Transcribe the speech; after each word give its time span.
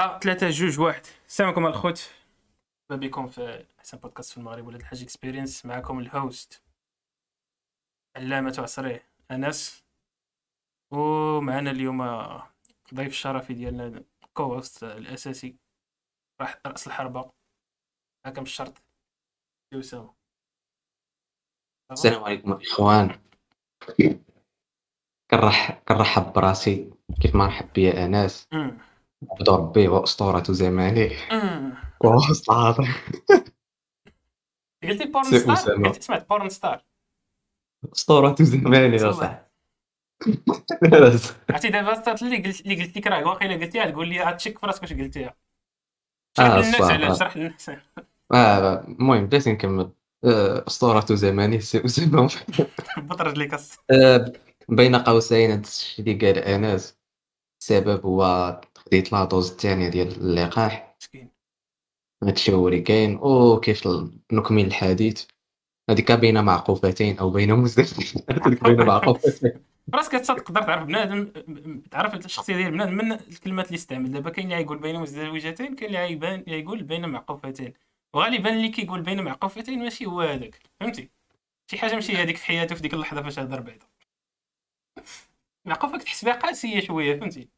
آه، 0.00 0.18
ثلاثة 0.18 0.50
جوج 0.50 0.80
واحد. 0.80 1.02
السلام 1.28 1.48
عليكم 1.48 1.66
الخوت 1.66 2.10
مرحبا 2.90 3.06
بكم 3.06 3.26
في 3.26 3.66
أحسن 3.78 3.98
بودكاست 3.98 4.32
في 4.32 4.38
المغرب 4.38 4.66
ولاد 4.66 4.80
الحاج 4.80 5.02
experience 5.02 5.66
معكم 5.66 5.98
ال 5.98 6.11
host 6.11 6.62
علامة 8.16 8.56
عصري 8.58 9.00
أنس. 9.30 9.84
ومعنا 10.90 11.70
اليوم 11.70 12.02
ضيف 12.94 13.08
الشرفي 13.08 13.54
ديالنا 13.54 14.04
guest 14.34 14.82
الأساسي 14.82 15.56
راح 16.40 16.60
رأس 16.66 16.86
الحربة. 16.86 17.30
حكم 18.26 18.42
الشرط. 18.42 18.82
يا 19.72 19.78
اسامة 19.78 20.14
السلام 21.92 22.24
عليكم 22.24 22.52
الاخوان 22.52 23.20
كنرحب 25.30 25.74
كنرحب 25.88 26.32
براسي 26.32 26.90
كيف 27.22 27.34
ما 27.34 27.46
رحب 27.46 27.72
بيا 27.72 28.04
أنس. 28.04 28.48
عبد 29.30 29.48
ربي 29.50 29.88
واسطورة 29.88 30.42
زمانه 30.48 31.10
أمم. 31.32 31.74
واسطورة 32.04 32.88
قلتي 34.82 35.04
porn 35.04 35.24
star 35.24 35.52
أسامة. 35.52 35.88
قلتي 35.88 36.00
سمعت 36.00 36.28
porn 36.28 36.48
star 36.48 36.84
اسطورة 37.92 38.36
زمانه 38.40 39.12
صاحبي. 39.12 39.38
عرفتي 41.50 41.68
دابا 41.68 42.14
اللي 42.22 42.36
قلت 42.36 42.60
اللي 42.60 42.84
قلت 42.84 42.96
لك 42.96 43.06
راه 43.06 43.26
واقيلا 43.26 43.54
قلتيها 43.54 43.90
تقول 43.90 44.08
لي 44.08 44.22
غتشك 44.22 44.58
في 44.58 44.66
راسك 44.66 44.82
واش 44.82 44.92
قلتيها؟ 44.92 45.34
شرح 46.36 46.46
آه، 46.46 46.56
للناس 46.58 46.76
صح، 46.76 46.90
علاش. 46.90 47.18
شرح 47.18 47.36
للناس 47.36 47.70
آه، 48.34 48.84
المهم 48.88 49.26
بلاتي 49.26 49.52
نكمل. 49.52 49.90
آه، 50.24 50.64
اسطورة 50.66 51.06
زمانه 51.10 51.58
سي 51.58 51.84
اسامة 51.84 52.30
بط 53.08 53.20
رجليك 53.20 53.54
آه، 53.90 54.32
بين 54.68 54.96
قوسين 54.96 55.50
هاد 55.50 55.64
الشيء 55.64 56.04
اللي 56.04 56.26
قال 56.32 56.38
آنس. 56.38 56.98
السبب 57.60 58.06
هو 58.06 58.60
خديت 58.88 59.12
لا 59.12 59.24
دوز 59.24 59.50
الثانية 59.50 59.88
ديال 59.88 60.08
اللقاح. 60.08 60.96
مسكين. 61.00 61.30
هادشي 62.22 62.52
هو 62.52 62.68
اللي 62.68 62.80
كاين. 62.80 63.18
وكيف 63.22 63.88
نكمل 64.32 64.64
الحديث. 64.66 65.26
هذيك 65.90 66.12
بين 66.12 66.44
معقوفتين 66.44 67.18
أو 67.18 67.30
بين 67.30 67.54
مزدوجين 67.54 68.22
هذيك 68.30 68.64
بين 68.64 68.86
معقوفتين. 68.86 69.52
راسك 69.94 70.14
حتى 70.14 70.24
تقدر 70.26 70.62
تعرف 70.62 70.84
بنادم 70.84 71.32
تعرف 71.90 72.14
الشخصية 72.14 72.56
ديال 72.56 72.70
بنادم 72.70 72.94
من 72.94 73.12
الكلمات 73.12 73.66
اللي 73.66 73.76
استعمل. 73.76 74.10
دابا 74.10 74.30
كاين 74.30 74.52
اللي 74.52 74.62
يقول 74.62 74.78
بين 74.78 75.00
مزدوجتين 75.00 75.74
كاين 75.74 75.96
اللي 75.96 76.12
يبان 76.12 76.44
يقول 76.46 76.82
بين 76.82 77.08
معقوفتين. 77.08 77.74
وغالبا 78.14 78.50
اللي 78.50 78.68
كيقول 78.68 79.02
بين 79.02 79.24
معقوفتين 79.24 79.78
ماشي 79.78 80.06
هو 80.06 80.20
هذاك. 80.20 80.60
فهمتي؟ 80.80 81.10
شي 81.70 81.78
حاجة 81.78 81.94
ماشي 81.94 82.16
هذيك 82.16 82.36
في 82.36 82.46
حياته 82.46 82.74
في 82.74 82.82
ديك 82.82 82.94
اللحظة 82.94 83.22
فاش 83.22 83.38
هضر 83.38 83.60
بعدا 83.60 83.86
معقوفة؟ 85.64 85.98
كتحس 85.98 86.24
بها 86.24 86.34
قاسية 86.34 86.80
شوية 86.80 87.20
فهمتي؟ 87.20 87.48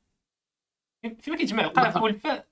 فيما 1.03 1.37
كيتجمع 1.37 1.65
القاف 1.65 1.97
والفاء 1.97 2.47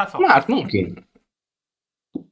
قفا. 0.00 0.18
ما 0.18 0.32
عرفت 0.32 0.50
ممكن. 0.50 1.04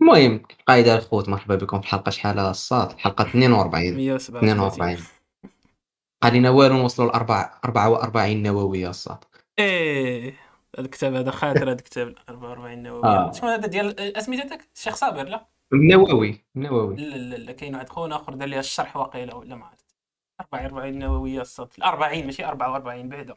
المهم 0.00 0.42
قاعدة 0.66 0.96
الخوت 0.96 1.28
مرحبا 1.28 1.54
بكم 1.54 1.80
في 1.80 1.88
حلقة 1.88 2.10
شحال؟ 2.10 2.38
الصاد 2.38 2.98
حلقة 2.98 3.22
42 3.22 3.96
137 3.96 4.48
42 4.48 5.06
قالينا 6.22 6.50
والو 6.50 6.76
نوصلوا 6.76 7.08
ل 7.08 7.12
44 7.64 8.42
نووية 8.42 8.90
الصاد. 8.90 9.24
إيه 9.58 10.30
هذا 10.78 10.86
الكتاب 10.86 11.14
هذا 11.14 11.30
خاطر 11.30 11.62
هذا 11.62 11.72
الكتاب 11.72 12.14
44 12.28 12.82
نووي 12.82 13.04
آه. 13.04 13.32
شنو 13.32 13.50
هذا 13.50 13.66
ديال 13.66 14.16
اسميتو 14.16 14.48
داك 14.48 14.68
الشيخ 14.74 14.94
صابر 14.94 15.24
لا؟ 15.24 15.46
نووي 15.72 16.44
نووي. 16.56 16.96
لا 16.96 17.16
لا 17.16 17.36
لا 17.36 17.52
كاين 17.52 17.74
واحد 17.74 17.88
خونا 17.88 18.16
آخر 18.16 18.34
دار 18.34 18.48
ليها 18.48 18.60
الشرح 18.60 18.96
واقيلا 18.96 19.34
ولا 19.34 19.54
ما 19.54 19.66
عرفت. 19.66 19.96
44 20.40 20.98
نووية 20.98 21.40
الصوت 21.40 21.82
40 21.82 22.24
ماشي 22.26 22.44
44 22.44 23.08
بعدا. 23.08 23.34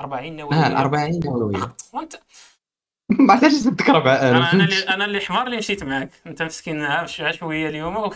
40 0.00 0.36
نووية. 0.36 0.56
آه 0.56 0.80
40 0.80 1.20
نووية. 1.24 1.76
وأنت؟ 1.92 2.14
ما 3.20 3.32
عرفتش 3.34 3.52
زدتك 3.52 3.90
أنا 3.90 3.98
أنا 4.30 4.36
4000 4.38 4.54
اللي 4.54 4.88
أنا 4.94 5.04
اللي 5.04 5.20
حمار 5.20 5.46
اللي 5.46 5.56
مشيت 5.56 5.84
معاك. 5.84 6.10
أنت 6.26 6.42
مسكين 6.42 7.06
شوية 7.32 7.68
اليوم. 7.68 7.96
و- 7.96 8.12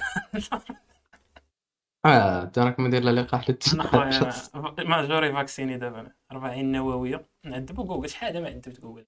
آه 2.07 2.42
انت 2.42 2.59
راك 2.59 2.81
مدير 2.81 3.03
لا 3.03 3.20
لقاح 3.20 3.51
أنا 3.75 3.83
خويا 3.83 4.05
للتشخيص 4.05 4.55
ماجوري 4.79 5.33
فاكسيني 5.33 5.79
دابا 5.79 6.01
أنا. 6.01 6.15
40 6.33 6.73
نووية. 6.73 7.27
نعذبو 7.45 7.85
جوجل 7.85 8.11
شحال 8.11 8.29
هذا 8.31 8.41
ما 8.41 8.48
عذبت 8.48 8.81
جوجل 8.81 9.07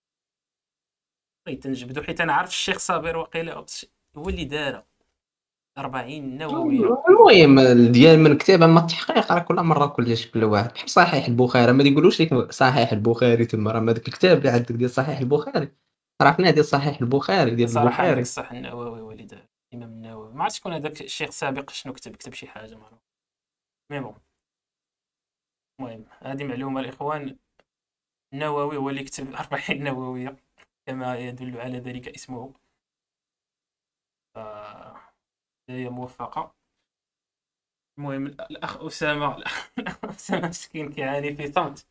بغيت 1.46 1.66
نجبدو 1.66 2.02
حيت 2.02 2.20
أنا 2.20 2.32
عارف 2.32 2.48
الشيخ 2.48 2.78
صابر 2.78 3.16
واقيلا 3.16 3.64
هو 4.16 4.28
اللي 4.28 4.44
دار 4.44 4.84
40 5.78 6.38
نوويه 6.38 7.02
المهم 7.08 7.92
ديال 7.92 8.18
من 8.18 8.38
كتاب 8.38 8.62
اما 8.62 8.80
التحقيق 8.80 9.32
راه 9.32 9.38
كل 9.38 9.54
مرة 9.54 9.86
كل 9.86 10.44
واحد. 10.44 10.72
بحال 10.74 10.90
صحيح 10.90 11.26
البخاري 11.26 11.72
ما 11.72 11.84
يقولوش 11.84 12.22
لك 12.22 12.52
صحيح 12.52 12.92
البخاري 12.92 13.46
تما 13.46 13.72
راه 13.72 13.80
ما 13.80 13.92
داك 13.92 14.08
الكتاب 14.08 14.38
اللي 14.38 14.48
عندك 14.50 14.72
ديال 14.72 14.90
صحيح 14.90 15.18
البخاري. 15.18 15.72
راه 16.22 16.28
عرفنا 16.28 16.50
ديال 16.50 16.64
صحيح 16.64 17.00
البخاري 17.00 17.50
ديال 17.54 17.68
عندك 17.68 17.82
البخاري. 17.82 18.20
الصح 18.20 18.52
النووي 18.52 19.24
دار 19.24 19.46
الإمام 19.74 19.90
النووي. 19.92 20.32
ما 20.32 20.42
عرفتش 20.42 20.58
شكون 20.58 20.72
هذاك 20.72 21.00
الشيخ 21.00 21.30
سابق 21.30 21.70
شنو 21.70 21.92
كتب 21.92 22.16
كتب 22.16 22.32
شي 22.34 22.46
حاجة 22.46 22.74
ما 22.74 22.84
عرفت 22.84 23.02
مي 23.90 24.00
بون. 24.00 24.14
المهم 25.80 26.04
هذه 26.18 26.44
معلومة 26.44 26.80
الإخوان. 26.80 27.36
النووي 28.34 28.76
هو 28.76 28.90
اللي 28.90 29.04
كتب 29.04 29.34
40 29.40 29.84
نووية 29.84 30.36
كما 30.86 31.16
يدل 31.18 31.60
على 31.60 31.78
ذلك 31.78 32.08
اسمه. 32.08 32.52
ف 34.34 35.07
هي 35.68 35.88
موفقة. 35.88 36.54
المهم 37.98 38.26
الأخ 38.26 38.82
أسامة 38.82 39.36
الأخ 39.36 40.04
أسامة 40.04 40.48
مسكين 40.48 40.92
كيعاني 40.92 41.36
في 41.36 41.52
صمت 41.52 41.86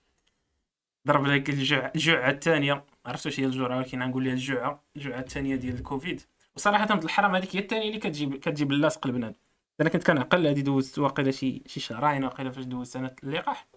ضرب 1.07 1.25
لك 1.25 1.49
الجوع 1.49 1.91
الجوعه 1.95 2.29
الثانية. 2.29 2.85
عرفت 3.05 3.25
واش 3.25 3.39
هي 3.39 3.45
الجرعه 3.45 3.77
ولكن 3.77 4.03
غنقول 4.03 4.25
لها 4.25 4.33
الجوعه 4.33 4.83
الجوعه 4.95 5.19
الثانية 5.19 5.55
ديال 5.55 5.75
الكوفيد. 5.75 6.21
وصراحة 6.55 6.85
في 6.85 7.05
الحرام 7.05 7.35
هذيك 7.35 7.55
هي 7.55 7.59
الثانية 7.59 7.87
اللي 7.87 7.99
كتجيب 7.99 8.35
كتجيب 8.35 8.71
اللاصق 8.71 9.07
البنات. 9.07 9.35
أنا 9.81 9.89
كنت 9.89 10.03
كنعقل 10.07 10.47
هذه 10.47 10.61
دوزت 10.61 10.99
واقيلا 10.99 11.31
شي 11.31 11.63
شي 11.67 11.79
شهرين 11.79 12.23
واقيلا 12.23 12.51
فاش 12.51 12.63
دوزت 12.65 12.95
أنا 12.95 13.15
اللقاح. 13.23 13.67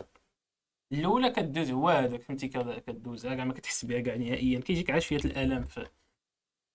الأولى 0.92 1.30
كدوز 1.30 1.70
هو 1.70 1.88
هذاك 1.88 2.22
فهمتي 2.22 2.48
كدوزها 2.48 3.34
كاع 3.34 3.44
ما 3.44 3.54
كتحس 3.54 3.84
بها 3.84 4.00
كاع 4.00 4.16
نهائيا. 4.16 4.60
كيجيك 4.60 4.90
عاد 4.90 5.00
شوية 5.02 5.20
الألم 5.24 5.64
في 5.64 5.88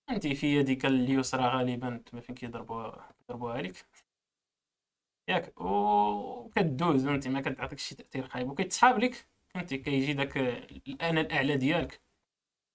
فهمتي 0.08 0.34
في 0.34 0.56
يدك 0.56 0.86
اليسرى 0.86 1.42
غالبا 1.42 2.02
تما 2.06 2.20
فين 2.20 2.34
كيضربوها. 2.34 3.15
كيضربوها 3.26 3.54
عليك 3.54 3.84
ياك 5.28 5.60
وكدوز 5.60 7.04
فهمتي 7.06 7.28
ما 7.28 7.40
كتعطيك 7.40 7.78
شي 7.78 7.94
تأثير 7.94 8.28
خايب 8.28 8.50
وكيتسحاب 8.50 8.98
لك 8.98 9.26
فهمتي؟ 9.54 9.78
كيجي 9.78 10.12
داك 10.12 10.36
الانا 10.36 11.20
الأعلى 11.20 11.56
ديالك. 11.56 12.00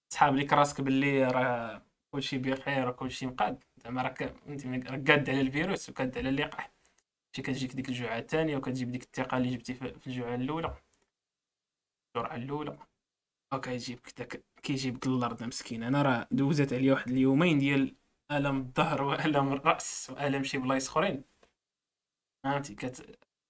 تسحاب 0.09 0.35
لك 0.35 0.53
راسك 0.53 0.81
باللي 0.81 1.23
راه 1.23 1.85
كلشي 2.11 2.37
بخير 2.37 2.89
وكلشي 2.89 3.25
مقاد. 3.25 3.63
زعما 3.77 4.01
راك 4.01 4.23
فهمتي 4.37 4.67
راك 4.69 5.11
قاد 5.11 5.29
على 5.29 5.41
الفيروس 5.41 5.89
وقاد 5.89 6.17
على 6.17 6.29
اللقاح. 6.29 6.71
ماشي 7.33 7.41
كتجيك 7.43 7.73
ديك 7.75 7.89
الجوعة 7.89 8.17
الثانية 8.19 8.57
وكتجيب 8.57 8.91
ديك 8.91 9.03
الثقة 9.03 9.37
اللي 9.37 9.49
جبتي 9.49 9.73
في 9.73 10.07
الجوعة 10.07 10.35
الأولى. 10.35 10.75
الجرعه 12.15 12.35
الأولى. 12.35 12.77
وكيجيبك 13.53 14.19
داك 14.19 14.43
كيجيبك 14.63 15.07
للأرض 15.07 15.43
مسكين 15.43 15.83
أنا 15.83 16.01
راه 16.01 16.27
دوزت 16.31 16.73
عليا 16.73 16.93
واحد 16.93 17.11
اليومين 17.11 17.59
ديال 17.59 17.95
الم 18.31 18.57
الظهر 18.57 19.03
وألم 19.03 19.53
الرأس 19.53 20.11
وألم 20.13 20.43
شي 20.43 20.57
بلايص 20.57 20.89
أخرين. 20.89 21.23
فهمتي؟ 22.43 22.75
كت 22.75 23.05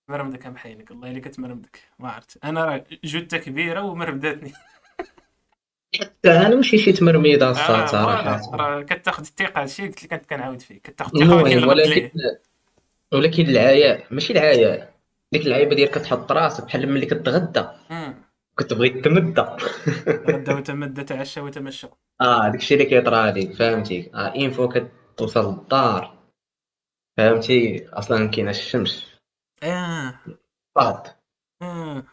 مرمدك 0.09 0.45
أم 0.45 0.57
حينك 0.57 0.91
الله 0.91 1.11
الا 1.11 1.19
كتمرمدك 1.19 1.79
ما 1.99 2.11
عرفت. 2.11 2.37
أنا 2.43 2.65
راه 2.65 2.83
جثة 3.03 3.37
كبيرة 3.37 3.81
ومرمداتني. 3.81 4.53
حتى 6.01 6.31
أنا 6.31 6.55
ماشي 6.55 6.77
شي 6.77 6.91
تمرميده 6.91 7.49
آه، 7.49 7.53
فوالا، 7.53 7.85
صراحة. 7.85 8.55
راه 8.55 8.81
كتاخذ 8.81 9.23
الثقة 9.23 9.61
هادشي 9.61 9.87
قلت 9.87 10.03
لك 10.03 10.09
كنت 10.09 10.25
كنعاود 10.29 10.61
فيه. 10.61 10.79
كتاخذ 10.79 11.21
الثقة 11.21 11.67
ولكن 11.67 12.11
ولكن 13.13 13.49
العياء 13.49 14.05
ماشي 14.11 14.33
العياء 14.33 14.93
ديك 15.31 15.45
العيبة 15.45 15.75
ديال 15.75 15.91
كتحط 15.91 16.31
راسك 16.31 16.65
بحال 16.65 16.89
ملي 16.89 17.05
كتغدى. 17.05 17.65
مم. 18.59 18.65
كتبغي 18.65 18.89
تمدى 18.89 19.41
غدا 20.07 20.55
وتمدى 20.55 21.03
تعشى 21.03 21.41
وتمشى. 21.41 21.87
آه 22.21 22.49
داكشي 22.49 22.73
اللي 22.73 22.85
كيطرا 22.85 23.31
ليك 23.31 23.53
فهمتي؟ 23.53 24.11
آه 24.13 24.35
انفو 24.35 24.69
كتوصل 24.69 25.53
للدار. 25.53 26.17
فهمتي؟ 27.17 27.87
أصلا 27.89 28.27
كاينة 28.27 28.49
الشمس. 28.49 29.19
آه. 29.63 30.19
فقط. 30.75 31.23
آه. 31.61 32.03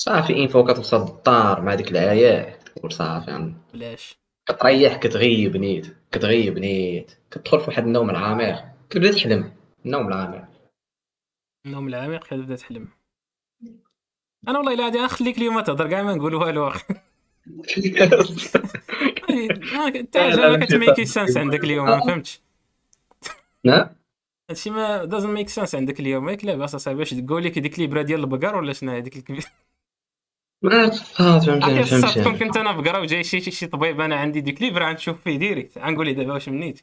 صافي 0.00 0.42
انفو 0.42 0.64
كتوصل 0.64 1.00
للدار 1.00 1.62
مع 1.62 1.74
ديك 1.74 1.90
العياء 1.90 2.58
تقول 2.58 2.92
صافي 2.92 3.30
يعني. 3.30 3.54
بلاش 3.74 4.18
كتريح 4.48 4.96
كتغيب 4.96 5.56
نيت 5.56 5.96
كتغيب 6.12 6.58
نيت. 6.58 7.12
كتدخل 7.30 7.60
في 7.60 7.66
واحد 7.70 7.82
النوم 7.82 8.10
العميق. 8.10 8.64
كتبدا 8.90 9.12
تحلم؟ 9.12 9.52
النوم 9.86 10.08
العميق. 10.08 10.44
النوم 11.66 11.88
العميق 11.88 12.24
كتبدا 12.24 12.56
تحلم؟ 12.56 12.88
أنا 14.48 14.58
والله 14.58 14.74
الا 14.74 14.84
غادي 14.84 14.98
نخليك 14.98 15.38
اليوم 15.38 15.60
تهضر 15.60 15.88
كاع 15.90 16.02
ما 16.02 16.14
نقول 16.14 16.34
والو 16.34 16.68
أخي. 16.68 16.84
انت 19.96 20.16
لا، 20.16 20.36
لا، 20.36 20.48
ما 20.50 20.56
لا، 20.56 20.66
كتميكي 20.66 21.00
لا. 21.00 21.06
سنس 21.06 21.36
عندك 21.36 21.64
اليوم 21.64 21.86
ما 21.86 22.00
فهمتش. 22.00 22.42
نعم 23.64 23.88
هادشي 24.50 24.70
ما 24.70 25.04
دازنت 25.04 25.30
ميك 25.32 25.48
سنس 25.48 25.74
عندك 25.74 26.00
اليوم. 26.00 26.28
ياك 26.28 26.44
لاباس 26.44 26.74
اصاحبي 26.74 26.98
واش 27.00 27.10
تقول 27.14 27.44
لك 27.44 27.58
ديك 27.58 27.78
ليبره 27.78 28.02
ديال 28.02 28.20
البقر 28.20 28.56
ولا 28.56 28.72
شنو 28.72 28.92
هذيك 28.92 29.16
الكبير 29.16 29.44
ما 30.62 30.84
الصاد 30.84 32.22
كون 32.22 32.34
فهمتي 32.34 32.44
كنت 32.44 32.56
أنا 32.56 32.82
في 32.82 32.90
قرا 32.90 32.98
وجاي 32.98 33.24
شي 33.24 33.40
شي 33.50 33.66
طبيب 33.66 34.00
أنا 34.00 34.16
عندي 34.16 34.40
ديك 34.40 34.62
ليفر 34.62 34.82
غنشوف 34.82 35.22
فيه 35.22 35.36
ديريكت. 35.38 35.78
غنقول 35.78 36.06
ليه 36.06 36.12
دابا 36.12 36.32
واش 36.32 36.48
منيت 36.48 36.80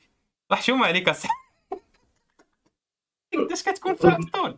وحشومه 0.52 0.86
عليك 0.88 1.10
اصاحبي 1.10 1.38
قداش 3.38 3.64
كتكون 3.70 3.96
في 3.96 4.08
الطول 4.08 4.58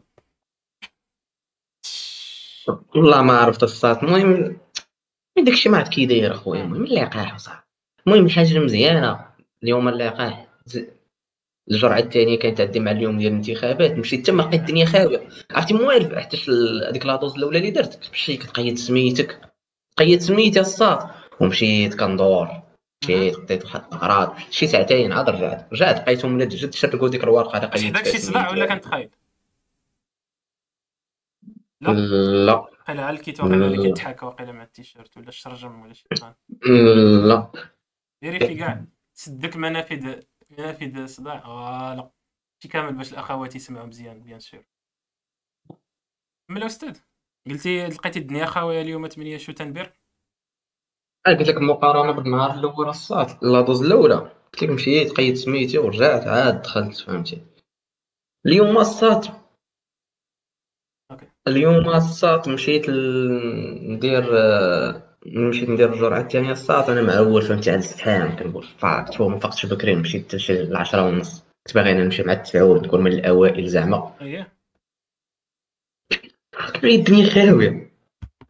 والله 2.96 3.22
ما 3.22 3.38
عرفت 3.38 3.64
الصاد 3.64 4.04
المهم 4.04 4.58
داكشي 5.38 5.70
ما 5.70 5.78
عرفت 5.78 5.92
كي 5.92 6.06
داير 6.06 6.32
أخويا. 6.32 6.64
المهم 6.64 6.84
اللقاح 6.84 7.34
وصافي. 7.34 7.58
المهم 8.08 8.26
الحاجة 8.26 8.58
المزيانه 8.58 9.26
اليوم 9.64 9.88
اللقاح 9.88 10.48
الجرعة 11.72 12.00
الثانية 12.00 12.40
كانت 12.40 12.62
عندي 12.62 12.80
مع 12.80 12.92
اليوم 12.92 13.18
ديال 13.18 13.32
الانتخابات. 13.32 13.92
مشيت 13.92 14.26
تما 14.28 14.42
لقيت 14.42 14.62
الدنيا 14.62 14.86
خاوية. 14.86 15.30
عرفتي 15.52 15.74
موالف 15.74 16.16
حتى 16.16 16.38
هذيك 16.90 17.06
لاطوز 17.06 17.36
الأولى 17.36 17.58
اللي 17.58 17.72
درت. 17.72 17.96
كتمشي 17.96 18.38
كتقيد 18.38 18.78
سميتك. 18.78 19.42
قيد 19.98 20.22
سميتي 20.22 20.60
الصاد 20.60 21.00
ومشيت 21.40 21.94
كندور. 21.94 22.50
مشيت 23.04 23.36
خديت 23.36 23.66
واحد 23.66 23.82
الاغراض 23.94 24.36
شي 24.50 24.68
ساعتين 24.68 25.12
عاد 25.12 25.30
رجعت. 25.30 25.68
رجعت 25.74 25.98
لقيتهم 25.98 26.36
ولاد 26.36 26.50
جد 26.50 26.74
شرقوا 26.74 27.10
ديك 27.10 27.24
الورقة. 27.24 27.58
اللي 27.58 27.68
قيدت 27.68 27.86
حداك 27.86 28.04
فيها 28.04 28.14
شي 28.14 28.20
صداع 28.20 28.52
ولا. 28.52 28.66
كنت 28.66 28.86
خايب؟ 28.86 29.10
لا. 31.94 32.46
لا. 32.46 32.54
وقيلا 32.54 33.06
على 33.06 33.18
الكيت 33.18 33.40
وقيلا 33.40 33.68
اللي 33.68 33.84
كيتحاكى 33.84 34.26
وقيلا 34.26 34.52
مع 34.52 34.64
التيشيرت 34.64 35.18
ولا 35.18 35.28
الشرجم 35.28 35.82
ولا 35.82 35.94
شي 35.94 36.08
لا. 37.28 37.52
ديري 38.22 38.40
في 38.40 38.56
كاع 38.56 38.86
سدك 39.14 39.56
منافذ 39.56 40.22
منافذ 40.52 41.06
صداع. 41.06 41.40
فوالا 41.40 42.12
شي 42.64 42.68
كامل 42.68 42.94
باش 42.94 43.14
الأخوات 43.14 43.56
يسمعوا 43.56 43.86
مزيان 43.86 44.24
بيان 44.24 44.40
سور. 44.40 44.66
ملا 46.50 46.66
أستاذ 46.66 46.98
قلتي 47.48 47.88
لقيتي 47.88 48.20
الدنيا 48.20 48.46
خاويه 48.46 48.82
اليوم 48.82 49.08
8 49.08 49.38
شو 49.38 49.52
تنبير؟ 49.52 49.94
قلت 51.26 51.48
لك 51.48 51.58
المقارنه 51.58 52.12
بالنهار 52.12 52.60
الأول 52.60 52.90
الصاد 52.90 53.44
لاطوز 53.44 53.82
الأولى. 53.84 54.16
قلت 54.16 54.64
لك 54.64 54.70
مشيت 54.70 55.12
قيدت 55.12 55.38
سميتي 55.38 55.78
ورجعت 55.78 56.28
عاد 56.28 56.62
دخلت 56.62 56.98
فهمتي. 56.98 57.42
اليوم 58.46 58.78
الصاد 58.78 59.45
اليوم 61.48 61.90
الصاد 61.90 62.50
مشيت 62.50 62.90
ل- 62.90 63.92
ندير 63.94 64.24
آه، 64.40 65.02
مشيت 65.26 65.70
ندير 65.70 65.94
الجرعة 65.94 66.20
الثانية 66.22 66.52
الصاد 66.52 66.90
أنا 66.90 67.02
معول 67.02 67.42
فهمتي 67.42 67.70
على 67.72 67.80
الزحام 67.80 68.36
كنقول 68.36 68.66
فاقت 68.78 69.22
هو 69.22 69.30
ما 69.30 69.40
فقتش 69.40 69.66
بكري 69.66 69.96
مشيت 69.96 70.26
حتى 70.28 70.40
شي 70.40 70.62
العشرة 70.62 71.08
ونص. 71.08 71.44
كنت 71.68 71.76
باغي 71.76 71.92
أنا 71.92 72.04
نمشي 72.04 72.24
مع 72.24 72.34
التسعود 72.34 72.86
نكون 72.88 73.02
من 73.04 73.12
الأوائل 73.14 73.68
زعما. 73.68 74.14
أييه. 74.22 74.54
كبريت 76.74 77.00
الدنيا 77.10 77.52
ويلي؟ 77.54 77.88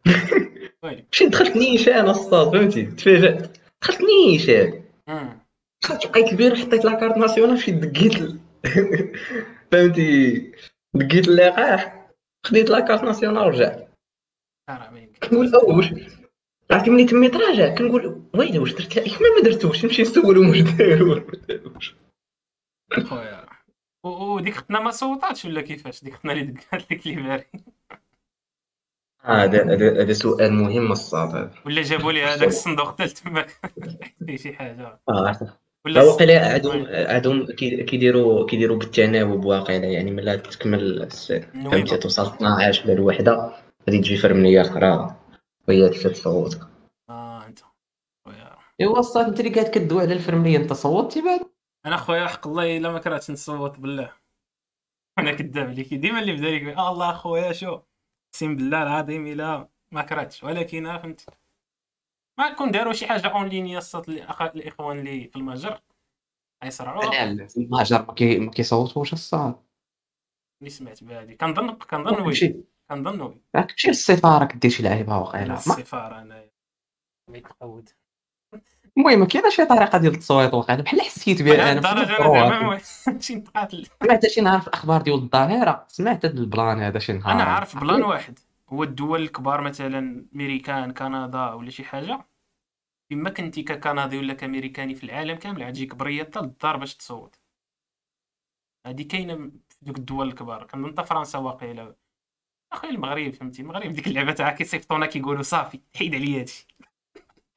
مشيت 1.11 1.31
دخلت 1.31 1.55
نيشان 1.57 2.09
الصاد 2.09 2.57
فهمتي؟ 2.57 2.83
تفاجأت. 2.85 3.57
دخلت 3.81 4.01
نيشان 4.01 4.81
أمم. 5.09 5.39
دخلت 5.83 6.05
لقيت 6.05 6.31
البير 6.31 6.55
حطيت 6.55 6.85
la 6.85 6.94
carte 6.94 7.17
nationale 7.17 7.53
مشيت 7.53 7.75
دقيت 7.75 8.21
ال- 8.21 8.39
فهمتي؟ 9.71 10.51
دقيت 10.93 11.27
اللقاح. 11.27 11.94
خديت 12.45 12.69
la 12.69 12.79
carte 12.79 13.03
nationale 13.03 13.43
ورجعت 13.43 13.89
كنقول 15.23 15.55
واش 15.55 15.93
عرفتي 16.71 16.89
ملي 16.89 17.05
تميت 17.05 17.35
راجع 17.35 17.75
كنقول 17.75 18.29
ويلي 18.33 18.59
واش 18.59 18.73
درت 18.73 18.97
لها 18.97 19.35
ما 19.35 19.41
درتوش 19.43 19.85
نمشي 19.85 20.01
نسولهم 20.01 20.49
واش 20.49 20.59
داروا 20.59 21.21
خويا. 23.09 23.45
وديك 24.05 24.53
ختنا 24.53 24.79
ما 24.79 24.91
صوتاتش 24.91 25.45
ولا 25.45 25.61
كيفاش؟ 25.61 26.03
ديك 26.03 26.13
ختنا 26.13 26.33
اللي 26.33 26.43
دقات 26.43 26.81
لك 26.91 27.07
اللي 27.07 27.21
باري. 27.21 27.45
هذا 29.21 29.73
هذا 29.73 30.01
هذا 30.01 30.13
سؤال 30.13 30.53
مهم 30.53 30.91
الصاد 30.91 31.51
ولا 31.65 31.81
جابوا 31.81 32.11
لي 32.11 32.23
هذاك 32.23 32.47
الصندوق 32.47 32.91
حتى 32.91 33.07
تماك 33.07 33.49
فيه 34.25 34.37
شي 34.37 34.53
حاجة. 34.53 34.99
آه 35.09 35.49
ولا 35.85 36.03
واقيلا 36.03 36.53
عندهم 36.53 36.85
عندهم 36.89 37.45
كي- 37.45 37.83
كيديروا 37.83 38.45
كيديروا 38.47 38.77
بالتناوب 38.77 39.45
واقيلا 39.45 39.85
يعني 39.85 40.11
ملي 40.11 40.37
تكمل 40.37 41.09
فهمتي 41.53 41.97
توصل 41.97 42.25
12 42.27 42.83
ولا 42.85 42.93
الوحده 42.93 43.51
غادي 43.89 43.99
تجي 43.99 44.17
فرمليه 44.17 44.61
أخرى 44.61 45.15
وهي 45.67 45.85
اللي 45.87 45.89
تصوت 46.09 46.59
آه 47.09 47.45
أنت. 47.45 47.59
خويا. 48.25 48.55
ايوا 48.81 48.99
الصاد 48.99 49.25
أنت 49.27 49.39
اللي 49.39 49.51
قاعد 49.51 49.67
كدوي 49.67 50.01
على 50.01 50.13
الفرمليه 50.13 50.57
انت 50.57 50.73
صوتي 50.73 51.21
بعد. 51.21 51.39
أنا 51.85 51.97
خويا 51.97 52.27
حق 52.27 52.47
الله 52.47 52.77
إلا 52.77 52.91
ما 52.91 52.99
كرهتش 52.99 53.31
نصوت 53.31 53.79
بالله. 53.79 54.13
أنا 55.19 55.31
كذاب 55.31 55.67
عليك 55.67 55.93
ديما 55.93 56.19
اللي 56.19 56.33
بدا 56.33 56.49
لك 56.51 56.77
آه 56.77 56.91
الله 56.91 57.13
خويا 57.13 57.51
شو. 57.53 57.79
أقسم 58.33 58.55
بالله 58.55 58.83
العظيم 58.83 59.27
إلا 59.27 59.69
ما 59.91 60.01
كرهتش. 60.01 60.43
ولكن 60.43 60.85
آه 60.85 60.97
فهمت 60.97 61.25
ما 62.37 62.53
كون 62.53 62.71
داروا 62.71 62.93
شي 62.93 63.07
حاجة 63.07 63.27
اون 63.27 63.47
لين 63.47 63.79
الأخ- 63.81 64.41
الإخوان 64.41 64.99
اللي 64.99 65.27
في 65.27 65.35
المجر 65.35 65.81
غيصرعوها 66.63 67.25
لا 67.25 67.47
المهاجر 67.57 68.05
ما 68.05 68.13
كي- 68.13 68.39
ما 68.39 68.51
كيصوتوش 68.51 69.13
الصاد 69.13 69.55
اللي 70.61 70.69
سمعت 70.69 71.03
بهادي 71.03 71.35
كنظن 71.35 71.71
كنظن 71.71 72.21
وي. 72.21 72.63
كنظن 72.89 73.21
وي. 73.21 73.41
راك 73.55 73.71
تمشي 73.71 73.87
للسفاره 73.87 74.45
كدير 74.45 74.71
شي 74.71 74.83
لعيبة 74.83 75.17
واقيلا. 75.17 75.47
ما- 75.47 75.55
السفارة 75.57 76.21
انايا 76.21 76.51
متعود 77.29 77.89
المهم 78.97 79.25
كاينة 79.25 79.49
شي 79.49 79.65
طريقة 79.65 79.97
ديال 79.97 80.13
التصويت 80.13 80.53
واقيلا. 80.53 80.81
بحال 80.81 81.01
حسيت 81.01 81.41
بها 81.41 81.71
أنا 81.71 81.91
الدرجه 81.91 82.63
ماشي 83.05 83.35
نتقاتل 83.35 83.87
سمعت 84.03 84.27
شي 84.27 84.41
نهار 84.41 84.61
في 84.61 84.67
الأخبار 84.67 85.01
ديال 85.01 85.15
الظاهرة؟ 85.15 85.85
سمعت 85.87 86.25
هذا 86.25 86.33
البلان 86.39 86.79
هذا 86.79 86.99
شي 86.99 87.13
نهار؟ 87.13 87.31
أنا 87.33 87.43
عارف 87.43 87.77
بلان 87.77 88.03
واحد. 88.03 88.39
هو 88.75 88.83
الدول 88.83 89.21
الكبار 89.21 89.61
مثلا 89.61 90.27
ميريكان 90.31 90.93
كندا 90.93 91.53
ولا 91.53 91.69
شي 91.69 91.83
حاجة؟ 91.83 92.27
فيما 93.09 93.29
كنتي 93.29 93.63
ككندي 93.63 94.17
ولا 94.17 94.33
كأمريكاني 94.33 94.95
في 94.95 95.03
العالم 95.03 95.37
كامل 95.37 95.63
عتجيك 95.63 95.95
بريطه 95.95 96.41
للدار 96.41 96.77
باش 96.77 96.95
تصوت. 96.95 97.39
هادي 98.85 99.03
كاينة 99.03 99.35
في 99.69 99.77
دوك 99.81 99.97
الدول 99.97 100.27
الكبار. 100.27 100.67
كنظن 100.67 100.91
حتى 100.91 101.03
فرنسا 101.03 101.39
واقيلا. 101.39 101.95
أخي 102.71 102.89
المغرب 102.89 103.29
فهمتي؟ 103.33 103.61
المغرب 103.61 103.91
ديك 103.91 104.07
اللعبة 104.07 104.31
تاع 104.31 104.51
كيصيفطونا 104.51 105.05
كيقولوا 105.05 105.43
صافي 105.43 105.81
حيد 105.95 106.15
عليا 106.15 106.39
هادشي. 106.39 106.67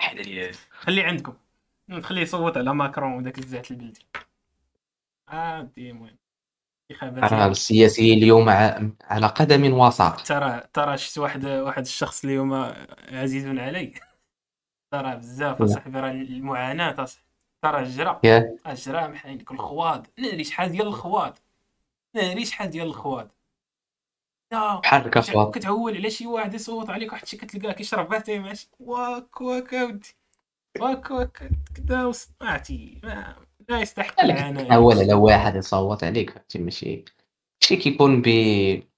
حيد 0.01 0.19
عليا 0.19 0.53
خلي 0.71 1.03
عندكم. 1.03 1.37
نخليه 1.89 2.23
يصوت 2.23 2.57
على 2.57 2.75
ماكرون 2.75 3.13
وداك 3.13 3.39
الزعت 3.39 3.71
البلدي. 3.71 4.07
عادي 5.29 5.91
المهم. 5.91 6.19
انتخابات 6.91 7.33
راه 7.33 7.47
السياسيين 7.47 8.19
اليوم 8.19 8.49
ع- 8.49 8.81
على 9.05 9.27
قدم 9.27 9.73
وساق 9.75 10.23
ترى 10.23 10.61
ترى 10.73 10.99
شفت 10.99 11.19
واحد 11.19 11.45
واحد 11.47 11.83
الشخص 11.83 12.25
اليوم 12.25 12.55
عزيز 13.13 13.47
علي. 13.47 13.95
ترى 14.93 15.17
بزاف. 15.17 15.63
أصاحبي 15.63 16.01
راه 16.01 16.11
المعاناة 16.11 17.03
أصاحبي. 17.05 17.25
ترى 17.63 17.79
الجرا 17.81 18.21
الجرا 18.67 19.07
محايلك 19.07 19.51
الخواض 19.53 20.07
ناري 20.19 20.45
شحال 20.45 20.71
ديال 20.71 20.87
الخواض 20.87 21.39
ناري 22.17 22.45
شحال 22.45 22.71
ديال 22.71 22.87
الخواض 22.87 23.29
لا 24.53 24.81
بحال 24.81 25.11
كتعول 25.51 25.97
على 25.97 26.11
شي 26.11 26.27
واحد 26.27 26.55
يصوت 26.55 26.91
عليك 26.91 27.13
واحد 27.13 27.23
الشيء 27.23 27.41
كتلقاه 27.41 27.73
كيشرب 27.73 28.09
باتاي 28.09 28.39
ماشي. 28.39 28.71
واك 28.81 29.41
واك 29.41 29.75
أودي. 29.75 30.15
واك 30.81 31.11
واك 31.11 31.51
كدا 31.75 32.05
وصنعتي 32.05 33.01
ما 33.05 33.37
لا 33.69 33.81
يستحق 33.81 34.25
العناء 34.25 34.75
اول 34.75 34.99
على 34.99 35.15
واحد 35.15 35.57
يصوت 35.57 36.05
عليك 36.05 36.31
فهمتي؟ 36.31 36.59
ماشي. 36.59 37.05
شي 37.65 37.77
كيكون 37.77 38.23
ب 38.23 38.27
يكون 38.27 38.93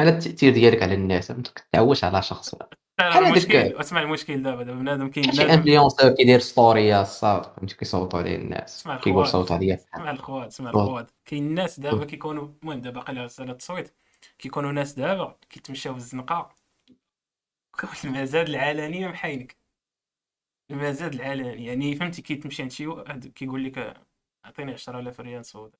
على 0.00 0.08
التأثير 0.08 0.52
ديالك 0.52 0.82
على 0.82 0.94
الناس 0.94 1.30
ما 1.30 1.42
تعولش 1.72 2.04
على 2.04 2.22
شخص. 2.22 2.54
بحال 2.98 3.24
هذاك- 3.24 3.54
اسمع 3.54 4.02
المشكل 4.02 4.42
دابا 4.42 4.62
دابا 4.62 4.78
بنادم 4.78 5.10
كاين 5.10 5.32
شي 5.32 5.42
influenceur 5.54 6.10
كيدير 6.10 6.38
story 6.38 7.00
الصاط 7.00 7.44
فهمتي؟ 7.44 7.76
كيصوتوا 7.76 8.18
عليه 8.18 8.36
الناس 8.36 8.88
كيقول. 9.02 9.26
صوتوا 9.26 9.56
عليا. 9.56 9.74
اسمع 9.74 10.10
الخوات 10.10 10.52
خوات. 10.52 10.74
الخوات 10.74 11.10
كاين 11.24 11.54
ناس 11.54 11.80
دابا 11.80 12.04
كيكونوا 12.04 12.48
المهم 12.62 12.80
دابا 12.80 13.00
قليل 13.00 13.18
على 13.18 13.28
سالة 13.28 13.52
التصويت 13.52 13.94
كيكونوا 14.38 14.72
ناس 14.72 14.92
دابا 14.92 15.36
كيتمشاو 15.50 15.92
في 15.92 15.98
الزنقه 15.98 16.48
المزاد 18.04 18.48
العلنيه 18.48 19.08
محاينك. 19.08 19.56
المزاد 20.70 21.14
العلني 21.14 21.64
يعني 21.66 21.94
فهمتي 21.96 22.22
كيتمشي 22.22 22.62
عند 22.62 22.70
شي 22.72 22.86
واحد 22.86 23.26
كيقول 23.26 23.64
لك 23.64 24.02
أعطيني 24.44 24.72
10000 24.72 25.20
ريال 25.20 25.44
صوت 25.44 25.74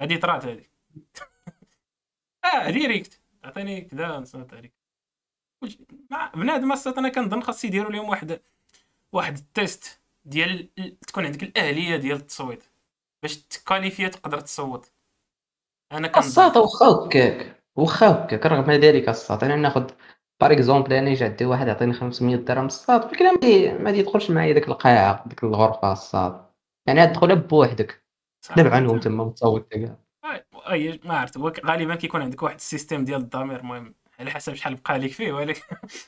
هادي 0.00 0.18
طرات 0.18 0.44
هادي. 0.46 0.70
آه 2.54 2.70
direct 2.70 3.20
أعطيني 3.44 3.80
كذا 3.80 4.06
نصوت 4.18 4.54
عليك 4.54 4.72
مع 6.10 6.32
بنادم 6.34 6.72
أصلا 6.72 6.98
أنا 6.98 7.08
كنظن 7.08 7.42
خاص 7.42 7.64
يديروا 7.64 7.92
لهم 7.92 8.08
واحد 8.08 8.40
واحد 9.12 9.36
ال 9.36 9.49
test 9.49 10.00
ديال 10.24 10.70
ال- 10.78 11.00
تكون 11.00 11.24
عندك 11.26 11.42
الأهلية 11.42 11.96
ديال 11.96 12.16
التصويت. 12.16 12.64
باش 13.22 13.36
ت 13.36 13.43
qualifier 13.43 14.08
تقدر 14.08 14.40
تصوت. 14.40 14.92
أنا 15.92 16.08
كنظن. 16.08 16.26
الصاط 16.26 16.56
واخا 16.56 16.86
هكاك 16.86 17.62
واخا 17.76 18.08
هكاك 18.24 18.46
رغم 18.46 18.70
ذلك 18.70 19.08
الصاط 19.08 19.44
أنا 19.44 19.56
ناخذ 19.56 19.90
par 20.40 20.52
exemple 20.52 20.92
أنا 20.92 21.10
يجي 21.10 21.24
عندي 21.24 21.44
واحد 21.44 21.68
يعطيني 21.68 21.92
500 21.92 22.36
درهم 22.36 22.66
الصاط 22.66 23.04
ولكن 23.04 23.24
ما 23.24 23.78
ما 23.78 23.90
يدخلش 23.90 24.30
معايا 24.30 24.52
ديك 24.52 24.68
القاعة 24.68 25.28
ديك 25.28 25.44
الغرفة 25.44 25.92
الصاط 25.92 26.44
يعني 26.86 27.06
تدخلها 27.06 27.34
بوحدك. 27.34 28.04
دابا 28.56 28.76
عنهم 28.76 29.00
تما 29.00 29.24
متصوت 29.24 29.68
كاع. 29.68 29.96
اي 30.70 31.00
ما 31.04 31.18
عرفت. 31.18 31.38
هو 31.38 31.52
غالبا 31.66 31.94
كيكون 31.94 32.22
عندك 32.22 32.42
واحد 32.42 32.54
ال 32.54 32.60
système 32.60 33.04
ديال 33.04 33.20
الضمير 33.20 33.60
المهم 33.60 33.94
على 34.20 34.30
حسب 34.30 34.54
شحال 34.54 34.74
بقى 34.74 34.98
لك 34.98 35.10
فيه 35.10 35.32
ولكن 35.32 35.62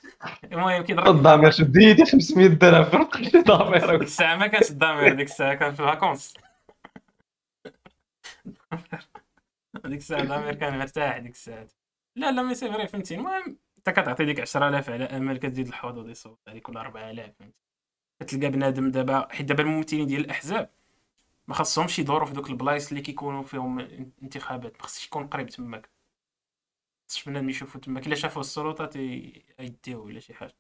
المهم 0.53 0.83
كيضرب 0.83 1.17
الضمير 1.17 1.51
شد 1.51 1.77
يدي 1.77 2.05
500 2.05 2.47
درهم 2.47 2.91
بقى 2.91 3.23
لي 3.23 3.99
ديك 3.99 4.03
الساعة 4.03 4.37
ما 4.37 4.47
كانش 4.47 4.71
الضمير 4.71 5.15
ديك 5.15 5.27
الساعة 5.27 5.55
كان 5.55 5.75
في 5.75 5.81
ال 5.81 5.86
vacances. 5.86 6.35
ديك 9.85 9.99
الساعة 9.99 10.21
الضمير 10.21 10.55
كان 10.55 10.79
مرتاح 10.79 11.19
ديك 11.19 11.33
الساعة. 11.33 11.67
لا 12.17 12.33
لا 12.33 12.43
mais 12.43 12.55
c'est 12.55 12.73
vrai 12.73 12.87
فهمتي. 12.87 13.15
المهم 13.15 13.59
انت 13.89 14.01
كتعطي 14.01 14.25
ديك 14.25 14.41
10000 14.41 14.91
على 14.91 15.05
امل 15.05 15.39
كتزيد 15.39 15.69
الحظوظ 15.69 16.09
يصوت 16.09 16.39
عليك 16.49 16.69
ولا 16.69 16.81
4000 16.81 17.35
فهمتي؟ 17.39 17.55
كتلقى 18.21 18.51
بنادم 18.51 18.91
دابا 18.91 19.29
حيت 19.33 19.47
دابا 19.47 19.63
الممثلين 19.63 20.07
ديال 20.07 20.21
الأحزاب 20.21 20.71
ما 21.49 21.55
خاصهمش 21.55 21.99
يدوروا 21.99 22.27
في 22.27 22.33
دوك 22.35 22.51
البلايص 22.51 22.89
اللي 22.89 23.01
كيكونوا 23.03 23.43
فيهم 23.43 23.79
انتخابات 24.23 24.77
ما 24.77 24.83
خصش 24.83 25.07
يكون 25.07 25.27
قريب 25.27 25.49
تماك. 25.49 25.91
خصش 27.09 27.25
بنادم 27.25 27.51
يشوفوا 27.51 27.81
تماك. 27.81 28.07
إلا 28.07 28.15
شافوا 28.15 28.41
السلطات 28.41 28.97
يديو 28.97 30.05
ولا 30.07 30.21
شي 30.21 30.35
حاجة. 30.35 30.57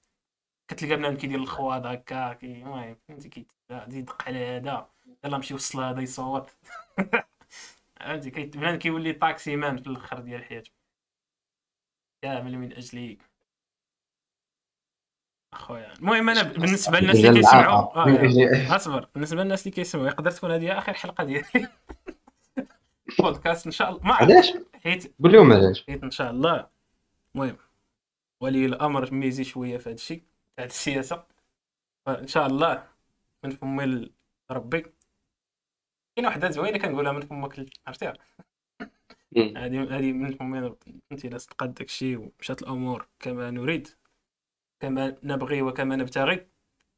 كتلقى 0.68 0.96
بنادم 0.96 1.16
كيدير 1.16 1.38
الخواض 1.38 1.86
هكا 1.86 2.38
المهم 2.42 2.96
فهمتي؟ 3.08 3.28
كيدق 3.28 4.22
على 4.28 4.46
هذا 4.46 4.90
يلا 5.24 5.38
مشي 5.38 5.54
وصل 5.54 5.80
هذا 5.84 6.00
يصوت. 6.00 6.50
فهمتي؟ 8.00 8.30
بنادم 8.30 8.78
كيولي 8.78 9.12
طاكسي 9.12 9.56
مان 9.56 9.76
في 9.76 9.86
الأخر 9.86 10.20
ديال 10.20 10.44
حياته. 10.44 10.70
كامل 12.22 12.58
من 12.58 12.72
أجلي. 12.72 13.18
أخويا. 15.52 15.92
المهم 15.92 16.30
أنا 16.30 16.42
بالنسبة 16.42 17.00
للناس 17.00 17.16
اللي 17.16 17.40
كيسمعوا 17.40 17.96
آه، 17.96 18.08
يا. 18.08 18.76
أصبر. 18.76 19.08
بالنسبة 19.14 19.42
للناس 19.42 19.66
اللي 19.66 19.74
كيسمعوا 19.74 20.06
يقدر 20.06 20.30
تكون 20.30 20.50
هذه 20.50 20.78
آخر 20.78 20.94
حلقة 20.94 21.24
ديالي. 21.24 21.68
بودكاست 23.18 23.66
إن 23.66 23.72
شاء 23.72 23.90
الله. 23.90 24.02
ما 24.02 24.14
علاش؟ 24.14 24.52
حيت 24.82 25.14
قول 25.22 25.32
لهم 25.32 25.52
علاش. 25.52 25.84
حيت 25.86 26.02
إن 26.02 26.10
شاء 26.10 26.30
الله. 26.30 26.66
المهم 27.34 27.56
ولي 28.40 28.66
الأمر 28.66 29.14
ميزي 29.14 29.44
شوية 29.44 29.78
في 29.78 29.88
هذا 29.88 29.94
الشيء 29.94 30.22
تاع 30.56 30.64
السياسة. 30.64 31.24
فإن 32.06 32.26
شاء 32.26 32.46
الله 32.46 32.88
من 33.44 33.50
فمي 33.50 34.12
ربي. 34.50 34.86
كاينة 36.16 36.28
وحدة 36.28 36.50
زوينة 36.50 36.78
كنقولها 36.78 37.12
من 37.12 37.20
فمك 37.20 37.66
عرفتيها. 37.86 38.14
هذه 39.36 39.98
هذه 39.98 40.12
من 40.12 40.64
ربي 40.64 41.00
فهمتي؟ 41.10 41.28
إلا 41.28 41.38
صدقات 41.38 41.70
داكشي 41.70 42.16
ومشات 42.16 42.62
الأمور 42.62 43.06
كما 43.20 43.50
نريد 43.50 43.88
كما 44.80 45.16
نبغي 45.22 45.62
وكما 45.62 45.96
نبتغي. 45.96 46.46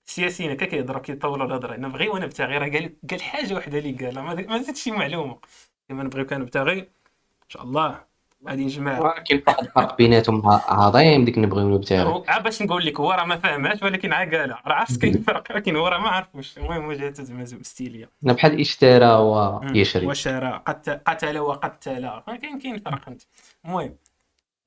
السياسيين 0.06 0.50
هكا 0.50 0.66
كيهضروا 0.66 1.02
كيطولوا 1.02 1.47
الهضرة. 1.47 1.76
نبغي 1.76 2.08
ونبتغي. 2.08 2.58
راه 2.58 2.68
قال 2.70 2.97
قال 3.11 3.23
حاجة 3.23 3.54
وحدة 3.54 3.78
اللي 3.78 3.92
قالها. 3.92 4.35
ما 4.35 4.62
زادش 4.62 4.82
شي 4.82 4.90
معلومة. 4.90 5.40
كما 5.88 6.02
نبغي 6.02 6.23
وكنبتغي 6.23 6.80
إن 6.80 7.49
شاء 7.49 7.62
الله 7.62 8.04
غادي 8.49 8.64
نجمع. 8.64 8.92
كاين 9.18 9.42
واحد 9.47 9.62
الفرق 9.64 9.97
بيناتهم 9.97 10.42
عظيم 10.68 11.25
ديك 11.25 11.38
نبغيو 11.38 11.68
نبتاعو 11.75 12.09
هو- 12.11 12.25
عا 12.28 12.38
باش 12.38 12.62
نقول 12.62 12.87
لك 12.87 13.00
هو 13.00 13.12
راه 13.12 13.25
ما 13.25 13.37
فاهمهاش 13.37 13.83
ولكن 13.83 14.12
عا 14.12 14.18
قالها 14.25 14.62
راه 14.66 14.75
عرفت 14.75 15.00
كاين 15.00 15.23
فرق 15.23 15.45
ولكن 15.50 15.76
هو 15.76 15.88
راه 15.88 15.99
ما 15.99 16.09
عرفوش. 16.09 16.59
المهم 16.59 16.85
وجهته 16.88 17.23
زعما 17.23 17.45
زو- 17.45 17.62
ستيلية. 17.62 18.11
بحال 18.23 18.61
إشترى 18.61 19.07
ويشري 19.12 20.07
وشرى 20.07 20.62
قت- 20.66 21.02
قتل 21.09 21.38
وقتل 21.38 22.09
كاين 22.42 22.59
كاين 22.59 22.78
فرق 22.78 23.04
فهمت 23.04 23.26
المهم 23.64 23.97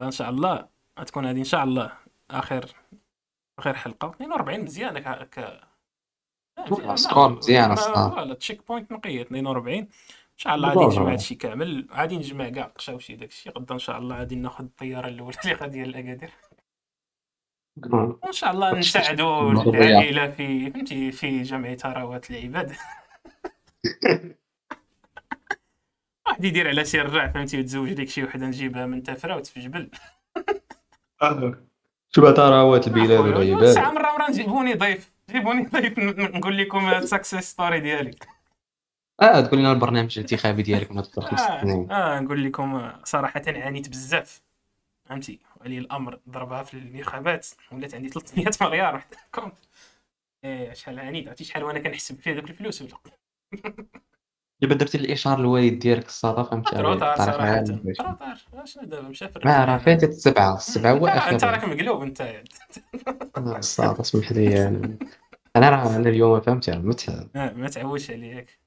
إن 0.01 0.11
شاء 0.11 0.29
الله 0.29 0.65
غتكون 0.99 1.25
هذه 1.25 1.37
إن 1.39 1.43
شاء 1.43 1.63
الله 1.63 1.91
اخر 2.31 2.65
آخر 3.59 3.73
حلقة. 3.73 4.07
42 4.09 4.59
مزيانه 4.63 4.99
ك 4.99 5.29
ك 5.29 5.59
score 6.95 7.29
مزيان. 7.29 7.75
voilà 7.75 8.33
checkpoint 8.33 8.91
نقيه 8.91 9.21
42 9.21 9.87
ان 10.41 10.43
شاء 10.43 10.55
الله 10.55 10.69
غادي. 10.69 10.85
نجمع 10.85 11.11
هادشي 11.11 11.35
كامل 11.35 11.87
غادي 11.93 12.17
نجمع 12.17 12.49
كاع 12.49 12.65
قشاوشي 12.65 13.15
داكشي 13.15 13.49
غدا 13.49 13.73
إن 13.73 13.79
شاء 13.79 13.97
الله 13.97 14.15
غادي 14.15 14.35
ناخذ 14.35 14.63
الطيارة 14.63 15.07
الأولى 15.07 15.37
اللي 15.43 15.55
غادي 15.55 15.71
ديال 15.71 15.89
الاكادير 15.89 16.31
وإن 18.23 18.31
شاء 18.31 18.51
الله 18.51 18.79
نساعدوا. 18.79 19.51
العائلة 19.51 20.31
في 20.31 20.71
فهمتي 20.71 21.11
في 21.11 21.41
جمع 21.41 21.75
ثروات 21.75 22.31
العباد. 22.31 22.71
واحد 26.27 26.45
يدير 26.45 26.67
على 26.67 26.85
شي 26.85 27.01
رجع 27.01 27.31
فهمتي 27.31 27.59
وتزوج 27.59 27.93
ديك 27.93 28.09
شي 28.09 28.23
وحده 28.23 28.45
نجيبها 28.45 28.85
من 28.85 29.03
تفراوت 29.03 29.47
في 29.47 29.59
جبل 29.59 29.89
شو 32.15 32.33
ثروات 32.33 32.87
البلاد 32.87 33.65
ساعه 33.65 33.87
والعباد. 33.87 33.93
مرة 33.93 34.17
مرة 34.17 34.29
نجيبوني 34.29 34.73
ضيف. 34.73 35.11
جيبوني 35.31 35.65
ضيف 35.65 35.99
نقول 36.35 36.57
لكم 36.57 36.89
ال 36.89 36.96
success 36.96 37.43
story 37.43 37.79
ديالي. 37.79 38.15
آه 39.21 39.41
تقول 39.41 39.59
لنا 39.59 39.71
البرنامج 39.71 40.11
الانتخابي 40.19 40.61
ديالك 40.63 40.91
من 40.91 40.97
هاد 40.97 41.05
خمس 41.05 41.39
سنين 41.61 41.91
آه, 41.91 42.17
آه 42.17 42.19
نقول 42.19 42.43
لكم 42.45 42.75
آه، 42.75 42.99
صراحة 43.03 43.41
عانيت 43.47 43.89
بزاف. 43.89 44.41
فهمتي؟ 45.05 45.39
ولي 45.61 45.77
الأمر 45.77 46.19
ضربها 46.29 46.63
في 46.63 46.73
الانتخابات 46.73 47.47
ولات 47.71 47.95
عندي 47.95 48.09
300 48.09 48.45
مليار 48.61 48.93
واحد 48.93 49.07
كونت 49.35 49.53
إيه 50.43 50.73
شحال 50.73 50.99
عانيت؟ 50.99 51.27
عرفتي 51.27 51.43
شحال 51.43 51.63
وأنا 51.63 51.79
كنحسب 51.79 52.15
فيه 52.15 52.33
دوك 52.33 52.49
الفلوس 52.49 52.81
ولا؟ 52.81 52.91
دابا 54.61 54.75
درتي 54.75 54.97
الإشهار 54.97 55.39
للوالد 55.39 55.79
ديالك 55.79 56.05
الصاط 56.05 56.43
فهمتي؟ 56.43 56.71
تعرف 56.71 57.21
صراحة. 57.21 57.61
trop 57.61 58.13
tard 58.13 58.65
شنو 58.65 58.83
دابا؟ 58.85 59.07
مشى 59.09 59.27
في 59.27 59.39
ما 59.45 59.65
راه 59.65 59.77
فاتت 59.77 60.09
السبعة. 60.09 60.55
السبعة 60.55 60.91
هو 60.91 61.07
أنت 61.07 61.17
انت 61.33 61.43
اخر 61.43 61.53
راك 61.53 61.63
مقلوب 61.63 62.01
أنت. 62.01 62.21
آه، 62.21 63.57
الصاط 63.57 63.99
اسمح 63.99 64.31
لي 64.31 64.67
أنا 65.55 65.69
راه 65.69 65.95
أنا 65.95 66.09
اليوم 66.09 66.41
فهمتي؟ 66.41 66.71
متعب 66.71 67.27
آه، 67.35 67.53
ما 67.53 67.67
تعودش 67.69 68.11
عليك. 68.11 68.60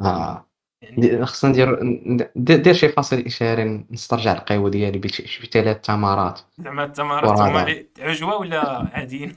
آه. 0.00 0.46
يعني 0.82 0.96
دي- 0.96 1.24
خصنا 1.26 1.50
ندير 1.50 1.84
ن- 1.84 2.16
دير 2.36 2.56
دير 2.56 2.74
شي 2.74 2.88
فاصل 2.88 3.16
إشهاري 3.20 3.84
نسترجع 3.90 4.32
القهوة 4.32 4.70
ديالي 4.70 4.98
بشي 4.98 5.26
شي 5.26 5.46
ثلاث 5.46 5.80
تمرات 5.80 6.40
زعما 6.58 6.84
التمارات. 6.84 7.30
هما 7.40 7.62
اللي 7.62 7.86
عجوة 8.00 8.36
ولا 8.36 8.88
عاديين؟ 8.92 9.36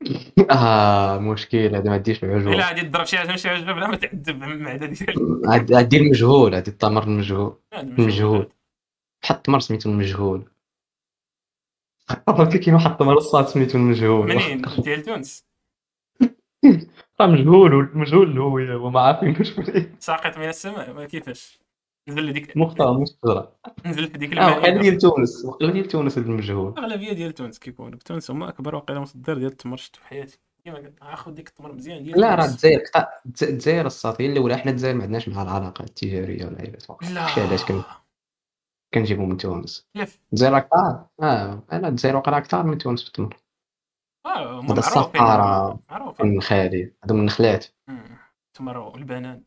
آه 0.50 1.18
مشكل 1.18 1.74
هذا 1.76 1.90
ما 1.90 1.96
ديرش 1.96 2.24
إلا 2.24 2.66
غادي 2.66 2.80
تضرب 2.82 3.04
شي 3.06 3.18
حاجة 3.18 3.28
ماشي 3.28 3.48
عجوة 3.48 3.72
بلا 3.72 3.86
ما 3.86 3.96
تعذب 3.96 4.42
المعده 4.42 4.86
ديالك. 4.86 5.14
عاد 5.46 5.72
عاد 5.72 5.88
دير 5.88 6.00
المجهول 6.00 6.54
هادي 6.54 6.70
التمر 6.70 7.02
المجهول 7.02 7.56
هذا 7.72 7.82
المجهول 7.82 8.48
واحد 9.22 9.34
التمر 9.36 9.60
سميتو 9.60 9.90
المجهول 9.90 10.44
عرفتي 12.28 12.58
كاين 12.58 12.74
واحد 12.74 12.90
التمر 12.90 13.16
الصاط 13.16 13.46
سميتو 13.48 13.78
المجهول 13.78 14.28
منين؟ 14.28 14.62
ديال 14.78 15.02
تونس. 15.02 15.44
راه 17.20 17.26
مجهول 17.26 17.74
والمجهول 17.74 18.30
الهوية 18.30 18.74
هو 18.74 18.90
ما 18.90 19.00
عارفينوش 19.00 19.58
منين 19.58 19.96
ساقط 19.98 20.38
من 20.38 20.48
السماء 20.48 20.92
ما 20.92 21.04
كيفاش؟ 21.06 21.58
نزل 22.08 22.26
لديك 22.26 22.56
مختار 22.56 22.98
مش 23.00 23.08
شجرة 23.24 23.52
نزل 23.86 24.08
في 24.08 24.18
ديك 24.18 24.30
وقيلا 24.32 24.56
المائده 24.56 24.80
ديال 24.80 24.98
تونس. 24.98 25.44
وقيلا 25.44 25.72
ديال 25.72 25.88
تونس 25.88 26.18
المجهول. 26.18 26.72
الاغلبيه 26.78 27.12
ديال 27.12 27.32
تونس 27.34 27.58
كيكونوا 27.58 27.98
تونس 28.04 28.30
هما 28.30 28.48
أكبر 28.48 28.74
وقيلة 28.74 29.00
مصدر 29.00 29.34
ديال 29.34 29.46
التمر 29.50 29.76
شفتو 29.76 30.00
في 30.00 30.06
حياتي. 30.06 30.38
ديما 30.64 30.92
آخذ 31.02 31.30
ديك 31.32 31.48
التمر 31.48 31.72
مزيان 31.72 32.04
ديال 32.04 32.20
لا 32.20 32.34
راه. 32.34 32.44
الجزائر 32.44 32.80
الجزائر 33.26 33.86
الصاد 33.86 34.16
هي 34.20 34.32
الاولى 34.32 34.56
حنا 34.56 34.70
الجزائر 34.70 34.94
ما 34.94 35.02
عندناش 35.02 35.28
مع 35.28 35.42
العلاقة 35.42 35.82
التجارية 35.82 36.46
ولا 36.46 36.56
لا. 37.14 37.20
علاش 37.20 37.64
كن- 37.64 37.82
كنجيبو 38.94 39.24
من 39.26 39.36
تونس. 39.36 39.86
الجزائر 40.32 40.56
أكثر؟ 40.56 41.04
آه 41.22 41.62
أنا 41.72 41.88
الجزائر 41.88 42.16
وقيلا 42.16 42.36
أكثر 42.38 42.62
من 42.62 42.78
تونس 42.78 43.02
في 43.02 43.08
التمر. 43.08 43.36
آه 44.26 44.60
هما 44.60 44.72
هذا 44.72 44.74
معروفين 44.74 44.78
الصفارة. 44.78 45.80
معروفين. 45.90 46.26
من 46.26 46.40
خالي 46.40 46.92
هادو 47.02 47.14
من 47.14 47.20
النخلات 47.20 47.66
مم. 47.88 48.18
التمر 48.48 48.78
والبنان 48.78 49.42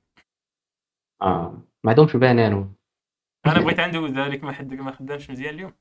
آه 1.22 1.62
ما 1.84 1.92
عندهمش 1.92 2.16
بنان. 2.16 2.74
أنا 3.46 3.60
بغيت 3.60 3.80
عنده 3.80 4.08
ذلك 4.08 4.44
ما 4.44 4.52
حد 4.52 4.74
ما 4.74 4.92
خدامش 4.92 5.30
مزيان 5.30 5.54
اليوم. 5.54 5.74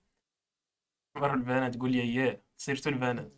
تمر 1.15 1.31
والبنان 1.31 1.71
تقول 1.71 1.93
لي 1.93 2.01
اياه 2.01 2.41
سيرتو 2.57 2.91
البنان. 2.91 3.31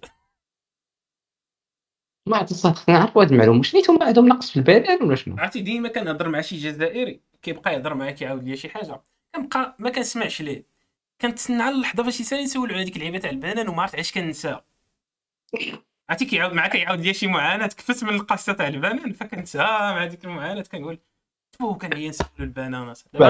ما 2.29 2.37
عرفت 2.37 2.53
خصنا 2.53 2.75
نعرفوا 2.89 3.23
هاد 3.23 3.33
المعلومه 3.33 3.63
شنيتو 3.63 3.93
ما 3.93 4.07
عندهم 4.07 4.29
نقص 4.29 4.51
في 4.51 4.57
البنان 4.57 5.03
ولا 5.03 5.15
شنو؟ 5.15 5.37
عرفتي 5.39 5.61
ديما 5.61 5.89
كنهضر 5.89 6.29
مع 6.29 6.41
شي 6.41 6.57
جزائري 6.57 7.21
كيبقى 7.43 7.75
يهضر 7.75 7.95
معايا 7.95 8.11
كيعاود 8.13 8.45
لي 8.45 8.57
شي 8.57 8.69
حاجة. 8.69 9.03
كنبقى 9.35 9.77
ما 9.79 9.91
كنسمعش 9.91 10.43
ليه. 10.43 10.67
كنتسنى 11.21 11.63
على 11.63 11.75
اللحظة 11.75 12.03
فاش 12.03 12.21
يسالي 12.21 12.43
نسولو 12.43 12.75
على 12.75 12.85
ديك 12.85 12.97
اللعيبة 12.97 13.19
تاع 13.19 13.31
البنان 13.31 13.69
وما 13.69 13.83
عرفت 13.83 13.95
علاش 13.95 14.13
كنسى 14.13 14.61
عرفتي 16.11 16.25
كيعاود 16.25 16.53
معاك 16.53 16.73
كيعاود 16.73 17.01
لي 17.01 17.15
شي 17.15 17.27
معاناة 17.27 17.67
كفت 17.67 18.05
من 18.05 18.15
القصة 18.15 18.53
تاع 18.53 18.69
البنان 18.69 19.13
فكنسى 19.13 19.59
مع 19.59 20.05
ديك 20.05 20.25
المعاناه 20.25 20.63
كنقول 20.63 20.99
فو 21.59 21.79
كنعيا 21.79 22.09
نسولو 22.09 22.31
البنان 22.41 22.95
دابا. 23.13 23.29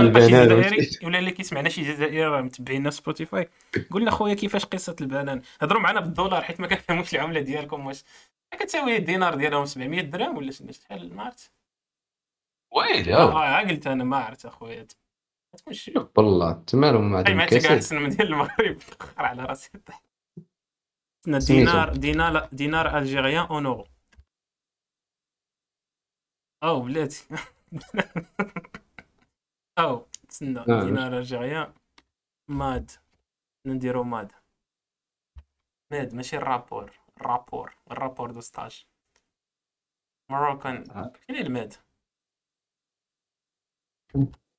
ولا 1.03 1.19
اللي 1.19 1.31
كيسمعنا 1.31 1.69
شي 1.69 1.83
جزائري 1.83 2.25
راه 2.25 2.41
متبعينا 2.41 2.91
في 2.91 2.97
Spotify 2.97 3.49
قلنا 3.91 4.11
خويا 4.11 4.35
كيفاش 4.35 4.65
قصة 4.65 4.97
البنان؟ 5.01 5.43
هضروا 5.61 5.83
معنا 5.83 6.01
بالدولار 6.01 6.43
حيت 6.43 6.61
ما 6.61 6.67
كنفهموش 6.67 7.15
العملة 7.15 7.41
ديالكم 7.41 7.87
واش. 7.87 8.05
كتساوي 8.61 8.97
الدينار 8.97 9.35
ديالهم 9.35 9.65
700 9.65 10.01
درهم 10.01 10.37
ولا 10.37 10.51
شنو؟ 10.51 10.73
شحال 10.73 11.17
ما 11.17 11.23
عرفت 11.23 11.53
ويلي 12.73 13.15
آه 13.15 13.61
قلت 13.61 13.87
أنا 13.87 14.05
ما 14.05 14.17
عرفت 14.17 14.47
أخويا. 14.47 14.87
ما 15.53 15.59
تكونش 15.59 15.91
والله 16.17 16.53
تمالهم 16.67 17.11
ما 17.11 17.19
عندهم 17.19 17.45
كاسات 17.45 17.79
السنم 17.79 18.09
ديال 18.09 18.27
المغرب 18.27 18.79
على 19.19 19.43
راسي. 19.45 19.71
سميتو. 19.73 19.93
دينار 21.37 21.97
دينار 21.97 22.49
دينار 22.53 22.99
algérien 22.99 23.47
en 23.47 23.67
euro 23.67 23.87
أو 26.63 26.81
بلاتي. 26.81 27.27
أو 29.79 30.07
تسنى 30.29 30.61
آه. 30.61 30.85
دينار 30.85 31.19
ألجيريان. 31.19 31.73
ماد. 32.49 32.91
نديرو 33.67 34.03
ماد. 34.05 34.33
ماد 35.93 36.15
ماشي 36.15 36.37
الرابور. 36.37 36.99
الرابور. 37.21 37.75
الرابور 37.91 38.31
دو 38.31 38.41
ستاج. 38.41 38.87
مروكان. 40.31 40.91
آه. 40.91 41.13
فين 41.27 41.37
الماد 41.37 41.75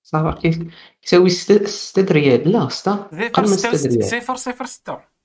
صافي 0.04 0.42
كي- 0.42 0.72
كيساوي 1.02 1.30
ست 1.30 1.64
ست 1.68 2.12
ريال. 2.12 2.52
لا 2.52 2.70
ستا. 2.70 2.92
صفر 3.12 3.28
قل 3.28 3.42
من 3.42 3.48
ستة 3.58 3.78
ست 3.78 3.88
ريال. 3.88 4.04
صفر 4.04 4.36
صفر 4.36 4.66
ستة. 4.66 5.19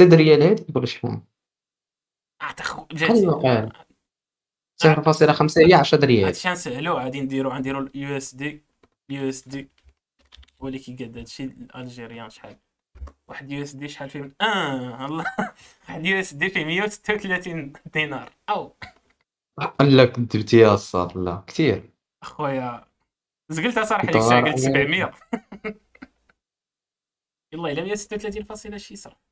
ست 0.00 0.14
ريال 0.14 0.42
هادي 0.42 0.66
ولا 0.74 0.86
شحال 0.86 1.20
فاصلة 5.04 5.32
خمسة 5.32 5.66
هي 5.66 5.74
عشرة 5.74 6.04
ريال 6.04 6.24
هادشي 6.24 6.48
غنسهلو 6.48 6.94
غادي 6.94 7.20
نديرو 7.20 7.50
غنديرو 7.50 7.80
ال 7.80 8.16
USD 8.16 8.62
ال 9.10 9.28
USD 9.28 9.70
هو 10.62 10.68
اللي 10.68 10.78
كيقاد 10.78 11.18
هادشي 11.18 11.44
ال 11.44 11.54
algérien 11.54 12.30
شحال. 12.30 12.56
واحد 13.28 13.50
USD 13.50 13.88
شحال 13.88 14.10
فيه 14.10 14.34
آه 14.40 15.06
الله. 15.06 15.24
واحد 15.88 16.06
USD 16.06 16.50
فيه 16.50 16.64
136 16.64 17.72
دينار. 17.94 18.32
أو. 18.48 18.76
لا 19.80 20.04
كدبتي 20.04 20.68
الصاط 20.68 21.16
لا 21.18 21.42
كثير 21.46 21.90
أخويا 22.22 22.84
زقلتها 23.48 23.84
صراحة 23.84 24.06
ديك 24.06 24.16
الساعة 24.16 24.40
قلت 24.52 24.66
أمريكي. 24.66 25.12
700 25.12 25.14
يلا 27.52 27.70
إلا 27.72 27.82
136 27.82 28.44
فاصلة 28.44 28.76
شي 28.76 28.96
صرف. 28.96 29.29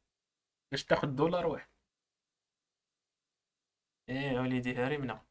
باش 0.73 0.85
تاخد 0.85 1.17
دولار 1.17 1.47
واحد. 1.47 1.69
إيه 4.09 4.41
وليدي 4.41 4.75
هرمنا 4.75 5.25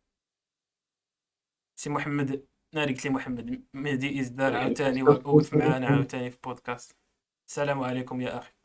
سي 1.79 1.89
محمد 1.89 2.47
ناري 2.75 2.93
لي 2.93 3.09
محمد 3.09 3.67
مهدي 3.73 4.19
ازدار 4.19 4.51
إيه، 4.51 4.57
عاوتاني 4.57 5.03
والاوف 5.03 5.53
معانا 5.53 5.87
عاوتاني 5.87 6.31
في 6.31 6.39
بودكاست. 6.43 6.97
السلام 7.49 7.83
عليكم 7.83 8.21
يا 8.21 8.37
أخي. 8.37 8.57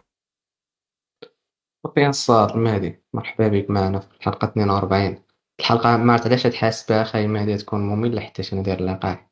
صافي 1.87 2.07
الصاد 2.07 2.57
مهدي 2.57 3.03
مرحبا 3.13 3.49
بك 3.49 3.71
معنا 3.71 4.01
في 4.01 4.17
الحلقة 4.17 4.49
42 4.49 5.23
الحلقة 5.61 5.97
ما 5.97 6.13
عرفت 6.13 6.27
علاش 6.27 6.43
تحاسب 6.43 6.89
بها 6.89 7.03
أخي 7.03 7.27
مهدي 7.27 7.57
تكون 7.57 7.81
ممله 7.81 8.21
حتى 8.21 8.43
شنو 8.43 8.61
ندير 8.61 8.79
اللقاء 8.79 9.27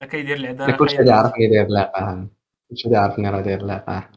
كيدير 0.10 0.36
العذاب 0.36 0.76
كلشي 0.76 0.96
يعرفني 0.96 1.48
داير 1.48 1.66
اللقاء 1.66 2.28
كلشي 2.70 2.88
يعرفني 2.88 3.30
راه 3.30 3.40
داير 3.40 3.60
اللقاء 3.60 4.10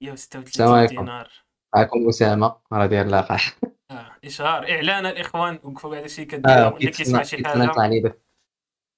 يا 0.00 0.10
136 0.10 0.86
دينار. 0.86 1.30
معكم 1.76 2.08
أسامة 2.08 2.56
راه 2.72 2.86
داير 2.86 3.06
لقاح 3.06 3.58
آه. 3.90 4.10
إشهار. 4.24 4.70
إعلان 4.70 5.06
الإخوان. 5.06 5.58
وقفوا 5.62 5.90
بعد 5.90 6.06
شي 6.06 6.24
كدير 6.24 6.50
آه، 6.50 6.76
اللي 6.76 6.90
كيسمع 6.90 7.22
شي 7.22 7.44
حاجة. 7.44 7.64
يطلع 7.64 7.86
لي 7.86 8.00
داك 8.00 8.20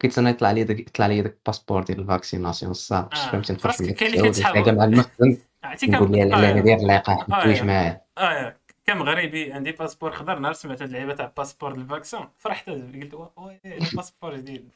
كنت 0.03 0.19
أنا 0.19 0.31
يطلع 0.31 0.51
لي 0.51 0.65
داك 0.65 0.81
يطلع 0.81 1.07
لي 1.07 1.23
داك 1.23 1.33
الباسبور 1.33 1.83
ديال 1.83 2.01
الفاكسيناسيون. 2.01 2.73
صافي 2.73 3.17
آه. 3.17 3.31
فهمت 3.31 3.53
نتفرج 3.53 3.91
كاين 3.91 4.15
اللي 4.15 4.31
كيتحاول. 4.31 4.75
مع 4.77 4.85
المخزن 4.85 5.39
عرفتي 5.65 5.87
كنقول 5.87 6.13
لي 6.13 6.25
لا 6.25 6.61
داير 6.61 6.77
اللقاح 6.77 7.29
ما 7.29 7.45
تجيش 7.45 7.63
معايا. 7.63 8.03
آه 8.19 8.57
كمغربي 8.87 9.53
عندي 9.53 9.73
باسبور 9.73 10.11
خضر 10.13 10.39
نهار 10.39 10.53
سمعت 10.53 10.83
هاد 10.83 10.89
اللعيبة 10.89 11.15
تاع 11.15 11.33
باسبور 11.37 11.75
الفاكسون. 11.75 12.29
فرحت 12.39 12.71
قلت 12.71 13.15
وي 13.37 13.61
باسبور 13.97 14.37
جديد. 14.37 14.69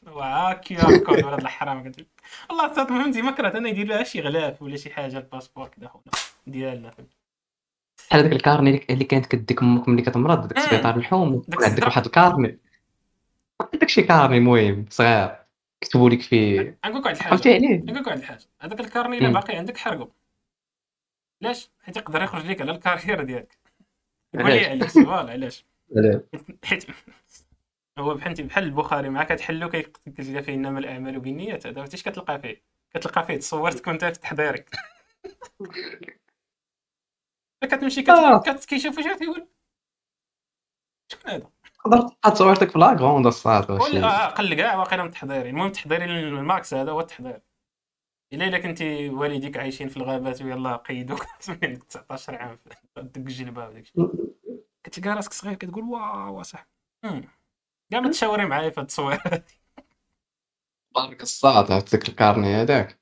كيو 0.63 0.79
ار 0.79 0.97
كود 0.97 1.23
ولا 1.23 1.37
الحرام. 1.37 1.83
قلت 1.83 2.07
والله 2.49 2.73
صات 2.73 2.87
فهمتي 2.87 3.21
ما 3.21 3.31
كرهت 3.31 3.55
أنا 3.55 3.69
يدير 3.69 3.87
لها 3.87 4.03
شي 4.03 4.21
غلاف 4.21 4.61
ولا 4.61 4.77
شي 4.77 4.89
حاجة 4.93 5.17
الباسبور 5.17 5.67
كذا 5.67 5.87
خونا 5.87 6.03
ديالنا. 6.47 6.89
بحال 8.09 8.19
هذاك 8.19 8.31
الكارني 8.31 8.69
اللي- 8.69 8.85
اللي 8.89 9.03
كانت 9.05 9.25
كديك 9.25 9.61
أمك 9.61 9.89
ملي 9.89 10.01
كتمرض 10.01 10.47
داك 10.47 10.57
مم. 10.57 10.63
السبيطار 10.63 10.95
الحوم. 10.95 11.43
عندك. 11.63 11.83
واحد 11.85 12.05
الكارني 12.05 12.59
عندك 13.73 13.89
شي 13.89 14.01
كارني 14.01 14.39
مهم 14.39 14.85
صغير 14.89 15.35
كتبوا 15.81 16.09
لك 16.09 16.21
فيه. 16.21 16.77
نقول 16.85 16.99
لك 16.99 17.05
واحد 17.05 17.15
الحاجة. 17.15 17.57
نقول 17.57 17.95
لك 17.95 18.07
واحد 18.07 18.17
الحاجة. 18.17 18.45
هذاك 18.61 18.79
الكارني 18.79 19.17
إلا 19.17 19.27
مم. 19.27 19.33
باقي 19.33 19.55
عندك 19.57 19.77
حرقه. 19.77 20.09
علاش 21.43 21.69
حيت 21.83 21.97
يقدر 21.97 22.23
يخرج 22.23 22.45
لك 22.45 22.61
على 22.61 22.71
الكارير 22.71 23.23
ديالك. 23.23 23.57
قول 24.33 24.45
لي 24.45 24.65
علاش 24.65 24.67
علاش 24.67 24.93
فوالا 24.93 25.31
علاش؟ 25.31 25.65
لا. 25.89 26.23
حيت 26.65 26.85
هو 27.99 28.13
بحال 28.13 28.33
بحال 28.33 28.63
البخاري 28.63 29.09
مع 29.09 29.23
كتحلو 29.23 29.69
كي- 29.69 29.81
كتلقى 29.81 30.43
فيه 30.43 30.53
إنما 30.53 30.79
الأعمال 30.79 31.19
بالنيات 31.19 31.67
هذا 31.67 31.85
فاش 31.85 32.03
كتلقى 32.03 32.39
فيه. 32.39 32.63
كتلقى 32.93 33.23
فيه 33.25 33.37
تصورت 33.37 33.85
كنت 33.85 34.05
في 34.05 34.11
تحضيرك. 34.11 34.69
كتمشي 37.63 38.01
كت... 38.01 38.09
آه. 38.09 38.43
واش 38.47 38.65
تيقول 39.17 39.47
شكون 41.11 41.31
هذا؟ 41.31 41.49
تقدر 41.83 41.97
تلقى 42.01 42.31
تصورتك 42.31 42.71
في 42.71 42.79
لاكروند 42.79 43.25
الصاد 43.25 43.71
ولا 43.71 44.03
آه 44.03 44.25
أقل 44.25 44.53
كاع 44.53 44.75
واقيلا 44.75 45.03
من 45.03 45.11
تحضيري. 45.11 45.49
المهم 45.49 45.71
تحضيري 45.71 46.05
الماكس 46.05 46.73
هذا 46.73 46.91
هو 46.91 46.99
التحضير. 46.99 47.41
إلا 48.33 48.47
إلا 48.47 48.59
كنتي 48.59 49.09
والديك 49.09 49.57
عايشين 49.57 49.89
في 49.89 49.97
الغابات 49.97 50.41
ويلا 50.41 50.75
قيدوك 50.75 51.25
من 51.49 51.57
عندك 51.63 51.83
19 51.83 52.35
عام 52.35 52.59
دق 52.97 53.17
الجلبة 53.17 53.67
وداك 53.67 53.81
الشيء 53.83 54.09
كتلقى 54.83 55.09
راسك 55.09 55.33
صغير 55.33 55.55
كتقول 55.55 55.83
wow 55.83 56.43
صح. 56.43 56.69
كاع 57.91 57.99
ما 57.99 58.09
تشاوري 58.09 58.45
معايا 58.45 58.69
في 58.69 58.79
هاد 58.79 58.85
التصويرات 58.85 59.51
بارك 60.95 61.21
الصاد 61.21 61.71
عرفت 61.71 61.95
داك 61.95 62.09
ال 62.09 62.16
carnet 62.16 62.55
هذاك. 62.55 62.99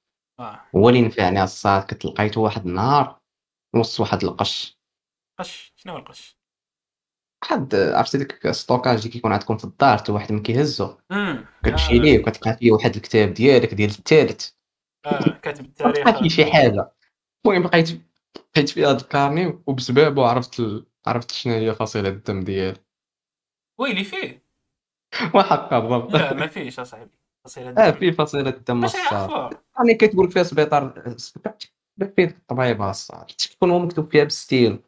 هو 0.75 0.89
اللي 0.89 1.01
نفعني 1.01 1.43
الصاد 1.43 1.83
كنت 1.83 2.05
لقيته 2.05 2.41
واحد 2.41 2.65
النهار 2.65 3.19
وسط 3.75 3.99
واحد 3.99 4.23
القش. 4.23 4.79
قش؟ 5.39 5.73
شنو 5.75 5.93
هو 5.93 5.99
القش؟ 5.99 6.37
واحد 7.43 7.75
عرفتي 7.75 8.17
ديك 8.17 8.51
stockage 8.51 8.97
اللي 8.97 9.09
كيكون 9.09 9.33
عندكم 9.33 9.57
في 9.57 9.65
الدار 9.65 9.97
حتى 9.97 10.11
واحد 10.11 10.31
ما 10.31 10.41
كيهزو 10.41 10.97
كتمشي 11.63 11.99
ليه 11.99 12.19
وكتلقى 12.19 12.57
فيه 12.57 12.71
واحد 12.71 12.95
الكتاب 12.95 13.33
ديالك 13.33 13.73
ديال 13.73 13.89
الثالث 13.89 14.54
آه 15.05 15.39
كاتب 15.41 15.65
التاريخ 15.65 16.19
فيه 16.19 16.29
شي 16.29 16.45
حاجة. 16.45 16.91
المهم 17.45 17.63
لقيت 17.63 18.01
لقيت 18.35 18.69
فيه 18.69 18.89
هذا 18.89 18.97
الكارني 18.97 19.59
وبسبابه 19.67 20.27
عرفت 20.27 20.59
ال... 20.59 20.85
عرفت 21.07 21.31
شنو 21.31 21.53
هي 21.53 21.75
فصيلة 21.75 22.09
الدم 22.09 22.39
ديالي. 22.39 22.79
ويلي 23.79 24.03
فيه. 24.03 24.45
وحقا 25.33 25.79
بالضبط. 25.79 26.13
لا 26.13 26.33
ما 26.33 26.47
فيش 26.47 26.79
أصاحبي. 26.79 27.11
فصيلة 27.45 27.69
آه 27.69 27.89
الدم 27.89 27.99
في 27.99 28.11
فصيلة 28.11 28.49
الدم 28.49 28.83
يعرفوها 28.83 29.49
يعني 29.77 29.93
كتقول 29.93 30.31
فيها 30.31 30.43
سبيطار 30.43 31.03
فيه 32.15 32.25
الطبيبه 32.25 32.89
الصاد 32.89 33.25
تكون 33.25 33.71
هو 33.71 33.79
مكتوب 33.79 34.11
فيها 34.11 34.23
بالستيل 34.23 34.79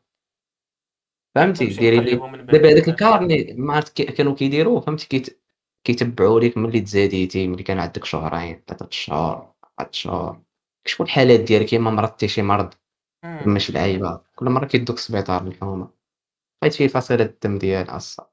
فهمتي؟ 1.36 1.66
نمشي 1.66 1.80
ديري 1.80 2.00
لي. 2.00 2.16
دابا 2.46 2.72
هذاك 2.72 2.90
الكارني 2.90 3.54
ما 3.58 3.74
عرفت 3.74 4.02
كانوا 4.02 4.36
كيديروه. 4.36 4.80
فهمتي؟ 4.80 5.08
كيت... 5.08 5.42
كيتبعوا 5.84 6.40
لك 6.40 6.58
ملي 6.58 6.82
تزاديتي 6.82 7.48
ملي 7.48 7.64
كان 7.64 7.80
عندك 7.80 8.06
شهرين 8.06 8.64
ثلاثة 8.68 8.88
شهور. 8.92 9.54
أربعة 9.80 9.92
شهور 9.92 10.42
كيشوفوا 10.86 11.06
الحالات 11.06 11.40
ديالك؟ 11.40 11.74
يا 11.74 11.78
إما 11.78 11.92
مرضتي 11.92 12.28
شي 12.28 12.42
مرض 12.42 12.74
مم. 13.24 13.40
ماشي 13.46 13.72
العيبه 13.72 14.22
كل 14.36 14.50
مرة 14.50 14.66
كيدوك 14.66 14.98
السبيطار 14.98 15.48
الحومة. 15.48 15.90
لقيت 16.64 16.74
فيه 16.74 16.88
فصيلة 16.88 17.24
الدم 17.26 17.58
ديالها 17.58 17.96
الصاد 17.96 18.28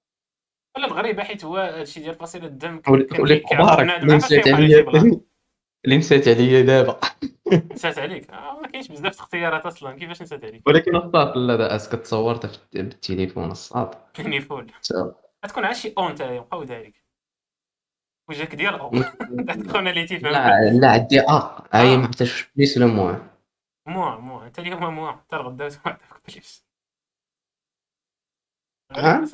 ولا 0.76 0.86
الغريبه 0.86 1.24
حيت 1.24 1.44
هو 1.44 1.56
هادشي 1.56 2.00
ديال 2.00 2.14
فصيلة 2.14 2.46
الدم 2.46 2.82
ولي 2.88 3.04
بنادم 3.04 3.24
اللي 3.24 3.44
بلاصة. 3.50 4.54
عليا 4.54 4.80
اللي 5.84 5.96
نسيت 5.96 6.28
عليا 6.28 6.62
دابا. 6.62 7.00
نسات 7.72 7.98
عليك. 7.98 8.30
آه 8.30 8.60
ما 8.60 8.68
كاينش 8.68 8.88
بزاف 8.88 9.20
اختيارات 9.20 9.66
أصلا. 9.66 9.96
كيفاش 9.96 10.22
نسات 10.22 10.44
عليك؟ 10.44 10.62
ولكن 10.68 10.96
الصاد 10.96 11.36
لا 11.36 11.56
داس 11.56 11.88
كتصورتها 11.88 12.48
في 12.48 12.58
بالتليفون 12.74 13.52
غتكون 15.44 15.64
عاد 15.64 15.74
شي 15.74 15.94
اون 15.98 16.14
تاعي 16.14 16.40
مقودة 16.40 16.74
عليك 16.74 17.03
وجهك 18.28 18.54
ديال 18.54 18.74
أو 18.74 18.90
خونا 19.72 19.90
اللي 19.90 20.06
تيفهم 20.06 20.32
لا 20.32 20.70
لا 20.80 20.90
عندي 20.90 21.20
آه 21.20 21.64
هي. 21.72 21.96
ما 21.96 22.04
عرفتش 22.04 22.50
بليس 22.56 22.76
ولا 22.76 22.86
موان 22.86 23.28
موا 23.86 24.16
موا 24.16 24.46
انت 24.46 24.58
اليوم 24.58 24.94
موا 24.94 25.12
حتى 25.12 25.36
الغدا 25.36 25.68
وعندك 25.86 26.00
بليس 26.28 26.64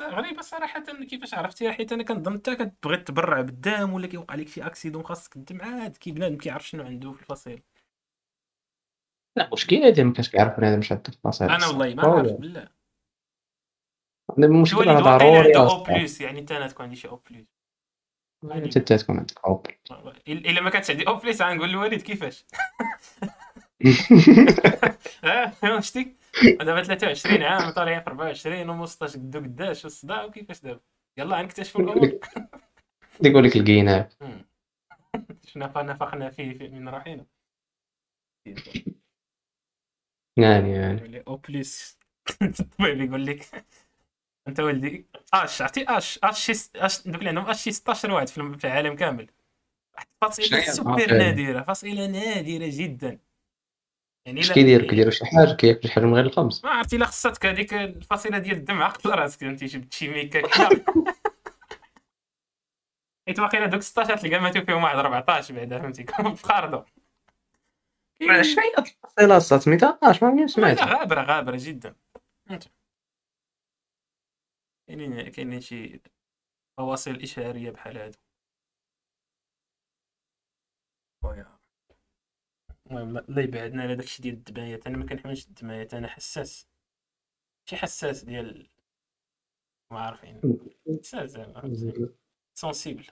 غريبة 0.01 0.41
صراحة 0.41 0.83
كيفاش 1.09 1.33
عرفتيها 1.33 1.71
حيت 1.71 1.91
أنا 1.91 2.03
كنظن 2.03 2.33
انت 2.33 2.49
كتبغي 2.49 2.97
تبرع 2.97 3.41
بالدم 3.41 3.93
ولا 3.93 4.07
كيوقع 4.07 4.35
لك 4.35 4.47
شي 4.47 4.65
اكسيدون 4.65 5.03
خاصك 5.03 5.35
الدم 5.35 5.61
عاد 5.61 5.97
كي 5.97 6.11
بنادم 6.11 6.37
كيعرف 6.37 6.67
شنو 6.67 6.83
عنده 6.83 7.11
في 7.11 7.21
الفصيل. 7.21 7.63
لا 9.37 9.49
مشكلة 9.53 9.87
هذه 9.87 10.03
ما 10.03 10.13
كانش 10.13 10.29
كيعرف 10.29 10.57
بنادم 10.57 10.81
شاد 10.81 11.07
في 11.07 11.13
الفصيل. 11.15 11.49
أنا 11.49 11.67
والله 11.67 11.93
ما 11.95 12.17
عارف 12.17 12.31
بالله. 12.31 12.67
واقيلا 14.37 14.99
ضروري 14.99 15.55
أو. 15.55 15.83
بلس 15.83 16.21
يعني 16.21 16.39
انت 16.39 16.51
أنا 16.51 16.67
تكون 16.67 16.83
عندي 16.83 16.95
شي 16.95 17.07
أو 17.07 17.21
بلس 18.43 18.77
انت 18.77 18.93
تكون 18.93 19.17
عندك. 19.17 19.39
اوبل 19.45 19.71
إلا 20.27 20.61
ما 20.61 20.69
كانتش 20.69 20.91
عندي 20.91 21.07
أو 21.07 21.15
بلس 21.15 21.41
غنقول 21.41 21.69
للوالد 21.69 22.01
كيفاش؟ 22.01 22.45
آه 25.23 25.79
شتي 25.79 26.15
دابا 26.43 26.83
23 26.83 27.43
عام 27.43 27.69
طالعين 27.71 28.01
في 28.01 28.07
24 28.07 28.69
و 28.69 28.85
16 28.85 29.19
قدو 29.19 29.39
قداش 29.39 29.83
والصداع 29.83 30.23
وكيفاش 30.23 30.61
دابا؟ 30.61 30.79
يلا 31.17 31.41
نكتشفوا 31.41 31.81
الأمور 31.81 32.19
يقول 33.23 33.43
لك 33.43 33.55
القيناع 33.57 34.09
مم. 34.21 34.45
شنو 35.47 35.65
نفخنا 35.77 36.29
فيه 36.29 36.57
في- 36.57 36.67
من 36.69 36.89
روحنا 36.89 37.25
يعني 40.37 40.71
يعني 40.71 40.97
يقول 40.97 41.09
لي 41.09 41.23
أو 41.27 41.35
بلس 41.35 41.99
الطبيب 42.41 43.01
يقول 43.09 43.25
لك. 43.25 43.65
أنت 44.47 44.59
ولدي؟ 44.59 45.05
آش 45.33 45.61
عرفتي 45.61 45.85
آش 45.89 46.19
آش 46.23 46.49
آش 46.75 47.07
دوك 47.07 47.15
اللي 47.15 47.29
عندهم 47.29 47.45
آش 47.45 47.61
شي 47.63 47.71
16 47.71 48.11
واحد 48.11 48.27
في 48.29 48.37
الم- 48.37 48.57
في 48.57 48.67
العالم 48.67 48.95
كامل. 48.95 49.27
واحد 49.95 50.07
شنو 50.21 50.29
فصيلة 50.29 50.57
هي؟ 50.57 50.71
سوبر. 50.71 51.17
نادرة 51.17 51.61
فصيلة 51.61 52.07
نادرة 52.07 52.69
جدا. 52.73 53.19
يعني 54.25 54.39
اش 54.41 54.51
كيديروا 54.51 54.87
كيديروا 54.89 55.11
شي 55.11 55.25
حاجة 55.25 55.53
كياكلوا 55.55 55.83
شي 55.87 55.91
حاجة 55.93 56.05
من 56.05 56.13
غير 56.13 56.25
الخبز. 56.25 56.61
ما 56.63 56.69
عرفتي 56.69 56.97
لا 56.97 57.05
خصاتك 57.05 57.45
هذيك 57.45 57.73
الفصيلة 57.73 58.37
ديال 58.37 58.57
الدم 58.57 58.81
عقل 58.81 59.09
راسك 59.09 59.39
فهمتي 59.39 59.65
جبت 59.65 59.93
شي 59.93 60.09
ميكا 60.09 60.41
حيت 63.27 63.39
واقيلا 63.39 63.65
دوك 63.65 63.81
16 63.81 64.17
تلقى 64.17 64.39
ماتوا 64.39 64.61
فيهم 64.61 64.83
واحد 64.83 64.97
14 64.97 65.53
بعدا 65.53 65.79
فهمتي؟ 65.79 66.03
كانوا 66.03 66.31
بخاردو 66.31 66.83
شوية 68.21 68.73
الفصيله 68.77 69.39
صات 69.39 69.61
18 69.61 70.25
ما 70.25 70.27
عمرني 70.31 70.41
لا 70.41 70.47
سمعت 70.47 70.79
غابرة 70.83 71.21
غابرة 71.21 71.57
جدا. 71.59 71.95
فهمت. 72.49 72.71
كاينين 74.95 75.29
كاينين 75.29 75.61
شي 75.61 76.01
فواصل 76.77 77.15
اشاريه 77.15 77.71
بحال 77.71 77.97
هادو. 77.97 78.17
خويا. 81.23 81.59
المهم 82.87 83.13
لا- 83.13 83.25
الله 83.29 83.41
يبعدنا 83.41 83.83
على 83.83 83.95
داكشي 83.95 84.21
ديال 84.21 84.33
الدمايات 84.33 84.87
أنا 84.87 84.97
ما 84.97 85.05
كنحملش 85.05 85.47
الدمايات 85.47 85.93
أنا 85.93 86.07
حساس. 86.07 86.67
شي 87.69 87.75
حساس 87.75 88.23
ديال 88.23 88.69
ما 89.91 89.99
عارفين. 89.99 90.41
حساس 90.99 91.29
زعما. 91.29 91.75
سونسيبل 92.57 93.07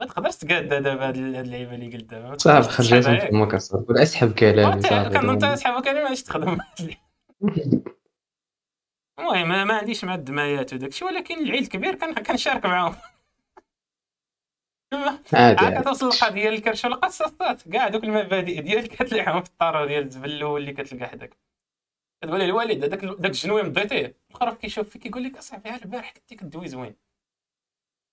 ما 0.00 0.06
تقدرش 0.06 0.36
تقاد 0.36 0.68
دابا 0.68 1.08
هاد 1.08 1.16
اللعيبة 1.16 1.74
اللي 1.74 1.96
قلت 1.96 2.04
دابا. 2.04 2.36
صافي 2.38 2.68
خرجت 2.68 3.08
من. 3.08 3.18
فمك 3.18 3.54
اصاحبي 3.54 4.02
أسحب 4.02 4.34
كلامي 4.34 4.82
صافي. 4.82 5.10
كنظن 5.18 5.30
انت 5.30 5.44
صحابك 5.58 5.88
أنا 5.88 6.08
ماش 6.08 6.22
تخدم. 6.22 6.58
المهم 9.18 9.66
ما- 9.68 9.74
عنديش 9.78 10.04
مع 10.04 10.14
الدمايات 10.14 10.72
وداكشي 10.72 11.04
ولكن 11.04 11.38
العيد 11.38 11.62
الكبير 11.62 11.94
كان 11.94 12.14
كنشارك 12.14 12.66
معاهم. 12.66 12.96
عادي 15.32 15.64
عاد. 15.64 15.80
كتوصل 15.82 16.06
القضية 16.06 16.48
للكرش 16.50 16.84
والقصاصات 16.84 17.68
كاع 17.68 17.88
دوك 17.88 18.04
المبادئ 18.04 18.60
ديالك 18.60 18.90
كتلعبهم 18.94 19.42
في 19.42 19.48
الطارو 19.50 19.86
ديال 19.86 20.02
الزبلو 20.04 20.56
اللي 20.56 20.72
كتلقى 20.72 21.08
حداك 21.08 21.36
كتقول 22.22 22.38
له 22.38 22.44
الوالد 22.44 22.84
هذاك 22.84 23.04
داك 23.04 23.26
الجنوي 23.30 23.62
مضيتيه 23.62 24.16
الآخر 24.30 24.54
كيشوف 24.54 24.88
فيك 24.88 25.02
كيقول 25.02 25.24
لك 25.24 25.36
أصاحبي 25.38 25.68
ها 25.70 25.76
البارح 25.76 26.10
كنتي 26.12 26.34
كدوي 26.36 26.68
زوين 26.68 26.94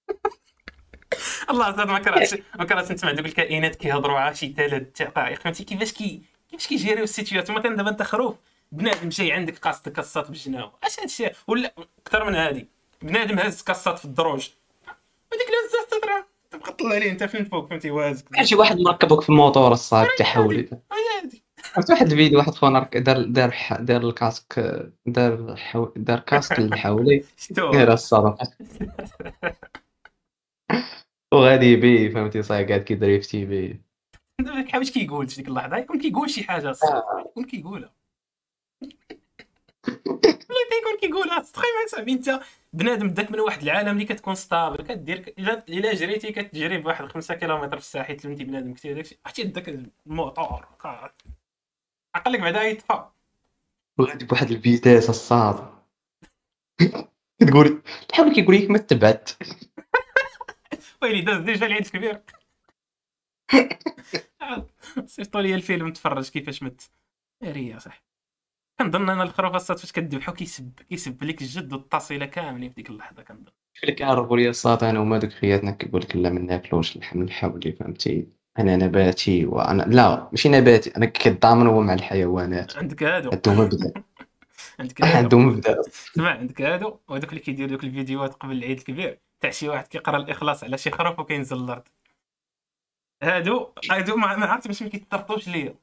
الله 1.50 1.72
زاد 1.78 1.88
ما 1.88 2.00
كرهتش 2.00 2.34
ما 2.60 2.66
كرهتش 2.66 2.92
نسمع 2.92 3.12
دوك 3.12 3.26
الكائنات 3.26 3.76
كيهضروا 3.76 4.20
على 4.20 4.36
شي 4.36 4.54
ثلاث 4.54 5.02
دقائق. 5.02 5.40
فهمتي؟ 5.40 5.64
كيفاش 5.64 5.94
كي 5.94 6.22
كيفاش 6.50 6.68
كيجيريو 6.68 7.04
السيتوياسيون 7.04 7.58
مثلا 7.60 7.76
دابا 7.76 7.90
أنت 7.90 8.04
خروف 8.04 8.36
بنادم 8.72 9.10
جاي 9.10 9.32
عندك 9.32 9.58
قاص 9.58 9.82
كاسات 9.82 10.28
بالجناو 10.28 10.72
أش 10.84 11.00
هادشي 11.00 11.30
ولا 11.48 11.74
أكثر 12.08 12.24
من 12.30 12.36
هادي. 12.36 12.68
بنادم 13.02 13.40
هاز 13.40 13.64
كاسات 13.64 14.00
في 14.00 14.06
الدروج. 14.06 14.50
هذيك 15.34 15.48
لا 15.50 15.84
تستطرا 15.84 16.26
تبقى 16.52 16.74
تطلع 16.74 16.96
عليه 16.96 17.12
أنت 17.12 17.24
فين 17.24 17.46
فوق؟ 17.46 17.70
فهمتي؟ 17.70 17.92
واز 17.92 18.22
كان 18.22 18.46
شي 18.46 18.56
واحد 18.56 18.80
مركبك 18.80 19.22
في 19.22 19.30
الموتور 19.30 19.72
الصاك 19.72 20.08
تحولي 20.18 20.70
عرفت 21.76 21.90
واحد 21.90 22.12
الفيديو 22.12 22.38
واحد 22.40 22.54
خونا 22.54 22.90
دار 22.94 23.24
دار 23.24 23.54
دار 23.80 24.02
الكاسك 24.02 24.82
دار 25.06 25.56
حو... 25.56 25.90
دار 25.96 26.20
كاسك 26.20 26.58
اللي 26.60 26.78
حولي 26.78 27.26
غير 27.58 27.94
الصدمة 27.94 28.38
وغادي 31.34 31.76
بيه 31.76 32.14
فهمتي؟ 32.14 32.42
صاي 32.42 32.66
قاعد 32.66 32.82
كيدريفتي 32.82 33.46
بيه 33.46 33.82
دابا 34.42 34.62
كيحاولش 34.62 34.92
كيقول 34.92 35.28
في 35.28 35.36
ديك 35.36 35.48
اللحظة؟ 35.48 35.78
يكون 35.78 36.00
كيقول 36.00 36.30
شي 36.30 36.44
حاجة 36.44 36.70
الصح 36.70 37.04
يكون 37.26 37.44
كيقولها. 37.44 38.01
والله 38.82 40.70
كيكون 40.70 40.98
كيقولها 41.02 41.40
تخيل 41.40 41.90
صاحبي 41.90 42.12
أنت 42.12 42.40
بنادم 42.74 43.08
داك 43.08 43.32
من 43.32 43.40
واحد 43.40 43.62
العالم 43.62 43.90
اللي 43.90 44.06
كتكون 44.06 44.36
ستابل. 44.36 44.84
كدير 44.84 45.34
الا 45.70 45.94
جريتي 45.94 46.32
كتجري 46.32 46.78
بواحد 46.78 47.06
5 47.06 47.36
كيلومتر 47.36 47.78
في 47.78 47.84
الساعة 47.84 48.04
حيت 48.06 48.26
انت 48.26 48.42
بنادم 48.42 48.74
كثير 48.74 48.96
داكشي 48.96 49.20
عرفتي 49.26 49.44
داك 49.44 49.70
الموتور؟ 50.06 50.68
عقلك 52.16 52.40
بعدا 52.40 52.64
يطفى. 52.64 53.06
وغادي 53.98 54.26
بواحد 54.26 54.52
ال 54.52 54.59
vitesse 54.59 55.10
الصاط. 55.10 55.72
تقول 57.48 57.82
تحاول 58.10 58.34
كيقول 58.34 58.56
لك 58.56 58.70
ما 58.70 58.78
تبعد. 58.78 59.30
ويلي 61.02 61.22
داز 61.22 61.38
déjà 61.42 61.66
العيد 61.66 61.86
الكبير 61.86 62.22
صيفطوا 65.06 65.42
لي 65.42 65.56
الفيلم 65.56 65.94
تفرج 65.94 66.30
كيفاش 66.30 66.64
مت. 66.64 66.92
ناريه 67.42 67.78
صح 67.78 68.11
كنظن 68.84 69.10
أنا 69.10 69.24
الخرافات 69.24 69.80
فاش 69.80 69.92
كذبحو 69.92 70.34
كيسب 70.34 70.72
كيسب 70.90 71.24
لك 71.24 71.42
الجد 71.42 71.74
والطاسيله 71.74 72.26
كاملين 72.26 72.70
في 72.70 72.76
ديك 72.76 72.90
اللحظة 72.90 73.24
كنظن. 73.24 73.52
اللي 73.84 73.96
كيعرفوا 73.96 74.38
لي 74.38 74.50
الصاد 74.50 74.84
أنا 74.84 75.00
وما 75.00 75.18
دوك 75.18 75.32
خياتنا 75.32 75.72
كيقول 75.72 76.02
لك 76.02 76.16
لا 76.16 76.30
ما 76.30 76.40
ناكلوش 76.40 76.96
اللحم 76.96 77.22
الحولي 77.22 77.72
فهمتي؟ 77.72 78.28
أنا 78.60 78.76
نباتي 78.78 79.46
وأنا 79.46 79.84
لا 79.84 80.30
ماشي 80.32 80.50
نباتي 80.50 80.98
أنا 80.98 81.06
كنضامن 81.06 81.68
هو 81.68 81.82
مع 81.82 81.94
الحيوانات. 81.94 82.78
عندك 82.78 83.04
هادو. 83.04 83.30
عندهم 83.32 83.60
مبدأ. 83.60 83.94
عندك 84.80 85.02
هادو. 85.02 85.18
عندهم 85.18 85.48
مبدأ. 85.48 85.82
سمع 86.16 86.30
عندك 86.30 86.62
هادو. 86.62 86.98
وهذوك 87.08 87.30
اللي 87.30 87.40
كيديروا 87.40 87.72
دوك 87.72 87.84
الفيديوهات 87.84 88.34
قبل 88.34 88.58
العيد 88.58 88.78
الكبير 88.78 89.20
تاع 89.42 89.52
شي 89.52 89.70
واحد 89.70 89.88
كيقرأ 89.88 90.18
الإخلاص 90.18 90.64
على 90.64 90.78
شي 90.78 90.92
خروف 90.92 91.20
وكينزل 91.20 91.58
الأرض. 91.58 91.84
هادو 93.24 93.74
هادو 93.92 94.16
ما 94.16 94.36
ما 94.36 94.46
عرفت 94.46 94.68
باش 94.68 94.84
ما 94.84 94.90
كيتطرطوش 94.90 95.48
ليا. 95.48 95.76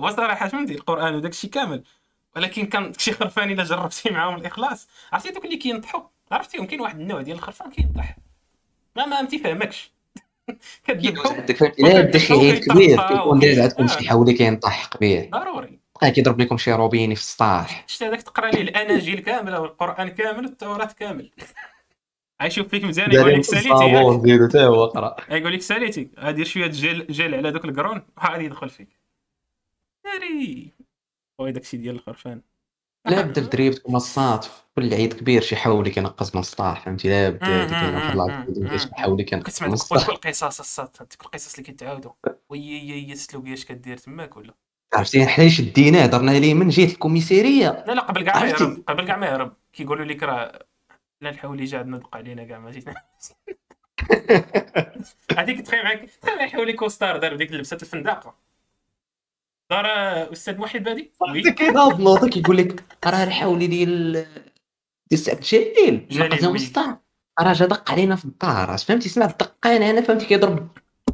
هو 0.00 0.10
صراحة 0.10 0.48
فهمتي 0.48 0.74
القرآن 0.74 1.14
وداك 1.14 1.30
الشيء 1.30 1.50
كامل. 1.50 1.84
ولكن 2.36 2.66
كان 2.66 2.92
شي 2.98 3.12
خرفان 3.12 3.50
إلا 3.50 3.64
جربتي 3.64 4.10
معاهم 4.10 4.36
الإخلاص. 4.36 4.88
عرفتي 5.12 5.30
دوك 5.30 5.44
اللي 5.44 5.56
كينطحوا 5.56 6.02
عرفتيهم 6.32 6.66
كاين 6.66 6.80
واحد 6.80 7.00
النوع 7.00 7.22
ديال 7.22 7.36
الخرفان 7.36 7.70
كينطح. 7.70 8.16
ما 8.96 9.06
ما 9.06 9.24
تيفهمكش 9.24 9.90
كتذبحو 10.84 11.34
عندك 11.34 11.56
فهمتي 11.56 11.82
لا 11.82 12.00
بدا 12.00 12.18
شي 12.18 12.32
عيد 12.32 12.64
كبير 12.64 13.08
كيكون 13.08 13.38
داز 13.38 13.58
عندكم 13.58 13.88
شي 13.88 14.08
حولي 14.08 14.32
كينطح 14.32 14.86
قبيح. 14.86 15.28
ضروري. 15.30 15.78
بقى 16.00 16.10
كيضرب 16.10 16.40
لكم 16.40 16.56
شي 16.56 16.72
روبيني 16.72 17.14
في 17.14 17.20
السطاح. 17.20 17.84
شتي 17.86 18.06
هذاك 18.06 18.22
تقرا 18.22 18.50
ليه 18.50 18.62
الأناجيل 18.62 19.20
كاملة 19.20 19.60
والقرآن 19.60 20.08
كامل 20.08 20.44
والتوراة 20.46 20.88
كامل. 20.98 21.30
غيشوف 22.42 22.68
فيك 22.68 22.84
مزيان 22.84 23.12
يقول 23.14 23.32
لك 23.34 23.44
ساليتي. 23.44 24.48
حتى 24.48 24.64
هو 24.64 24.86
قرا 24.86 25.16
يقول 25.30 25.52
لك 25.52 25.62
ساليتي 25.62 26.08
غادير 26.18 26.44
شوية 26.44 26.66
جيل 26.66 27.06
جيل 27.10 27.34
على 27.34 27.50
دوك 27.50 27.64
القرون 27.64 28.02
وغادي 28.16 28.44
يدخل 28.44 28.68
فيك. 28.68 28.88
ناري 30.04 30.72
خويا 31.42 31.52
داكشي 31.52 31.76
ديال 31.76 31.94
الخرفان 31.94 32.42
لا 33.06 33.22
بدا 33.22 33.70
الصاد 33.88 34.42
في 34.42 34.50
كل 34.76 34.94
عيد 34.94 35.12
كبير 35.12 35.42
شي 35.42 35.56
حولي 35.56 35.90
كينقص 35.90 36.34
من 36.34 36.40
السطاح 36.40 36.84
فهمتي؟ 36.84 37.08
لا 37.08 37.30
بدا 37.30 38.76
شي 38.76 38.88
حولي 38.94 39.24
كينقص 39.24 39.46
كتسمع 39.46 39.68
من 39.68 39.74
السطاح 39.74 40.06
دوك 40.06 40.26
القصص 40.26 40.60
الصاد 40.60 40.88
دوك 41.00 41.24
القصص 41.24 41.54
اللي 41.54 41.64
كيتعاودوا 41.64 42.12
وي 42.48 42.92
هي 42.92 43.12
السلوكيه 43.12 43.52
اش 43.52 43.64
كدير 43.64 43.96
تماك 43.96 44.36
ولا؟ 44.36 44.54
عرفتي 44.94 45.26
حنا 45.26 45.48
شديناه 45.48 46.06
درنا 46.06 46.30
ليه 46.30 46.54
من 46.54 46.68
جهة 46.68 46.92
الكوميساريه 46.92 47.84
لا 47.86 47.92
لا 47.92 48.00
قبل 48.00 48.22
كاع 48.22 48.40
ما؟ 48.40 48.48
يهرب 48.48 48.84
قبل 48.88 49.06
كاع 49.06 49.16
ما 49.16 49.26
يهرب 49.26 49.52
كيقولوا 49.72 50.04
لك 50.04 50.22
راه 50.22 50.66
لا 51.20 51.30
الحولي 51.30 51.64
جا 51.64 51.78
عندنا 51.78 51.98
دق 51.98 52.16
علينا 52.16 52.44
كاع 52.44 52.58
ما 52.58 52.70
جينا 52.70 52.94
هذيك 55.38 55.60
تخيل 55.60 55.84
معاك 55.84 56.10
تخيل 56.22 56.36
معاك 56.36 56.50
حولي 56.50 56.72
كوستار 56.72 57.16
دار 57.16 57.36
ديك 57.36 57.52
لبسه 57.52 57.78
الفنداقه 57.82 58.34
دار 59.72 59.86
أستاذ 60.32 60.58
محب 60.58 60.88
هادي 60.88 61.12
وي؟ 61.20 61.52
كيناض 61.52 62.00
نوض 62.00 62.28
كيقول 62.28 62.56
لك 62.56 62.84
راه 63.06 63.24
الحولي 63.24 63.66
ديال 63.66 64.12
ديال 64.12 64.26
السعد 65.12 65.40
جليل 65.40 66.08
راه 67.40 67.52
جا 67.52 67.66
دق 67.66 67.90
علينا 67.90 68.16
في 68.16 68.24
الدار. 68.24 68.76
فهمتي؟ 68.76 69.08
سمعت 69.08 69.30
الدقان 69.30 69.82
أنا 69.82 70.00
فهمتي؟ 70.00 70.26
كيضرب 70.26 70.68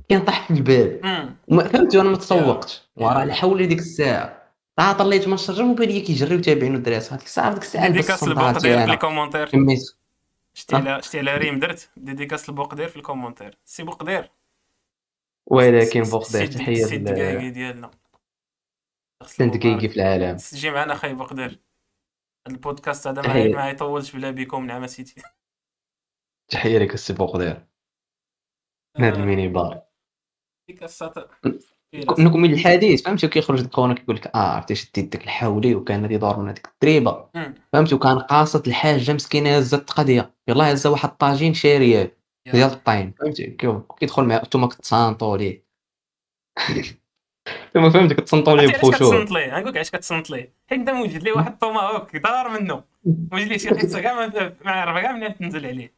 كينطح 0.09 0.47
في 0.47 0.55
الباب. 0.55 1.01
فهمتي؟ 1.49 1.99
وأنا 1.99 2.09
ما 2.09 2.17
تسوقتش. 2.17 2.83
وراه 2.97 3.23
الحولي 3.23 3.67
ديك 3.67 3.79
الساعة. 3.79 4.39
طلع 4.77 4.93
طليت 4.93 5.29
من 5.29 5.35
الشجر 5.35 5.63
وبان 5.65 5.89
كيجريو 5.89 6.41
تابعين 6.41 6.75
الدراري 6.75 7.05
هذيك 7.11 7.23
الساعة 7.23 7.55
ديك 7.55 7.63
الساعة 7.63 7.89
dédicace 7.89 8.23
لبوقدير 8.23 8.79
في 8.87 8.93
ال 8.93 8.97
commentaire. 8.97 9.49
كميت 9.49 9.81
شتي 10.55 10.77
على 10.77 11.03
شتي 11.03 11.19
على 11.19 11.37
ريم 11.37 11.59
درت. 11.59 11.91
dédicace 11.97 12.49
لبوقدير 12.49 12.89
في 12.89 12.97
ال 12.97 13.02
commentaire. 13.02 13.59
سي 13.65 13.83
بوقدير 13.83 14.31
ولكن 15.47 16.05
سي- 16.05 16.47
تحية 16.47 16.85
ديالنا. 17.49 17.91
احسن 19.29 19.51
دقيقي 19.51 19.89
في 19.89 19.97
العالم. 19.97 20.37
تجي 20.37 20.71
معنا 20.71 20.95
خاي 20.95 21.15
بقدر 21.15 21.59
البودكاست 22.49 23.07
هذا 23.07 23.23
ما 23.23 23.29
تحية. 23.29 23.55
ما 23.55 23.71
يطولش 23.71 24.17
بلا 24.17 24.31
بكم 24.31 24.67
نعم 24.67 24.87
سيتي 24.87 25.23
تحية 26.49 26.79
لك 26.79 26.95
السي 26.95 27.13
من 28.99 29.05
هذا 29.05 29.17
الميني 29.17 29.49
بار. 29.49 29.83
ديك 30.69 30.83
الساط 30.83 31.31
نكمل 32.19 32.53
الحديث. 32.53 33.03
فهمتي 33.03 33.29
كيخرج 33.29 33.61
الكونه 33.61 33.95
كيقول 33.95 34.17
لك 34.17 34.27
آه 34.27 34.39
عرفتي 34.39 34.75
شديت 34.75 35.13
ديك 35.13 35.25
الحولي 35.25 35.75
وكان 35.75 36.03
غادي 36.03 36.15
يدور 36.15 36.39
من 36.39 36.49
هذيك 36.49 36.67
الدريبه 36.75 37.29
فهمتي 37.73 37.95
وكان 37.95 38.19
قاصد 38.19 38.67
الحاجة 38.67 39.13
مسكينة 39.13 39.57
هزت 39.57 39.91
القضية 39.91 40.35
يلاه 40.49 40.65
هزه 40.73 40.91
واحد 40.91 41.09
الطاجين 41.09 41.55
شاريه. 41.55 42.19
ديال 42.53 42.71
الطين 42.71 43.13
فهمتي؟ 43.13 43.47
كي- 43.51 43.81
كيدخل 43.99 44.25
مع 44.25 44.37
نتوما 44.37 44.67
كتصانطوا 44.67 45.37
ليه 45.37 45.65
ثم 47.75 47.91
فهمتي 47.91 48.15
كتصنطوا 48.15 48.57
ليه 48.57 48.63
علاش 48.63 48.77
بخشوع 48.77 48.91
كتصنت 48.91 49.31
ليه 49.31 49.47
غنقول 49.47 49.69
لك 49.69 49.77
علاش 49.77 49.91
كتصنت 49.91 50.31
ليه 50.31 50.53
حيت 50.71 50.79
أنت 50.79 50.91
موجد 50.91 51.23
ليه 51.23 51.33
واحد 51.33 51.59
طوماهوك 51.59 52.17
دار 52.17 52.49
منه. 52.49 52.83
موجد 53.05 53.47
ليه 53.47 53.59
شي 53.59 53.69
قصه 53.69 54.01
كاع 54.01 54.15
ما 54.15 54.53
ما 54.65 54.71
عرف 54.71 55.03
كاع 55.03 55.13
منين 55.13 55.39
تنزل 55.39 55.67
عليه. 55.67 55.95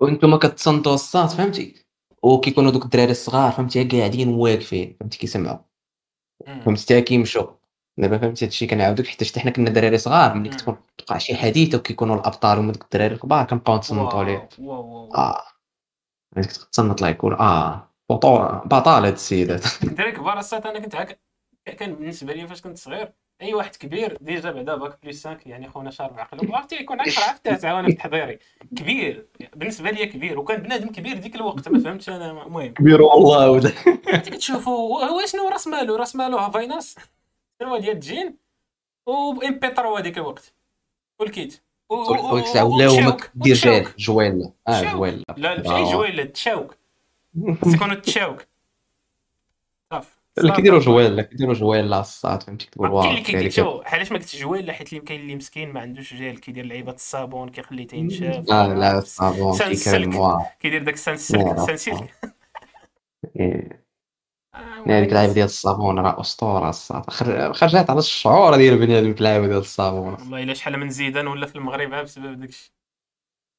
وأنتم 0.00 0.36
كتصنتوا 0.36 0.94
الصاط 0.94 1.30
فهمتي؟ 1.30 1.86
وكيكونوا 2.22 2.70
دوك 2.70 2.84
الدراري 2.84 3.10
الصغار 3.10 3.52
فهمتي؟ 3.52 3.84
قاعدين 3.84 4.28
واقفين 4.28 4.96
فهمتي؟ 5.00 5.18
كيسمعوا. 5.18 5.58
فهمتي؟ 6.46 6.84
حتى 6.84 7.00
كيمشوا. 7.00 7.46
دابا 7.98 8.18
فهمتي؟ 8.18 8.44
هادشي 8.44 8.66
كنعاودوك 8.66 9.06
حيت 9.06 9.38
حنا 9.38 9.50
كنا 9.50 9.70
دراري 9.70 9.98
صغار 9.98 10.34
ملي 10.34 10.48
كتكون 10.48 10.76
توقع 10.98 11.18
شي 11.18 11.34
حديثة 11.36 11.78
وكيكونوا 11.78 12.16
الأبطال 12.16 12.58
هما 12.58 12.72
دوك 12.72 12.82
الدراري 12.82 13.14
الكبار 13.14 13.44
كنبقاو 13.44 13.76
نتصنتوا 13.76 14.18
عليه 14.18 14.48
آه. 15.14 15.42
كتصنت 16.36 17.02
يكون 17.02 17.32
آه. 17.32 17.85
بطال 18.10 19.04
هاد 19.04 19.12
السيدات 19.12 19.64
الدراري 19.84 20.12
كبار 20.12 20.38
الصات 20.38 20.66
أنا 20.66 20.78
كنت 20.78 20.96
هكا 20.96 21.16
كان 21.76 21.94
بالنسبة 21.94 22.32
لي 22.32 22.46
فاش 22.46 22.62
كنت 22.62 22.78
صغير 22.78 23.12
أي 23.42 23.54
واحد 23.54 23.76
كبير 23.76 24.18
déjà 24.20 24.50
بعدا 24.50 24.74
bac 24.76 24.98
plus 25.02 25.26
5 25.26 25.40
يعني 25.46 25.68
خونا 25.68 25.90
شارب 25.90 26.18
عقله 26.18 26.50
وعرفتي 26.50 26.76
يكون 26.76 27.00
عارف 27.00 27.18
عرفت 27.18 27.48
تعاون 27.62 27.86
في 27.86 27.92
تحضيري 27.92 28.38
كبير 28.76 29.26
بالنسبة 29.56 29.90
لي 29.90 30.06
كبير 30.06 30.38
وكان 30.38 30.62
بنادم 30.62 30.88
كبير 30.88 31.18
ديك 31.18 31.34
الوقت 31.34 31.68
ما 31.68 31.78
فهمتش 31.78 32.08
أنا 32.08 32.30
المهم. 32.30 32.74
كبير 32.74 33.02
والله. 33.02 33.50
ولا 33.50 33.72
كتشوفوا 34.04 35.04
هو 35.04 35.26
شنو 35.26 35.48
راس 35.48 35.66
مالو؟ 35.66 35.96
راس 35.96 36.16
مالو 36.16 36.38
هافايناس 36.38 36.96
هو 37.62 37.78
ديال 37.78 37.94
الجين؟ 37.94 38.36
و 39.06 39.42
إم 39.42 39.58
بي 39.58 39.68
3 39.68 39.98
هذيك 39.98 40.18
الوقت. 40.18 40.54
والكيت 41.20 41.62
ولا 41.90 42.86
هما 42.86 43.16
دير 43.34 43.54
جال 43.54 43.86
جويل 43.98 44.52
آه 44.68 44.82
جويل 44.92 45.22
لا 45.36 45.56
ماشي 45.56 45.70
آه. 45.70 45.92
جويل 45.92 46.32
تشاوك. 46.32 46.76
تكونوا 47.74 47.94
تشاوك 47.94 48.46
صافي 49.92 50.16
لا 50.36 50.54
كيديروا 50.54 50.80
جويل 50.80 51.16
لا 51.16 51.22
كيديروا 51.22 51.54
جويل 51.54 51.90
لا 51.90 52.00
الصاد 52.00 52.42
فهمتي 52.42 52.66
كتقول 52.66 52.90
واه 52.90 53.02
كاين 53.02 53.16
اللي 53.16 53.48
كيدير 53.48 53.82
علاش 53.86 54.12
ما 54.12 54.18
قلتش 54.18 54.36
جويل 54.36 54.72
حيت 54.72 54.94
كاين 54.94 55.20
اللي 55.20 55.36
مسكين 55.36 55.72
ما 55.72 55.80
عندوش 55.80 56.14
جيل 56.14 56.38
كيدير 56.38 56.64
لعيبة 56.64 56.92
الصابون 56.92 57.48
كيخلي 57.48 57.84
تينشاف 57.84 58.50
آه 58.50 58.74
لا 58.74 58.98
الصابون 58.98 59.58
كيدير 60.60 60.82
داك 60.82 60.94
السانسلك 60.94 61.58
سانسلك 61.58 62.14
هذيك 64.86 65.08
اللعيبة 65.08 65.32
ديال 65.32 65.44
الصابون 65.44 65.98
راه 65.98 66.20
أسطورة 66.20 66.68
الصاد 66.68 67.10
خرجات 67.52 67.90
على 67.90 67.98
الشعور 67.98 68.56
ديال 68.56 68.78
بنادم 68.78 69.12
في 69.12 69.18
اللعيبة 69.18 69.46
ديال 69.46 69.58
الصابون. 69.58 70.12
والله 70.12 70.42
إلا 70.42 70.54
شحال 70.54 70.78
من 70.78 70.90
زيدان 70.90 71.26
ولا 71.26 71.46
في 71.46 71.56
المغرب 71.56 71.90
بسبب 71.94 72.40
داكشي 72.40 72.72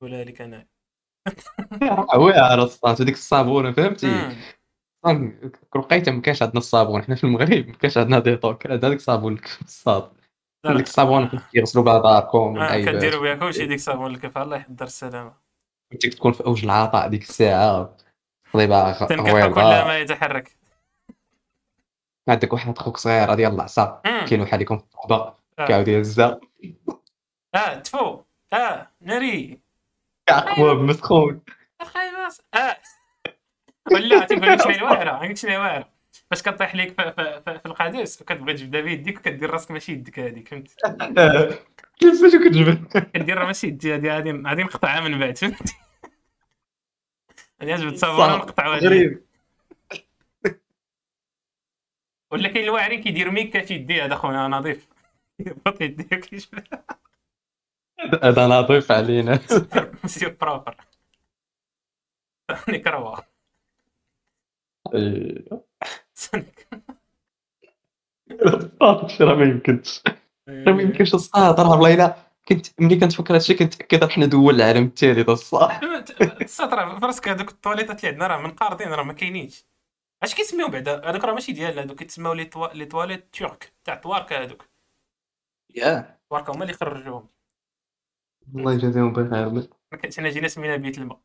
ولا 0.01 0.23
لك 0.23 0.41
أنا. 0.41 0.67
واعر 2.15 2.63
الصاد 2.63 3.01
وديك 3.01 3.15
الصابونه 3.15 3.71
فهمتي؟ 3.71 4.37
لقيت 5.75 6.09
ما 6.09 6.21
كانش 6.21 6.43
عندنا 6.43 6.57
الصابون. 6.57 7.03
حنا 7.03 7.15
في 7.15 7.23
المغرب 7.23 7.67
ما 7.67 7.73
كانش 7.73 7.97
عندنا 7.97 8.19
ديطو 8.19 8.53
كان 8.53 8.71
عندنا 8.71 8.89
ديك 8.89 8.99
الصابون 8.99 9.39
الصاد. 9.61 10.11
ديك 10.65 10.87
الصابون 10.87 11.29
كيغسلوا 11.51 11.83
بها 11.83 11.99
داركم 11.99 12.57
آه 12.57 12.77
كديروا 12.85 13.21
بها 13.21 13.35
كلشي 13.35 13.65
ديك 13.65 13.77
الصابون 13.77 14.11
الكفا 14.11 14.43
الله 14.43 14.57
يحضر 14.57 14.85
السلامة. 14.85 15.33
كنت 15.91 16.05
تكون 16.07 16.31
في 16.31 16.45
أوج 16.45 16.63
العطاء 16.63 17.07
ديك 17.07 17.21
الساعة. 17.21 17.97
تقضي 18.51 18.67
بها 18.67 19.07
كل 19.07 19.21
ما 19.21 19.99
يتحرك. 19.99 20.57
عندك 22.29 22.53
واحد 22.53 22.77
خوك 22.77 22.97
صغير 22.97 23.33
ديال 23.33 23.53
العصا 23.53 24.01
كيلوح 24.27 24.53
عليكم 24.53 24.77
في 24.77 24.83
الطوبه 24.83 25.33
كيعاود 25.57 25.87
يهزها 25.87 26.39
آه 27.55 27.73
تفو. 27.75 28.21
آه 28.53 28.87
ناري 29.01 29.66
عقبه 30.29 30.73
مسخون. 30.73 31.41
اخاي 31.81 32.11
باس 32.11 32.41
آه. 32.53 32.77
ولا 33.91 34.25
تيقول 34.25 34.47
لك 34.47 34.61
شنو 34.61 34.85
واعره 34.85 35.11
عندك 35.11 35.37
شنو 35.37 35.59
واعره 35.59 35.89
فاش 36.31 36.41
كطيح 36.41 36.75
ليك 36.75 37.01
في, 37.01 37.13
في, 37.13 37.41
في, 37.45 37.65
القادوس 37.65 38.21
وكتبغي 38.21 38.53
تجبدها 38.53 38.81
بيديك 38.81 39.17
وكدير 39.17 39.49
راسك 39.49 39.71
ماشي 39.71 39.91
يدك 39.91 40.19
هذيك 40.19 40.47
فهمت؟ 40.47 40.71
كيفاش 41.99 42.35
كتجبد 42.35 42.87
كدير 43.13 43.45
ماشي 43.45 43.67
يدي 43.67 43.95
هذه 43.95 44.07
غادي 44.07 44.31
غادي 44.31 44.63
نقطعها 44.63 45.01
من 45.01 45.19
بعد 45.19 45.37
فهمتي 45.37 45.75
غادي 47.61 47.73
نجبد 47.73 47.95
صابونه 47.95 48.33
ونقطعها 48.33 48.77
غريب. 48.77 49.27
ولا 52.31 52.49
كاين 52.49 52.63
الواعرين 52.63 53.01
كيديروا 53.01 53.33
ميكا 53.33 53.61
في 53.61 53.73
يدي 53.73 54.01
هذا 54.01 54.15
خونا 54.15 54.47
نظيف. 54.47 54.87
يربط 55.39 55.81
يديه 55.81 56.21
هذا 58.23 58.47
نظيف 58.47 58.91
علينا. 58.91 59.39
سير 60.05 60.37
بروبر 60.41 60.75
نكروا 62.69 63.17
راه 69.21 69.35
ما 69.35 69.43
يمكنش. 69.45 70.01
راه 70.49 70.73
ما 70.73 70.81
يمكنش 70.81 71.13
الصاد 71.13 71.59
راه 71.59 71.69
والله 71.69 72.15
كنت 72.47 72.67
ملي 72.79 72.95
كنتفكر 72.95 73.35
هادشي 73.35 73.53
كنتاكد 73.53 74.09
حنا 74.09 74.25
دول 74.25 74.55
العالم 74.55 74.83
الثالث 74.85 75.29
الصح. 75.29 75.79
الصاد 76.41 76.73
راه 76.73 76.99
فراسك 76.99 77.27
هذوك 77.27 77.49
الطواليطات 77.49 77.99
اللي 77.99 78.07
عندنا 78.07 78.27
راه 78.27 78.37
منقارضين 78.37 78.87
راه 78.87 79.03
ما 79.03 79.13
كاينينش. 79.13 79.65
اش 80.23 80.35
كيسميو 80.35 80.67
بعدا؟ 80.67 81.09
هذوك 81.09 81.25
راه 81.25 81.33
ماشي 81.33 81.51
ديالنا 81.51 81.81
هذوك 81.81 81.99
كيتسماو 81.99 82.33
les 82.33 82.45
toi... 82.45 82.73
les 82.73 82.85
toilettes 82.85 83.25
turques 83.33 83.73
تاع 83.83 83.95
تواركا 83.95 84.43
هذوك 84.43 84.65
ياه. 85.75 86.17
تواركا 86.29 86.53
هما 86.53 86.63
اللي 86.63 86.73
خرجوهم. 86.73 87.27
الله 88.55 88.73
يجازيهم 88.73 89.13
بخير 89.13 89.49
ما 89.49 89.67
انا 90.19 90.29
جينا 90.29 90.47
سمينا 90.47 90.75
بيت 90.75 90.97
الماء 90.97 91.19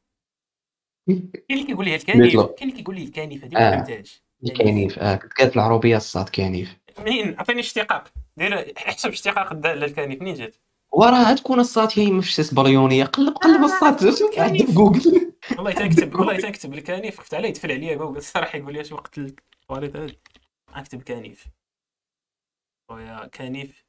كاين 1.06 1.32
اللي 1.50 1.64
كيقول 1.64 1.85
لي 1.85 1.94
الكانيف 1.94 2.32
كاين 2.37 2.52
اللي 2.62 2.72
كيقول 2.72 2.96
لي 2.96 3.04
الكانيف 3.04 3.44
هذه 3.44 3.54
ما 3.54 3.68
آه. 3.68 3.76
فهمتهاش. 3.76 4.22
الكانيف 4.44 4.98
آه 4.98 5.16
كنت 5.16 5.32
قالت 5.32 5.56
العروبية 5.56 5.96
الصاد 5.96 6.28
كانيف 6.28 6.76
منين 6.98 7.37
عطيني 7.38 7.61
اشتقاق. 7.61 8.08
دير 8.37 8.72
احسب 8.78 9.11
اشتقاق 9.11 9.52
الداله 9.52 9.87
الكانيف 9.87 10.20
منين 10.20 10.35
جات؟ 10.35 10.56
وراه 10.92 11.35
تكون 11.35 11.61
الصات 11.61 11.98
هي 11.98 12.11
مفشس 12.11 12.54
بريونيه 12.54 13.04
قلب 13.04 13.35
قلب 13.35 13.64
الصات 13.64 14.04
عند 14.38 14.70
جوجل. 14.70 15.32
والله 15.56 15.72
تنكتب 15.72 16.14
والله 16.18 16.37
تنكتب 16.37 16.74
الكانيف 16.74 17.20
خفت 17.20 17.35
عليه 17.35 17.48
يدفل 17.48 17.72
عليا 17.72 17.96
جوجل. 17.96 18.16
الصراحة 18.16 18.58
يقول 18.58 18.72
لي 18.72 18.80
اش 18.80 18.92
وقت 18.92 19.18
الطواليت 19.18 19.96
هذا. 19.96 20.12
أكتب 20.74 21.02
كانيف 21.02 21.46
خويا 22.88 23.26
كانيف 23.26 23.85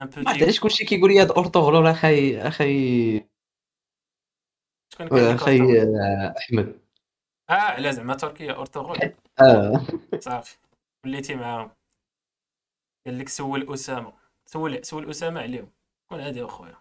ما 0.00 0.10
علاش 0.26 0.60
كلشي 0.60 0.84
كيقول 0.84 1.10
لي 1.10 1.20
هاد 1.20 1.30
اورطوغلو 1.30 1.90
أخي 1.90 2.38
أخي 2.38 3.24
أخي 5.00 5.60
أحمد. 6.38 6.78
آه 7.50 7.52
على 7.52 7.92
زعما 7.92 8.14
تركيا 8.14 8.52
اورطوغول 8.52 8.98
آه. 9.40 9.80
صافي. 10.18 10.56
وليتي 11.04 11.34
معاهم. 11.34 11.70
قال 13.06 13.18
لك 13.18 13.28
سول 13.28 13.72
أسامة. 13.74 14.12
سول 14.46 14.84
سول 14.84 15.10
أسامة 15.10 15.40
عليهم. 15.40 15.70
شكون 16.06 16.20
هادي 16.20 16.44
اخويا 16.44 16.76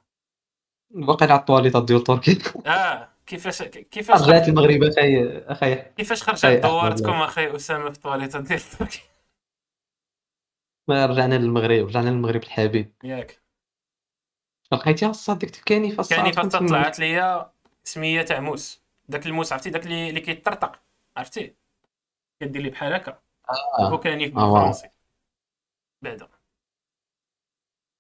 باقي 0.89 1.25
على 1.25 1.39
الطواليطات 1.39 1.85
ديال 1.85 2.03
تركيا 2.03 2.37
آه 2.65 3.09
كيفاش 3.25 3.63
كيفاش 3.63 4.21
رجعت 4.21 4.47
المغرب 4.47 4.83
أخي 4.83 5.37
أخي. 5.37 5.75
كيفاش 5.75 6.23
خرجت 6.23 6.45
دوارتكم 6.45 7.11
أخي 7.11 7.55
أسامة 7.55 7.89
في 7.89 7.97
الطواليطات 7.97 8.43
ديال 8.43 8.59
تركيا 8.59 9.01
ما 10.87 11.05
رجعنا 11.05 11.35
للمغرب 11.35 11.87
رجعنا 11.87 12.09
للمغرب 12.09 12.43
الحبيب. 12.43 12.93
ياك. 13.03 13.41
لقيتيها 14.71 15.09
الصاد 15.09 15.39
ديك 15.39 15.49
كاني 15.49 15.95
كاني 15.95 16.31
طلعت 16.31 16.99
ليا 16.99 17.51
سميه 17.83 18.21
تاع 18.21 18.39
موس. 18.39 18.81
داك 19.09 19.25
الموس 19.25 19.53
عرفتي؟ 19.53 19.69
داك 19.69 19.85
اللي 19.85 20.09
اللي 20.09 20.21
كيطرطق 20.21 20.81
عرفتي؟ 21.17 21.55
كدير 22.39 22.61
لي 22.61 22.69
بحال 22.69 22.93
هكا. 22.93 23.21
آه. 23.79 23.89
هو 23.89 23.99
كاني 23.99 24.27
بالفرنسي 24.27 24.89
بعدا. 26.01 26.29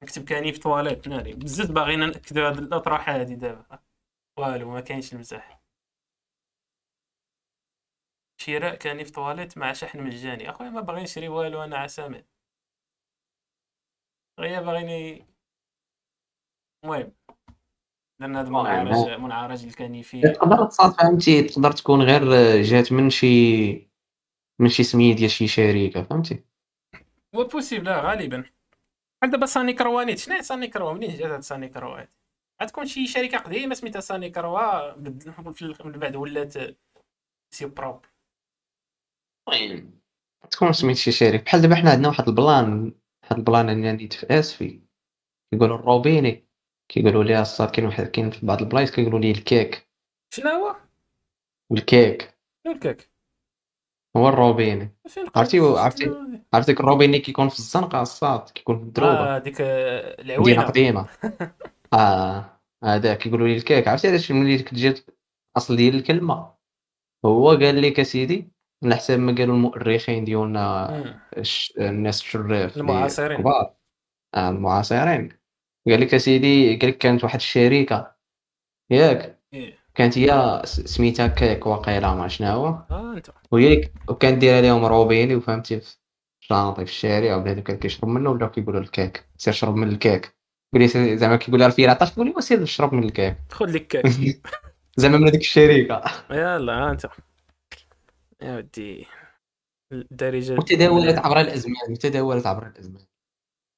نكتب 0.03 0.25
كاني 0.25 0.53
في 0.53 0.59
تواليت 0.59 1.07
ناري. 1.07 1.33
بزاف 1.33 1.71
باغينا 1.71 2.05
ناكدوا 2.05 2.49
هاد 2.49 2.57
الاطروحه 2.57 3.19
هادي 3.19 3.35
دابا. 3.35 3.79
والو 4.37 4.71
ما 4.71 4.81
كاينش 4.81 5.13
المزاح 5.13 5.61
شراء 8.41 8.75
كاني 8.75 9.05
في 9.05 9.11
تواليت 9.11 9.57
مع 9.57 9.73
شحن 9.73 10.03
مجاني. 10.03 10.49
أخويا 10.49 10.69
ما 10.69 10.81
باغي 10.81 11.03
نشري 11.03 11.27
والو 11.27 11.63
أنا 11.63 11.77
عسامي 11.77 12.23
غير 14.39 14.63
باغيني 14.63 15.25
المهم 16.83 17.11
درنا 18.21 18.41
هذا 18.41 18.47
المنعرج 18.47 19.19
منعرج 19.19 19.65
الكنيفي 19.65 20.21
تقدر 20.21 20.65
تصاد 20.65 20.91
فهمتي؟ 20.91 21.43
تقدر 21.43 21.71
تكون 21.71 22.01
غير 22.01 22.23
جات 22.61 22.91
من 22.91 23.09
شي 23.09 23.71
من 24.59 24.69
شي 24.69 24.83
سمية 24.83 25.15
ديال 25.15 25.31
شي 25.31 25.47
شركة 25.47 26.03
فهمتي؟ 26.03 26.43
هو 27.35 27.43
possible 27.43 27.89
غالبا. 27.89 28.43
بحال 29.21 29.31
دابا 29.31 29.45
سانيكروا 29.45 29.73
نيت 29.73 30.17
شنو 30.17 30.35
هي 30.35 30.43
سانيكروا 30.43 30.93
منين 30.93 31.17
جات 31.17 31.31
هاد 31.31 31.41
سانيكروا 31.41 31.69
نيت 31.69 32.09
غتكون 32.61 32.85
شي 32.85 33.07
شركة 33.07 33.37
قديمة 33.37 33.73
سميتها 33.73 33.99
سانيكروا 33.99 34.95
من 35.85 35.91
بعد 35.91 36.15
ولات 36.15 36.53
سي 37.53 37.65
بروب 37.65 38.05
تكون 40.51 40.73
سميت 40.73 40.97
شي 40.97 41.11
شركة. 41.11 41.43
بحال 41.43 41.61
دابا 41.61 41.75
حنا 41.75 41.91
عندنا 41.91 42.07
واحد 42.07 42.27
ال 42.27 42.40
plan 42.40 42.93
واحد 43.27 43.37
ال 43.37 43.48
plan 43.48 43.93
نديت 43.93 44.13
في 44.13 44.39
اسفي 44.39 44.81
يقولوا 45.53 45.77
الروبيني 45.77 46.47
كيقولوا 46.89 47.23
لي 47.23 47.41
الصاد 47.41 47.71
كاين 47.71 47.85
واحد 47.85 48.07
كاين 48.07 48.31
في 48.31 48.45
بعض 48.45 48.61
البلايص 48.61 48.91
كيقولوا 48.91 49.19
لي 49.19 49.31
الكيك. 49.31 49.89
شنو 50.33 50.49
هو؟ 50.49 50.75
الكيك. 51.71 52.37
الكيك؟ 52.67 53.11
هو 54.17 54.29
الروبيني 54.29 54.95
عرفتي 55.35 55.59
عرفتي 55.59 56.11
عرفتي 56.53 56.71
الروبيني 56.71 57.19
كيكون 57.19 57.49
في 57.49 57.59
الزنقه 57.59 58.01
الصاد 58.01 58.49
كيكون 58.49 58.79
في 58.79 58.83
الدروبة. 58.83 59.35
آه 59.35 59.37
ديك 59.37 59.57
العوينة. 59.61 60.63
قديمة. 60.63 61.07
آه 61.93 62.59
هذا 62.83 63.15
كيقولوا 63.15 63.47
لي 63.47 63.55
الكيك. 63.55 63.87
عرفتي 63.87 64.07
علاش 64.07 64.31
ملي 64.31 64.57
كتجي 64.57 64.93
الاصل 65.57 65.75
ديال 65.75 65.95
الكلمة. 65.95 66.53
هو 67.25 67.49
قال 67.49 67.81
لك 67.81 67.99
اسيدي 67.99 68.56
على 68.83 68.95
حساب 68.95 69.19
ما 69.19 69.35
قالوا 69.35 69.55
المؤرخين 69.55 70.23
ديالنا 70.25 70.89
الناس 71.79 72.21
الشراف 72.21 72.77
المعاصرين. 72.77 73.37
كبار. 73.37 73.73
آه 74.35 74.49
المعاصرين. 74.49 75.29
قال 75.87 76.01
لك 76.01 76.13
اسيدي 76.13 76.75
قال 76.77 76.89
لك 76.89 76.97
كانت 76.97 77.23
واحد 77.23 77.35
الشركة 77.39 78.15
ياك. 78.89 79.39
إيه. 79.53 79.77
كانت 79.95 80.17
هي 80.17 80.61
سميتها 80.65 81.27
كيك 81.27 81.65
واقيلا 81.67 82.13
ما 82.13 82.27
شنو 82.27 82.47
هو. 82.47 82.83
أنت. 83.15 83.27
وهي 83.51 83.89
وكانت 84.09 84.41
دايره 84.41 84.61
لهم 84.67 84.85
روبيني 84.85 85.35
وفهمتي 85.35 85.79
في 85.79 85.95
شانطي 86.39 86.85
في 86.85 86.91
الشارع 86.91 87.35
وبنادم 87.35 87.61
كان 87.61 87.77
كيشرب 87.77 88.09
منه 88.09 88.29
ولا 88.29 88.47
كيقولوا 88.47 88.81
الكيك. 88.81 89.25
سير 89.37 89.53
شرب 89.53 89.75
من 89.75 89.87
الكيك. 89.89 90.37
يقول 90.73 90.81
لي 90.81 90.87
سير- 90.87 91.15
زعما 91.15 91.35
كيقول 91.35 91.59
لها 91.59 91.67
رفيع 91.67 91.91
عطاش 91.91 92.11
تقول 92.11 92.27
لي 92.35 92.41
سير 92.41 92.65
شرب 92.65 92.93
من 92.93 93.03
الكيك. 93.03 93.35
خذ 93.51 93.65
لك 93.65 93.87
كاك 93.87 94.05
زعما 94.97 95.17
من 95.17 95.27
هذيك 95.27 95.41
الشركة 95.41 96.01
يلا 96.31 96.73
ها 96.73 96.91
أنت. 96.91 97.05
يا 98.41 98.57
ودي. 98.57 99.07
الدارجه 99.91 100.53
وتداولت 100.53 101.17
عبر 101.17 101.39
الأزمان 101.39 101.91
وتداولت 101.91 102.47
عبر 102.47 102.67
الأزمان. 102.67 103.05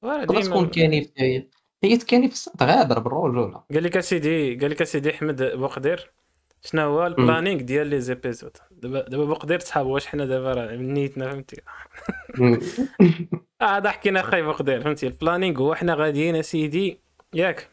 تقدر 0.01 0.41
تكون 0.41 0.67
كاني 0.69 1.13
هي 1.17 1.47
هي 1.83 1.97
كاني 1.97 2.27
في 2.27 2.33
الصوت 2.33 2.63
غادر 2.63 2.99
بالرجوله 2.99 3.63
قال 3.73 3.83
لك 3.83 3.97
أسيدي 3.97 4.55
قال 4.55 4.71
لك 4.71 4.81
أسيدي 4.81 5.15
أحمد 5.15 5.43
بوقدير 5.43 6.11
شنو 6.61 6.81
هو 6.81 7.07
ال 7.07 7.13
planning 7.13 7.61
ديال 7.61 7.87
les 7.87 8.01
épisodes؟ 8.01 8.57
دابا 8.71 9.09
دابا 9.09 9.25
بوقدير 9.25 9.59
تصحاب 9.59 9.85
واش 9.85 10.07
حنا 10.07 10.25
دابا 10.25 10.53
راه 10.53 10.75
من 10.75 10.93
نيتنا 10.93 11.31
فهمتي؟ 11.31 11.61
آه 13.61 13.65
هذا 13.77 13.89
حكينا 13.91 14.21
خاي 14.21 14.41
بوقدير 14.41 14.81
فهمتي؟ 14.81 15.07
ال 15.07 15.13
planning 15.13 15.61
هو 15.61 15.75
حنا 15.75 15.93
غاديين 15.93 16.35
أسيدي 16.35 16.99
ياك. 17.33 17.69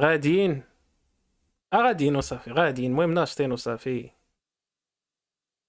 غاديين. 0.00 0.62
آه 1.72 1.76
غاديين 1.76 2.16
وصافي 2.16 2.50
غاديين 2.50 2.90
المهم 2.90 3.14
ناشطين 3.14 3.52
وصافي. 3.52 4.10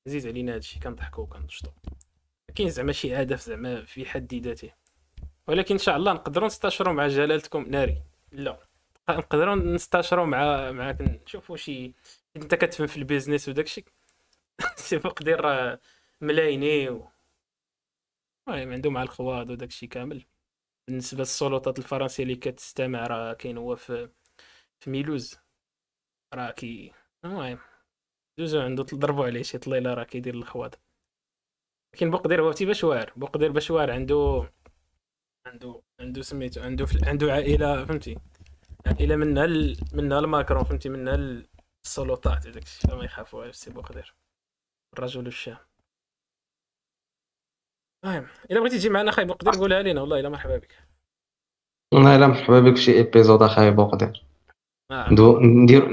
عزيز 0.07 0.27
علينا 0.27 0.55
هادشي 0.55 0.79
كنضحكوا 0.79 1.23
وكنشطوا 1.23 1.71
كاين 2.55 2.69
زعما 2.69 2.91
شي 2.91 3.15
هدف 3.15 3.41
زعما 3.41 3.85
في 3.85 4.05
حد 4.05 4.33
ذاته. 4.33 4.71
ولكن 5.47 5.75
إن 5.75 5.79
شاء 5.79 5.97
الله 5.97 6.13
نقدروا 6.13 6.47
نستشروا 6.47 6.93
مع 6.93 7.07
جلالتكم 7.07 7.65
ناري. 7.69 8.03
لا 8.31 8.59
نقدروا 9.09 9.55
نستشروا 9.55 10.25
مع 10.25 10.71
معاك 10.71 11.01
نشوفوا 11.01 11.57
شي 11.57 11.93
انت 12.35 12.55
كتفهم 12.55 12.87
في 12.87 12.97
ال 12.97 13.03
business 13.03 13.49
وداكشي 13.49 13.85
سي 14.75 14.99
فقدير 14.99 15.41
راه 15.41 15.79
ملايني 16.21 16.89
و... 16.89 17.07
المهم 18.47 18.73
عنده 18.73 18.89
مع 18.91 19.03
الخواض 19.03 19.49
وداكشي 19.49 19.87
كامل. 19.87 20.25
بالنسبة 20.87 21.19
للسلطات 21.19 21.79
الفرنسية 21.79 22.23
اللي 22.23 22.35
كتستمع 22.35 23.07
راه 23.07 23.33
كاين 23.33 23.57
هو 23.57 23.75
في 23.75 24.09
في 24.79 24.89
ميلوز. 24.89 25.39
راه 26.33 26.51
كي 26.51 26.91
المهم. 27.25 27.59
دوزو 28.37 28.61
عنده 28.61 28.83
ضربوا 28.83 29.25
عليه 29.25 29.43
شي 29.43 29.57
طليلة 29.57 29.93
راه 29.93 30.03
كيدير 30.03 30.33
الخواض 30.33 30.75
لكن 31.95 32.11
بوقدير 32.11 32.41
هو 32.41 32.51
تي 32.51 32.65
بشوار 32.65 33.13
بوقدير 33.15 33.51
بشوار 33.51 33.91
عنده 33.91 34.49
عنده 35.47 35.81
عنده 35.99 36.21
سميتو 36.21 36.61
عنده 36.61 36.85
في... 36.85 36.99
عنده 37.05 37.31
عائلة 37.33 37.85
فهمتي؟ 37.85 38.17
عائلة 38.85 39.15
منها 39.15 39.45
ال... 39.45 39.77
منها 39.93 40.19
الماكرون 40.19 40.63
فهمتي؟ 40.63 40.89
منها 40.89 41.43
السلطات 41.85 42.47
وداك 42.47 42.63
الشيء 42.63 42.95
ما 42.95 43.03
يخافوا 43.03 43.51
سي 43.51 43.71
بوقدير. 43.71 44.15
الرجل 44.93 45.27
الشام. 45.27 45.57
المهم 48.05 48.27
إلا 48.51 48.59
بغيتي 48.59 48.77
تجي 48.77 48.89
معنا 48.89 49.11
خاي 49.11 49.25
بوقدير 49.25 49.53
قولها 49.53 49.81
لينا. 49.81 50.01
والله 50.01 50.19
إلا 50.19 50.29
مرحبا 50.29 50.57
بك. 50.57 50.77
والله 51.93 52.15
إلا 52.15 52.27
مرحبا 52.27 52.59
بك 52.59 52.75
في 52.75 52.81
شي 52.81 52.91
épisode 52.91 53.41
اخاي 53.41 53.71
بوقدر 53.71 54.23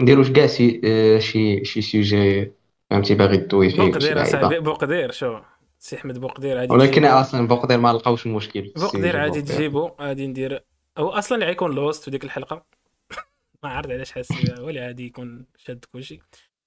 نديرو 0.00 0.24
كاع 0.32 0.46
شي 0.46 0.80
شي 1.20 1.64
شي 1.64 1.82
sujet 1.82 2.52
فهمتي 2.90 3.14
باغي 3.14 3.36
دوي 3.36 3.70
فيه 3.70 3.82
بوقدير 3.82 4.60
بوقدير 4.60 5.10
شو 5.10 5.40
سي 5.78 5.96
احمد 5.96 6.18
بوقدير 6.18 6.58
عادي 6.58 6.72
ولكن. 6.72 7.04
أصلا 7.04 7.48
بوقدر 7.48 7.78
ما 7.78 7.92
لقاوش 7.92 8.26
المشكل 8.26 8.72
بوقدير 8.76 9.16
عادي 9.16 9.38
بوقدير. 9.38 9.56
تجيبو 9.56 9.90
غادي 10.00 10.26
ندير 10.26 10.64
هو 10.98 11.08
أصلا 11.08 11.44
غيكون 11.46 11.74
لوست 11.74 12.04
في 12.04 12.10
ديك 12.10 12.24
الحلقة 12.24 12.64
ما 13.62 13.70
عرفت 13.70 13.90
علاش 13.90 14.12
حاسس 14.12 14.32
بها 14.32 14.60
ولي 14.60 14.80
عادي 14.80 15.06
يكون 15.06 15.46
شاد 15.56 15.84
كلشي 15.92 16.20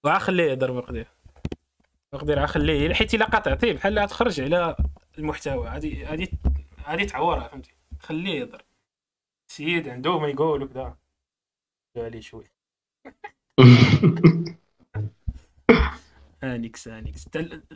وعخليه 0.04 0.43
يهضر 0.43 0.72
بقدير 0.72 1.08
بقدير 2.13 2.39
عخليه 2.39 2.93
حيت 2.93 3.13
الا 3.13 3.26
قاطعتيه 3.26 3.74
بحال 3.74 4.00
غتخرج 4.00 4.41
على 4.41 4.76
المحتوى 5.17 5.67
غادي 5.67 6.06
غادي 6.06 6.32
غادي 6.89 7.06
تعورها 7.06 7.48
فهمتي 7.48 7.72
خليه 8.00 8.39
يهضر 8.39 8.62
سيد 9.48 9.89
عنده 9.89 10.19
ما 10.19 10.28
يقول 10.28 10.63
وكذا 10.63 10.96
عليه 11.97 12.19
شوي 12.21 12.43
أنيكس 16.43 16.88
أنيكس. 16.88 17.27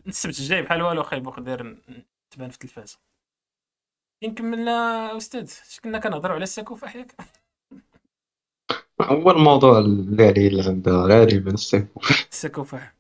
السبت 0.07 0.39
الجاي 0.39 0.61
بحال 0.61 0.81
والو 0.81 1.03
خايب 1.03 1.23
بقدير 1.23 1.63
ن- 1.63 2.03
تبان 2.33 2.49
في 2.49 2.55
التلفاز. 2.55 2.97
نكملنا 4.23 4.71
أستاذ 5.17 5.51
اش 5.69 5.79
كنا 5.79 5.99
كنهضروا 5.99 6.35
على 6.35 6.43
السكوفه 6.43 6.87
حياك 6.87 7.15
هو 9.01 9.31
الموضوع 9.31 9.79
اللي 9.79 10.25
عليه 10.27 10.47
العمدة 10.47 10.91
غالبا 10.91 11.53
السيف 11.53 11.85
السكوفه 12.31 12.91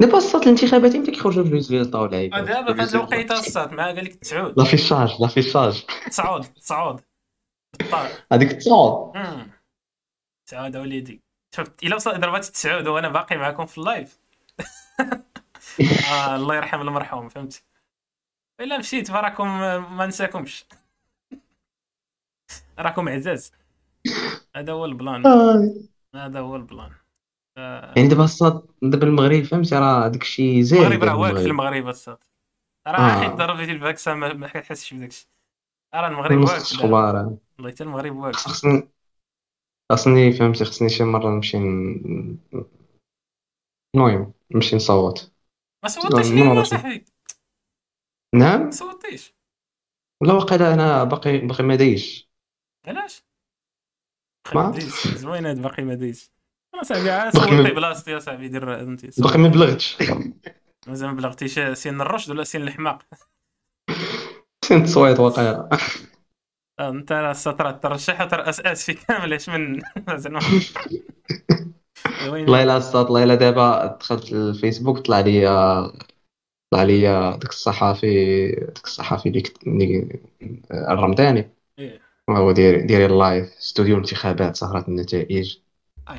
دابا 0.00 0.16
الصوت 0.18 0.42
الانتخابات 0.42 0.94
إمتى 0.94 1.10
كيخرجوا 1.12 1.80
الطاو 1.82 2.06
لعيبه 2.06 2.38
آه، 2.38 2.40
دابا 2.40 2.74
في 2.74 2.82
هاد 2.82 2.94
الوقيتة 2.94 3.38
الصاد 3.38 3.72
مع 3.72 3.86
قال 3.86 4.04
لك 4.04 4.14
تسعود. 4.14 4.58
لا 4.58 4.64
فيشاج 4.64 5.10
لا 5.20 5.28
فيشاج 5.28 5.84
تصعود 6.06 6.42
تصعود. 6.44 7.00
بالطار 7.78 8.08
هذيك 8.32 8.50
التصاوب 8.50 9.16
مم. 10.52 10.58
تسعود 10.58 10.76
وليدي. 10.76 11.20
شفت 11.56 11.82
إلا 11.82 11.96
وصل 11.96 12.20
ضربات 12.20 12.46
التسعود 12.46 12.86
وأنا 12.86 13.08
باقي 13.08 13.36
معكم 13.36 13.66
في 13.66 13.78
اللايف. 13.78 14.18
آه 16.12 16.36
الله 16.36 16.56
يرحم 16.56 16.80
المرحوم 16.80 17.28
فهمت؟ 17.28 17.64
إلا 18.60 18.78
مشيت 18.78 19.10
فراكم 19.10 19.48
ما 19.96 20.06
نساكمش. 20.06 20.66
راكم 22.78 23.08
عزاز. 23.08 23.52
هذا 24.56 24.72
هو 24.72 24.84
البلان. 24.84 25.26
هذا 26.14 26.40
هو 26.40 26.56
البلان. 26.56 26.90
آه، 27.58 27.94
يعني 27.96 28.08
دابا 28.08 28.24
الصوت 28.24 28.70
دابا 28.82 29.06
المغرب 29.06 29.42
فهمتي 29.42 29.74
راه 29.74 30.08
داك 30.08 30.22
الشيء 30.22 30.62
زايد 30.62 30.82
المغرب 30.82 31.04
راه 31.04 31.16
واقف 31.16 31.38
في 31.38 31.46
المغرب 31.46 31.88
الصاد 31.88 32.18
راه 32.86 32.98
آه. 32.98 33.20
حيت 33.20 33.32
ضربتي 33.32 33.72
الفاكسة 33.72 34.14
ما, 34.14 34.32
ما 34.32 34.48
كتحسش 34.48 34.94
بداك 34.94 35.08
الشيء 35.08 35.28
راه 35.94 36.08
المغرب 36.08 36.40
واقف 36.40 36.84
والله 36.84 37.70
حتى 37.70 37.84
المغرب 37.84 38.16
واقف. 38.16 38.64
خصني 39.90 39.96
خصني 39.96 40.32
فهمتي 40.32 40.64
خصني 40.64 40.88
شي 40.88 41.04
مرة 41.04 41.30
نمشي 41.30 41.58
ن- 41.58 42.38
المهم 43.96 44.32
نمشي 44.54 44.76
نصوت. 44.76 45.32
ما 45.82 45.88
صوتيش 45.88 46.26
ليه 46.30 46.42
ما 46.42 46.54
نعرفش. 46.54 46.70
صاحبي 46.70 47.04
نعم؟ 48.34 48.60
ما 48.64 48.70
صوتيش. 48.70 49.34
لا 50.22 50.32
واقيلا 50.32 50.74
أنا 50.74 51.04
باقي 51.04 51.38
باقي 51.38 51.64
ما 51.64 51.74
دايش. 51.74 52.30
علاش 52.86 53.22
ما؟ 54.54 54.78
زوين 55.16 55.46
هاد 55.46 55.62
باقي 55.62 55.82
ما 55.82 55.94
أنا 56.74 56.82
صاحبي 56.82 57.10
عا 57.10 57.30
باقي 57.30 57.50
ما- 57.50 57.62
صوتي 57.62 57.74
بلاصتي 57.74 58.10
يا 58.10 58.18
صاحبي 58.18 58.48
دير 58.48 58.74
صوت. 59.10 59.24
باقي 59.24 59.38
ما 59.38 59.48
بلغتش. 59.48 59.96
مازال 60.86 61.08
ما 61.08 61.14
بلغتيش. 61.14 61.60
سين 61.60 62.00
الرشد 62.00 62.30
ولا 62.30 62.44
سين 62.44 62.62
الحماق؟ 62.62 63.02
سين 64.64 64.84
تصويت 64.84 65.20
واقيلا. 65.20 65.68
انت 66.88 67.12
راه 67.12 67.30
السطر 67.30 67.72
ترشح 67.72 68.20
وترأس 68.20 68.60
اس 68.60 68.84
في 68.84 68.94
كامل 68.94 69.38
من 69.48 69.80
والله 72.22 72.62
الا 72.62 72.76
الصاد 72.76 73.04
والله 73.04 73.24
الا 73.24 73.34
دابا 73.34 73.96
دخلت 74.00 74.32
الفيسبوك 74.32 74.98
طلع 74.98 75.20
لي 75.20 75.46
طلع 76.70 76.82
لي 76.82 77.02
داك 77.32 77.48
الصحافي 77.50 78.46
داك 78.50 78.84
الصحافي 78.84 79.28
اللي 79.28 80.08
الرمضاني. 80.70 81.50
إيه. 81.78 82.00
هو 82.30 82.52
داير 82.52 82.86
داير 82.86 83.10
ال 83.10 83.18
live 83.18 83.48
استوديو 83.58 83.94
الانتخابات 83.94 84.56
سهرة 84.56 84.84
النتائج. 84.88 85.56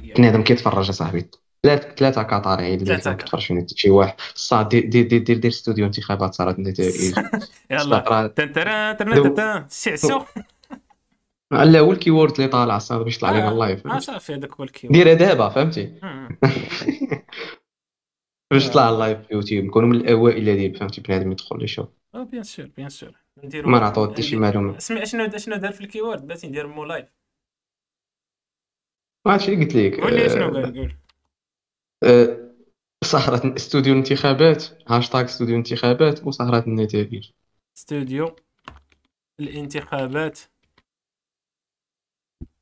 يا- 0.04 0.15
بنادم 0.15 0.43
كيتفرج 0.43 0.89
اصاحبي 0.89 1.30
ثلاث 1.65 1.93
ثلاثة 1.97 2.24
قطريين 2.24 2.82
اللي 2.82 3.02
النت- 3.50 3.74
شي 3.78 3.89
واحد 3.89 4.15
الصاد 4.36 4.69
دير 4.69 4.86
دير 4.86 5.08
دير 5.08 5.19
دير, 5.24 5.38
دير 5.38 5.52
استوديو 5.52 5.86
انتخابات 5.86 6.34
سهرة 6.34 6.51
النتائج 6.51 7.14
يلا 7.72 8.28
تن 8.28 8.53
ترا 8.53 8.93
ترنا 8.93 9.30
تتا 9.30 9.66
سعسو 9.70 10.22
لا 11.51 11.80
هو 11.80 11.91
ال 11.91 11.97
keyword 11.97 12.32
اللي 12.36 12.47
طالع 12.47 12.78
الصاد 12.78 13.01
باش 13.01 13.18
يطلع 13.18 13.32
لنا 13.32 13.51
ال 13.51 13.58
live 13.58 13.86
ما 13.86 13.99
صافي 13.99 14.34
هذاك 14.36 14.51
هو 14.53 14.64
ال 14.64 14.70
key 14.70 14.91
ديرها 14.91 15.14
دابا 15.14 15.49
فهمتي. 15.49 15.93
باش 18.51 18.66
يطلع 18.68 18.89
ال 18.89 18.95
live 18.95 19.20
في 19.28 19.34
يوتيوب 19.34 19.66
نكونوا 19.66 19.89
من 19.89 19.95
الاوائل 19.95 20.49
اللي 20.49 20.74
فهمتي 20.74 21.01
بنادم 21.01 21.32
يدخل 21.32 21.64
يشوف 21.64 21.88
آه 22.16 22.24
bien 22.24 22.43
sûr 22.43 22.66
bien 22.78 22.89
sûr 22.89 23.12
نديرو 23.43 23.70
ما 23.70 23.80
نعطوه 23.80 24.12
حتى 24.14 24.22
شي 24.22 24.36
معلومة 24.36 24.78
اسمي 24.78 25.03
اشنو 25.03 25.26
اشنو 25.26 25.55
دار 25.55 25.72
في 25.72 25.82
ال 25.82 25.87
keyword 25.87 26.28
بغيتي 26.28 26.47
ندير 26.47 26.68
mots 26.68 26.86
live 26.86 27.05
ما 29.26 29.32
عرفتش 29.32 29.49
اللي 29.49 29.66
قلت 29.66 29.76
لك 29.76 29.99
قول 30.01 30.14
لي 30.14 30.30
شنو 30.30 30.53
قال 30.53 30.76
قول 30.76 30.93
سهرة 33.04 33.56
استوديو 33.56 33.93
الانتخابات 33.93 34.64
هاشتاغ 34.88 35.26
استوديو 35.26 35.54
الانتخابات 35.56 36.28
وسهرة 36.28 36.64
النتائج 36.68 37.32
استوديو 37.78 38.36
الانتخابات. 39.39 40.39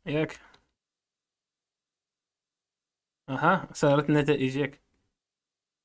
ياك. 0.06 0.40
أها 3.30 3.68
صارت 3.74 4.10
النتائج 4.10 4.56
ياك. 4.56 4.82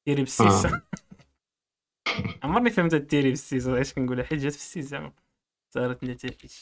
ديري 0.07 0.23
بالسيس 0.23 0.67
آه. 0.67 0.83
عمرني 2.43 2.71
فهمت 2.71 2.95
التيري 2.95 3.29
في 3.29 3.33
السيزون 3.33 3.79
اش 3.79 3.93
كنقولها 3.95 4.25
حيت 4.25 4.39
جات 4.39 4.53
في 4.53 4.59
السيزون 4.59 5.13
صارت 5.75 6.05
نتائج. 6.05 6.53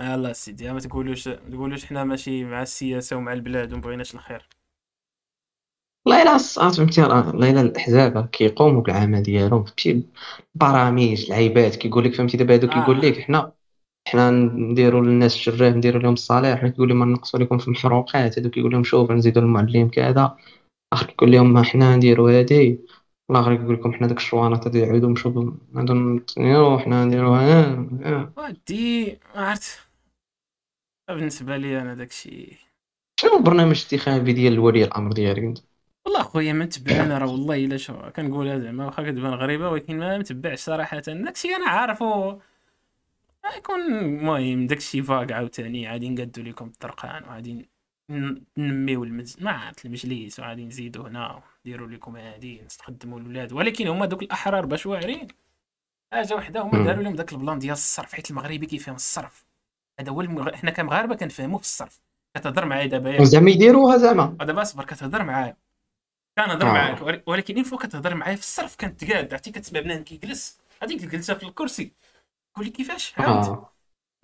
يلا 0.00 0.32
سيدي 0.32 0.72
ما 0.72 0.80
تقولوش 0.80 1.24
تقولوش 1.28 1.84
حنا 1.86 2.04
ماشي 2.04 2.44
مع 2.44 2.62
السياسة 2.62 3.16
ومع 3.16 3.32
البلاد 3.32 3.72
ومبغيناش 3.72 4.14
الخير. 4.14 4.57
والله 6.06 6.22
الا 6.22 6.36
الصعات 6.36 6.74
فهمتي؟ 6.74 7.02
راه 7.02 7.28
والله 7.28 7.50
الا 7.50 7.60
الاحزاب 7.60 8.26
كيقوموا 8.26 8.82
بالعمل 8.82 9.22
ديالهم. 9.22 9.64
فهمتي؟ 9.64 10.02
برامج 10.54 11.24
العيبات 11.28 11.76
كيقول 11.76 12.04
لك 12.04 12.14
فهمتي؟ 12.14 12.36
دابا 12.36 12.54
هادو 12.54 12.68
كيقول 12.68 13.00
لك 13.00 13.18
حنا 13.20 13.52
حنا 14.08 14.30
نديروا 14.30 15.00
للناس 15.00 15.34
الشراف 15.34 15.76
نديروا 15.76 16.02
لهم 16.02 16.12
الصالير 16.12 16.56
حنا 16.56 16.68
كيقول 16.68 16.88
لهم 16.88 17.12
نقصوا 17.12 17.40
لكم 17.40 17.58
في 17.58 17.68
المحروقات. 17.68 18.38
هادو 18.38 18.50
كيقول 18.50 18.72
لهم 18.72 18.84
شوف 18.84 19.10
نزيدوا 19.10 19.42
المعلم 19.42 19.88
كذا. 19.88 20.36
اخر 20.92 21.06
كيقول 21.06 21.32
لهم 21.32 21.64
حنا 21.64 21.96
نديروا 21.96 22.38
هادي. 22.38 22.80
الآخر 23.30 23.56
كيقول 23.56 23.74
لكم 23.74 23.92
حنا 23.92 24.06
داك 24.06 24.16
الشوانط 24.16 24.66
هادو 24.66 24.78
يعودوا 24.78 25.10
نشوفوا 25.10 25.52
هادو 25.76 26.78
حنا 26.78 27.04
نديروا 27.04 27.36
ها 27.36 28.32
ودي 28.36 29.18
عرفت. 29.34 29.88
بالنسبة 31.08 31.56
لي 31.56 31.80
أنا 31.80 31.94
داكشي. 31.94 32.56
شنو 33.20 33.36
البرنامج 33.36 33.84
الانتخابي 33.86 34.32
ديال 34.32 34.58
ولي 34.58 34.84
الأمر 34.84 35.12
ديالك 35.12 35.38
أنت؟ 35.38 35.58
والله 36.08 36.22
خويا 36.22 36.52
ما 36.52 36.64
نتبع 36.64 36.92
أنا 36.92 37.18
راه 37.18 37.26
والله 37.26 37.64
الا 37.64 37.76
شو 37.76 38.10
كنقولها 38.16 38.58
زعما 38.58 38.86
واخا 38.86 39.02
كتبان 39.02 39.34
غريبة 39.34 39.68
ولكن 39.70 39.98
ما 39.98 40.18
متبعش 40.18 40.58
صراحة. 40.58 40.98
داكشي 40.98 41.48
أنا 41.56 41.70
عارفو 41.70 42.38
يكون 43.56 43.80
المهم 43.80 44.66
داكشي 44.66 45.02
فاق 45.02 45.32
عاوتاني 45.32 45.88
غادي 45.90 46.08
نقادو 46.08 46.42
لكم 46.42 46.66
الطرقان 46.66 47.24
وغادي 47.24 47.68
ننميو 48.58 49.04
المز 49.04 49.36
ما 49.40 49.50
عرفت 49.50 49.86
المجلس 49.86 50.40
وغادي 50.40 50.64
نزيدو 50.64 51.02
هنا 51.02 51.42
نديرو 51.66 51.86
لكم 51.86 52.16
هادي 52.16 52.62
نستخدموا 52.62 53.20
الاولاد 53.20 53.52
ولكن 53.52 53.86
هما 53.86 54.06
دوك 54.06 54.22
الأحرار 54.22 54.66
باش 54.66 54.86
واعرين 54.86 55.28
حاجة 56.12 56.34
وحدة 56.34 56.60
هما 56.60 56.84
داروا 56.84 57.02
لهم 57.02 57.14
داك 57.14 57.32
ال 57.32 57.37
plan 57.37 57.58
ديال 57.58 57.72
الصرف. 57.72 58.12
حيت 58.12 58.30
المغربي 58.30 58.66
كيفهم 58.66 58.94
الصرف؟ 58.94 59.46
هذا 60.00 60.10
هو 60.12 60.20
المغ... 60.20 60.54
حنا 60.54 60.70
كمغاربة 60.70 61.14
كنفهموا 61.14 61.58
في 61.58 61.64
الصرف. 61.64 62.00
كتهضر 62.34 62.64
معايا 62.64 62.86
دابا 62.86 63.24
زعما 63.24 63.50
يديروها 63.50 63.96
زعما. 63.96 64.36
دابا 64.40 64.62
اصبر 64.62 64.84
كتهضر 64.84 65.24
معايا. 65.24 65.56
كنهضر 66.44 66.68
آه. 66.68 66.72
معاك 66.72 67.22
ولكن 67.28 67.54
une 67.54 67.64
fois 67.64 67.78
كتهضر 67.78 68.14
معايا 68.14 68.36
في 68.36 68.42
الصرف 68.42 68.76
كنتقاد 68.76 69.32
عرفتي؟ 69.32 69.50
كتسمع 69.50 69.80
بنادم 69.80 70.04
كيجلس 70.04 70.60
هذيك 70.82 71.04
الجلسه 71.04 71.34
في 71.34 71.42
الكرسي. 71.42 71.92
قول 72.54 72.64
لي 72.64 72.70
كيفاش؟ 72.70 73.18
عاود. 73.18 73.44
آه. 73.48 73.72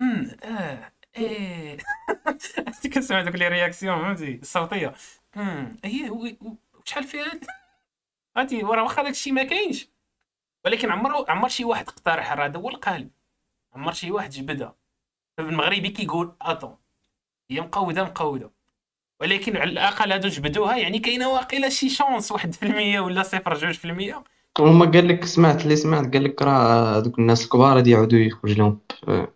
امم 0.01 0.31
آه 0.43 0.91
إيه. 1.17 1.77
عرفتي؟ 2.67 2.89
كنسمع 2.89 3.21
دوك 3.21 3.35
les 3.35 3.47
réactions 3.47 4.01
فهمتي؟ 4.01 4.35
الصوتية. 4.35 4.93
امم 5.37 5.77
هي 5.85 6.37
شحال 6.85 7.03
فيها؟ 7.03 7.31
عرفتي؟ 8.35 8.63
وراه 8.63 8.83
واخا 8.83 9.03
داك 9.03 9.11
الشيء 9.11 9.33
ما 9.33 9.43
كاينش. 9.43 9.87
ولكن 10.65 10.91
عمر 10.91 11.31
عمر 11.31 11.49
شي 11.49 11.65
واحد 11.65 11.87
اقترح 11.87 12.31
هذا 12.31 12.59
هو 12.59 12.69
القالب 12.69 13.11
عمر 13.73 13.93
شي 13.93 14.11
واحد 14.11 14.29
جبدها 14.29 14.75
المغربي 15.39 15.89
كيقول 15.89 16.35
اطون 16.41 16.77
هي 17.51 17.61
مقودة 17.61 18.03
مقودة. 18.03 18.51
ولكن 19.21 19.57
على 19.57 19.71
الأقل 19.71 20.11
هادو 20.11 20.27
جبدوها 20.27 20.77
يعني 20.77 20.99
كاينة 20.99 21.29
واقيلا 21.29 21.69
شي 21.69 21.89
شونس 21.89 22.31
واحد 22.31 22.53
في 22.53 22.63
المية 22.63 22.99
ولا 22.99 23.23
صفر 23.23 23.53
جوج 23.53 23.73
في 23.73 23.85
المية. 23.85 24.23
هما 24.59 24.85
قال 24.85 25.07
لك 25.07 25.25
سمعت 25.25 25.63
اللي 25.63 25.75
سمعت 25.75 26.13
قال 26.13 26.23
لك 26.23 26.41
راه 26.41 26.99
دوك 26.99 27.19
الناس 27.19 27.43
الكبار 27.43 27.75
غادي 27.75 27.91
يعاودوا 27.91 28.19
يخرج 28.19 28.57
لهم 28.57 28.79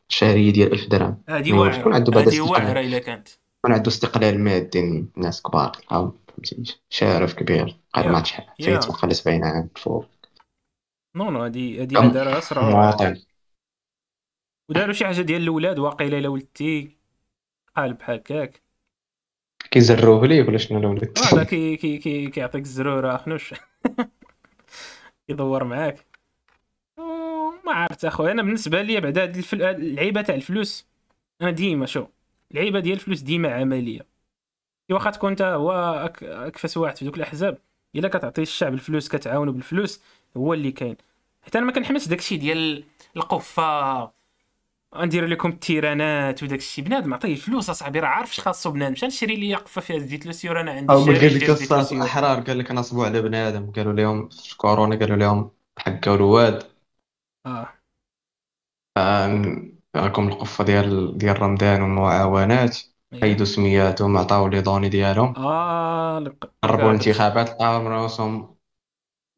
شهريه 0.07 0.53
ديال 0.53 0.73
1000 0.73 0.88
درهم. 0.88 1.23
واعرة 1.30 1.71
شكون 1.71 1.93
عنده 1.93 2.11
بعد 2.11 2.27
هذه 2.27 2.41
واعرة 2.41 2.80
إلا 2.80 2.99
كانت. 2.99 3.27
يكون 3.57 3.73
عنده 3.73 3.88
استقلال 3.88 4.39
مادي 4.39 4.80
الناس 4.80 5.41
كبار 5.41 5.71
فهمتي 5.89 6.80
شارف 6.89 7.34
كبير 7.34 7.75
قال 7.93 8.11
ما 8.11 8.23
شحال 8.23 8.45
فايت 8.59 9.13
70 9.13 9.43
عام 9.43 9.69
فوق. 9.75 10.05
no 11.16 11.30
no 11.30 11.43
هذه 11.43 11.82
هذه 11.82 12.07
دارها 12.07 12.38
أسرع. 12.38 12.69
مواطن 12.69 13.21
وداروا 14.69 14.93
شي 14.93 15.05
حاجة 15.05 15.21
ديال 15.21 15.41
الأولاد 15.41 15.80
واقيلا 15.80 16.17
إلا 16.17 16.30
ولدتي 16.30 16.97
قال 17.75 17.93
بحال 17.93 18.15
هكاك. 18.15 18.68
كيزروه 19.72 20.28
ليه 20.28 20.43
ولا 20.43 20.57
شنو 20.57 20.80
الاولاد 20.80 21.17
لا 21.34 21.43
كي 21.43 21.78
كي 21.78 21.97
كي 21.97 22.30
كيعطيك 22.30 22.61
الزرور 22.61 23.15
أخنوش. 23.15 23.53
يدور 25.30 25.63
معاك. 25.63 26.05
ما 27.65 27.74
عرفت 27.74 28.05
اخويا 28.05 28.32
أنا 28.32 28.41
بالنسبة 28.41 28.82
لي 28.82 29.01
بعد 29.01 29.17
هاد 29.17 29.38
الفل... 29.38 29.61
اللعيبة 29.63 30.22
تاع 30.22 30.36
الفلوس 30.36 30.88
أنا 31.41 31.51
ديما 31.51 31.86
شو 31.86 32.05
اللعيبة 32.51 32.80
ديال 32.80 32.93
الفلوس 32.95 33.20
ديما 33.22 33.53
عملية. 33.53 34.05
واخا 34.91 35.09
تكون 35.11 35.30
انت 35.30 35.41
هو 35.41 35.72
أك... 36.05 36.24
أكفس 36.24 36.78
واحد 36.78 36.97
في 36.97 37.05
دوك 37.05 37.17
الأحزاب 37.17 37.57
إلا 37.95 38.07
كتعطي 38.07 38.41
الشعب 38.41 38.74
الفلوس 38.74 39.09
كتعاونوا 39.09 39.53
بالفلوس 39.53 40.01
هو 40.38 40.53
اللي 40.53 40.72
كاين. 40.72 40.97
حتى 41.41 41.57
أنا 41.57 41.65
ما 41.65 41.72
كنحملش 41.72 42.07
داكشي 42.07 42.38
ديال 42.38 42.84
القفة 43.17 44.11
غندير 44.96 45.26
لكم 45.26 45.50
التيرانات 45.50 46.44
وداك 46.44 46.60
الشيء. 46.60 46.86
بنادم 46.86 47.14
عطيه 47.14 47.34
الفلوس 47.34 47.70
اصاحبي 47.70 48.00
راه 48.00 48.08
عارف 48.08 48.32
اش 48.32 48.40
خاصو 48.40 48.72
بنادم 48.72 48.92
مشى 48.92 49.06
نشري 49.06 49.36
لي 49.36 49.56
قفه 49.56 49.82
فيها 49.82 50.00
زيت 50.00 50.26
لوسيور 50.26 50.62
أنا 50.62 50.72
عندي 50.72 50.94
أو 50.94 51.04
غير 51.04 51.34
ديك 51.34 51.50
القصات 51.50 51.92
الاحرار 51.92 52.40
قال 52.42 52.58
لك 52.58 52.72
نصبوا 52.72 53.06
على 53.06 53.22
بنادم. 53.22 53.72
قالوا 53.72 53.94
لهم 53.94 54.30
في 54.30 54.58
كورونا 54.58 54.96
قالوا 54.96 55.18
لهم 55.18 55.52
حكاو 55.80 56.16
الواد. 56.16 56.64
آه. 57.46 57.74
راكم 59.96 60.28
القفة 60.28 60.64
ديال 60.64 61.18
ديال 61.18 61.42
رمضان 61.42 61.82
والمعاونات. 61.82 62.78
حيدوا 63.22 63.46
سمياتهم 63.46 64.18
عطاو 64.18 64.48
les 64.47 64.62
données 64.62 64.89
ديالهم. 64.90 65.34
آه 65.38 66.24
قربوا 66.64 66.90
الانتخابات 66.92 67.50
لقاو 67.50 67.88
راسهم 67.88 68.59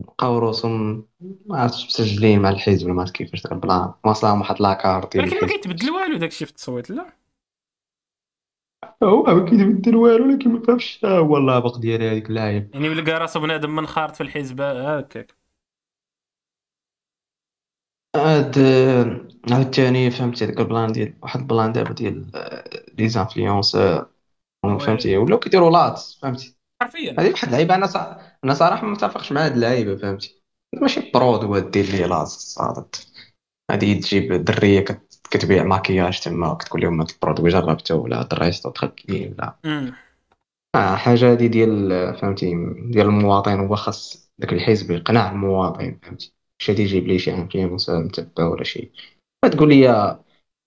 بقاو 0.01 0.39
روسهم 0.39 1.07
ما 1.45 1.59
عرفتش 1.59 1.85
مسجلين 1.85 2.41
مع 2.41 2.49
الحزب 2.49 2.87
ما 2.87 3.01
عرفت 3.01 3.15
كيفاش 3.15 3.43
داك 3.43 3.51
ال 3.51 3.59
plan 3.59 3.93
واصلهم 4.05 4.39
واحد 4.41 4.61
la 4.61 4.76
carte 4.76 5.15
ولكن 5.15 5.37
ما 5.41 5.47
كيتبدل 5.47 5.89
والو 5.91 6.17
داكشي 6.17 6.45
في 6.45 6.51
التصويت 6.51 6.89
لا. 6.89 7.13
هو 9.03 9.23
ما 9.23 9.45
كيتبدل 9.49 9.95
والو 9.95 10.25
ولكن 10.25 10.49
ما 10.49 10.61
فهمش 10.61 11.05
هو 11.05 11.37
اللابق 11.37 11.77
ديال 11.77 12.03
هذيك 12.03 12.29
اللاعب. 12.29 12.67
يعني 12.73 12.89
بلقى 12.89 13.19
راسو 13.19 13.39
بنادم 13.39 13.75
منخرط 13.75 14.15
في 14.15 14.21
الحزب 14.21 14.61
هكاك. 14.61 15.35
هاد 18.15 18.57
عاوتاني 19.51 20.11
فهمتي 20.11 20.45
داك 20.45 20.59
البلان 20.59 20.91
ديال 20.91 21.13
واحد 21.21 21.39
البلان 21.39 21.71
دابا 21.71 21.93
ديال 21.93 22.31
لي 22.97 23.09
زانفلونسور 23.09 24.05
فهمتي؟ 24.79 25.17
ولاو 25.17 25.39
كيديروا 25.39 25.71
لات 25.71 25.99
فهمتي؟ 26.21 26.57
حرفيا. 26.81 27.15
هذه 27.19 27.31
واحد 27.31 27.47
اللعيبة 27.47 27.75
أنا 27.75 27.87
صح... 27.87 28.17
أنا 28.43 28.53
صراحة 28.53 28.85
ما 28.85 28.91
متفقش 28.91 29.31
مع 29.31 29.45
هاد 29.45 29.51
اللعيبة 29.51 29.95
فهمتي؟ 29.95 30.41
ماشي 30.81 31.11
برود 31.13 31.43
هو 31.43 31.59
دير 31.59 31.85
لي 31.85 32.03
لاز 32.03 32.27
صادت 32.27 33.07
هادي 33.71 33.95
تجيب 33.95 34.33
دريه 34.33 34.79
كت... 34.79 35.19
كتبيع 35.31 35.63
ماكياج 35.63 36.19
تما 36.19 36.51
وكتقول 36.51 36.81
لهم 36.81 37.01
هاد 37.01 37.09
البرودوي 37.09 37.49
جربته 37.49 37.95
ولا 37.95 38.23
دريستو 38.23 38.69
دخلت 38.69 39.09
ليه 39.09 39.29
ولا 39.29 39.55
آه 40.75 40.95
حاجة 40.95 41.31
هادي 41.31 41.47
ديال 41.47 41.89
فهمتي 42.17 42.45
ديال 42.89 43.05
المواطن 43.05 43.59
هو 43.59 43.75
خاص 43.75 44.31
داك 44.39 44.53
الحزب 44.53 44.91
يقنع 44.91 45.31
المواطن 45.31 45.99
فهمتي؟ 46.03 46.33
ماشي 46.61 46.81
يجيب 46.81 47.07
لي 47.07 47.19
شي 47.19 47.33
influenceur 47.33 48.03
متبع 48.03 48.47
ولا 48.47 48.63
شي. 48.63 48.91
تقول 49.51 49.69
لي 49.69 50.17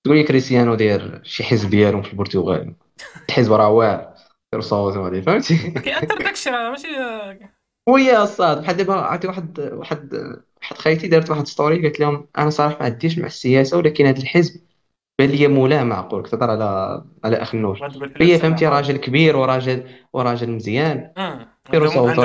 تقول 0.04 0.16
لي 0.16 0.22
كريستيانو 0.22 0.74
داير 0.74 1.20
شي 1.24 1.44
حزب 1.44 1.70
ديالهم 1.70 2.02
في 2.02 2.12
البرتغال. 2.12 2.74
الحزب 3.28 3.52
راه 3.52 3.68
واعر 3.68 4.14
صوت 4.58 4.94
فهمتي؟ 4.94 5.70
كيأثر 5.70 6.18
داكشي 6.18 6.50
راه 6.50 6.70
ماشي 6.70 6.88
ويا 7.88 8.22
الصاط 8.22 8.62
بحال 8.62 8.76
دابا 8.76 8.94
عرفتي 8.94 9.26
واحد 9.28 9.60
واحد 9.60 10.14
واحد 10.62 10.76
خيتي 10.76 11.08
دارت 11.08 11.30
واحد 11.30 11.46
story 11.46 11.82
قالت 11.82 12.00
لهم 12.00 12.28
أنا 12.38 12.50
صراحة 12.50 12.76
ما 12.78 12.84
عنديش 12.84 13.18
مع 13.18 13.26
السياسة 13.26 13.76
ولكن 13.78 14.06
هذا 14.06 14.18
الحزب 14.18 14.60
بان 15.18 15.28
لي 15.28 15.48
مولاه 15.48 15.84
معقول 15.84 16.22
كتهضر 16.22 16.50
على 16.50 17.04
على 17.24 17.36
أخنوش. 17.36 17.78
هي 18.20 18.38
فهمتي 18.38 18.66
راجل 18.66 18.96
كبير 18.96 19.36
وراجل 19.36 19.88
وراجل 20.12 20.50
مزيان. 20.50 21.12
ديروا 21.70 21.88
صوتو 21.88 22.22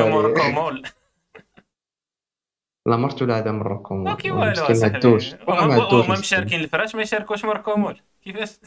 لا 2.87 2.97
مرتو 2.97 3.25
لا 3.25 3.37
هذا 3.37 3.51
مركم 3.51 4.03
ما 4.03 4.15
كي 4.15 4.31
والو 4.31 4.67
ما 4.69 4.85
عندوش 4.85 5.35
هما 5.35 6.19
مشاركين 6.19 6.59
الفراش 6.59 6.95
ما 6.95 7.01
يشاركوش 7.01 7.45
مركومول 7.45 8.01
كيفاش؟ 8.23 8.59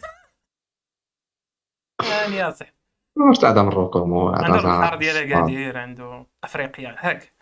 يعني 2.11 2.36
يا 2.36 2.51
صاحبي. 2.51 2.81
واش 3.16 3.38
تاع 3.38 3.62
مروكو 3.62 4.04
مو 4.06 4.28
عنده 4.28 4.58
البحر 4.58 4.96
ديالها 4.96 5.40
قادير 5.40 5.78
عنده 5.78 6.26
أفريقيا 6.44 6.96
هاك 6.98 7.32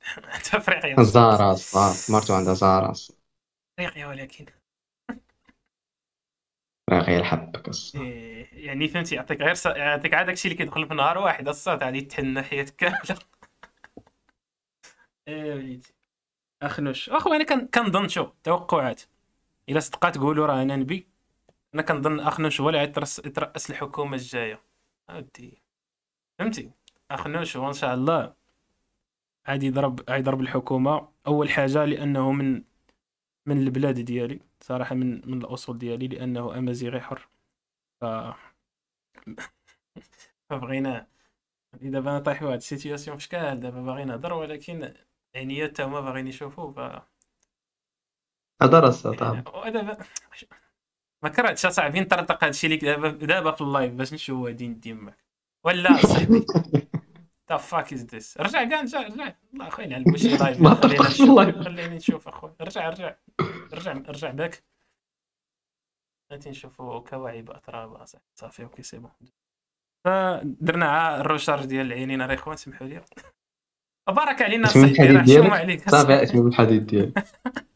عنده 0.16 0.50
أفريقيا. 0.54 1.02
زاراس 1.02 2.10
مرتو 2.10 2.34
عندها 2.34 2.54
زاراس 2.54 3.12
أفريقيا 3.78 4.06
ولكن. 4.06 4.46
حبك 7.22 7.70
إيه 7.94 8.66
يعني 8.66 8.88
فهمتي 8.88 9.14
يعطيك 9.14 9.40
غير. 9.40 9.54
يعطيك 9.76 10.14
عاد 10.14 10.26
داكشي 10.26 10.48
اللي 10.48 10.58
كيدخل 10.58 10.88
في 10.88 10.94
نهار 10.94 11.18
واحد 11.18 11.48
الصوت 11.48 11.82
غادي 11.82 12.00
تهنى 12.00 12.42
حياتك 12.42 12.76
كاملة. 12.76 13.18
إيه 15.28 15.54
وليدي. 15.54 15.94
اخنوش 16.62 17.10
اخو 17.10 17.34
أنا 17.34 17.44
كان 17.44 17.68
كنظن 17.68 18.08
شوف 18.08 18.28
توقعات 18.44 19.02
إلا 19.68 19.80
صدقات 19.80 20.14
تقولوا 20.14 20.46
راه 20.46 20.62
أنا 20.62 20.76
نبي. 20.76 21.08
أنا 21.74 21.82
كنظن 21.82 22.20
اخنوش 22.20 22.60
هو 22.60 22.68
اللي 22.70 22.82
يترأس 23.26 23.70
الحكومة 23.70 24.16
الجاية. 24.16 24.60
ودي 25.10 25.62
فهمتي؟ 26.38 26.70
اخنوش 27.10 27.56
وان 27.56 27.72
شاء 27.72 27.94
الله 27.94 28.34
عاد 29.46 29.62
يضرب 29.62 30.00
عاد 30.08 30.20
يضرب 30.20 30.40
الحكومة. 30.40 31.08
أول 31.26 31.50
حاجة 31.50 31.84
لأنه 31.84 32.32
من 32.32 32.64
من 33.46 33.58
البلاد 33.58 34.00
ديالي 34.00 34.40
صراحة 34.60 34.94
من 34.94 35.30
من 35.30 35.38
الأصول 35.38 35.78
ديالي 35.78 36.08
لأنه 36.08 36.58
أمازيغي 36.58 37.00
حر. 37.00 37.28
ف 38.00 38.04
فبغينا 40.50 41.06
دابا 41.82 42.10
أنا 42.10 42.18
طايح 42.18 42.42
واحد 42.42 42.56
ال 42.56 42.62
situation 42.62 43.16
فشكل 43.16 43.60
دابا 43.60 43.82
باغي 43.82 44.04
نهضر 44.04 44.32
ولكن 44.32 44.94
يعني 45.34 45.64
حتى 45.64 45.82
هما 45.82 46.00
باغيين 46.00 46.28
يشوفوا 46.28 46.72
ف 46.72 47.02
هضر 48.62 48.88
السلطان 48.88 49.44
ودابا 49.54 49.96
ما 51.26 51.32
كرهتش 51.32 51.66
أصاحبي. 51.66 52.00
نطرطق 52.00 52.44
هادشي 52.44 52.68
ليك 52.68 52.84
دابا 52.84 53.08
دابا 53.08 53.52
في 53.52 53.60
ال 53.60 53.66
live 53.66 53.92
باش 53.92 54.12
نشوف 54.14 54.46
غادي 54.46 54.68
ديما 54.68 55.12
ولا 55.64 55.96
صاحبي 56.06 56.46
the 57.50 57.56
fuck 57.56 57.92
is 57.92 58.04
this 58.04 58.38
رجع 58.40 58.64
كاع 58.64 58.80
رجع 58.80 59.02
رجع. 59.02 59.34
الله 59.54 59.68
اخويا 59.68 59.86
نعلم 59.86 60.16
شي 60.16 60.36
live. 60.36 60.66
خليني 60.66 61.96
نشوف 61.96 62.28
اخويا 62.28 62.54
رجع 62.60 62.88
رجع. 62.88 63.14
رجع 63.72 63.92
رجع 63.92 64.30
back 64.30 64.62
غادي 66.32 66.50
نشوفوا 66.50 67.00
كواعب 67.00 67.50
اتراب 67.50 68.04
صافي 68.04 68.18
صافي 68.34 68.62
ok 68.62 68.82
c'est 68.82 68.98
bon. 68.98 69.10
فدرنا 70.04 70.86
عا 70.86 71.20
ال 71.20 71.25
recharge 71.25 71.64
ديال 71.64 71.86
العينين. 71.86 72.22
راه 72.22 72.34
اخوان 72.34 72.56
سمحوا 72.56 72.86
لي. 72.86 73.04
بارك 74.16 74.42
علينا 74.42 74.68
صاحبي 74.68 75.06
راه 75.06 75.22
ديالك؟ 75.22 75.50
عليك. 75.52 75.90
صافي 75.90 76.22
اسم 76.22 76.46
الحديد 76.46 76.86
ديالك. 76.86 77.24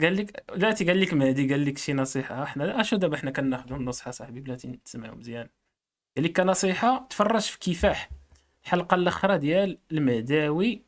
قال 0.00 0.16
لك 0.16 0.44
بلاتي 0.56 0.84
قال 0.84 1.00
لك 1.00 1.14
مهدي 1.14 1.50
قال 1.50 1.64
لك 1.64 1.78
شي 1.78 1.92
نصيحة. 1.92 2.42
إحنا 2.42 2.80
اشو 2.80 2.96
دابا 2.96 3.16
حنا 3.16 3.30
كناخذوا 3.30 3.76
النصيحه 3.76 4.10
صاحبي 4.10 4.40
بلاتي 4.40 4.78
تسمعوا 4.84 5.14
مزيان. 5.14 5.48
قال 6.16 6.24
لك 6.24 6.40
كنصيحة 6.40 7.06
تفرج 7.10 7.40
في 7.40 7.58
كفاح 7.58 8.10
الحلقة 8.64 8.94
الأخرى 8.94 9.38
ديال 9.38 9.78
المهداوي 9.92 10.82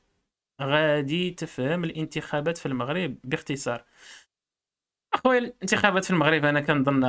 غادي 0.63 1.31
تفهم 1.31 1.85
الانتخابات 1.85 2.59
في 2.59 2.67
المغرب 2.67 3.17
باختصار. 3.25 3.85
أخويا 5.15 5.39
الانتخابات 5.39 6.05
في 6.05 6.11
المغرب 6.11 6.45
أنا 6.45 6.61
كنظن 6.61 7.01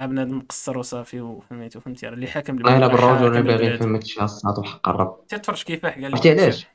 بنادم 0.00 0.38
مقصر 0.38 0.78
وصافي 0.78 1.20
وفهميتو 1.20 1.80
فهمتي 1.80 2.08
اللي 2.08 2.26
حاكم 2.26 2.56
والله 2.56 2.76
الا 2.76 2.86
بالرجل 2.86 3.26
أنا 3.26 3.40
باغي 3.40 3.54
البلاد. 3.54 3.72
نفهم 3.74 3.94
هادشي 3.94 4.22
الصاد 4.22 4.58
وحق 4.58 4.88
الرب 4.88 5.26
تتفرج 5.28 5.62
كيفاح 5.62 5.94
قال 5.94 6.02
لك. 6.02 6.10
عرفتي 6.12 6.30
علاش؟ 6.30 6.66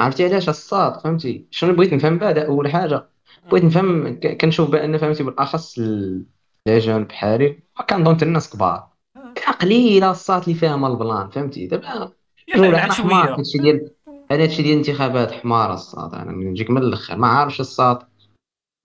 عرفتي 0.00 0.24
علاش 0.24 0.48
الصاد 0.48 1.00
فهمتي؟ 1.00 1.46
شنو 1.50 1.72
بغيت 1.74 1.92
نفهم 1.94 2.18
بعد 2.18 2.38
أول 2.38 2.68
حاجة؟ 2.70 3.08
بغيت 3.50 3.64
نفهم 3.64 4.08
ك- 4.20 4.36
كنشوف 4.40 4.70
بأن 4.70 4.98
فهمتي 4.98 5.22
بالأخص 5.22 5.78
ال- 5.78 6.24
الاجانب 6.68 7.08
بحالي 7.08 7.58
كنظن 7.90 8.14
حتى 8.14 8.24
الناس 8.24 8.50
كبار. 8.50 8.88
كاع 9.34 9.52
قليله 9.52 10.10
الصاد 10.10 10.42
اللي 10.42 10.54
فاهمه 10.54 10.88
البلان 10.88 11.28
فهمتي؟ 11.30 11.66
دابا 11.66 12.12
يلا 12.54 12.68
أنا 12.68 12.92
حمار 12.92 13.34
هادشي 13.38 13.58
ديال 13.58 13.90
أنا 14.30 14.42
هادشي 14.42 14.62
ديال 14.62 14.72
الانتخابات 14.80 15.32
حمار 15.32 15.72
الصاد 15.74 16.14
أنا 16.14 16.32
نجيك 16.32 16.70
من 16.70 16.78
الآخر 16.82 17.16
ما 17.16 17.26
عارفش 17.26 17.60
الصاد 17.60 17.98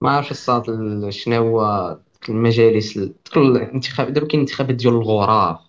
ما 0.04 0.10
عارفش 0.10 0.32
الصاد 0.32 0.70
ال- 0.70 1.14
شنو 1.14 1.36
هو 1.36 1.98
المجالس 2.30 2.98
ال- 2.98 3.14
كل 3.34 3.42
الانتخاب 3.56 4.14
دابا 4.14 4.28
كاين 4.28 4.40
انتخابات 4.42 4.76
ديال 4.76 4.94
الغرف 4.94 5.60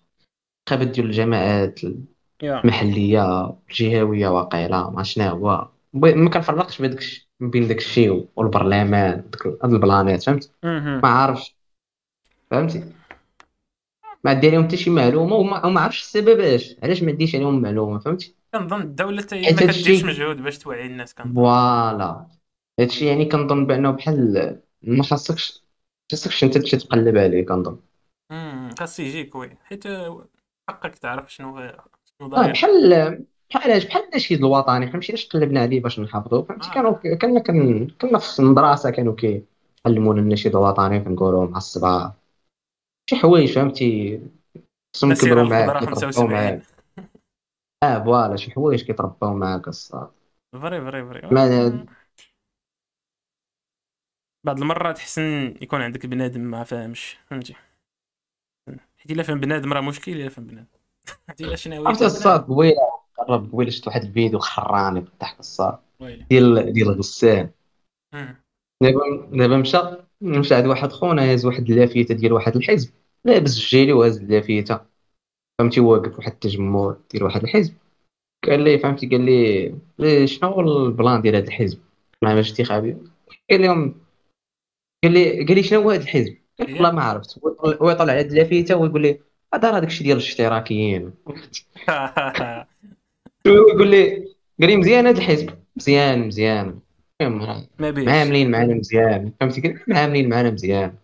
انتخابات 0.69 0.89
ديال 0.95 1.07
الجماعات 1.07 1.81
يا. 2.43 2.61
المحليه 2.65 3.47
الجهويه 3.71 4.29
واقيلا 4.29 4.91
ما 4.91 5.03
شنو 5.03 5.25
هو. 5.25 5.69
بغي- 5.93 6.15
ما 6.15 6.31
كنفرقش 6.31 6.83
بين 6.83 6.91
داكشي 6.91 7.31
بين 7.41 7.69
داكشي 7.69 8.11
والبرلمان 8.37 9.31
داك 9.31 9.47
ال- 9.47 9.59
هاد 9.63 9.73
البلانات 9.73 10.23
فهمت؟ 10.23 10.51
مهم. 10.65 11.01
ما 11.03 11.09
عارفش. 11.09 11.57
فهمتي؟ 12.51 12.85
ما 14.25 14.31
عندي 14.31 14.49
عليهم 14.49 14.65
حتى 14.65 14.77
شي 14.77 14.91
معلومة 14.91 15.37
وما 15.37 15.67
وما 15.67 15.81
عرفتش 15.81 16.01
السبب 16.03 16.41
علاش 16.41 16.77
علاش 16.83 17.03
ما 17.03 17.11
عنديش 17.11 17.35
عليهم 17.35 17.63
معلومة 17.63 17.99
فهمتي؟ 17.99 18.35
كنظن 18.55 18.81
الدولة 18.81 19.23
حتى 19.23 19.37
هي 19.37 19.45
حيت 19.45 19.63
ما 19.63 19.67
هادشي- 19.69 19.83
كديرش 19.83 20.05
مجهود 20.05 20.37
باش 20.43 20.59
توعي 20.59 20.87
الناس 20.87 21.15
كنظن. 21.15 21.35
voilà. 21.35 22.27
هادشي 22.81 23.07
يعني 23.07 23.25
كنظن 23.25 23.67
بأنه 23.67 23.91
بحال 23.91 24.61
ما 24.83 25.03
خاصكش 25.03 25.63
خاصكش 26.11 26.45
أنت 26.45 26.59
تمشي 26.59 26.77
تقلب 26.77 27.17
عليه 27.17 27.47
كنظن. 27.47 27.81
امم 28.31 28.71
خاص 28.79 29.01
يجيك 29.01 29.35
oui. 29.35 29.57
حيت 29.65 29.85
حقك 30.69 30.99
تعرف 30.99 31.33
شنو 31.35 31.73
داير 32.21 32.53
بحال 32.53 32.91
بحال 33.55 33.87
بحال 33.87 34.05
النشيد 34.05 34.39
الوطني 34.39 34.91
فهمتي؟ 34.91 35.13
علاش 35.13 35.27
قلبنا 35.29 35.61
عليه 35.61 35.81
باش 35.81 36.01
نحفظوه 36.01 36.43
فهمتي؟ 36.43 36.69
آه. 36.69 36.73
كانوا 36.75 36.93
كنا 37.17 37.41
كن- 37.41 37.89
كنا 38.01 38.19
في 38.19 38.39
المدرسة 38.41 38.91
كانوا 38.91 39.15
كيعلمونا 39.15 40.21
النشيد 40.21 40.57
الوطني 40.57 41.01
كنقولوا 41.01 41.47
مع 41.49 41.57
الصباح. 41.57 42.13
شي 43.11 43.17
حوايج 43.17 43.55
فهمتي؟ 43.55 44.21
خصهم 44.97 45.13
يكبروا 45.13 45.45
معاك 45.45 45.85
75 45.85 46.31
معاك. 46.31 46.63
آه 47.85 48.05
voilà 48.05 48.37
شي 48.37 48.51
حوايج 48.51 48.85
كيتربوا 48.85 49.29
معاك 49.29 49.69
الصاط 49.69 50.11
vrai 50.53 50.81
vrai 50.81 51.05
vrai. 51.05 51.29
ما- 51.35 51.87
بعض 54.47 54.59
المرات 54.61 54.99
حسن 54.99 55.55
يكون 55.63 55.83
عندك 55.83 56.07
بنادم 56.07 56.41
ما 56.41 56.65
فاهمش 56.65 57.17
فهمتي؟ 57.31 57.55
حيت 58.99 59.11
إلا 59.11 59.23
فهم 59.23 59.41
بنادم 59.41 59.73
راه 59.73 59.81
مشكل 59.81 60.13
إلا 60.13 60.29
فهم 60.29 60.47
بنادم. 60.47 60.76
عرفتي 61.29 61.45
الا 61.45 61.57
شنو؟ 61.57 61.87
عرفتي 61.87 62.07
الصاط 62.07 62.41
قبيله 62.41 62.77
قرب 63.19 63.53
قبيله 63.53 63.71
شفت 63.71 63.87
واحد 63.87 64.05
الفيديو 64.05 64.39
خراني 64.39 65.01
بالضحك 65.01 65.41
الصاط 65.41 65.79
ديال 66.31 66.73
ديال 66.73 66.89
غسان. 66.89 67.51
دابا 68.83 69.29
دابا 69.33 69.57
مشى 69.57 69.79
مشى 70.21 70.55
عند 70.55 70.67
واحد 70.67 70.93
خونا 70.93 71.33
هاز 71.33 71.47
واحد 71.47 71.71
اللافته 71.71 72.15
ديال 72.15 72.33
واحد 72.33 72.57
الحزب. 72.57 72.91
لابس 73.25 73.57
الجيلي 73.57 73.93
وهاز 73.93 74.19
اللافته 74.19 74.81
فهمتي 75.59 75.81
واقف 75.81 76.19
واحد 76.19 76.33
التجمع 76.33 76.97
ديال 77.11 77.23
واحد 77.23 77.43
الحزب. 77.43 77.75
قال 78.47 78.61
لي 78.61 78.79
فهمتي 78.79 79.07
قال 79.07 79.21
لي 79.99 80.27
شنو 80.27 80.51
هو 80.51 80.61
ال 80.61 80.73
plan 80.73 81.23
ديال 81.23 81.37
هذا 81.37 81.47
الحزب؟ 81.47 81.79
مع 82.23 82.33
انتخابي 82.33 82.97
قال 83.51 83.63
لهم 83.63 83.95
قال 85.05 85.13
لي 85.13 85.45
قال 85.45 85.55
لي 85.55 85.63
شنو 85.63 85.81
هو 85.81 85.91
هذا 85.91 86.03
الحزب؟ 86.03 86.37
قلت 86.59 86.71
والله 86.71 86.91
ما 86.91 87.03
عرفت. 87.03 87.39
هو 87.83 87.91
يطلع 87.91 88.13
على 88.13 88.13
هاد 88.13 88.33
اللافته 88.33 88.77
ويقول 88.77 89.03
لي 89.03 89.21
هذا 89.55 89.71
راه 89.71 89.79
داكشي 89.79 90.05
ديال 90.05 90.17
الاشتراكيين. 90.17 91.13
ويقول 93.47 93.89
لي 93.89 94.17
قال 94.61 94.71
لي 94.71 94.77
مزيان 94.77 95.07
هذا 95.07 95.19
الحزب. 95.19 95.51
مزيان 95.77 96.27
مزيان. 96.27 96.79
معاملين 97.81 98.51
معنا 98.51 98.75
مزيان. 98.75 99.33
فهمتي 99.41 99.61
قال 99.61 99.73
لي 99.73 99.95
معاملين 99.95 100.29
معنا 100.29 100.51
مزيان. 100.51 100.95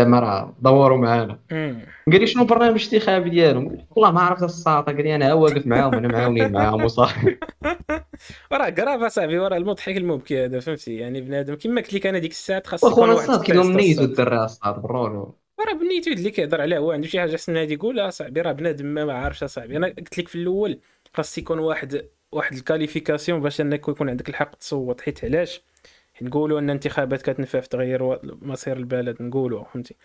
زعما 0.00 0.20
راه 0.20 0.54
دوروا 0.60 0.98
معانا. 0.98 1.38
قال 1.50 2.20
لي 2.20 2.26
شنو 2.26 2.42
البرنامج 2.42 2.86
الانتخابي 2.88 3.30
ديالهم؟ 3.30 3.86
والله 3.90 4.10
ما 4.10 4.20
عرفت 4.20 4.42
الساطة. 4.42 4.92
قال 4.92 5.04
لي 5.04 5.14
أنا 5.14 5.34
واقف 5.34 5.66
معاهم 5.66 5.94
أنا 5.94 6.08
معاونين 6.08 6.52
معاهم 6.52 6.84
وصافي. 6.84 7.36
وراه 8.52 8.70
كراف 8.70 9.02
أصاحبي 9.02 9.38
وراه 9.38 9.56
المضحك 9.56 9.96
المبكي 9.96 10.44
هذا 10.44 10.60
فهمتي؟ 10.60 10.96
يعني 10.96 11.20
بنادم 11.20 11.54
كما 11.54 11.80
قلت 11.80 11.94
لك 11.94 12.06
أنا 12.06 12.18
ديك 12.18 12.30
الساعة 12.30 12.62
خاص 12.66 12.84
يكون 12.84 12.92
وأخونا 12.92 13.14
واحد 13.14 13.30
الصاد 13.30 13.76
الصاد. 13.76 14.08
الدرا 14.08 14.44
الصاد 14.44 14.82
برونو 14.82 15.34
وراه 15.64 15.74
بنيتو 15.74 16.10
اللي 16.10 16.30
كيهضر 16.30 16.60
عليه 16.60 16.78
هو 16.78 16.92
عنده 16.92 17.08
شي 17.08 17.20
حاجة 17.20 17.34
احسن 17.34 17.52
من 17.52 17.58
هذه 17.58 17.72
يقول 17.72 18.00
أصاحبي 18.00 18.40
راه 18.40 18.52
بنادم 18.52 18.86
ما 18.86 19.12
عارفش 19.12 19.42
أصاحبي. 19.42 19.76
أنا 19.76 19.86
قلت 19.86 20.18
لك 20.18 20.28
في 20.28 20.34
الأول 20.34 20.80
خاص 21.14 21.38
يكون 21.38 21.58
واحد 21.58 22.08
واحد 22.32 22.54
ال 22.56 22.62
qualification 22.62 23.40
باش 23.40 23.60
أنك 23.60 23.88
يكون 23.88 24.08
عندك 24.10 24.28
الحق 24.28 24.54
تصوت. 24.54 25.00
حيت 25.00 25.24
علاش؟ 25.24 25.62
حيت 26.14 26.28
نقولوا 26.28 26.58
أن 26.58 26.64
الانتخابات 26.64 27.22
كتنفع 27.22 27.60
في 27.60 27.68
تغيير 27.68 28.18
مصير 28.46 28.76
البلد 28.76 29.22
نقولوا 29.22 29.64
فهمتي. 29.64 29.96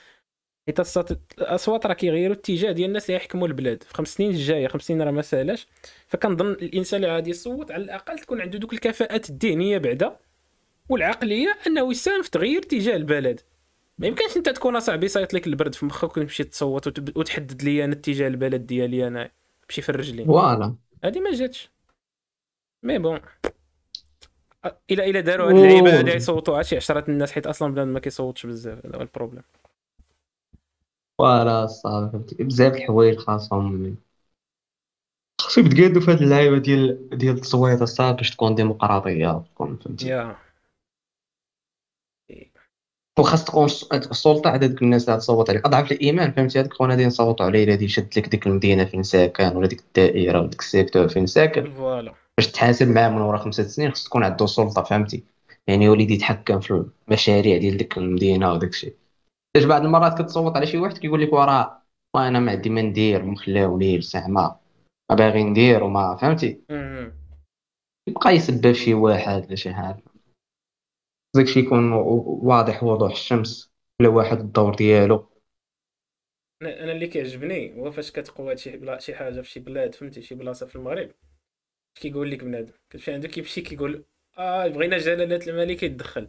حيت 0.67 0.79
الأصوات 1.39 1.85
راه 1.85 1.93
كيغيروا 1.93 2.35
الاتجاه 2.35 2.71
ديال 2.71 2.87
الناس 2.87 3.05
اللي 3.05 3.15
يحكموا 3.15 3.47
البلاد. 3.47 3.83
في 3.83 3.93
خمس 3.93 4.07
سنين 4.07 4.29
الجاية 4.29 4.67
خمس 4.67 4.81
سنين 4.81 5.01
راه 5.01 5.11
ما 5.11 5.21
سالاش 5.21 5.67
فكنظن 6.07 6.51
الإنسان 6.51 7.03
اللي 7.03 7.15
غادي 7.15 7.29
يصوت 7.29 7.71
على 7.71 7.83
الأقل 7.83 8.19
تكون 8.19 8.41
عنده 8.41 8.59
دوك 8.59 8.73
الكفاءات 8.73 9.29
الذهنية 9.29 9.77
بعدا 9.77 10.19
والعقلية 10.89 11.57
أنه 11.67 11.91
يساهم 11.91 12.21
في 12.21 12.31
تغيير 12.31 12.59
اتجاه 12.61 12.95
البلد. 12.95 13.41
ما 13.99 14.07
يمكنش 14.07 14.37
انت 14.37 14.49
تكون 14.49 14.75
اصاحبي 14.75 15.07
صايط 15.07 15.33
لك 15.33 15.47
البرد 15.47 15.75
في 15.75 15.85
مخك 15.85 16.17
وتمشي 16.17 16.43
تصوت 16.43 16.99
وتحدد 17.17 17.63
لي 17.63 17.85
أنا 17.85 17.93
اتجاه 17.93 18.27
البلد 18.27 18.65
ديالي 18.67 19.07
أنا 19.07 19.31
تمشي 19.67 19.81
في 19.81 19.89
الرجلين. 19.89 20.27
voilà. 20.27 20.75
هذه 21.03 21.19
ما 21.19 21.31
جاتش. 21.31 21.69
mais 22.83 22.97
bon. 22.97 23.19
إلى 24.91 25.09
إلى 25.09 25.21
داروا 25.21 25.49
هاد 25.49 25.55
اللعيبة. 25.55 25.99
هادي 25.99 26.11
يصوتوا 26.11 26.55
على 26.55 26.63
شي 26.63 26.75
عشرة 26.75 27.05
الناس 27.09 27.31
حيت 27.31 27.47
أصلا 27.47 27.73
بنادم 27.73 27.89
ما 27.89 27.99
كيصوتش 27.99 28.45
بزاف 28.45 28.85
هذا 28.85 28.97
هو 28.97 29.01
ال 29.01 29.06
problème. 29.06 29.43
voilà 31.17 31.67
فهمتي 31.83 32.43
بزاف 32.43 32.73
الحوايج 32.73 33.17
خاصهم. 33.17 33.97
خصهم 35.41 35.65
يتقادوا 35.65 36.01
في 36.01 36.11
هاد 36.11 36.21
اللعيبة 36.21 36.57
ديال 36.57 37.09
ديال 37.09 37.35
التصويت 37.35 37.81
الصاط 37.81 38.15
باش 38.15 38.31
تكون 38.31 38.55
ديمقراطية 38.55 39.43
تكون 39.53 39.77
فهمتي. 39.77 40.35
وخاص 43.19 43.45
تكون 43.45 43.65
الس- 43.65 43.87
السلطة 43.93 44.57
ديك 44.57 44.81
الناس 44.81 45.09
اللي 45.09 45.19
تصوت 45.19 45.49
عليك. 45.49 45.65
أضعف 45.65 45.91
الإيمان 45.91 46.31
فهمتي؟ 46.31 46.59
هذاك 46.59 46.73
خونا 46.73 46.93
غادي 46.93 47.05
نصوتوا 47.05 47.45
عليه 47.45 47.63
الا 47.63 47.83
يشد 47.83 48.07
لك 48.17 48.29
ديك 48.29 48.47
المدينة 48.47 48.85
فين 48.85 49.03
ساكن 49.03 49.55
ولا 49.55 49.67
ديك 49.67 49.79
الدائرة 49.79 50.39
ولا 50.39 50.49
ديك 50.49 50.59
ال 50.59 50.65
secteur 50.65 51.07
فين 51.07 51.25
ساكن. 51.25 51.73
voilà. 51.73 52.13
باش 52.37 52.47
تحاسب 52.51 52.87
معاه 52.87 53.09
من 53.09 53.21
ورا 53.21 53.37
خمسة 53.37 53.63
سنين 53.63 53.91
خص 53.91 54.03
تكون 54.03 54.23
عنده 54.23 54.45
سلطة 54.45 54.83
فهمتي؟ 54.83 55.23
يعني 55.67 55.85
يولي 55.85 56.13
يتحكم 56.13 56.59
في 56.59 56.85
المشاريع 57.07 57.57
ديال 57.57 57.77
ديك 57.77 57.97
المدينة 57.97 58.51
وداك 58.53 58.69
الشيء. 58.69 58.93
حيت 59.57 59.65
بعض 59.65 59.83
المرات 59.85 60.21
كتصوت 60.21 60.55
على 60.55 60.65
شي 60.65 60.77
واحد 60.77 60.97
كيقول 60.97 61.21
لك 61.21 61.33
وراه 61.33 61.81
والله 62.13 62.27
أنا 62.29 62.39
ما 62.39 62.51
عندي 62.51 62.69
ما 62.69 62.81
ندير 62.81 63.25
مخلاوني 63.25 64.01
زعما. 64.01 64.55
ما 65.09 65.15
باغي 65.15 65.43
ندير 65.43 65.83
وما 65.83 66.15
فهمتي. 66.15 66.59
يبقى 68.07 68.35
يسبب 68.35 68.71
شي 68.71 68.93
واحد 68.93 69.45
ولا 69.47 69.55
شي 69.55 69.73
حاجة. 69.73 70.03
داكشي 71.35 71.59
يكون 71.59 71.91
واضح 72.43 72.83
وضوح 72.83 73.11
الشمس 73.11 73.73
كل 74.01 74.07
واحد 74.07 74.39
الدور 74.39 74.75
ديالو. 74.75 75.29
أنا 76.61 76.83
أنا 76.83 76.91
اللي 76.91 77.07
كيعجبني 77.07 77.73
هو 77.79 77.91
فاش 77.91 78.11
كتقوى 78.11 78.57
شي 78.57 78.77
بلا 78.77 78.99
شي 78.99 79.15
حاجة 79.15 79.41
في 79.41 79.49
شي 79.49 79.59
بلاد 79.59 79.95
فهمتي؟ 79.95 80.21
شي 80.21 80.35
بلاصة 80.35 80.65
في 80.65 80.75
المغرب 80.75 81.11
اش 81.97 82.01
كيقول 82.01 82.31
لك 82.31 82.43
بنادم 82.43 82.73
كتمشي 82.89 83.13
عنده 83.13 83.27
كيمشي 83.27 83.61
كيقول 83.61 84.05
آه 84.37 84.67
بغينا 84.67 84.97
جلالة 84.97 85.47
الملك 85.47 85.83
يتدخل. 85.83 86.27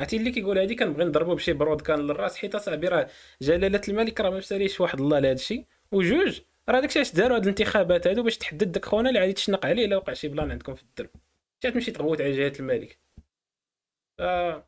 عرفتي 0.00 0.16
اللي 0.16 0.30
كيقول 0.30 0.58
هادي 0.58 0.74
كنبغي 0.74 1.04
نضربو 1.04 1.34
بشي 1.34 1.52
brodequin 1.52 2.00
للراس 2.00 2.36
حيت 2.36 2.54
أصاحبي 2.54 2.88
راه 2.88 3.08
جلالة 3.42 3.80
الملك 3.88 4.20
راه 4.20 4.30
ما 4.30 4.38
مساليش 4.38 4.80
واحد 4.80 5.00
الله 5.00 5.18
لهذا 5.18 5.34
الشيء 5.34 5.66
وجوج 5.92 6.40
راه 6.68 6.80
داكشي 6.80 6.98
علاش 6.98 7.12
داروا 7.14 7.36
هاد 7.36 7.42
الانتخابات 7.42 8.06
هادو 8.06 8.22
باش 8.22 8.38
تحدد 8.38 8.72
داك 8.72 8.84
خونا 8.84 9.08
اللي 9.08 9.20
غادي 9.20 9.32
تشنق 9.32 9.66
عليه 9.66 9.84
إلا 9.86 9.96
وقع 9.96 10.12
شي 10.12 10.28
plan 10.28 10.50
عندكم 10.50 10.74
في 10.74 10.82
الدرب. 10.82 11.10
مشات 11.62 11.74
تمشي 11.74 11.90
تغوت 11.92 12.20
على 12.20 12.32
جلالة 12.32 12.58
الملك. 12.60 13.03
آه. 14.20 14.66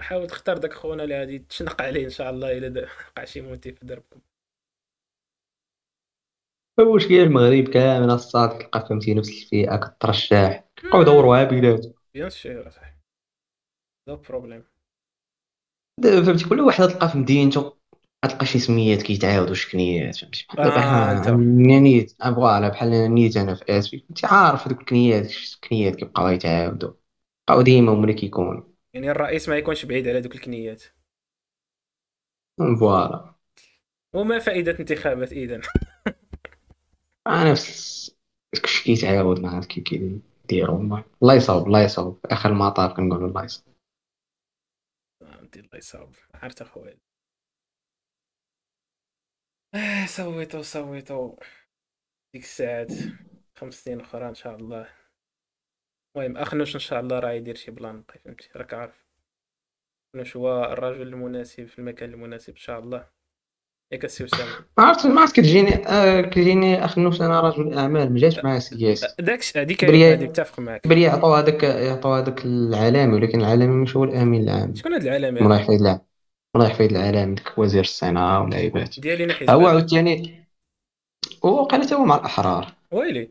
حاول 0.00 0.26
تختار 0.26 0.58
داك 0.58 0.72
خونا 0.72 1.04
اللي 1.04 1.18
غادي 1.18 1.38
تشنق 1.38 1.82
عليه 1.82 2.04
إن 2.04 2.10
شاء 2.10 2.30
الله 2.30 2.58
إلا 2.58 2.82
وقع 3.10 3.24
شي 3.24 3.40
موتي 3.40 3.72
في 3.72 3.86
دربكم. 3.86 4.20
واش 6.78 7.06
كاين 7.06 7.20
المغرب 7.22 7.68
كامل 7.68 8.10
الصاد 8.10 8.58
تلقى 8.58 8.86
فهمتي 8.88 9.14
نفس 9.14 9.28
الفئة 9.28 9.76
كترشح 9.76 10.64
كيبقاو 10.76 11.02
يدوروها 11.02 11.44
بيناتهم 11.44 11.92
bien 12.14 12.30
sûr 12.30 12.68
اصاحبي 12.68 12.96
no 14.06 14.16
problem 14.16 14.64
فهمتي 16.02 16.48
كل 16.48 16.60
واحد 16.60 16.88
تلقى 16.88 17.08
في 17.08 17.18
مدينته 17.18 17.76
تلقى 18.22 18.46
شي 18.46 18.58
سميات 18.58 19.02
كيتعاودوا 19.02 19.54
شكنيات 19.54 20.16
فهمتي. 20.16 20.46
بحال 20.54 20.70
آه، 20.72 21.12
أنت. 21.12 21.26
حنا 21.26 21.78
نيت 21.80 22.12
voilà 22.22 22.68
بحال 22.68 23.14
نيت 23.14 23.36
أنا 23.36 23.54
في 23.54 23.64
اسفي 23.78 24.04
أنت 24.10 24.24
عارف 24.24 24.66
هذوك 24.66 24.80
الكنيات 24.80 25.30
الكنيات 25.54 25.96
كيبقاو 25.96 26.28
يتعاودوا. 26.28 26.92
بقاو 27.48 27.62
ديما 27.62 27.92
هما 27.92 28.02
اللي 28.02 28.14
كيكونوا. 28.14 28.75
يعني 28.96 29.10
الرئيس 29.10 29.48
ما 29.48 29.56
يكونش 29.56 29.84
بعيد 29.84 30.08
على 30.08 30.20
دوك 30.20 30.34
الكنيات. 30.34 30.82
voilà. 32.80 33.34
وما 34.14 34.38
فائدة 34.38 34.78
انتخابات 34.80 35.32
إذا 35.32 35.60
أنا 37.26 37.50
نفس 37.50 38.16
داكشي 38.54 38.84
كيتعاود 38.84 39.40
مع 39.40 39.60
كي 39.60 39.80
كيديروا 39.80 40.78
المهم 40.78 41.04
الله 41.22 41.34
يصاوب 41.34 41.66
الله 41.66 41.82
يصاوب 41.82 42.18
في 42.22 42.28
آخر 42.32 42.48
المطاف 42.50 42.96
كنقولوا 42.96 43.28
الله 43.28 43.44
يصاوب 43.44 43.76
الله 45.56 45.76
يصاوب 45.76 46.14
عرفت 46.34 46.62
أخويا. 46.62 46.98
آه 49.74 50.06
سويتو 50.06 50.62
سويتو 50.62 51.36
ديك 52.34 52.42
الساعات 52.42 52.92
خمس 53.56 53.74
سنين 53.84 54.00
أخرى 54.00 54.28
إن 54.28 54.34
شاء 54.34 54.56
الله. 54.56 55.05
المهم 56.16 56.36
اخنوش 56.36 56.74
إن 56.74 56.80
شاء 56.80 57.00
الله 57.00 57.18
راه 57.18 57.30
يدير 57.32 57.54
شي 57.54 57.70
بلان 57.70 57.96
نقي 57.96 58.18
فهمتي؟ 58.24 58.48
راك 58.56 58.74
عارف. 58.74 59.06
اخنوش 60.14 60.36
هو 60.36 60.64
الرجل 60.64 61.02
المناسب 61.02 61.64
في 61.66 61.78
المكان 61.78 62.10
المناسب 62.12 62.50
إن 62.52 62.56
شاء 62.58 62.78
الله. 62.78 63.06
ياك 63.92 64.04
السي 64.04 64.24
اسامه 64.24 64.50
ما 64.78 64.84
عرفت 64.84 65.06
ما 65.06 65.20
عرفت 65.20 65.36
كتجيني 65.36 65.88
آه 65.88 66.20
كتجيني 66.20 66.84
أخ 66.84 66.98
النوس 66.98 67.20
أنا 67.20 67.40
رجل 67.40 67.74
أعمال 67.78 68.12
ما 68.12 68.18
جاش 68.18 68.38
معاه 68.44 68.58
سياسي 68.58 69.06
داكش 69.18 69.56
هذيك 69.56 69.84
بريا- 69.84 70.12
هذه 70.12 70.24
متفق 70.24 70.60
معك 70.60 70.80
كبر 70.80 70.96
يعطوا 70.96 71.38
هذاك 71.38 71.62
يعطوا 71.62 72.18
هذاك 72.18 72.44
العالمي 72.44 73.14
ولكن 73.14 73.40
العالمي 73.40 73.82
مش 73.82 73.96
هو 73.96 74.04
الأمين 74.04 74.42
العام. 74.42 74.74
شكون 74.74 74.92
هاد 74.92 75.02
العالم 75.02 75.36
الله 75.36 75.54
هذا؟ 75.56 75.60
يحفظ 75.62 75.74
العالم 75.82 76.00
الله 76.56 76.66
يحفظ 76.66 76.82
العالم 76.84 77.34
ديك 77.34 77.58
وزير 77.58 77.80
الصناعة 77.80 78.42
والعيبات 78.42 79.00
ديالي 79.00 79.32
حزب 79.34 79.50
هو 79.50 79.66
عاوتاني 79.66 80.46
هو 81.44 81.64
قال 81.64 81.94
هو 81.94 82.04
مع 82.04 82.16
الأحرار. 82.16 82.74
ويلي؟ 82.90 83.30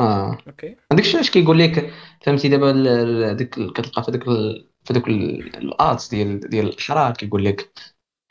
آه. 0.00 0.38
أوكي. 0.46 0.76
الشيء 0.92 1.20
اش 1.20 1.30
كيقول 1.30 1.58
لك 1.58 1.92
فهمتي 2.22 2.48
دابا 2.48 2.70
ال- 2.70 3.36
كتلقى 3.72 4.02
في 4.02 4.08
ال- 4.08 4.66
في 4.84 4.92
دوك 4.92 5.08
الادز 5.08 6.08
ديال 6.08 6.40
ديال 6.40 6.66
الاحرار 6.68 7.12
كيقول 7.12 7.44
لك 7.44 7.70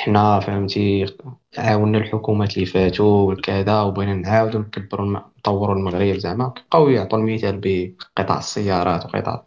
حنا 0.01 0.39
فهمتي 0.39 1.05
عاوننا 1.57 1.97
الحكومات 1.97 2.53
اللي 2.55 2.65
فاتوا 2.65 3.33
وكذا 3.33 3.81
وبغينا 3.81 4.13
نعاودوا 4.15 4.59
نكبروا 4.59 5.19
نطوروا 5.37 5.75
المغرب 5.75 6.17
زعما. 6.17 6.49
كيبقاو 6.49 6.89
يعطوا 6.89 7.19
المثال 7.19 7.59
بقطاع 7.63 8.37
السيارات 8.37 9.05
وقطاع 9.05 9.45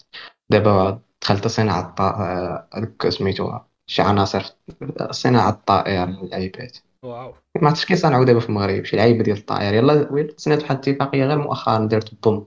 دابا 0.50 1.00
دخلت 1.22 1.46
صناعة 1.48 1.80
الط- 1.88 2.00
آه، 2.00 2.68
هذوك 2.74 3.08
سميتو 3.08 3.58
شي 3.86 4.02
عناصر 4.02 4.40
في 4.78 5.08
صناعة 5.10 5.50
الطائر 5.50 6.04
العيبات 6.04 6.78
واو. 7.02 7.34
ما 7.62 7.68
عرفتش 7.68 7.84
كيصنعوا 7.84 8.24
دابا 8.24 8.40
في 8.40 8.48
المغرب 8.48 8.84
شي 8.84 8.96
لعيبة 8.96 9.22
ديال 9.24 9.36
الطائر. 9.36 9.74
يلا 9.74 10.12
ويلا 10.12 10.34
سنات 10.36 10.62
واحد 10.62 10.88
الاتفاقية 10.88 11.24
غير 11.24 11.38
مؤخرا 11.38 11.86
دارت 11.86 12.14
بوم 12.24 12.46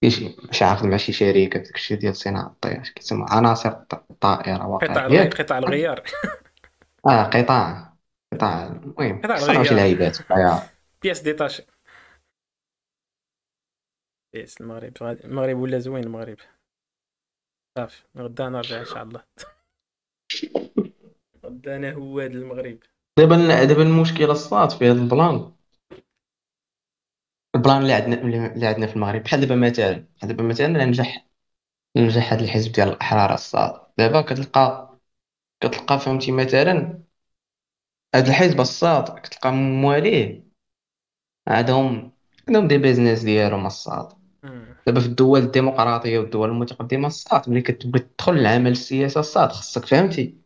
في 0.00 0.10
شي 0.10 0.36
ماشي 0.44 0.64
عاقد 0.64 0.86
مع 0.86 0.96
شي 0.96 1.12
شركه 1.12 1.60
داكشي 1.60 1.96
ديال 1.96 2.16
صناعة 2.16 2.46
الطائر 2.46 2.82
كيسموا 2.96 3.26
عناصر 3.30 3.68
الط- 3.68 4.04
الطائرة 4.10 4.66
واقع. 4.66 4.86
قطع 5.28 5.58
الغيار. 5.58 6.02
آه 7.06 7.22
قطاع 7.22 7.92
قطاع 8.34 8.66
المهم 8.66 9.22
قطع 9.22 9.36
صنعوا 9.36 9.64
شي. 9.64 9.74
لعيبات. 9.74 10.22
طيار. 10.22 10.62
بياس 11.02 11.20
ديتاشي 11.20 11.62
بياس 14.34 14.60
المغرب 14.60 14.92
المغرب 15.02 15.56
ولا 15.56 15.78
زوين 15.78 16.04
المغرب. 16.04 16.36
صافي 17.78 18.02
غدا 18.18 18.48
نرجع 18.48 18.80
إن 18.80 18.84
شاء 18.84 19.02
الله. 19.02 19.22
غدا 21.44 21.76
أنا 21.76 21.92
هواد 21.92 22.30
المغرب. 22.30 22.78
دابا 23.18 23.64
دابا 23.64 23.82
المشكلة 23.82 24.32
الصاد 24.32 24.70
في 24.70 24.90
هذا 24.90 25.00
البلان. 25.02 25.52
البلان 27.54 27.82
اللي 27.82 27.92
عندنا 27.92 28.22
اللي 28.54 28.66
عندنا 28.66 28.86
في 28.86 28.96
المغرب 28.96 29.22
بحال 29.22 29.40
دابا 29.40 29.54
مثلا 29.56 30.06
بحال 30.16 30.28
دابا 30.28 30.42
مثلا 30.42 30.84
نجح 30.84 31.26
نجح 31.96 32.32
هذا 32.32 32.44
الحزب 32.44 32.72
ديال 32.72 32.88
الأحرار 32.88 33.34
الصاد. 33.34 33.80
دابا 33.98 34.20
كتلقى 34.20 34.96
كتلقى 35.60 35.98
فهمتي 36.00 36.32
مثلا 36.32 37.02
هذا 38.14 38.28
الحزب 38.28 38.60
الصاد 38.60 39.18
كتلقى 39.18 39.52
مواليه 39.52 40.44
عندهم 41.48 42.12
عندهم 42.48 42.68
des 42.68 42.78
business 42.78 43.22
ديالهم 43.22 43.66
الصاد. 43.66 44.12
دابا 44.86 45.00
في 45.00 45.06
الدول 45.06 45.40
الديمقراطية 45.40 46.18
والدول 46.18 46.48
المتقدمة 46.48 47.06
الصاد 47.06 47.50
ملي 47.50 47.62
كتبغي 47.62 47.98
تدخل 48.00 48.32
العمل 48.32 48.70
السياسي 48.70 49.20
الصاد 49.20 49.52
خصك 49.52 49.86
فهمتي. 49.86 50.38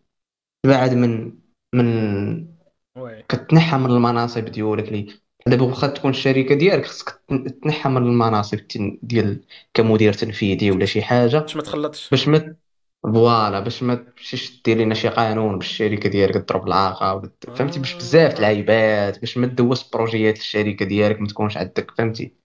تبعد 0.63 0.95
من 0.95 1.41
من 1.75 2.60
oui. 2.97 3.23
كتنحى 3.23 3.77
من 3.79 3.87
المناصب 3.87 4.45
ديالك 4.45 4.89
اللي 4.89 5.13
دابا 5.47 5.65
واخا 5.65 5.87
تكون 5.87 6.11
الشركة 6.11 6.55
ديالك 6.55 6.87
خصك 6.87 7.23
تن- 7.29 7.61
تنحى 7.61 7.89
من 7.89 7.97
المناصب 7.97 8.59
تن- 8.59 8.99
ديال 9.03 9.45
كمدير 9.75 10.13
تنفيذي 10.13 10.71
ولا 10.71 10.85
شي 10.87 11.03
حاجة. 11.03 11.39
باش 11.39 11.57
ما 11.57 11.63
تخلطش. 11.63 12.11
باش 12.11 12.29
ما 12.29 12.57
voilà 13.03 13.61
باش 13.61 13.83
ما 13.83 13.95
تمشيش 13.95 14.63
دير 14.63 14.79
لنا 14.79 14.95
شي 14.95 15.09
قانون 15.09 15.59
باش 15.59 15.71
الشركة 15.71 16.09
ديالك 16.09 16.35
تضرب 16.35 16.67
العاقه 16.67 17.15
ولا 17.15 17.31
ت- 17.41 17.51
فهمتي؟ 17.51 17.79
باش 17.79 17.95
بزاف 17.95 18.35
د 18.35 18.39
العيبات 18.39 19.21
باش 19.21 19.39
ما 19.39 19.47
دوز 19.47 19.83
projets 19.83 20.39
الشركة 20.39 20.85
ديالك 20.85 21.21
ما 21.21 21.27
تكونش 21.27 21.57
عندك 21.57 21.91
فهمتي؟ 21.91 22.37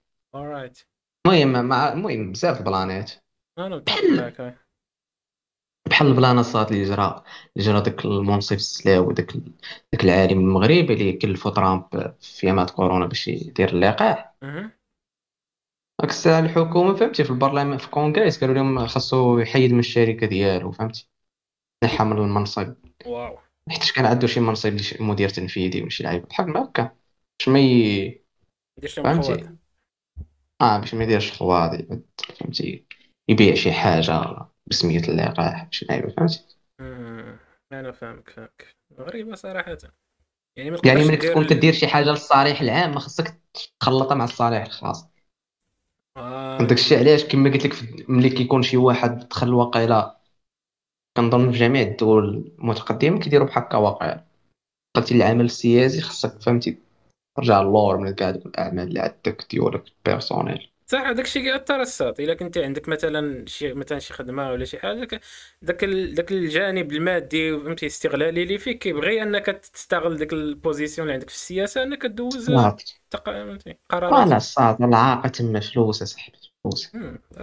المهم 1.27 1.65
مع 1.65 1.93
المهم 1.93 2.31
بزاف 2.31 2.59
البلانات. 2.59 3.11
أنا 3.59 3.75
متفق 3.75 4.03
معك 4.03 4.41
هاي. 4.41 4.55
بحال 5.89 6.07
البلان 6.07 6.39
الصاد 6.39 6.71
اللي 6.71 6.83
جرى 6.83 7.23
اللي 7.57 7.67
جرى 7.67 7.81
داك 7.81 8.05
المنصف 8.05 8.55
السلاوي 8.55 9.13
داك 9.13 9.33
داك 9.93 10.03
العالم 10.03 10.39
المغربي 10.39 10.93
اللي 10.93 11.13
كلفو 11.13 11.49
ترامب 11.49 12.15
في 12.19 12.47
ايامات 12.47 12.69
كورونا 12.69 13.05
باش 13.05 13.27
يدير 13.27 13.69
اللقاح. 13.69 14.35
داك 16.01 16.09
الساعة 16.09 16.39
الحكومة 16.39 16.95
فهمتي 16.95 17.23
في 17.23 17.29
البرلمان 17.29 17.77
في 17.77 17.85
الكونغرس 17.85 18.39
قالوا 18.39 18.55
لهم 18.55 18.87
خاصو 18.87 19.39
يحيد 19.39 19.73
من 19.73 19.79
الشركة 19.79 20.27
ديالو 20.27 20.71
فهمتي؟ 20.71 21.09
نحى 21.83 22.03
من 22.03 22.17
المنصب. 22.17 22.75
waouh. 23.05 23.37
حيت 23.69 23.91
كان 23.91 24.05
عنده 24.05 24.27
شي 24.27 24.39
منصب 24.39 24.77
مدير 24.99 25.29
تنفيذي 25.29 25.81
ولا 25.81 25.89
شي 25.89 26.03
لعيبه 26.03 26.25
بحال 26.27 26.57
هكا 26.57 26.95
باش 27.39 27.49
ما 27.49 27.59
ي... 27.59 28.21
فهمتي؟ 28.95 29.49
آه 30.61 30.77
باش 30.79 30.93
ما 30.93 31.03
يديرش 31.03 31.31
خواضي 31.31 31.87
فهمتي؟ 32.39 32.85
يبيع 33.29 33.55
شي 33.55 33.71
حاجة. 33.71 34.45
بسمية 34.67 34.99
اللقاح 34.99 35.67
شي 35.71 35.85
لعيبه 35.85 36.09
فهمتي. 36.09 36.45
أنا 37.71 37.91
فاهمك 37.91 38.29
فاهمك 38.29 38.75
غريبة 38.99 39.35
صراحة. 39.35 39.77
يعني 40.57 40.71
ما 40.71 40.77
يعني 40.85 41.03
ملي 41.05 41.15
دير 41.15 41.31
تكون 41.31 41.43
ال- 41.43 41.49
كدير 41.49 41.73
شي 41.73 41.87
حاجة 41.87 42.05
للصالح 42.05 42.61
العام 42.61 42.91
ما 42.91 42.99
خصك 42.99 43.39
تخلطها 43.79 44.15
مع 44.15 44.23
الصالح 44.23 44.65
الخاص. 44.65 45.07
آه. 46.17 46.57
داك 46.57 46.71
الشيء؟ 46.71 46.99
علاش؟ 46.99 47.23
كما 47.25 47.49
قلت 47.51 47.65
لك 47.65 48.09
ملي 48.09 48.29
كيكون 48.29 48.61
شي 48.63 48.77
واحد 48.77 49.19
دخل 49.19 49.53
واقيلا 49.53 50.17
كنظن 51.17 51.51
في 51.51 51.57
جميع 51.57 51.81
الدول 51.81 52.51
المتقدمة 52.59 53.19
كيديروا 53.19 53.47
بحال 53.47 53.63
هكا 53.63 53.77
واقيلا 53.77 54.25
قلتي 54.95 55.15
العمل 55.15 55.45
السياسي 55.45 56.01
خصك 56.01 56.41
فهمتي 56.41 56.77
ترجع 57.37 57.61
للور 57.61 57.97
من 57.97 58.15
كاع 58.15 58.31
دوك 58.31 58.45
الأعمال 58.45 58.87
اللي 58.87 58.99
عندك 58.99 59.47
ديالك 59.51 59.83
personnel 60.05 60.71
صح 60.87 60.99
هذاك 61.01 61.25
الشيء 61.25 61.41
كيأثر 61.43 61.81
الساط 61.81 62.19
إلا 62.19 62.33
كنت 62.33 62.57
عندك 62.57 62.89
مثلا 62.89 63.45
شي 63.47 63.73
مثلا 63.73 63.99
شي 63.99 64.13
خدمة 64.13 64.51
ولا 64.51 64.65
شي 64.65 64.79
حاجة 64.79 65.21
داك 65.61 65.83
ذاك 65.83 66.31
الجانب 66.31 66.91
المادي 66.91 67.57
فهمتي 67.59 67.85
استغلالي 67.85 68.43
اللي 68.43 68.57
فيك 68.57 68.79
كيبغي 68.79 69.23
أنك 69.23 69.45
تستغل 69.45 70.17
ديك 70.17 70.33
ال 70.33 70.41
position 70.41 71.07
اللي 71.07 71.13
عندك 71.13 71.29
في 71.29 71.35
السياسة 71.35 71.83
أنك 71.83 72.05
دوز 72.05 72.49
قرارات. 73.89 74.29
لا 74.29 74.37
الصاد 74.37 74.81
العاقة 74.81 75.29
تما 75.29 75.59
فلوس 75.59 76.01
اصاحبي 76.01 76.37
فلوس. 76.63 76.87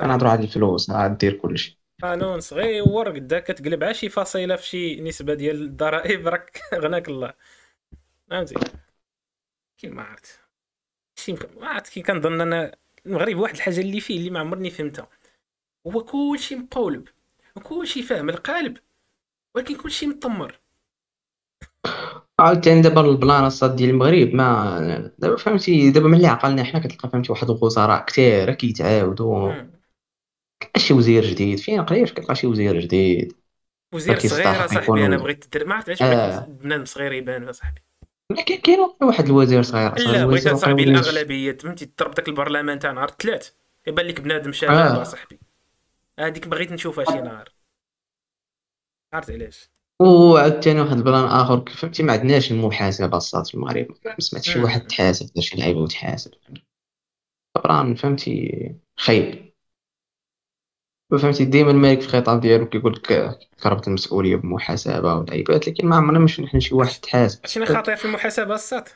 كنهضروا 0.00 0.30
على 0.30 0.42
الفلوس 0.44 0.90
عاد 0.90 1.18
دير 1.18 1.32
كلشي 1.32 1.80
قانون 2.02 2.40
صغير 2.40 3.08
قداك 3.08 3.44
كتقلب 3.44 3.84
على 3.84 3.94
شي 3.94 4.08
فصيلة 4.08 4.56
في 4.56 4.66
شي 4.66 5.00
نسبة 5.00 5.34
ديال 5.34 5.62
الضرائب 5.62 6.28
راك 6.28 6.60
غناك 6.74 7.08
الله. 7.08 7.34
فهمتي؟ 8.30 8.54
كيما 9.78 10.02
عرفت. 10.02 10.40
شي 11.16 11.32
ما 11.32 11.68
عرفت 11.68 11.92
كي 11.92 12.02
كنظن 12.02 12.40
أنا 12.40 12.76
المغرب 13.06 13.36
واحد 13.36 13.54
الحاجة 13.54 13.80
اللي 13.80 14.00
فيه 14.00 14.16
اللي 14.18 14.30
ما 14.30 14.40
عمرني 14.40 14.70
فهمتها. 14.70 15.08
هو 15.86 16.04
كلشي 16.04 16.56
مقولب 16.56 17.08
وكلشي 17.56 18.02
فاهم 18.02 18.28
القالب 18.30 18.78
ولكن 19.54 19.76
كلشي 19.76 20.06
مطمر 20.06 20.60
عاوتاني 22.38 22.80
دابا 22.82 23.00
البلان 23.00 23.44
الصاد 23.44 23.76
ديال 23.76 23.90
المغرب 23.90 24.34
ما 24.34 25.12
دابا 25.18 25.36
فهمتي 25.36 25.90
دابا 25.90 26.08
ملي 26.08 26.26
عقلنا 26.26 26.64
حنا 26.64 26.80
كتلقى 26.80 27.08
فهمتي 27.08 27.32
واحد 27.32 27.50
الوزراء 27.50 28.04
كثير 28.04 28.54
كيتعاودوا 28.54 29.52
شي 30.76 30.94
وزير 30.94 31.24
جديد 31.24 31.58
فين 31.58 31.82
قريب 31.84 32.08
كتلقى 32.08 32.34
شي 32.34 32.46
وزير 32.46 32.80
جديد. 32.80 33.32
وزير 33.94 34.18
صغير 34.18 34.66
صاحبي 34.66 35.06
أنا 35.06 35.16
بغيت 35.16 35.44
تدير 35.44 35.66
ما 35.66 35.74
عرفت 35.74 35.88
علاش 35.88 36.02
آه. 36.02 36.46
بنادم 36.46 36.84
صغير 36.84 37.12
يبان 37.12 37.52
اصاحبي 38.32 38.56
كاين 38.56 38.78
واحد 39.02 39.24
الوزير 39.24 39.62
صغير 39.62 39.98
لا 39.98 40.26
بغيت 40.26 40.48
صاحبي 40.48 40.82
الأغلبية 40.82 41.56
فهمتي 41.56 41.86
تضرب 41.86 42.14
داك 42.14 42.28
البرلمان 42.28 42.78
تاع 42.78 42.92
نهار 42.92 43.08
الثلاث 43.08 43.50
يبان 43.86 44.06
لك 44.06 44.20
بنادم 44.20 44.52
شباب 44.52 45.00
آه. 45.00 45.04
صاحبي. 45.04 45.40
هذيك 46.18 46.48
بغيت 46.48 46.72
نشوفها 46.72 47.04
شي 47.04 47.20
نهار. 47.20 47.48
عرفت 49.12 49.30
علاش؟ 49.30 49.70
وعاوتاني 50.00 50.80
واحد 50.80 50.96
البلان 50.96 51.24
آخر 51.24 51.64
فهمتي 51.70 52.02
ما 52.02 52.12
عندناش 52.12 52.52
المحاسبة 52.52 53.16
الصاد 53.16 53.46
في 53.46 53.54
المغرب 53.54 53.86
ما 54.04 54.14
سمعت 54.18 54.42
شي 54.44 54.60
واحد 54.60 54.86
تحاسب 54.86 55.40
شي 55.40 55.56
لعيبه 55.56 55.80
وتحاسب 55.80 56.30
بلان 57.64 57.94
فهمتي 57.94 58.74
خايب 58.96 59.51
فهمتي؟ 61.18 61.44
ديما 61.44 61.70
الملك 61.70 62.00
في 62.00 62.06
الخطاب 62.06 62.40
ديالو 62.40 62.68
كيقول 62.68 62.92
لك 62.92 63.38
كربت 63.62 63.88
المسؤولية 63.88 64.36
بمحاسبة 64.36 65.14
ولعيبات 65.14 65.68
لكن 65.68 65.86
ما 65.86 65.96
عمرنا 65.96 66.18
مش 66.18 66.40
نحن 66.40 66.60
شي 66.60 66.74
واحد 66.74 67.00
تحاسب 67.00 67.46
شنو 67.46 67.66
خاطر 67.66 67.96
في 67.96 68.04
المحاسبة 68.04 68.54
الساط 68.54 68.88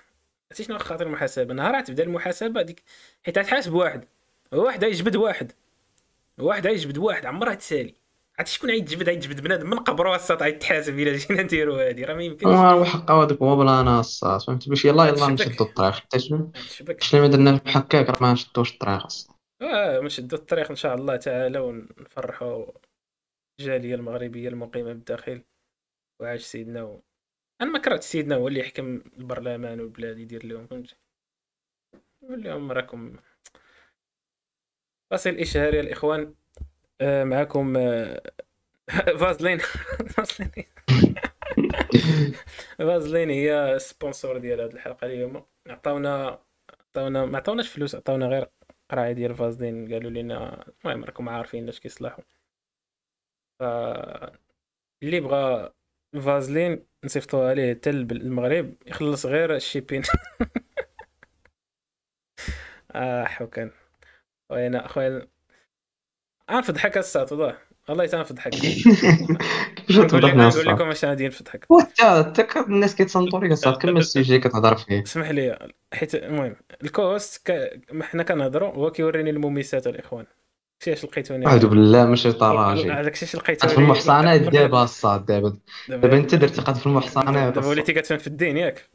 عرفتي 0.50 0.64
شنو 0.64 0.78
خاطر 0.78 1.06
المحاسبة؟ 1.06 1.54
نهار 1.54 1.80
تبدا 1.80 2.02
المحاسبة 2.02 2.62
ديك 2.62 2.82
حيت 3.22 3.38
تحاسب 3.38 3.72
واحد. 3.72 4.04
واحد 4.52 4.82
يجبد 4.82 5.16
واحد. 5.16 5.52
واحد 6.38 6.66
يجبد 6.66 6.98
واحد. 6.98 7.26
عمرها 7.26 7.54
تسالي. 7.54 7.94
عرفتي 8.38 8.54
شكون 8.54 8.70
عيتجبد؟ 8.70 9.08
عيتجبد 9.08 9.40
بنادم. 9.40 9.70
من 9.70 9.78
قبره 9.78 10.14
الساط 10.14 10.42
عيتحاسب 10.42 10.98
إلا 10.98 11.16
جينا 11.16 11.42
نديرو 11.42 11.74
هادي؟ 11.74 12.04
راه 12.04 12.14
ما 12.14 12.22
يمكنش. 12.22 12.54
آه 12.54 12.76
وحق 12.76 13.10
هذاك 13.10 13.42
هو 13.42 13.56
بلانا 13.56 14.00
الساط 14.00 14.42
فهمتي؟ 14.42 14.70
باش 14.70 14.84
يلاه 14.84 15.08
يلاه 15.08 15.30
نشدو 15.30 15.64
الطريق. 15.64 15.94
حتى 15.94 16.18
شنو؟ 16.18 16.50
ما 17.12 17.26
درنا 17.26 17.50
الحكاك 17.66 18.10
راه 18.10 18.16
ما 18.20 18.32
نشدوش 18.32 18.72
الطريق 18.72 19.06
الساط 19.06 19.35
آه 19.62 20.00
نشدو 20.00 20.36
الطريق 20.36 20.70
إن 20.70 20.76
شاء 20.76 20.94
الله 20.94 21.16
تعالى 21.16 21.58
ونفرحوا 21.58 22.66
الجالية 23.60 23.94
المغربية 23.94 24.48
المقيمة 24.48 24.92
بالداخل. 24.92 25.42
وعاش 26.20 26.42
سيدنا 26.42 26.82
و... 26.82 27.02
أنا 27.60 27.70
ما 27.70 27.78
كرهت 27.78 28.02
سيدنا 28.02 28.36
هو 28.36 28.48
اللي 28.48 28.60
يحكم 28.60 29.02
البرلمان 29.18 29.80
والبلاد 29.80 30.18
يدير 30.18 30.46
لهم 30.46 30.66
فهمتي 30.66 30.96
لهم 32.22 32.72
راكم 32.72 33.16
فاصل 35.10 35.30
اشهاري 35.30 35.80
الإخوان. 35.80 36.34
آه 37.00 37.24
معكم 37.24 37.76
آه 37.76 38.22
فازلين. 39.20 39.58
فازلين. 42.78 43.30
هي 43.30 43.78
سبونسور 43.78 44.38
ديال 44.38 44.60
هذه 44.60 44.72
الحلقة 44.72 45.06
اليوم. 45.06 45.46
عطاونا 45.66 46.42
عطاونا 46.90 47.24
ما 47.26 47.38
عطاوناش 47.38 47.68
فلوس 47.68 47.94
عطاونا 47.94 48.26
غير 48.26 48.48
قرايه 48.90 49.12
ديال 49.12 49.34
فازلين 49.34 49.92
قالوا 49.94 50.10
لنا 50.10 50.64
المهم 50.84 51.04
راكم 51.04 51.28
عارفين 51.28 51.66
لاش 51.66 51.80
كيصلحوا. 51.80 52.24
ف 53.60 53.62
اللي 55.02 55.20
بغى 55.20 55.72
فازلين 56.24 56.86
نصيفطوها 57.04 57.50
عليه 57.50 57.74
حتى 57.74 57.90
المغرب 57.90 58.74
يخلص 58.86 59.26
غير 59.26 59.56
الشيبين 59.56 60.02
آه 62.92 63.24
حكان 63.24 63.70
خوينا 64.50 64.88
خوينا 64.88 65.28
عارف 66.48 66.70
ضحك 66.70 66.98
الساعة 66.98 67.26
والله 67.30 67.58
والله 67.88 68.06
أنا 69.90 70.06
ضحك 70.06 70.34
نقول 70.34 70.66
لكم 70.66 70.88
اش 70.88 71.04
غادي 71.04 71.26
نضحك 71.28 71.66
حتى 71.98 72.60
الناس 72.60 72.94
كيتصنتوا 72.94 73.40
لك 73.40 73.52
الساعة 73.52 73.76
كمل 73.76 73.96
السيجي 73.96 74.38
كتهضر 74.38 74.76
فيه 74.76 75.02
اسمح 75.02 75.30
لي 75.30 75.68
حيت 75.92 76.14
المهم 76.14 76.56
الكوست 76.82 77.52
حنا 78.02 78.22
كنهضروا 78.22 78.74
هو 78.74 78.90
كيوريني 78.90 79.30
المميسات 79.30 79.86
الاخوان 79.86 80.26
علاش 80.86 81.04
لقيتوني 81.04 81.46
اعوذ 81.46 81.66
بالله 81.66 82.06
من 82.06 82.12
الشيطان 82.12 82.50
الرجيم 82.50 82.92
هذاك 82.92 83.22
الشيء 83.22 83.40
لقيتوني 83.40 83.72
في 83.72 83.78
المحصنات 83.78 84.40
دابا 84.40 84.82
الصاد 84.82 85.26
دابا 85.26 85.56
دابا 85.88 86.16
انت 86.16 86.34
درتي 86.34 86.60
قد 86.60 86.74
في 86.74 86.86
المحصنات 86.86 87.54
دابا 87.54 87.66
وليتي 87.66 87.92
كتفهم 87.92 88.18
في 88.18 88.26
الدين 88.26 88.56
ياك 88.56 88.90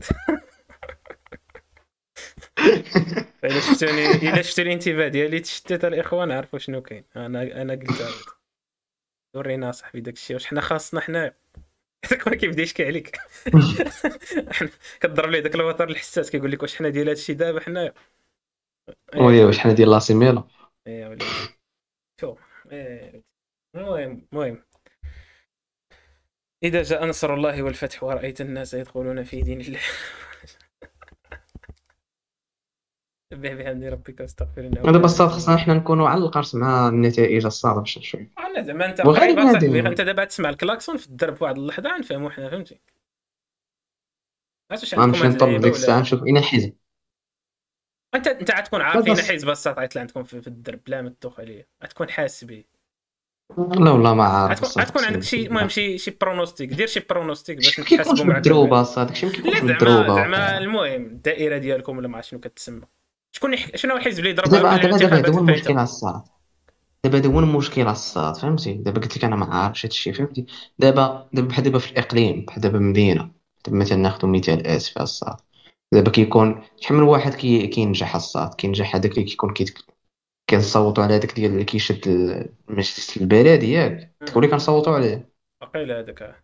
الا 3.43 3.59
شفتوني 3.59 4.11
الا 4.11 4.41
شفتوا 4.41 4.63
الانتباه 4.63 5.07
ديالي 5.07 5.39
تشتت 5.39 5.85
الاخوان 5.85 6.31
عرفوا 6.31 6.59
شنو 6.59 6.81
كاين 6.81 7.03
أنا 7.15 7.61
أنا 7.61 7.73
قلت 7.73 8.40
ورينا 9.35 9.71
صاحبي 9.71 10.01
داك 10.01 10.13
الشيء. 10.13 10.35
واش 10.35 10.45
حنا 10.45 10.61
خاصنا 10.61 11.01
حنا؟ 11.01 11.33
هذاك 12.05 12.27
ما 12.27 12.35
كيبدا 12.35 12.61
يشكي 12.61 12.85
عليك 12.85 13.17
كضرب 15.01 15.29
ليه 15.29 15.39
داك 15.39 15.55
الوتر 15.55 15.89
الحساس 15.89 16.31
كيقول 16.31 16.51
لك 16.51 16.61
واش 16.61 16.75
حنا 16.75 16.89
ديال 16.89 17.09
هادشي 17.09 17.33
دابا 17.33 17.59
حنايا 17.59 17.93
وي 19.15 19.43
واش 19.43 19.59
حنا 19.59 19.73
ديال 19.73 19.89
إيه 20.87 21.07
وليدي. 21.07 21.25
شوف 22.21 22.39
إيه. 22.71 23.23
المهم 23.75 24.27
المهم. 24.33 24.63
إذا 26.63 26.83
جاء 26.83 27.05
نصر 27.05 27.33
الله 27.33 27.63
والفتح 27.63 28.03
ورأيت 28.03 28.41
الناس 28.41 28.73
يدخلون 28.73 29.23
في 29.23 29.41
دين 29.41 29.61
الله. 29.61 29.79
سبح 33.31 33.53
بحمد 33.53 33.83
ربك 33.83 34.19
واستغفر 34.19 34.61
الله 34.61 34.91
دابا 34.91 35.05
الصاد 35.05 35.29
خصنا 35.29 35.57
حنا 35.57 35.73
نكونوا 35.73 36.09
على 36.09 36.23
القرص 36.23 36.55
مع 36.55 36.87
النتائج 36.87 37.45
الصعبه 37.45 37.83
شوي 37.83 38.03
شوي. 38.03 38.29
أنا 38.39 38.61
زعما 38.61 38.85
أنت 38.85 38.99
أنت 39.87 40.01
دابا 40.01 40.25
تسمع 40.25 40.49
الكلاكسون 40.49 40.97
في 40.97 41.07
الدرب 41.07 41.41
واحد 41.41 41.57
اللحظة 41.57 41.97
نفهموا 41.97 42.29
حنا 42.29 42.49
فهمتي؟ 42.49 42.79
غنمشي 44.93 45.27
نطلب 45.27 45.61
ديك 45.61 45.73
الساعة 45.73 45.99
نشوف 45.99 46.23
اين 46.23 46.41
حزب. 46.41 46.73
أنت 48.15 48.27
أنت 48.27 48.51
غتكون 48.51 48.81
عارف 48.81 49.07
اين 49.07 49.15
حزب 49.15 49.49
الساط 49.49 49.79
غيطلع 49.79 50.01
عندكم 50.01 50.23
في, 50.23 50.41
في 50.41 50.47
الدرب 50.47 50.79
بلا 50.87 51.01
ما 51.01 51.09
تدوخ 51.09 51.39
عليه 51.39 51.67
غتكون 51.83 52.09
حاس 52.09 52.43
به 52.43 52.63
لا 53.57 53.91
والله 53.91 54.13
ما 54.13 54.23
عارف 54.23 54.77
غتكون 54.77 55.03
عندك 55.03 55.23
شي 55.23 55.45
المهم 55.47 55.69
شي 55.69 55.97
شي 55.97 56.11
pronostic 56.21 56.69
دير 56.69 56.87
شي 56.87 56.99
pronostic 57.09 57.57
باش 57.57 57.79
نتحاسبوا 57.79 58.25
مع 58.25 58.37
الدروبه 58.37 58.83
صاد 58.83 59.07
داكشي 59.07 59.25
ما 59.25 59.31
كيكونش 59.31 59.59
بالدروبة؟ 59.59 60.15
زعما 60.15 60.57
المهم 60.57 61.05
الدائرة 61.05 61.57
ديالكم 61.57 61.97
ولا 61.97 62.07
ما 62.07 62.17
عرفت 62.17 62.29
شنو 62.29 62.39
كتسمى. 62.39 62.85
شكون 63.31 63.53
يح... 63.53 63.75
شنو 63.75 63.97
الحزب 63.97 64.19
اللي 64.19 64.33
ضرب 64.33 64.49
دابا 64.49 64.97
دابا 64.97 65.29
هو 65.29 65.39
المشكل 65.39 65.77
الصاد 65.77 66.23
دابا 67.03 67.17
هذا 67.17 67.29
هو 67.29 67.39
المشكل 67.39 67.87
الصاد 67.87 68.37
فهمتي؟ 68.37 68.73
دابا 68.73 69.01
قلت 69.01 69.17
لك 69.17 69.23
أنا 69.23 69.35
ما 69.35 69.45
عارفش 69.45 69.85
هذا 69.85 69.91
الشيء 69.91 70.13
فهمتي؟ 70.13 70.45
دابا 70.79 71.29
دابا 71.33 71.47
بحال 71.47 71.63
دابا 71.63 71.79
في 71.79 71.91
الإقليم 71.91 72.45
بحال 72.45 72.61
دابا 72.61 72.79
مدينة. 72.79 73.31
دابا 73.65 73.77
مثلا 73.77 73.97
ناخذ 73.97 74.27
مثال 74.27 74.67
اسف 74.67 75.01
الصاد 75.01 75.37
دابا 75.93 76.11
كيكون 76.11 76.63
شحال 76.79 76.97
من 76.97 77.03
واحد 77.03 77.33
كي 77.33 77.67
كينجح 77.67 78.15
الصاد 78.15 78.53
كينجح 78.53 78.95
هذاك 78.95 79.11
اللي 79.11 79.23
كيكون 79.23 79.53
كي 79.53 79.65
كنصوتوا 80.49 81.03
على 81.03 81.13
هذاك 81.15 81.35
ديال 81.35 81.51
اللي 81.51 81.63
كيشد 81.63 82.07
المجلس 82.69 83.17
البلدي 83.17 83.71
ياك. 83.71 84.15
تقولي 84.25 84.47
كنصوتوا 84.47 84.95
عليه. 84.95 85.29
واقيلا 85.61 85.99
هذاك 85.99 86.43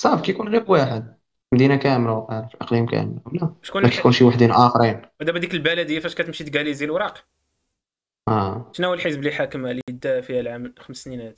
صافي 0.00 0.22
كيكون 0.22 0.48
غير 0.48 0.64
واحد. 0.68 1.16
مدينة 1.54 1.76
كاملة 1.76 2.26
في 2.26 2.54
الاقليم 2.54 2.86
كامل. 2.86 3.18
لا 3.32 3.52
شكون 3.62 3.82
ما 3.82 3.88
كيكون 3.88 4.12
شي 4.12 4.24
وحدين 4.24 4.50
آخرين. 4.50 5.02
ودابا 5.20 5.38
ديك 5.38 5.54
البلديه 5.54 6.00
فاش 6.00 6.14
كتمشي 6.14 6.44
تكاليزي 6.44 6.84
الوراق 6.84 7.26
آه. 8.28 8.72
شنو 8.72 8.88
هو 8.88 8.94
الحزب 8.94 9.18
اللي 9.18 9.32
حاكم 9.32 9.66
اللي 9.66 9.82
دا 9.88 10.20
فيها 10.20 10.40
العام 10.40 10.74
خمس 10.78 10.96
سنين 10.96 11.20
هذه؟ 11.20 11.34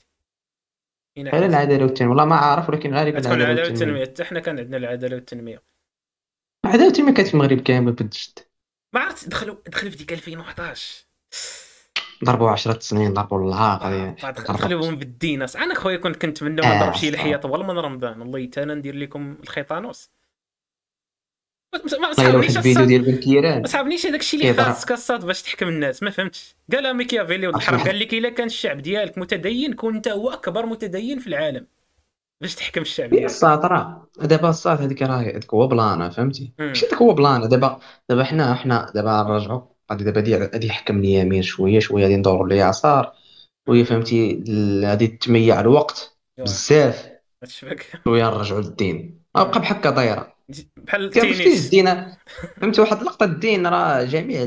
غير 1.18 1.46
العداله 1.46 1.84
والتنمية. 1.84 2.11
والله 2.11 2.24
ما 2.24 2.36
عارف 2.36 2.68
ولكن 2.68 2.94
غالبا 2.94 3.18
العداله 3.18 3.62
والتنمية. 3.62 4.04
حتى 4.04 4.24
حنا 4.24 4.40
كان 4.40 4.59
عندنا 4.59 4.76
العداله 4.76 5.14
والتنمية. 5.14 5.62
العداله 6.64 6.86
والتنمية 6.86 7.14
كانت 7.14 7.28
في 7.28 7.34
المغرب 7.34 7.61
كامل 7.61 7.92
بالجد 7.92 8.38
ما 8.94 9.00
عرفت 9.00 9.28
دخلوا 9.28 9.56
دخلوا 9.66 9.90
في 9.90 9.98
ديك 9.98 10.12
2011 10.12 11.04
ضربوا 12.24 12.50
10 12.50 12.78
سنين 12.80 13.14
ضربوا 13.14 13.48
العاق 13.48 13.86
دخلوهم 14.30 14.96
بالدين 14.96 15.42
أنا 15.42 15.74
خويا 15.74 15.96
كنت 15.96 16.16
كنتمنى 16.16 16.60
ما 16.62 16.76
نضرب 16.76 16.94
شي 16.94 17.10
لحية 17.10 17.36
طوال 17.36 17.66
من 17.66 17.78
رمضان. 17.78 18.20
والله 18.20 18.50
أنا 18.58 18.74
ندير 18.74 18.94
لكم 18.96 19.36
الخيطانوس. 19.42 20.10
ما- 21.74 22.12
صحابنيش 22.12 22.56
الفيديو 22.56 22.84
ديال 22.84 23.60
ما 23.62 23.66
صحابنيش 23.66 24.06
هذاك 24.06 24.20
الشيء 24.20 24.40
اللي 24.40 24.52
كيهضر- 24.52 24.64
خاصك 24.64 24.92
الصاد 24.92 25.24
باش 25.24 25.42
تحكم 25.42 25.68
الناس. 25.68 26.02
ما 26.02 26.10
فهمتش. 26.10 26.56
قال 26.72 26.94
ميكيافيلي 26.96 27.46
واحد- 27.48 27.86
قال 27.88 27.98
لك 27.98 28.14
إلا 28.14 28.28
كان 28.28 28.46
الشعب 28.46 28.78
ديالك 28.78 29.18
متدين 29.18 29.72
كون 29.72 29.94
انت 29.96 30.08
هو 30.08 30.30
أكبر 30.30 30.66
متدين 30.66 31.18
في 31.18 31.26
العالم. 31.26 31.66
باش 32.40 32.54
تحكم 32.54 32.80
الشعب 32.80 33.06
يا 33.06 33.10
ديالك. 33.10 33.24
الصاد 33.24 33.64
راه 33.64 34.08
دابا 34.20 34.48
الصاد 34.50 34.82
هذيك 34.82 35.02
راه 35.02 35.16
هذاك 35.16 35.54
هو 35.54 35.66
بلانا 35.66 36.10
فهمتي. 36.10 36.52
ماشي 36.58 36.86
هذاك 36.86 37.02
هو 37.02 37.12
بلانا 37.14 37.46
دابا 37.46 37.80
دابا 38.08 38.24
حنا 38.24 38.54
حنا 38.54 38.92
دابا 38.94 39.22
نرجعوا 39.22 39.60
غادي 39.93 40.05
دابا 40.05 40.20
غادي 40.20 40.36
غادي 40.36 40.66
يحكم 40.66 40.99
اليمين 40.99 41.43
شوية 41.43 41.78
شوية 41.78 42.03
غادي 42.03 42.16
ندوروا 42.16 42.47
لليسار 42.47 43.12
شوية 43.68 43.84
فهمتي 43.84 44.45
غادي 44.84 45.07
تميع 45.07 45.61
الوقت 45.61 46.18
بزاف. 46.39 47.09
شوية 48.05 48.24
نرجعوا 48.30 48.61
للدين. 48.61 49.22
غابقى 49.36 49.61
بحال 49.61 49.76
هكا 49.76 49.91
دايرة. 49.91 50.34
بحال 50.76 51.05
التنس 51.05 51.64
الدين 51.64 52.07
فهمتي 52.57 52.80
واحد 52.80 52.99
اللقطة 52.99 53.24
الدين 53.24 53.66
راه 53.66 54.05
جميع. 54.05 54.47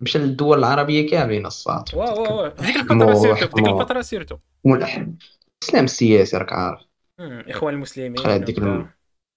مشى 0.00 0.18
للدول 0.18 0.58
العربية 0.58 1.10
كاملين 1.10 1.46
الصاد 1.46 1.84
واو 1.94 2.22
واو 2.22 2.48
ديك 2.48 2.76
الفترة 2.76 3.14
سيرتو 3.14 3.56
ديك. 3.56 3.66
الفترة 3.66 4.00
سيرتو. 4.00 4.36
الاسلام 4.66 5.84
السياسي 5.84 6.36
راك 6.36 6.52
عارف. 6.52 6.80
إخوان 7.20 7.74
المسلمين 7.74 8.18
خلال 8.18 8.44
ديك. 8.44 8.58
الم- 8.58 8.90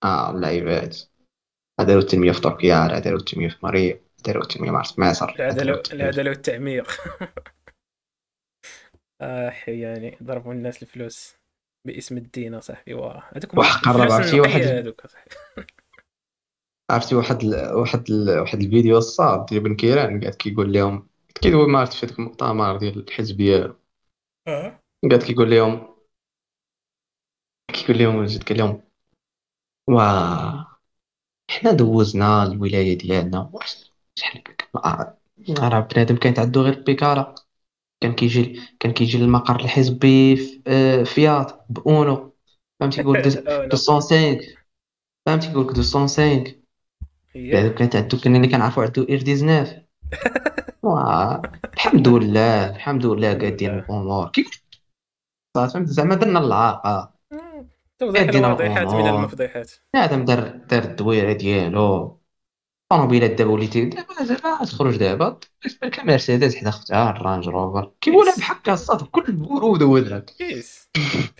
آه 0.04 0.32
اللعيبات. 0.32 0.98
داروا 1.80 2.02
التنمية 2.02 2.32
في 2.32 2.42
تركيا 2.42 3.00
داروا 3.00 3.20
التنمية 3.20 3.50
في 3.50 3.58
مريء 3.64 4.02
داروا 4.26 4.44
داروا 4.46 5.76
التنمية 5.76 5.82
في- 5.84 5.94
العداله 5.94 6.30
والتعميق 6.30 6.88
آه 9.22 9.54
يعني 9.68 10.18
ضربوا 10.24 10.54
الناس 10.54 10.84
الفلوس 10.84 11.36
باسم 11.88 12.18
الدين 12.18 12.54
اصاحبي 12.54 12.94
واه 12.94 13.24
هذوك 13.36 13.52
قرب 13.52 14.02
الفلوس 14.02 14.12
عرفتي 14.14 14.40
واحد-. 14.40 14.94
عرفتي 16.92 17.16
واحد 17.16 17.44
ال... 17.44 17.74
واحد 17.74 18.10
ال... 18.10 18.40
واحد 18.40 18.62
الفيديو 18.62 18.98
الصاد 18.98 19.46
ديال 19.46 19.64
بن 19.64 19.76
كيران 19.76 20.22
قاعد 20.22 20.36
كيقول 20.36 20.74
لهم 20.74 21.08
كيدوي 21.36 21.68
ما 21.68 21.80
عرفت 21.80 21.94
في 21.94 22.06
هذاك 22.06 22.20
المؤتمر 22.20 22.78
ديال 22.78 23.00
الحزب 23.00 23.38
ديالو 23.38 23.76
آه. 24.48 24.80
قاعد 25.10 25.24
كيقول 25.24 25.52
لهم 25.52 25.96
كيقول 27.68 27.98
لهم 28.00 28.26
جد 28.26 28.44
قال 28.44 28.58
لهم 28.58 28.82
وا 29.90 30.04
حنا 31.52 31.72
دوزنا 31.72 32.44
الولاية 32.44 32.98
ديالنا 32.98 33.52
شحال 34.16 34.44
آه، 34.76 35.18
راه 35.60 35.80
بنادم 35.80 36.16
كانت 36.16 36.40
عنده 36.40 36.62
غير 36.62 36.84
بيكالا 36.84 37.36
كان 38.02 38.14
كيجي 38.14 38.62
كان 38.80 38.94
كيجي 38.94 39.18
للمقر 39.18 39.56
الحزبي 39.56 40.36
في 40.36 40.62
آه، 40.68 41.04
فيات 41.04 41.66
بأونو. 41.70 42.34
فهمتي 42.80 43.02
يقول 43.02 43.20
لك. 43.20 43.26
205 43.26 44.40
فهمتي 45.26 45.52
يقول 45.52 45.64
لك 45.64 45.70
205 45.70 46.24
هي. 47.36 47.52
بعد 47.52 47.72
كانت 47.72 47.96
عنده 47.96 48.18
كان 48.18 48.36
اللي 48.36 48.48
كنعرفو 48.48 48.82
عنده 48.82 49.06
إير 49.10 49.20
19 49.20 49.84
وا 50.84 51.42
الحمد 51.74 52.08
لله 52.08 52.70
الحمد 52.76 53.06
لله 53.06 53.34
قادين 53.34 53.80
الأمور. 53.80 54.30
كيف 54.30 54.64
فهمت؟ 55.56 55.88
زعما 55.88 56.16
درنا 56.16 56.40
اللعاقه 56.40 57.14
توضيح 58.00 58.22
يدينا 58.22 58.48
الواضحات 58.48 58.88
من 58.88 59.00
الأمور. 59.00 59.20
المفضحات 59.20 59.72
بنادم 59.94 60.26
دار 60.26 60.48
دار 60.70 60.84
الدويرة 60.84 61.34
ديالو. 61.34 62.23
طوموبيلات 62.98 63.32
دابا 63.32 63.52
وليتي 63.52 63.86
دابا 63.86 64.24
دابا 64.24 64.66
تخرج 64.66 64.98
دابا 64.98 65.40
بالك 65.82 66.00
مرسيدس 66.00 66.56
حدا 66.56 66.70
اختها 66.70 67.10
الرانج 67.10 67.50
روفر 67.50 67.92
كيقولها 68.02 68.36
بحال 68.38 68.74
الصاد 68.74 69.04
بكل 69.04 69.24
البرود 69.30 69.82
وذاك 69.82 70.32
بيس 70.40 70.90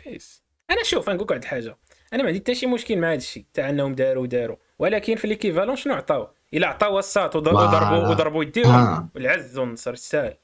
بيس 0.06 0.44
أنا 0.72 0.84
شوف 0.84 1.10
نقول 1.10 1.28
واحد 1.30 1.44
الحاجة. 1.44 1.78
أنا 2.14 2.24
ما 2.24 2.28
عندي 2.28 2.40
حتى 2.40 2.56
شي 2.56 2.68
مشكل 2.68 2.98
مع 2.98 3.08
هذا 3.08 3.16
الشيء 3.18 3.46
تاع 3.54 3.70
أنهم 3.70 3.96
داروا 3.96 4.28
داروا 4.28 4.58
ولكن 4.80 5.16
في 5.16 5.28
ليكيفالون 5.28 5.76
شنو 5.76 5.94
عطاو 5.94 6.28
إلا 6.54 6.68
عطاو 6.68 7.00
الساط 7.00 7.36
وضربوا. 7.36 7.62
وضربوا 7.62 8.08
وضربوا 8.10 8.44
يديهم. 8.44 8.72
آه. 8.72 9.10
والعز 9.16 9.58
والنصر 9.58 9.92
السهل 9.92 10.38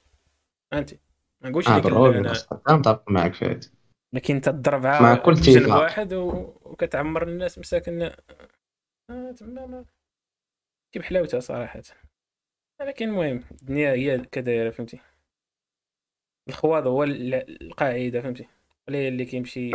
فهمتي 0.71 0.99
ما 1.41 1.49
نقولش 1.49 1.67
آه 1.67 1.77
لك 1.77 1.85
أنا. 1.85 2.33
متفق 2.69 3.03
معك 3.11 3.33
في 3.33 3.45
هذا 3.45 3.59
لكن 4.13 4.35
أنت 4.35 4.49
تضرب 4.49 4.83
مع 4.83 4.89
عا 4.89 5.15
كل 5.15 5.33
جنب. 5.33 5.69
واحد 5.69 6.13
و... 6.13 6.53
وكتعمر 6.61 7.23
الناس 7.23 7.59
مساكن. 7.59 8.01
آه 9.09 9.31
تما 9.31 9.85
ما 10.89 10.93
كي 10.93 10.99
بحلاوتها 10.99 11.39
صراحة. 11.39 11.81
ولكن 12.79 13.09
المهم 13.09 13.43
الدنيا 13.51 13.91
هي 13.91 14.17
كدايرة 14.31 14.69
فهمتي؟ 14.69 14.99
الخواض 16.49 16.87
هو 16.87 17.03
ال- 17.03 17.63
القاعدة 17.63 18.21
فهمتي؟ 18.21 18.47
ولا 18.87 18.97
هي 18.97 19.07
اللي 19.07 19.25
كيمشي. 19.25 19.71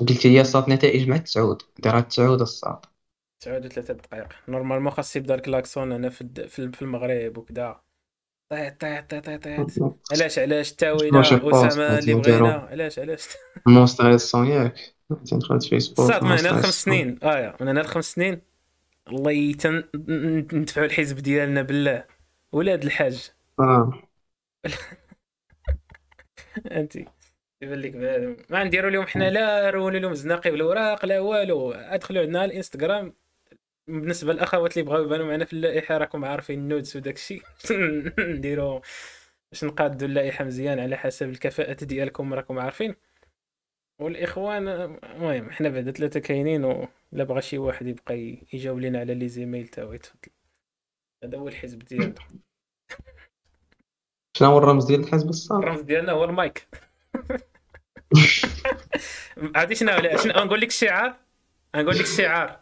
قلت 0.00 0.26
لي 0.26 0.40
الصاد 0.40 0.70
نتائج 0.70 1.08
مع 1.08 1.16
التسعود 1.16 1.62
دارها 1.78 1.98
التسعود 1.98 2.40
الصاد 2.40 2.78
تسعود 3.40 3.64
وثلاثة 3.66 3.94
دقائق. 3.94 4.28
نورمالمون 4.48 4.90
خاص 4.92 5.16
يبدأ 5.16 5.34
الكلاكسون 5.34 5.92
هنا 5.92 6.08
في 6.08 6.48
في 6.48 6.58
الم- 6.58 6.72
في 6.72 6.82
المغرب 6.82 7.38
وكذا 7.38 7.80
طيط 8.50 8.80
طيط 8.80 9.14
طيط 9.14 9.44
طيط. 9.44 9.96
علاش 10.12 10.38
علاش 10.38 10.70
التاويله 10.70 11.20
أسامة 11.20 11.98
اللي؟ 11.98 12.14
بغينا؟ 12.14 12.52
علاش 12.52 12.98
علاش؟ 12.98 13.28
مونستر 13.66 14.10
الصون 14.10 14.46
ياك. 14.46 14.94
دخلت 15.10 15.64
فيسبوك 15.64 16.06
صاد 16.08 16.24
من 16.24 16.30
هنا 16.30 16.48
لخمس. 16.48 16.84
سنين. 16.84 17.18
آه 17.22 17.38
يا. 17.38 17.56
من 17.60 17.68
هنا 17.68 17.80
لخمس 17.80 18.12
سنين. 18.12 18.49
الله 19.08 19.30
يتن 19.32 19.84
ندفعوا 20.52 20.86
الحزب 20.86 21.16
ديالنا 21.18 21.62
بالله. 21.62 22.04
ولاد 22.52 22.84
الحاج. 22.84 23.30
آه. 23.60 24.02
انت 26.72 26.96
يبان 27.62 27.78
لك 27.80 27.94
ما 28.50 28.64
نديروا 28.64 28.90
لهم 28.90 29.06
حنا 29.06 29.30
لا 29.30 29.70
رولوا 29.70 30.00
لهم 30.00 30.12
الزناقي 30.12 30.50
بالاوراق 30.50 31.06
لا 31.06 31.20
والو. 31.20 31.72
أدخلوا 31.72 32.22
عندنا 32.22 32.40
على 32.40 32.50
الإنستغرام. 32.50 33.14
بالنسبة 33.88 34.32
للأخوات 34.32 34.72
اللي 34.78 34.84
بغاو 34.90 35.04
يبانوا 35.04 35.26
معنا 35.26 35.44
في 35.44 35.52
اللائحة 35.52 35.98
راكم 35.98 36.24
عارفين 36.24 36.58
النودز 36.58 36.96
وداك 36.96 37.14
الشيء 37.14 37.42
نديروا 38.18 38.80
باش 39.52 39.64
نقادوا 39.64 40.08
اللائحة 40.08 40.44
مزيان 40.44 40.78
على 40.80 40.96
حسب 40.96 41.30
الكفاءة 41.30 41.84
ديالكم 41.84 42.34
راكم 42.34 42.58
عارفين. 42.58 42.94
والإخوان 44.00 44.68
المهم 44.68 45.50
حنا 45.50 45.68
بعدا 45.68 45.90
ثلاثة 45.90 46.20
كاينين 46.20 46.64
ولا 46.64 46.88
بغى 47.24 47.42
شي 47.42 47.58
واحد 47.58 47.86
يبقى 47.86 48.38
يجاوب 48.52 48.78
لنا 48.78 49.00
على 49.00 49.14
لي 49.14 49.28
زيميل 49.28 49.68
تا 49.68 49.94
يتفضل 49.94 50.30
هذا 51.24 51.38
هو 51.38 51.48
الحزب 51.48 51.78
ديالنا. 51.78 52.14
شنو 54.36 54.48
هو 54.48 54.58
الرمز 54.58 54.84
ديال 54.84 55.00
الحزب 55.00 55.28
الصاد 55.28 55.62
الرمز 55.62 55.80
ديالنا 55.80 56.12
هو 56.12 56.24
المايك. 56.24 56.68
عادي 59.54 59.74
شنو 59.74 59.96
لا 59.96 60.16
شنو 60.16 60.32
نقول 60.32 60.60
لك 60.60 60.68
الشعار 60.68 61.16
نقول 61.76 61.94
لك 61.94 62.00
الشعار 62.00 62.60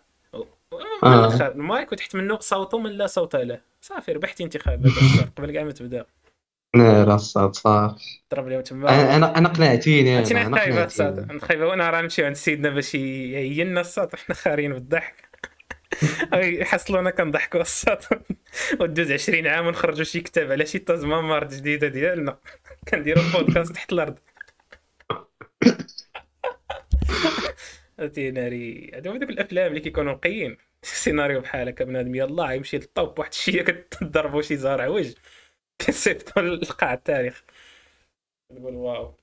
آه. 1.05 1.49
المايك 1.49 1.93
وتحت 1.93 2.17
منه 2.17 2.39
صوت 2.39 2.75
من 2.75 2.91
لا 2.91 3.07
صوت 3.07 3.37
له. 3.37 3.61
صافي 3.81 4.13
ربحتي 4.13 4.45
انتخابات. 4.45 4.93
قبل 5.37 5.53
كاع 5.53 5.65
ما 5.65 5.73
تبدأ. 5.73 6.07
لا 6.75 7.15
الصاد 7.15 7.55
صافي 7.55 8.21
ضرب 8.35 8.49
لهم 8.49 8.61
تما 8.61 8.89
أنا 8.89 9.17
أنا 9.17 9.39
أنا 9.39 9.49
قنعتيني 9.49 10.19
أنا 10.19 10.31
أنا 10.31 10.47
أنا 10.47 10.57
خايبه 10.57 10.85
الصاد 10.85 11.19
أنا 11.19 11.41
خايبه 11.41 11.67
وأنا 11.67 11.91
راه 11.91 12.01
نمشيو 12.01 12.27
عند 12.27 12.37
سيدنا 12.37 12.71
باش 12.71 12.95
يهينا 12.95 13.81
الصاد 13.81 14.15
وحنا 14.15 14.35
خارين 14.35 14.73
بالضحك. 14.73 15.29
يحصلونا 16.35 17.11
كنضحكوا 17.11 17.61
الصاد 17.61 18.05
ودوز 18.81 19.13
20 19.13 19.47
عام 19.47 19.67
ونخرجوا 19.67 20.05
شي 20.05 20.21
كتاب 20.21 20.53
على 20.53 20.67
شي 20.67 20.79
تازمامار 20.79 21.49
جديده 21.49 21.89
ديالنا. 21.89 22.39
كنديروا 22.89 23.23
بودكاست 23.35 23.73
تحت 23.73 23.93
الأرض. 23.93 24.19
هاتي 28.01 28.31
ناري. 28.31 28.91
هادو 28.95 29.11
هذوك 29.11 29.31
الأفلام 29.31 29.67
اللي 29.67 29.81
كيكونوا 29.81 30.13
نقيين 30.13 30.57
سيناريو 30.83 31.41
بحال 31.41 31.69
هكا 31.69 31.85
بنادم 31.85 32.15
يلاه 32.15 32.53
يمشي 32.53 32.79
للطوب 32.79 33.19
واحد 33.19 33.33
الشيء 33.33 33.63
كتضربوا 33.63 34.43
شي 34.43 34.57
زهر 34.57 34.83
عوج 34.83 35.15
كيصيفطوا 35.79 36.43
لقاع 36.43 36.93
التاريخ. 36.93 37.45
تقول 38.51 38.75
واو. 38.75 39.15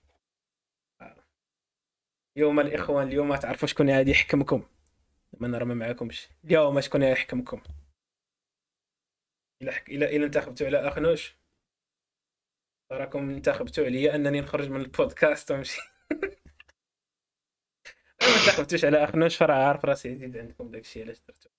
يوم 2.38 2.60
الإخوان 2.60 3.08
اليوم 3.08 3.28
ما 3.28 3.38
تعرفوا 3.38 3.68
شكون 3.68 3.90
غادي 3.90 4.12
يحكمكم. 4.12 4.64
ما 5.40 5.48
نرى 5.48 5.66
ما 5.66 5.74
معاكمش 5.74 6.30
اليوم 6.46 6.82
شكون 6.82 7.04
غادي 7.04 7.14
يحكمكم. 7.14 7.64
إلا 9.62 9.72
حك... 9.72 9.90
الا 9.90 10.10
إلا 10.10 10.26
انتخبتوا 10.26 10.68
على 10.68 10.88
أخنوش. 10.88 11.36
راكم 12.92 13.30
انتخبتوا 13.30 13.86
عليا 13.86 14.16
أنني 14.16 14.42
نخرج 14.42 14.70
من 14.70 14.82
البودكاست 14.82 15.52
ونمشي. 15.52 15.82
ما 18.22 18.28
انتخبتوش 18.42 18.86
على 18.86 19.04
أخنوش 19.04 19.36
فراه 19.38 19.68
عارف 19.68 19.86
راسي 19.86 20.10
عزيز 20.10 20.38
عندكم 20.38 20.72
داكشي 20.72 21.04
علاش 21.04 21.20
درتو. 21.28 21.50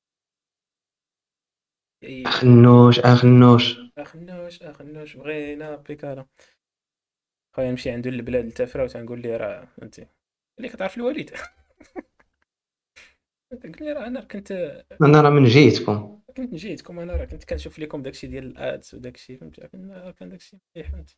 أي- 2.05 2.27
أخنوش 2.27 2.99
أخنوش. 3.01 3.79
أخنوش 3.99 4.63
أخنوش. 4.63 5.17
بغينا 5.17 5.77
بيكالا 5.77 6.27
خويا 7.57 7.71
نمشي 7.71 7.91
عنده 7.91 8.11
البلاد 8.11 8.45
التافره 8.45 8.85
وتنقول 8.85 9.23
ليه 9.23 9.37
راه 9.37 9.69
أنت 9.83 9.99
اللي 10.59 10.69
كتعرف 10.69 10.97
الوالد 10.97 11.31
قلت 13.65 13.81
لي 13.81 13.93
راه 13.93 14.07
أنا 14.07 14.21
كنت 14.21 14.53
أنا 15.03 15.21
راه 15.21 15.31
من 15.31 15.45
جيتكم. 15.45 16.21
كنت 16.37 16.55
جيتكم 16.55 16.99
أنا 16.99 17.13
راه 17.17 17.25
كنت 17.25 17.45
كنشوف 17.45 17.79
لكم 17.79 18.03
داكشي 18.03 18.27
ديال 18.27 18.47
الآدس 18.47 18.95
وداكشي 18.95 19.37
فهمتي؟ 19.37 19.69
كان 19.69 20.11
كان 20.19 20.29
داكشي 20.29 20.59
مليح 20.77 20.91
فهمتي؟ 20.91 21.17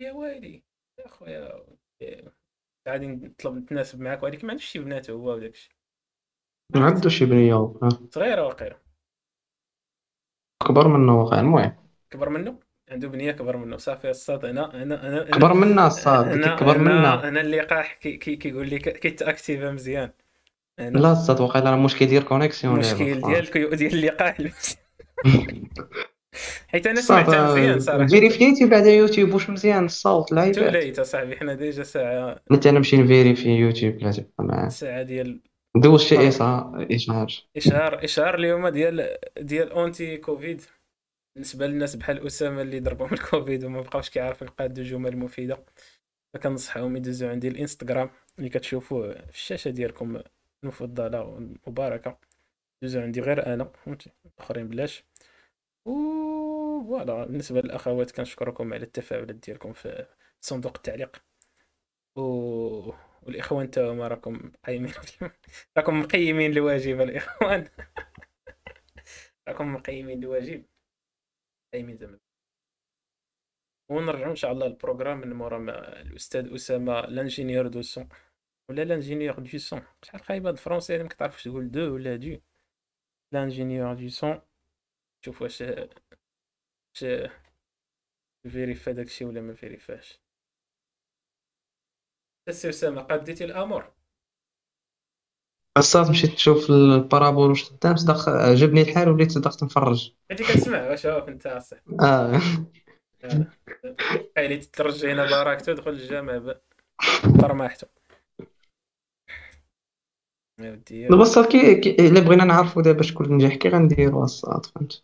يا 0.00 0.12
ويلي 0.12 0.62
يا 0.98 1.08
خويا 1.08 1.66
إيه، 2.02 2.32
غادي 2.88 3.06
نطلب 3.06 3.56
نتناسب 3.56 4.00
معاك 4.00 4.22
ولكن 4.22 4.46
ما 4.46 4.50
عندوش 4.52 4.66
شي 4.66 4.78
بنات 4.78 5.10
هو 5.10 5.34
وداكشي. 5.34 5.70
ما 6.74 6.84
عندوش 6.84 7.18
شي 7.18 7.24
بنية. 7.26 7.74
صغيرة 8.10 8.42
واقيلا 8.46 8.78
كبر 10.62 10.88
منه 10.88 11.20
واقع 11.20 11.40
المهم 11.40 11.72
كبر 12.10 12.28
منه؟ 12.28 12.58
عنده 12.90 13.08
بنيه 13.08 13.32
كبر 13.32 13.56
منه. 13.56 13.76
صافي 13.76 14.10
الصاد 14.10 14.44
أنا 14.44 14.82
أنا 14.82 15.08
أنا 15.08 15.24
كبر 15.24 15.54
منا 15.54 15.86
الصاد 15.86 16.28
أنا 16.28 16.56
كبر 16.56 16.76
أنا 16.76 16.82
منا 16.82 17.28
أنا 17.28 17.40
اللقاح 17.40 17.92
كي 17.94 18.16
كي 18.16 18.36
كيقول 18.36 18.68
لي 18.68 18.78
كيتاكتيفا 18.78 19.70
مزيان 19.70 20.10
أنا. 20.78 20.98
لا 20.98 21.12
الصاد 21.12 21.40
واقيلا 21.40 21.70
راه 21.70 21.76
مشكل 21.76 22.06
ديال 22.06 22.24
كونيكسيون 22.24 22.74
المشكل 22.74 23.20
ديالك 23.20 23.58
ديال 23.58 23.94
اللقاح 23.94 24.36
حيت 26.68 26.86
أنا 26.86 27.00
سمعتها 27.00 27.52
مزيان 27.52 27.80
صراحة. 27.80 28.06
فيريفيتي 28.06 28.66
بعد 28.66 28.86
يوتيوب 28.86 29.34
واش 29.34 29.50
مزيان 29.50 29.84
الصوت؟ 29.84 30.28
تو 30.28 30.34
لعيبات 30.34 30.72
ليت 30.72 30.98
أصاحبي 30.98 31.36
حنا 31.36 31.54
ديجا 31.54 31.82
ساعة 31.82 32.36
انت 32.52 32.66
أنا 32.66 32.78
نمشي 32.78 32.96
نفيريفي 32.96 33.48
يوتيوب 33.48 33.96
لا 33.96 34.10
تبقى 34.12 34.44
معاه 34.44 34.68
ساعة 34.68 35.02
ديال 35.02 35.40
دوز 35.76 36.02
شي 36.02 36.28
اشهار 36.28 36.86
اشهار 36.90 37.28
اشهار 37.56 38.04
اشهار 38.04 38.34
اليوم 38.34 38.68
ديال 38.68 39.16
ديال 39.40 39.70
أونتي 39.70 40.16
كوفيد. 40.16 40.62
بالنسبة 41.34 41.66
للناس 41.66 41.96
بحال 41.96 42.26
أسامة 42.26 42.62
اللي 42.62 42.80
ضربهم 42.80 43.12
الكوفيد 43.14 43.64
وما 43.64 43.80
بقاوش 43.80 44.10
كيعرفوا 44.10 44.46
يقادوا 44.46 44.84
جمل 44.84 45.16
مفيدة. 45.16 45.64
فكنصحهم 46.34 46.96
يدوزوا 46.96 47.30
عندي 47.30 47.48
الإنستغرام 47.48 48.10
اللي 48.38 48.48
كتشوفوه 48.48 49.12
في 49.12 49.30
الشاشة 49.34 49.70
ديالكم 49.70 50.22
المفضلة 50.64 51.22
والمباركة. 51.22 52.18
دوزوا 52.82 53.02
عندي 53.02 53.20
غير 53.20 53.46
أنا 53.54 53.64
فهمتي 53.64 54.10
الاخرين 54.26 54.68
بلاش. 54.68 55.04
و 55.86 55.90
فوالا 56.84 57.24
بالنسبة 57.24 57.60
للأخوات 57.60 58.10
كنشكركم 58.10 58.74
على 58.74 58.84
التفاعلات 58.84 59.34
ديالكم 59.34 59.72
في 59.72 60.06
صندوق 60.40 60.72
التعليق. 60.76 61.22
و... 62.16 62.92
والإخوان 63.26 63.70
تا 63.70 63.92
هما 63.92 64.08
راكم 64.08 64.52
قايمين 64.66 64.92
راكم 65.76 66.00
مقيمين 66.00 66.52
الواجب 66.52 67.00
الإخوان. 67.00 67.68
راكم 69.48 69.74
مقيمين 69.74 70.18
الواجب 70.22 70.64
قايمين 71.72 71.96
زعما. 71.96 72.18
ونرجعوا 73.90 74.30
إن 74.30 74.36
شاء 74.36 74.52
الله 74.52 74.66
لل 74.66 74.75
programme 74.75 75.18
من 75.20 75.32
مورا 75.32 75.58
ما 75.58 76.00
الأستاذ 76.02 76.54
أسامة 76.54 77.00
l'ingénieur 77.00 77.66
de 77.66 77.82
son 77.82 78.08
ولا 78.70 78.84
l'ingénieur 78.84 79.38
du 79.38 79.58
son 79.58 79.82
شحال 80.02 80.20
خايبة 80.20 80.50
الفرونسي 80.50 80.98
ما 80.98 81.08
كتعرفش 81.08 81.44
تقول 81.44 81.70
de 81.70 81.94
ولا 81.94 82.16
du. 82.16 82.40
l'ingénieur 83.32 83.94
du 83.94 84.08
son 84.08 84.40
شوف 85.24 85.42
واش 85.42 85.60
واش 85.62 87.04
vérifia 88.48 88.92
داكشي 88.92 89.24
ولا 89.24 89.40
ما 89.40 89.54
vérifia 89.54 90.05
ش 90.05 90.20
السي 92.48 92.68
اسامه 92.68 93.02
قديتي 93.02 93.44
الأمور 93.44 93.92
الصاد 95.78 96.10
مشيت 96.10 96.32
نشوف 96.32 96.70
ال 96.70 96.79
parabole 96.79 97.48
واش 97.48 97.64
خدام 97.64 97.96
صدق 97.96 98.28
عجبني 98.28 98.82
الحال 98.82 99.08
وليت 99.08 99.30
صدق 99.32 99.64
نفرج. 99.64 100.12
أنت 100.30 100.42
كتسمع؟ 100.42 100.90
واش 100.90 101.06
هو 101.06 101.18
انت 101.18 101.46
اصاحبي 101.46 101.96
آه. 102.00 102.40
قايل 104.36 104.60
تترجى 104.64 105.12
هنا 105.12 105.24
باركتو 105.24 105.72
دخل 105.72 105.90
الجامع 105.90 106.54
ودي. 110.60 111.06
البصات 111.08 111.50
كي 111.52 111.74
كي- 111.80 111.90
إلا 112.08 112.20
بغينا 112.20 112.44
نعرفوا 112.44 112.82
دابا 112.82 113.02
شكون 113.02 113.32
نجح 113.32 113.54
كي 113.54 113.68
غنديروا 113.68 114.24
الصاد 114.24 114.66
فهمت؟ 114.66 115.02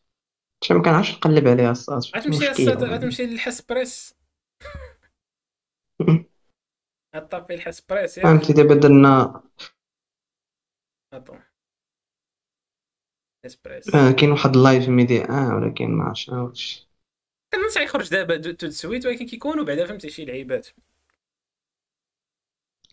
شي 0.64 0.74
ما 0.74 0.82
كنعرفش 0.82 1.14
نقلب 1.14 1.48
عليها 1.48 1.70
الصاد 1.70 2.02
غتمشي 2.16 2.50
الصاد 2.50 2.84
غتمشي 2.84 3.26
للحسبريس 3.26 4.14
غطابي 7.16 7.54
الحسبريس 7.54 8.18
ياك 8.18 8.26
فهمتي 8.28 8.52
دابا 8.52 8.74
درنا 8.74 9.42
اطون 11.12 11.42
اسبريس 13.44 13.94
آه 13.94 14.10
كاين 14.10 14.30
واحد 14.32 14.56
اللايف 14.56 14.88
ميدي 14.88 15.24
آه 15.24 15.56
ولكن 15.56 15.90
ما 15.90 16.04
عرفتش 16.04 16.28
واش 16.28 16.88
كننصح 17.54 17.80
يخرج 17.80 18.10
دابا 18.10 18.52
تو 18.52 18.70
سويت 18.70 19.06
ولكن 19.06 19.26
كيكونوا 19.26 19.64
بعدا 19.64 19.86
فهمتي 19.86 20.10
شي 20.10 20.24
لعيبات. 20.24 20.68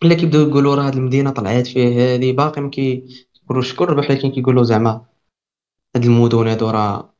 إلا 0.03 0.15
كيبداو 0.15 0.41
يقولوا 0.49 0.75
راه 0.75 0.87
هاد 0.87 0.95
المدينة 0.95 1.31
طلعت 1.31 1.67
فيه 1.67 2.13
هادي 2.13 2.31
باقي 2.31 2.61
ما 2.61 2.69
كيقولوش 2.69 3.71
شكون 3.73 3.87
ربح 3.87 4.09
ولكن 4.09 4.31
كيقولوا 4.31 4.63
زعما 4.63 5.05
هاد 5.95 6.05
المدن 6.05 6.47
هادو 6.47 6.69
راه 6.69 7.15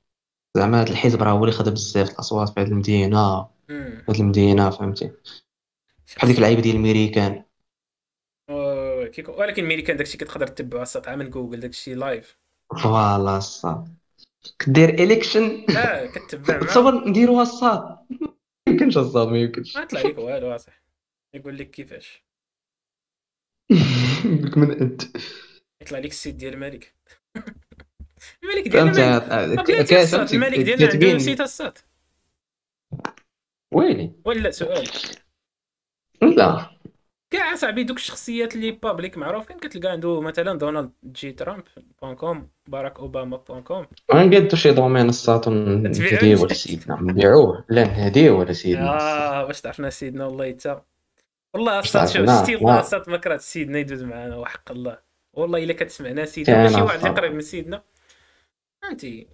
زعما 0.57 0.81
هاد 0.81 0.89
الحزب 0.89 1.23
راه 1.23 1.31
هو 1.31 1.45
اللي 1.45 1.51
خد 1.55 1.69
بزاف 1.69 2.09
الأصوات 2.11 2.49
في 2.49 2.61
هاد 2.61 2.67
المدينة. 2.67 3.47
هاد 4.09 4.15
المدينة 4.19 4.69
فهمتي. 4.69 5.11
بحال 6.15 6.29
ديك 6.29 6.37
اللعيبه 6.37 6.61
ديال 6.61 6.75
الميريكان 6.75 7.43
ولكن 9.27 9.65
ملي 9.65 9.81
كان 9.81 9.97
داكشي 9.97 10.17
كتقدر 10.17 10.47
تتبعو 10.47 10.81
السطع 10.81 11.15
من 11.15 11.29
جوجل 11.29 11.59
داكشي 11.59 11.95
لايف 11.95 12.37
فوالا 12.83 13.37
الصاد 13.37 13.97
كدير 14.59 14.89
اليكشن 14.89 15.65
آه 15.77 16.05
كتبع 16.05 16.59
تصور 16.59 17.09
نديروها 17.09 17.41
الصاد. 17.41 17.97
ما 18.09 18.33
يمكنش 18.67 18.97
الصاد 18.97 19.27
ما 19.27 19.37
يمكنش. 19.37 19.77
ما 19.77 19.85
طلع 19.85 20.01
لك 20.01 20.17
والو 20.17 20.55
اصاحبي 20.55 20.83
يقول 21.33 21.57
لك 21.57 21.71
كيفاش. 21.71 22.23
بك 24.25 24.57
من 24.57 24.71
أنت. 24.81 25.01
يطلع 25.81 25.99
لك 25.99 26.11
السيت 26.11 26.35
ديال 26.35 26.53
الملك. 26.53 26.95
الملك 28.43 28.67
ديالنا 28.67 29.43
الملك. 29.45 30.59
ديالنا 30.59 30.89
عنده 30.91 31.13
نسيت 31.13 31.41
الصاد. 31.41 31.77
ويلي؟ 33.73 34.11
ولا 34.25 34.51
سؤال. 34.51 34.87
لا. 36.21 36.69
كاع 37.31 37.55
صاحبي 37.55 37.83
دوك 37.83 37.97
الشخصيات 37.97 38.55
اللي 38.55 38.71
public 38.71 39.17
معروفين. 39.17 39.57
كتلقى 39.57 39.91
عنده 39.91 40.21
مثلا 40.21 40.57
دونالد 40.57 40.91
جي 41.03 41.31
ترامب 41.31 41.63
point 42.01 42.15
com 42.15 42.49
باراك 42.67 42.99
أوباما 42.99 43.37
point 43.37 43.61
com 43.61 43.85
غنقادو 44.13 44.55
شي 44.55 44.71
domaine 44.71 45.09
الصاد 45.09 45.47
ونهديوه 45.47 46.47
لسيدنا 46.47 46.97
نبيعوه. 47.01 47.65
لا 47.69 47.83
نهديوه 47.83 48.45
لسيدنا 48.45 48.99
آه 49.01 49.45
باش 49.45 49.61
تعرفنا 49.61 49.89
سيدنا؟ 49.89 50.25
والله 50.25 50.51
تا 50.51 50.83
والله 51.53 51.81
تعرفنا، 51.81 52.43
شتي 52.43 52.55
والله. 52.55 52.79
الصاد 52.79 53.09
ما 53.09 53.17
كرهت 53.17 53.41
سيدنا 53.41 53.79
يدوز 53.79 54.03
معنا 54.03 54.35
وحق 54.35 54.71
الله. 54.71 54.97
والله 55.33 55.63
إلا 55.63 55.73
كتسمعنا 55.73 56.25
سيدنا 56.25 56.59
ولا 56.59 56.69
شي 56.69 56.81
واحد 56.81 57.05
اللي. 57.05 57.09
قريب 57.09 57.33
من 57.33 57.41
سيدنا. 57.41 57.83
فهمتي 58.81 59.27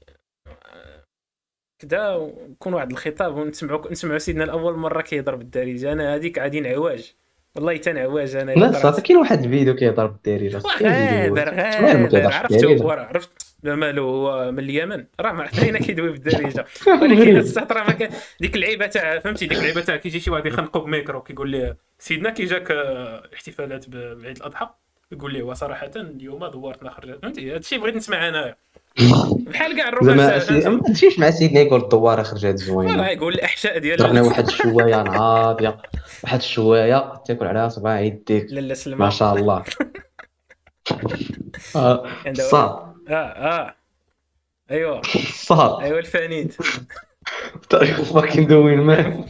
كدا 1.83 2.09
ويكون 2.15 2.73
واحد 2.73 2.91
الخطاب 2.91 3.37
ونسمعوا 3.37 3.91
نسمعوا 3.91 4.17
سيدنا 4.17 4.43
الأول 4.43 4.77
مرة 4.77 5.01
كيهضر 5.01 5.35
بالدارجه 5.35 5.91
أنا 5.93 6.15
هذيك 6.15 6.39
غادي 6.39 6.59
نعواج 6.59 7.13
والله 7.55 7.77
تا 7.77 7.91
نعواج 7.93 8.35
أنا 8.35 8.51
لا 8.51 8.67
قرأت. 8.67 8.99
كاين 8.99 9.17
واحد 9.17 9.43
الفيديو 9.43 9.75
كيهضر 9.75 10.05
بالدارجه 10.07 10.61
غادر 10.83 11.49
غادر 11.53 12.33
عرفتو 12.33 12.89
عرفت 12.89 13.29
لا 13.63 13.75
مالو 13.75 14.03
هو 14.09 14.51
من 14.51 14.59
اليمن. 14.59 15.05
راه 15.19 15.31
ما 15.31 15.43
عرفنا 15.43 15.79
كيدوي 15.79 16.11
بالدارجه 16.11 16.65
ولكن 17.01 17.43
راه 17.71 17.83
ما 17.83 17.93
كان 17.93 18.09
ديك 18.39 18.55
اللعيبة 18.55 18.85
تاع 18.87 19.19
فهمتي 19.19 19.45
ديك 19.47 19.57
اللعيبة 19.57 19.81
تاع 19.81 19.95
كيجي 19.95 20.19
شي 20.19 20.31
واحد 20.31 20.45
يخنقو 20.45 20.79
بميكرو 20.79 21.21
كيقول 21.21 21.49
ليه 21.49 21.77
سيدنا 21.99 22.29
كي 22.29 22.45
جاك 22.45 22.71
آه، 22.71 23.25
الاحتفالات 23.25 23.89
ب- 23.89 24.19
بعيد 24.21 24.37
الأضحى؟ 24.37 24.69
يقول 25.11 25.33
ليه 25.33 25.43
وصراحه 25.43 25.91
اليوم 25.95 26.45
دوارتنا 26.47 26.89
خرجت 26.89 27.19
فهمتي؟ 27.21 27.55
هادشي 27.55 27.77
بغيت 27.77 27.95
نسمع 27.95 28.27
انايا 28.29 28.55
بحال 28.97 29.77
كاع 29.77 29.89
الرومان 29.89 30.39
زعما 30.39 30.69
ما 30.69 30.83
تمشيش 30.83 31.19
مع 31.19 31.31
سيدنا 31.31 31.59
يقول 31.59 31.81
الدواره 31.81 32.23
خرجت 32.23 32.45
راه 32.45 32.55
زوينه 32.55 33.07
يقول 33.07 33.33
الإحشاء 33.33 33.77
ديال 33.77 33.97
درنا 33.97 34.21
واحد 34.21 34.47
الشوايه 34.47 35.03
ناضيه 35.03 35.77
واحد 36.23 36.39
الشوايه 36.39 37.13
تاكل 37.25 37.47
عليها 37.47 37.69
صباع 37.69 37.99
يديك 37.99 38.47
لاله 38.49 38.73
سلمى. 38.73 38.97
ما 38.97 39.09
شاء 39.09 39.35
الله. 39.35 39.63
آه، 41.75 42.05
آه 42.05 43.07
آه. 43.09 43.75
ايوا 44.71 44.99
الصاد 44.99 45.83
ايوا 45.83 45.99
الفانيد 45.99 46.53
طريق 47.69 48.01
فاكين 48.01 48.47
دوين 48.47 48.79
مان 48.79 49.25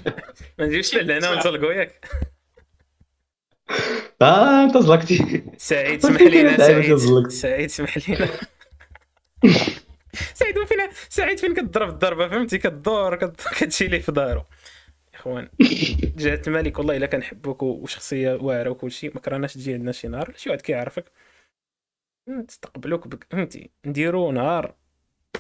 ما 0.59 0.66
نجيوش 0.66 0.95
لهنا 0.95 1.32
ونطلقوا 1.32 1.74
ياك 1.74 2.05
آه 4.22 4.64
انت 4.64 4.78
زلقتي 4.78 5.43
سعيد 5.57 6.05
ما 6.05 6.11
سمح 6.11 6.22
لينا 6.22 6.57
سعيد. 6.57 7.30
سعيد 7.30 7.70
سمح 7.70 8.09
لينا. 8.09 8.28
سعيد 10.33 10.63
فين 10.65 10.77
سعيد 11.09 11.39
فين 11.39 11.53
كتضرب 11.53 11.89
الضربة 11.89 12.27
فهمتي؟ 12.27 12.57
كدور 12.57 13.15
كت- 13.15 13.41
كتمشي 13.51 13.87
ليه 13.87 13.99
في 13.99 14.11
دارو. 14.11 14.43
إخوان 15.13 15.49
جهة 16.17 16.41
الملك 16.47 16.79
والله 16.79 16.97
إلا 16.97 17.05
كنحبوك 17.05 17.63
وشخصية 17.63 18.33
واعرة 18.33 18.69
وكل 18.69 18.91
شيء 18.91 19.11
ما 19.15 19.21
كرهناش 19.21 19.53
تجي 19.53 19.73
عندنا 19.73 19.91
شي 19.91 20.07
نهار. 20.07 20.33
شي 20.37 20.49
واحد 20.49 20.61
كيعرفك. 20.61 21.11
تستقبلوك 22.47 23.07
بك 23.07 23.27
فهمتي؟ 23.31 23.69
نديرو 23.85 24.31
نهار. 24.31 24.75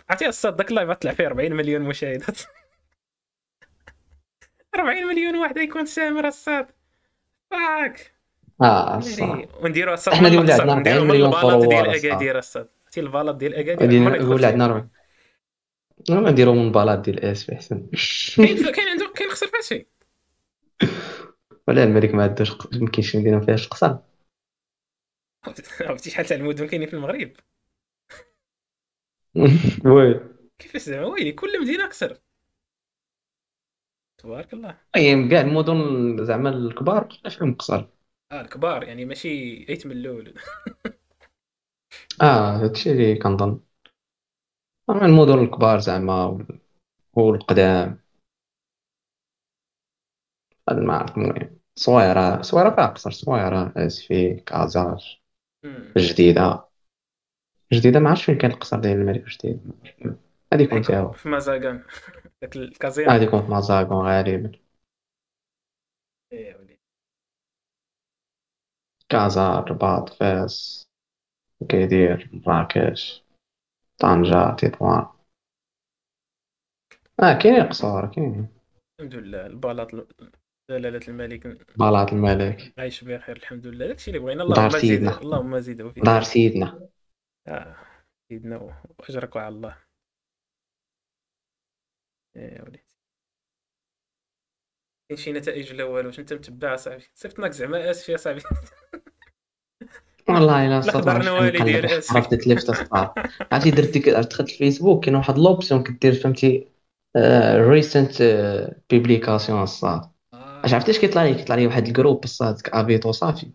عرفتي 0.09 0.27
الصاد 0.27 0.55
داك 0.55 0.69
ال 0.69 0.74
live 0.74 0.91
طلع 0.91 1.11
فيه 1.13 1.27
40 1.27 1.53
مليون 1.53 1.81
مشاهدات. 1.81 2.37
40 4.75 5.03
مليون 5.07 5.35
واحد 5.35 5.57
يكون 5.57 5.85
سامر 5.85 6.27
الصاد. 6.27 6.67
فاك. 7.51 8.13
آه. 8.61 9.01
ونديرو 9.61 9.93
الصاد 9.93 10.13
إحنا 10.15 10.29
من 10.29 10.39
اللي. 10.39 10.53
عندنا 10.53 10.75
نديرو 10.75 10.97
40 10.97 11.01
من 11.01 11.07
مليون 11.07 11.33
البلاط 11.33 11.69
ديال. 11.69 11.89
اكادير 11.89 12.37
الصاد. 12.37 12.69
عرفتي 12.93 13.01
البلاط 13.01 13.35
ديال 13.35 13.55
اكادير 13.55 14.09
دخلتي. 14.17 14.45
عندنا 14.45 14.67
ربع 14.67 14.87
ما 16.09 16.31
نديرو 16.31 16.53
من 16.53 16.71
بلاط 16.71 16.99
ديال 16.99 17.19
اس 17.19 17.43
في 17.43 17.53
أحسن. 17.53 17.89
كاين 18.35 18.71
كاين 18.71 18.87
عنده 18.87 19.13
كاين 19.15 19.29
خسر 19.29 19.47
فاسي 19.47 19.87
ولا 21.67 21.83
الملك 21.83 22.15
ما 22.15 22.23
عندوش 22.23 22.51
ما 22.51 22.89
كاينش 22.91 23.15
مدينه 23.15 23.37
ما 23.37 23.45
فيهاش 23.45 23.67
قصر. 23.67 23.97
عرفتي 25.81 26.09
شحال 26.09 26.25
تاع 26.25 26.37
المدن 26.37 26.67
كاينين 26.67 26.87
في 26.87 26.93
المغرب. 26.93 27.31
وي. 29.85 30.19
كيفاش 30.59 30.81
زعما؟ 30.81 31.07
ويلي 31.07 31.31
كل 31.31 31.61
مدينة 31.61 31.87
قصر 31.87 32.17
تبارك 34.17 34.53
الله. 34.53 34.77
أي 34.95 35.29
كاع 35.29 35.41
المدن 35.41 36.25
زعما 36.25 36.49
الكبار 36.49 37.09
فيهم 37.29 37.55
قصر. 37.55 37.87
آه 38.31 38.41
الكبار 38.41 38.83
يعني 38.83 39.05
ماشي 39.05 39.29
ايت 39.69 39.85
من 39.85 39.91
الأول. 39.91 40.33
آه 42.21 42.57
هادشي 42.63 42.91
اللي 42.91 43.15
كنظن 43.15 43.59
أما 44.89 45.05
المدن 45.05 45.39
الكبار 45.39 45.79
زعما 45.79 46.45
والقدام 47.13 47.99
هذا 50.69 50.79
ما 50.79 50.93
عرفت 50.93 51.17
المهم 51.17 51.59
صويرة 51.75 52.41
صويرة 52.41 52.69
فيها 52.69 52.85
قصر 52.85 53.11
صويرة 53.11 53.73
اسفي 53.77 54.33
كازا 54.35 54.97
مم. 55.63 55.93
جديدة. 55.97 56.67
جديدة 57.73 57.99
ما 57.99 58.09
عرفتش 58.09 58.25
فين 58.25 58.37
كان 58.37 58.51
القصر 58.51 58.79
ديال 58.79 58.97
الملك 58.97 59.25
جديد 59.27 59.71
هادي 60.53 60.63
يكون 60.63 60.81
فيها. 60.83 60.99
هو. 61.01 61.11
في 61.13 61.29
مازاغان 61.29 61.83
داك 62.41 62.55
الكازينو. 62.57 63.09
هادي 63.09 63.23
يكون 63.25 63.45
في 63.45 63.51
مازاغون 63.51 64.05
غالبا 64.07 64.51
إيه 66.31 66.55
وليدي. 66.55 66.79
كازا 69.09 69.59
الرباط 69.59 70.09
فاس 70.09 70.87
كيدير 71.69 72.29
مراكش 72.47 73.23
طنجة 73.99 74.55
تطوان 74.55 75.05
آه 77.19 77.33
كاينين 77.39 77.63
قصور 77.63 78.05
كاينين 78.05 78.47
الحمد 78.99 79.15
لله 79.15 79.45
البلاط 79.45 79.91
جلالة 80.71 81.01
الملك 81.07 81.47
بلاط 81.77 82.13
الملك 82.13 82.73
عايش 82.77 83.03
بخير 83.03 83.37
الحمد 83.37 83.67
لله 83.67 83.87
داكشي 83.87 84.11
اللي 84.11 84.19
بغينا 84.19 84.43
دار 84.43 84.69
اللهم 84.69 84.69
زيد 84.69 84.81
سيدنا. 84.81 85.21
اللهم 85.21 85.59
زيده 85.59 85.89
في 85.89 86.01
دار 86.01 86.21
سيدنا 86.23 86.89
آه. 87.47 87.75
سيدنا 88.29 88.57
واجرك 88.99 89.37
على 89.37 89.55
الله 89.55 89.77
إيه 92.35 92.53
يا 92.57 92.61
وليدي 92.61 92.83
كاين 95.09 95.19
شي 95.19 95.31
نتائج 95.31 95.73
ولا 95.73 95.83
والو 95.83 96.07
واش 96.07 96.19
انت 96.19 96.33
متبع 96.33 96.75
صاحبي 96.75 97.03
صيفطناك 97.13 97.51
زعما 97.51 97.91
آسف 97.91 98.09
يا 98.09 98.17
صاحبي 98.17 98.41
والله 100.29 100.65
إلا 100.65 100.79
آسف. 101.97 102.15
عرفت 102.15 102.33
تلفت 102.33 102.69
الصفار 102.69 103.13
عرفتي 103.51 103.71
درت 103.71 103.89
ديك 103.89 104.09
دخلت 104.09 104.49
الفيسبوك 104.49 105.05
كاين 105.05 105.15
واحد 105.15 105.37
l'option 105.37 105.83
كدير 105.83 106.13
فهمتي؟ 106.13 106.67
récentes 107.55 108.21
publications 108.89 109.63
الصاد. 109.63 110.01
آه. 110.33 110.65
اش 110.65 110.73
عرفتي 110.73 110.91
اش 110.91 110.99
كيطلع 110.99 111.23
لي؟ 111.23 111.33
كيطلع 111.33 111.55
لي 111.55 111.67
واحد 111.67 111.87
ال 111.87 111.92
groupe 111.92 112.23
الصاد 112.23 112.57
افيتو 112.67 113.11
صافي 113.11 113.47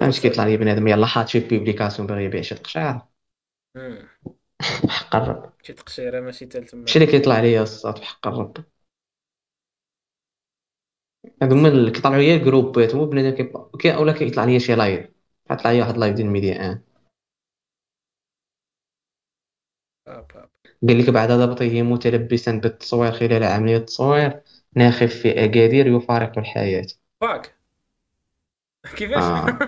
فهمتي 0.00 0.20
كيطلع. 0.20 0.46
لي 0.46 0.56
بنادم 0.56 0.88
يلاه 0.88 1.06
حاط 1.06 1.28
شي 1.28 1.40
publication 1.40 2.08
باغي 2.08 2.24
يبيع 2.24 2.42
شي 2.42 2.54
قشعر 2.54 3.00
مم. 3.74 4.08
حق 4.88 5.16
الرب. 5.16 5.52
شي 5.62 5.72
تقشيره 5.72 6.20
ماشي 6.20 6.46
تال 6.46 6.64
تما 6.66 6.82
هادشي 6.82 6.98
اللي 6.98 7.12
كيطلع 7.12 7.40
لي 7.40 7.62
الصاد 7.62 7.98
حق 7.98 8.28
الرب. 8.28 8.56
هادو 11.42 11.54
هما 11.56 11.68
اللي 11.68 11.90
كيطلعوا 11.90 12.16
لي 12.16 12.34
الجروبات 12.36 12.94
هو 12.94 13.06
بنادم 13.06 13.36
كيبقى 13.36 13.94
أولا 13.96 14.12
كيطلع 14.12 14.44
لي 14.44 14.60
شي 14.60 14.74
live. 14.74 15.13
كيطلع 15.48 15.72
لي 15.72 15.80
واحد 15.80 15.96
live 15.98 16.14
ديال 16.14 16.26
ميديا 16.26 16.66
ان 16.72 16.80
باب. 20.06 20.50
قال 20.88 20.98
لك 20.98 21.10
بعد 21.10 21.32
ضبطه 21.32 21.82
متلبسا 21.82 22.52
بالتصوير 22.52 23.12
خلال 23.12 23.44
عملية 23.44 23.78
تصوير 23.78 24.40
ناخف 24.76 25.14
في 25.14 25.44
أكادير 25.44 25.86
يفارق 25.86 26.38
الحياة. 26.38 26.86
فاك 27.20 27.54
كيفاش؟ 28.96 29.22
آه. 29.22 29.58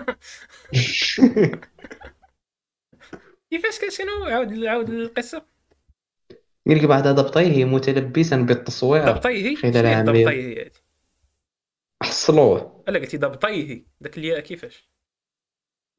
كيفاش 3.51 3.79
كان؟ 3.79 3.89
شنو؟ 3.89 4.23
عاود 4.25 4.63
عاود 4.65 4.89
القصة. 4.89 5.45
قال 6.67 6.77
لك 6.77 6.85
بعد 6.85 7.07
ضبطه 7.07 7.65
متلبسا 7.65 8.35
بالتصوير 8.37 9.03
ضبطيه 9.05 9.55
خلال 9.55 9.85
هي؟ 9.85 9.93
عملية 9.95 10.01
ضبطيه 10.01 10.71
حصلوه 12.03 12.85
الا 12.89 12.99
قلتي 12.99 13.17
ضبطيه 13.17 13.85
داك 14.01 14.17
الياء 14.17 14.39
كيفاش؟ 14.39 14.89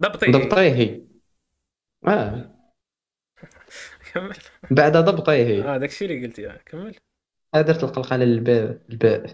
ضبطيه 0.03 0.33
ضبطيه 0.33 1.03
آه. 2.09 2.55
كمل. 4.15 4.37
بعد 4.71 4.97
ضبطيه 4.97 5.75
آه 5.75 5.77
داكشي 5.77 6.05
اللي 6.05 6.27
قلتي 6.27 6.51
آه. 6.51 6.61
كمل. 6.67 6.95
درت 7.55 7.85
القلقلة 7.85 8.25
للباء 8.25 8.79
الباء 8.91 9.27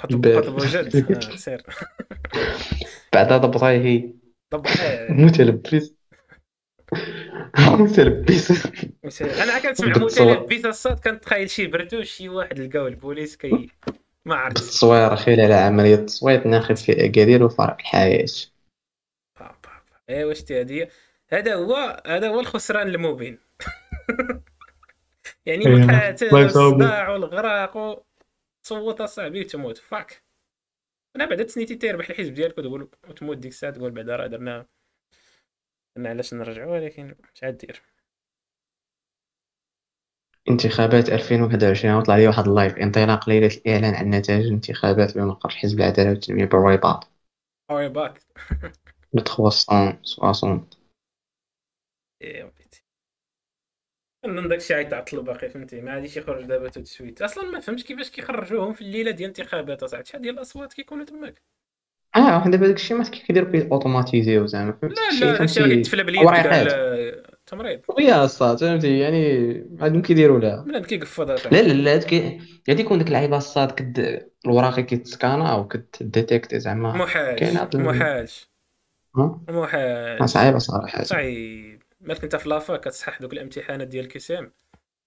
حط 0.00 0.12
الباء. 0.12 0.50
بوجد 0.50 0.96
آه 1.32 1.36
سير. 1.36 1.62
بعد 3.14 3.32
ضبطه 3.32 4.02
ضب 4.54 4.66
آه. 4.66 5.12
متلبس 5.12 5.94
متلبس 7.58 8.50
أنا 9.22 9.58
كنسمع. 9.58 9.88
متلبس 9.88 10.64
الصوت 10.66 11.04
كنتخيل 11.04 11.50
شي 11.50 11.66
برتوش 11.66 12.10
شي 12.10 12.28
واحد 12.28 12.58
لقاو 12.58 12.86
البوليس 12.86 13.36
كي 13.36 13.70
ما 14.24 14.34
عرفت. 14.34 14.58
بالتصوير 14.58 15.16
خلال 15.16 15.52
عملية 15.52 15.96
تصويت 15.96 16.46
ناخف 16.46 16.82
في 16.82 17.04
أكادير 17.04 17.46
يفارق 17.46 17.76
الحياة. 17.80 18.26
إيه 20.10 20.24
واش 20.24 20.42
تي 20.44 20.60
هادي 20.60 20.88
هذا 21.28 21.54
هو 21.54 22.02
هذا 22.06 22.28
هو 22.28 22.40
الخسران 22.40 22.88
المبين. 22.88 23.38
يعني 25.46 25.66
إيه، 25.66 25.74
مقاتل 25.76 26.26
الله 26.26 26.46
يصاوبك. 26.46 26.76
والصداع 26.76 27.08
والغراق 27.08 27.76
و- 27.76 28.02
تصوت 28.64 29.00
اصاحبي 29.00 29.40
وتموت. 29.40 29.78
fuck 29.78 30.22
أنا 31.16 31.24
بعدا 31.26 31.42
تسنيتي 31.44 31.74
تيربح 31.74 32.10
الحزب 32.10 32.34
ديالك 32.34 32.58
وتقول 32.58 32.90
وتموت 33.08 33.36
ديك 33.36 33.52
الساعة 33.52 33.72
تقول 33.72 33.90
بعدا 33.90 34.16
راه 34.16 34.26
درنا 34.26 34.66
درنا 35.96 36.08
علاش 36.08 36.34
نرجعوا 36.34 36.72
ولكن 36.72 37.14
مش 37.34 37.44
عاد 37.44 37.56
دير. 37.58 37.82
انتخابات 40.48 41.08
2021 41.08 41.94
وطلع 41.94 42.16
لي 42.16 42.26
واحد 42.26 42.48
ال 42.48 42.54
live 42.54 42.78
انطلاق 42.78 43.28
ليلة 43.28 43.46
الإعلان 43.46 43.94
عن 43.94 44.10
نتائج 44.10 44.46
الانتخابات 44.46 45.18
بمقر 45.18 45.50
حزب 45.50 45.80
العدالة 45.80 46.10
والتنمية 46.10 46.44
بالرباط 46.44 47.08
oui 47.70 47.88
le 49.16 49.22
360 49.22 50.70
إيه 52.22 52.44
وليدي 52.44 52.84
كنظن 54.24 54.48
داكشي 54.48 54.74
عيتعطل 54.74 55.22
باقي 55.22 55.50
فهمتي؟ 55.50 55.80
ما 55.80 55.94
غاديش 55.94 56.16
يخرج 56.16 56.44
دابا 56.44 56.68
tout 56.68 56.79
de 56.79 56.84
suite. 56.84 57.22
أصلا 57.22 57.50
ما 57.50 57.60
فهمتش 57.60 57.84
كيفاش 57.84 58.10
كيخرجوهم 58.10 58.72
في 58.72 58.80
الليلة 58.80 59.10
ديال 59.10 59.30
الانتخابات 59.30 59.82
اصاحبي 59.82 60.06
شحال 60.06 60.22
ديال 60.22 60.34
الأصوات 60.34 60.72
كيكونوا 60.72 61.04
تماك؟ 61.04 61.42
آه 62.16 62.36
واحد 62.36 62.50
دابا 62.50 62.66
داكشي 62.66 62.94
ما 62.94 63.04
كيديروا 63.04 63.50
فيه 63.50 63.68
automatisé 63.72 64.46
زعما 64.46 64.78
لا 64.82 65.18
شي 65.18 65.24
لا 65.24 65.38
داكشي 65.38 65.60
راه 65.60 65.68
كيتفلى 65.68 66.04
باليد. 66.04 66.24
كاع 66.24 66.62
التمريض. 66.62 67.80
ويا 67.88 68.24
الصاد 68.24 68.58
فهمتي؟ 68.58 68.98
يعني 68.98 69.52
عندهم 69.80 70.02
كيديروا 70.02 70.38
لها. 70.38 70.62
بنادم 70.62 70.84
كيقفض 70.84 71.30
لا 71.30 71.62
لا 71.62 71.72
لا 71.72 71.92
غادي 72.70 72.82
يكون 72.82 72.98
ديك 72.98 73.06
اللعيبة 73.06 73.36
الصاد 73.36 73.70
كد 73.70 74.26
الوراقي 74.46 74.82
كيتسكانا 74.82 75.52
أو 75.52 75.68
كت 75.68 75.86
détecter 75.86 76.60
زعما. 76.60 76.92
محال 76.92 77.36
كاين 77.36 77.56
محال 79.14 80.28
صعيبة 80.28 80.58
صراحة. 80.58 81.02
صعيب. 81.02 81.82
مالك 82.00 82.22
انت 82.24 82.36
في 82.36 82.48
la 82.48 82.59
fac 82.59 82.76
كتصحح 82.76 83.20
دوك 83.20 83.32
الامتحانات 83.32 83.88
ديال 83.88 84.04
ال 84.04 84.16
QCM 84.16 84.52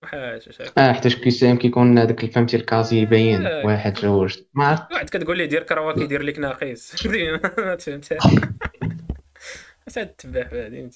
محالش 0.04 0.48
واش 0.48 0.61
هكا 0.61 0.90
آه 0.90 0.94
حيتاش 0.94 1.15
QCM 1.15 1.57
كيكون 1.57 1.98
هذاك 1.98 2.26
فهمتي 2.26 2.57
ال 2.57 2.64
casier 2.64 3.06
باين 3.06 3.45
آه. 3.45 3.65
واحد 3.65 3.94
جوج. 3.94 4.38
ما 4.53 4.68
عرفت. 4.68 4.91
واحد 4.91 5.10
كتقول 5.10 5.38
ليه 5.38 5.45
دير 5.45 5.64
croix 5.64 5.94
كيدير 5.94 6.22
لك 6.22 6.40
ناقص 6.40 7.06
ما 7.57 7.77
فهمتها 7.77 8.18
اش 9.88 9.94
تتبع 9.94 10.48
هادي 10.52 10.82
انت 10.82 10.95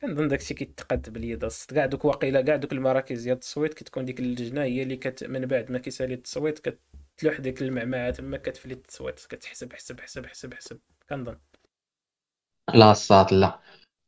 كنظن 0.00 0.28
داكشي 0.28 0.54
كيتقاد 0.54 1.10
باليد 1.12 1.44
الصد 1.44 1.74
كاع 1.74 1.86
دوك 1.86 2.04
واقيلا 2.04 2.40
كاع 2.42 2.56
دوك 2.56 2.72
المراكز 2.72 3.22
ديال 3.22 3.34
التصويت 3.34 3.74
كتكون 3.74 4.04
ديك 4.04 4.20
اللجنة 4.20 4.62
هي 4.62 4.82
اللي 4.82 4.96
كت 4.96 5.24
من 5.24 5.46
بعد 5.46 5.70
ما 5.72 5.78
كيسالي 5.78 6.14
التصويت 6.14 6.58
كتلوح 7.18 7.40
ديك 7.40 7.62
المعمعة 7.62 8.10
تما 8.10 8.36
كتفلي 8.36 8.74
التصويت 8.74 9.20
كتحسب 9.28 9.72
حسب 9.72 10.00
حسب 10.00 10.26
حسب 10.26 10.54
حسب. 10.54 10.78
كنظن. 11.10 11.36
لا 12.74 12.90
الصاد 12.90 13.34
لا. 13.34 13.58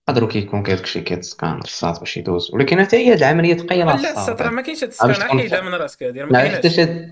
قدروا 0.08 0.28
كيكون 0.28 0.62
داكشي 0.62 1.00
كيتسكان 1.00 1.58
الصاد 1.58 1.98
باش 1.98 2.16
يدوز. 2.16 2.54
ولكن 2.54 2.82
حتى 2.84 2.96
هي 2.96 3.12
هاد 3.12 3.18
العملية 3.18 3.56
ثقيله 3.56 3.84
لا 3.84 3.94
الصاد. 3.94 4.16
السطر 4.16 4.50
ما 4.50 4.62
كاينش 4.62 4.84
هاد 4.84 4.92
عرفت 5.00 5.10
السكان 5.10 5.28
تكون 5.28 5.40
حيدها 5.40 5.60
من 5.60 5.74
راسك 5.74 6.02
هادي 6.02 6.20
راه 6.20 6.26
ما 6.26 6.32
لا 6.32 6.60
كايناش 6.60 7.10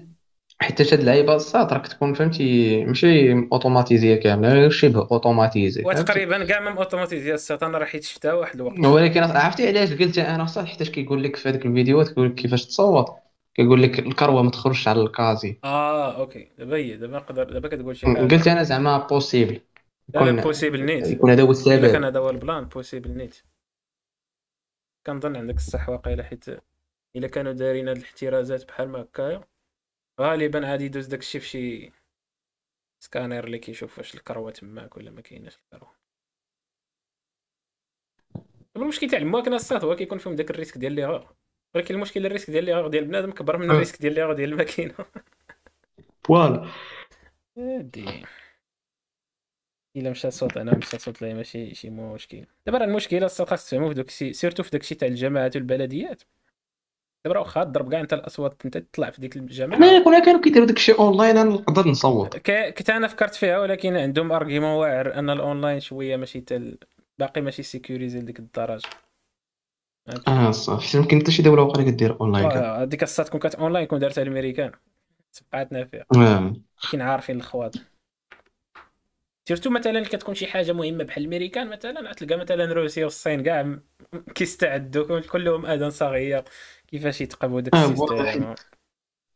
حيتاش 0.60 0.92
هاد 0.92 1.00
اللعيبه 1.00 1.34
الصاد 1.34 1.72
راك 1.72 1.86
تكون 1.86 2.14
فهمتي 2.14 2.84
ماشي 2.84 3.32
اوتوماتيزيه 3.32 4.14
كاملة 4.14 4.68
شبه 4.68 5.00
اوتوماتيزي؟ 5.00 5.82
وتقريبا 5.86 6.44
كاع 6.44 6.60
من 6.60 6.76
اوتوماتيزيا 6.76 7.34
السطر 7.34 7.66
أنا 7.66 7.78
راه 7.78 7.84
حيت 7.84 8.04
شفتها 8.04 8.32
واحد 8.32 8.54
الوقت. 8.54 8.78
ولكن 8.78 9.22
عرفتي 9.22 9.68
علاش 9.68 9.92
قلت 9.92 10.18
أنا 10.18 10.46
صح؟ 10.46 10.64
حيتاش 10.64 10.90
كيقول 10.90 11.24
لك 11.24 11.36
في 11.36 11.48
هذيك 11.48 11.66
الفيديوهات 11.66 12.08
كيقول 12.08 12.26
لك 12.26 12.34
كيفاش 12.34 12.66
تصوت؟ 12.66 13.06
كيقول 13.54 13.82
لك 13.82 13.98
الكروة 13.98 14.42
ما 14.42 14.50
تخرجش 14.50 14.88
على 14.88 15.00
الكازي 15.00 15.58
آه 15.64 16.20
OK. 16.20 16.48
دابا 16.58 16.76
هي 16.76 16.96
دابا 16.96 17.16
نقدر 17.16 17.44
دابا 17.44 17.68
كتقول 17.68 17.96
شي 17.96 18.06
قلت 18.06 18.48
أنا 18.48 18.62
زعما 18.62 18.98
possible 18.98 19.60
لا 20.08 20.20
يكون 20.20 20.40
possible 20.40 20.84
نيت 20.84 21.06
يكون 21.06 21.30
هذا 21.30 21.42
هو 21.42 21.50
الا 21.50 21.56
كان 21.56 21.80
السبب 21.80 22.04
هذا 22.04 22.18
هو 22.18 22.30
البلان 22.30 22.64
possible 22.64 23.10
نيت 23.10 23.36
كنظن 25.06 25.36
عندك 25.36 25.56
الصح 25.56 25.88
واقيلا 25.88 26.22
حيت 26.22 26.44
إلا 27.16 27.28
كانوا 27.28 27.52
دايرين 27.52 27.88
هاد 27.88 27.96
الاحترازات 27.96 28.68
بحال 28.68 28.88
ما 28.88 29.02
هكايا 29.02 29.44
غالبا 30.20 30.60
غادي 30.60 30.84
يدوز 30.84 31.06
داك 31.06 31.20
الشيء 31.20 31.40
في 31.40 31.46
شي 31.46 31.92
سكانير 33.04 33.44
اللي 33.44 33.58
كيشوف 33.58 33.98
واش 33.98 34.14
ال 34.14 34.20
croix 34.20 34.50
تماك 34.50 34.96
ولا 34.96 35.10
ما 35.10 35.20
كايناش 35.20 35.56
ال 35.56 35.61
croix. 35.61 35.94
المشكل 38.76 39.10
تاع 39.10 39.18
الماكنه 39.18 39.56
الصاد 39.56 39.84
هو 39.84 39.96
كيكون 39.96 40.18
فيهم 40.18 40.36
داك 40.36 40.50
ال 40.50 40.54
risque 40.54 40.78
ديال 40.78 40.92
l'erreur 40.92 41.34
ولكن 41.74 41.94
المشكل 41.94 42.26
ال 42.26 42.30
risque 42.30 42.50
ديال 42.50 42.70
اللي 42.70 42.90
ديال 42.90 43.04
بنادم 43.04 43.30
كبر 43.30 43.56
من 43.56 43.70
ال 43.70 43.74
risque 43.74 44.00
ديال 44.00 44.18
اللي 44.18 44.34
ديال 44.34 44.52
الماكينة. 44.52 44.94
voilà. 46.24 46.68
إلا 49.98 50.10
مشى 50.10 50.28
الصوت 50.28 50.56
أنا 50.56 50.76
مشى 50.76 50.96
الصوت 50.96 51.22
لا 51.22 51.34
ماشي 51.34 51.74
شي 51.74 51.90
مشكل. 51.90 52.44
دابا 52.66 52.78
راه 52.78 52.84
المشكلة 52.84 53.26
الصوت 53.26 53.48
خاصك 53.48 53.68
تفهمو 53.68 53.88
في 53.88 53.94
دوك 53.94 54.10
surtout 54.10 54.62
في 54.62 54.70
داكشي 54.70 54.94
تاع 54.94 55.08
الجامعات 55.08 55.56
والبلديات. 55.56 56.22
دابا 57.24 57.38
واخا 57.38 57.64
تضرب 57.64 57.90
كاع 57.90 58.00
أنت 58.00 58.12
الأصوات 58.12 58.62
أنت 58.64 58.78
تطلع 58.78 59.10
في 59.10 59.20
ديك 59.20 59.36
الجامعة 59.36 59.78
ما 59.78 60.04
كنا 60.04 60.18
كانوا 60.18 60.40
كيديروا 60.40 60.66
داكشي 60.66 60.92
اونلاين 60.92 61.36
أنا 61.36 61.50
نقدر 61.50 61.88
نصوت. 61.88 62.36
كنت 62.36 62.90
أنا 62.90 63.08
فكرت 63.08 63.34
فيها 63.34 63.58
ولكن 63.58 63.96
عندهم 63.96 64.32
argument 64.32 64.70
واعر 64.70 65.14
أن 65.14 65.30
الاونلاين 65.30 65.80
شوية 65.80 66.16
ماشي 66.16 66.40
تل... 66.40 66.78
باقي 67.18 67.40
ماشي 67.40 67.62
sécurisé 67.62 68.18
لديك 68.18 68.38
الدرجه 68.38 68.88
آه 70.28 70.50
صح 70.50 70.80
حيت 70.80 70.94
يمكن 70.94 71.20
حتى 71.20 71.30
شي 71.30 71.42
دولة 71.42 71.70
أخرى 71.70 71.84
كدير 71.84 72.20
اونلاين 72.20 72.46
هذيك 72.46 73.02
الساعة 73.02 73.28
تكون 73.28 73.40
كانت 73.40 73.54
اونلاين 73.54 73.86
كون 73.86 73.98
دارتها 73.98 74.22
الأمريكان. 74.22 74.72
تبقاتنا 75.32 75.84
فيها. 75.84 76.04
آه. 76.16 76.52
كاين 76.90 77.02
عارفين 77.02 77.36
الخواط 77.36 77.74
surtout 79.48 79.70
مثلا 79.70 80.04
كتكون 80.04 80.34
شي 80.34 80.46
حاجة 80.46 80.72
مهمة 80.72 81.04
بحال 81.04 81.22
الأمريكان 81.22 81.70
مثلا 81.70 82.12
تلقى 82.12 82.36
مثلا 82.36 82.72
روسيا 82.72 83.04
والصين 83.04 83.42
كاع 83.42 83.78
كيستعدوا 84.34 85.20
كلهم 85.20 85.66
اذان 85.66 85.90
صاغيه 85.90 86.44
كيفاش 86.88 87.20
يتقبوا 87.20 87.60
داك 87.60 87.74
آه، 87.74 87.84
ال 87.84 87.92
système؟ 87.92 88.54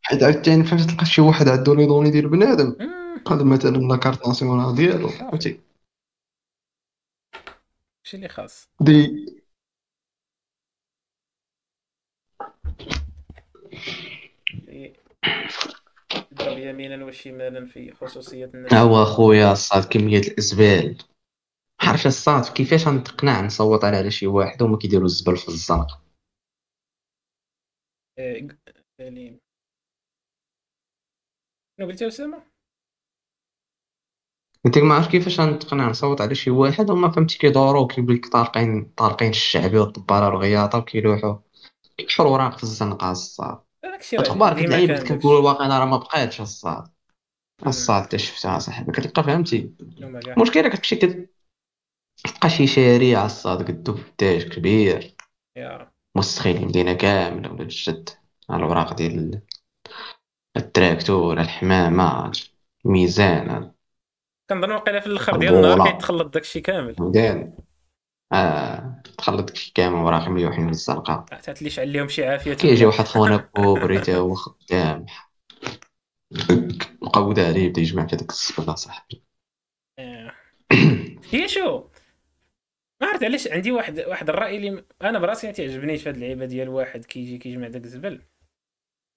حيت 0.03 0.23
عاوتاني 0.23 0.65
فهمت 0.65 0.91
تلقى 0.91 1.07
شي 1.07 1.21
واحد 1.21 1.49
عنده 1.49 1.75
les 1.75 1.87
données 1.87 2.11
ديال 2.11 2.29
بنادم 2.29 2.77
قاد 3.25 3.43
مثلا 3.43 3.77
لاكارت 3.77 4.27
ناسيونال 4.27 4.75
ديالو 4.75 5.09
فهمتي؟ 5.09 5.61
شي 8.03 8.17
اللي 8.17 8.29
خاص. 8.29 8.69
دي. 8.81 9.27
ضرب 16.35 16.59
يمينا 16.59 17.05
وشمالا 17.05 17.67
في 17.67 17.93
خصوصية 17.93 18.51
الناس. 18.55 18.73
هو 18.73 19.03
اخويا 19.03 19.53
الصاد 19.53 19.85
كمية 19.85 20.19
الإزبال. 20.19 20.99
عارف 21.83 22.07
الصاد 22.07 22.53
كيفاش 22.53 22.89
غنتقنع 22.89 23.41
نصوت 23.41 23.85
على 23.85 24.11
شي 24.11 24.27
واحد 24.27 24.63
وما 24.63 24.79
كيديروا 24.79 25.05
الزبل 25.05 25.37
في 25.37 25.49
الزنقه 25.49 26.03
إيه، 28.19 28.49
شنو 31.79 31.87
قلتي 31.87 32.07
أسامة؟ 32.07 32.43
قلت 34.65 34.79
لك 34.79 34.83
ما 34.83 34.95
عرفت 34.95 35.11
كيفاش 35.11 35.41
غنتقنع 35.41 35.91
نصوت 35.91 36.21
على 36.21 36.35
شي 36.35 36.51
واحد 36.51 36.91
وما 36.91 37.11
فهمتي 37.11 37.39
كيدورو 37.39 37.87
كيقول 37.87 38.15
لك 38.15 38.27
طارقين 38.27 38.85
طارقين 38.97 39.31
الشعبي 39.31 39.79
والطبارة 39.79 40.29
الغياطة 40.29 40.79
وكيلوحوا 40.79 41.37
كيحفروا 41.97 42.31
اوراق 42.31 42.57
في 42.57 42.63
الزنقة 42.63 43.11
الصاد 43.11 43.61
داكشي 44.03 44.17
تخبار 44.17 44.63
كتلعب 44.63 45.09
كنقول 45.09 45.45
واقيلا 45.45 45.79
راه 45.79 45.85
ما 45.85 45.97
بقاتش 45.97 46.41
الصاد. 46.41 46.89
الصاد 47.67 48.03
حتى 48.03 48.19
شفتها 48.19 48.59
صاحبي 48.59 48.93
كتلقى 48.93 49.25
فهمتي. 49.25 49.73
المشكلة 50.01 50.69
كتمشي 50.69 50.97
كتلقى 50.97 52.51
شي 52.51 52.67
شارع 52.67 53.25
الصاد 53.25 53.69
قدو 53.69 53.93
بداش 53.93 54.45
كبير. 54.45 55.15
مستخيل 56.17 56.57
المدينة 56.57 56.93
كاملة 56.93 57.53
ولا 57.53 57.63
الجد. 57.63 58.09
على 58.51 58.65
الاوراق 58.65 58.95
ديال 58.95 59.41
التراكتور 60.57 61.41
الحمامة 61.41 62.33
الميزان 62.87 63.73
كنظن 64.51 64.71
واقيلا 64.71 65.01
في 65.01 65.07
الأخر 65.07 65.37
ديال 65.37 65.55
النهار 65.55 65.91
كيتخلط 65.91 66.35
داكشي 66.35 66.61
كامل. 66.61 66.97
مزيان. 66.99 67.57
آه 68.33 69.03
تخلط 69.19 69.47
داكشي 69.47 69.73
كامل 69.75 69.95
وراك 69.95 70.29
مليوحين 70.29 70.69
في 71.55 71.59
اللي 71.59 71.71
شعل 71.71 71.93
لهم 71.93 72.09
شي 72.09 72.27
عافية. 72.27 72.55
كيجي 72.55 72.87
واحد 72.87 73.05
خونا 73.05 73.37
كوبري 73.37 73.99
تا 73.99 74.17
هو 74.17 74.35
خدام. 74.35 75.07
مقود 77.03 77.39
عليه 77.39 77.69
بدا 77.69 77.81
يجمع 77.81 78.07
في 78.07 78.17
هذاك 78.17 78.31
الصبغه 78.31 78.75
صاحبي 78.75 79.23
آه. 79.99 80.33
هي 81.31 81.49
شو؟ 81.49 81.89
ما 83.01 83.09
عرفت 83.09 83.25
علاش 83.25 83.49
عندي 83.49 83.73
واحد 83.73 84.01
واحد 84.01 84.29
الرأي 84.29 84.57
اللي 84.57 84.85
أنا 85.03 85.19
براسي 85.19 85.47
ما 85.47 85.53
في 86.03 86.09
هذه 86.09 86.15
اللعيبة 86.15 86.45
ديال 86.45 86.69
واحد 86.69 87.05
كيجي 87.05 87.39
كيجمع 87.39 87.69
داك 87.69 87.85
الزبل. 87.85 88.23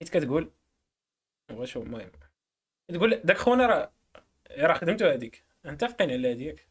حيت 0.01 0.09
كتقول 0.09 0.51
هو 1.51 1.65
شو 1.65 1.81
المهم. 1.81 2.11
تقول 2.93 3.21
داك 3.23 3.37
خونا 3.37 3.65
راه 3.67 3.91
راه 4.57 4.73
خدمته 4.73 5.13
هذيك 5.13 5.43
متفقين 5.65 6.11
على 6.11 6.31
هذيك 6.31 6.67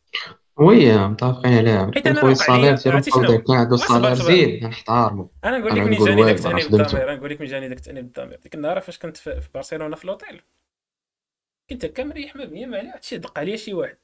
oui 0.56 1.08
متفقين 1.08 1.58
عليها. 1.58 1.90
حيت 1.94 2.06
أنا 2.06 2.22
ال 2.22 2.29
salaire 2.29 2.74
ديالو 2.74 3.00
كان 3.42 3.56
عنده 3.56 3.76
salaire 3.76 4.14
زين 4.14 4.64
نحتارمو. 4.64 5.30
أنا 5.44 5.58
نقول 5.58 5.72
لك 5.72 5.78
من 5.78 6.04
جاني 6.04 6.24
داك 6.24 6.36
التانيب 6.36 6.70
بالضمير 6.70 7.16
نقول 7.16 7.30
لك 7.30 7.40
من 7.40 7.46
جاني 7.46 7.68
داك 7.68 7.78
التانيب 7.78 8.12
بالضمير 8.12 8.38
ديك 8.38 8.54
النهار 8.54 8.80
فاش 8.80 8.98
كنت 8.98 9.16
في 9.16 9.48
برشلونة 9.54 9.96
في 9.96 10.06
لوطيل 10.06 10.42
كنت 11.70 11.84
هكا 11.84 12.04
مريح 12.04 12.36
ما 12.36 12.44
بيا 12.44 12.66
ما 12.66 12.78
عليه 12.78 12.94
شي 13.00 13.18
دق 13.18 13.38
عليا 13.38 13.56
شي 13.56 13.74
واحد. 13.74 13.96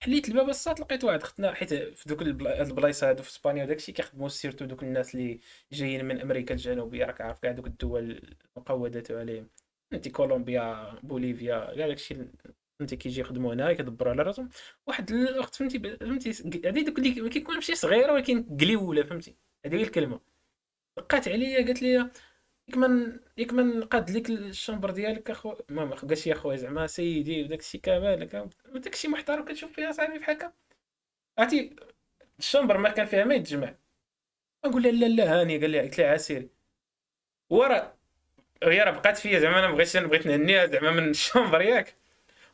حليت 0.00 0.28
الباب 0.28 0.48
الصات 0.48 0.80
لقيت 0.80 1.04
واحد 1.04 1.22
ختنا 1.22 1.54
حيت 1.54 1.74
في 1.74 2.08
دوك 2.08 2.22
البلايص 2.22 3.04
هادو 3.04 3.22
في 3.22 3.30
إسبانيا 3.30 3.64
وداكشي 3.64 3.92
كيخدموا 3.92 4.28
surtout 4.28 4.64
دوك 4.64 4.82
الناس 4.82 5.14
اللي 5.14 5.40
جايين 5.72 6.04
من 6.04 6.20
أمريكا 6.20 6.54
الجنوبية. 6.54 7.04
راك 7.04 7.20
عارف 7.20 7.38
كاع 7.38 7.52
دوك 7.52 7.66
الدول 7.66 8.36
المقودات 8.56 9.10
عليهم. 9.10 9.48
أنت 9.92 10.08
كولومبيا 10.08 10.94
بوليفيا 11.02 11.74
كاع 11.76 11.86
داكشي 11.86 12.16
فهمتي 12.78 12.96
كيجي 12.96 13.20
يخدموا 13.20 13.54
هنا 13.54 13.72
كيدبروا 13.72 14.12
على 14.12 14.22
راسهم. 14.22 14.48
واحد 14.86 15.10
الاخت 15.10 15.54
فهمتي 15.54 15.78
فهمتي 15.78 16.30
هذه 16.68 16.84
دوك 16.84 16.98
اللي 16.98 17.20
ما 17.20 17.28
كيكون 17.28 17.54
ماشي 17.54 17.74
صغيرة 17.74 18.12
ولكن 18.12 18.56
قليوله 18.60 19.02
فهمتي؟ 19.02 19.36
هذه 19.66 19.74
هي 19.76 19.82
الكلمة. 19.82 20.20
دقات 20.96 21.28
عليا 21.28 21.64
قالت 21.66 21.82
لي 21.82 21.92
ياك 22.68 22.76
من 22.76 23.20
ياك 23.38 23.52
من 23.52 23.80
نقاد 23.80 24.10
لك 24.10 24.30
ال 24.30 24.38
chambre 24.38 24.90
ديالك 24.90 25.30
اخو 25.30 25.54
ما 25.68 25.84
ما 25.84 25.94
قالش 25.96 26.26
يا 26.26 26.34
خويا 26.34 26.56
زعما 26.56 26.86
سيدي 26.86 27.42
وداك 27.44 27.60
الشيء 27.60 27.80
كامل 27.80 28.26
داك 28.74 28.94
الشيء 28.94 29.10
محترم 29.10 29.44
كتشوف 29.44 29.72
فيها 29.72 29.92
صاحبي 29.92 30.18
بحال 30.18 30.36
هكا. 30.36 30.52
عرفتي 31.38 31.76
ال 32.38 32.43
chambre 32.43 32.78
ما 32.78 32.90
كان 32.90 33.06
فيها 33.06 33.24
ما 33.24 33.34
يتجمع. 33.34 33.74
نقول 34.66 34.82
لا 34.82 34.88
لا 34.88 35.06
لا 35.06 35.40
هاني. 35.40 35.58
قال 35.60 35.70
لي 35.70 35.80
قلت 35.80 35.98
لي 35.98 36.04
عسيري. 36.04 36.50
ورا 37.50 37.96
هي 38.62 38.80
راه 38.82 38.90
بقات 38.90 39.16
فيا 39.18 39.38
زعما 39.38 39.58
أنا 39.58 39.70
بغيت 39.70 39.96
بغيت 39.96 40.26
نهنيها 40.26 40.66
زعما 40.66 40.90
من 40.90 41.10
ال 41.10 41.16
chambre 41.16 41.60
ياك. 41.62 41.94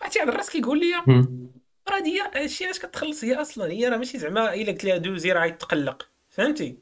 عرفتي 0.02 0.20
عاد 0.20 0.28
الراس 0.28 0.50
كيقول 0.50 0.80
لي 0.80 0.94
راه 1.90 1.98
دي 2.00 2.20
هادشي 2.20 2.64
علاش 2.64 2.78
كتخلص؟ 2.78 3.24
هي 3.24 3.34
أصلا 3.34 3.72
هي 3.72 3.88
راه 3.88 3.96
ماشي 3.96 4.18
زعما 4.18 4.54
إلا 4.54 4.72
قلت 4.72 4.84
لها 4.84 4.96
دوزي 4.96 5.32
راه 5.32 5.44
يتقلق 5.44 6.08
فهمتي؟ 6.30 6.78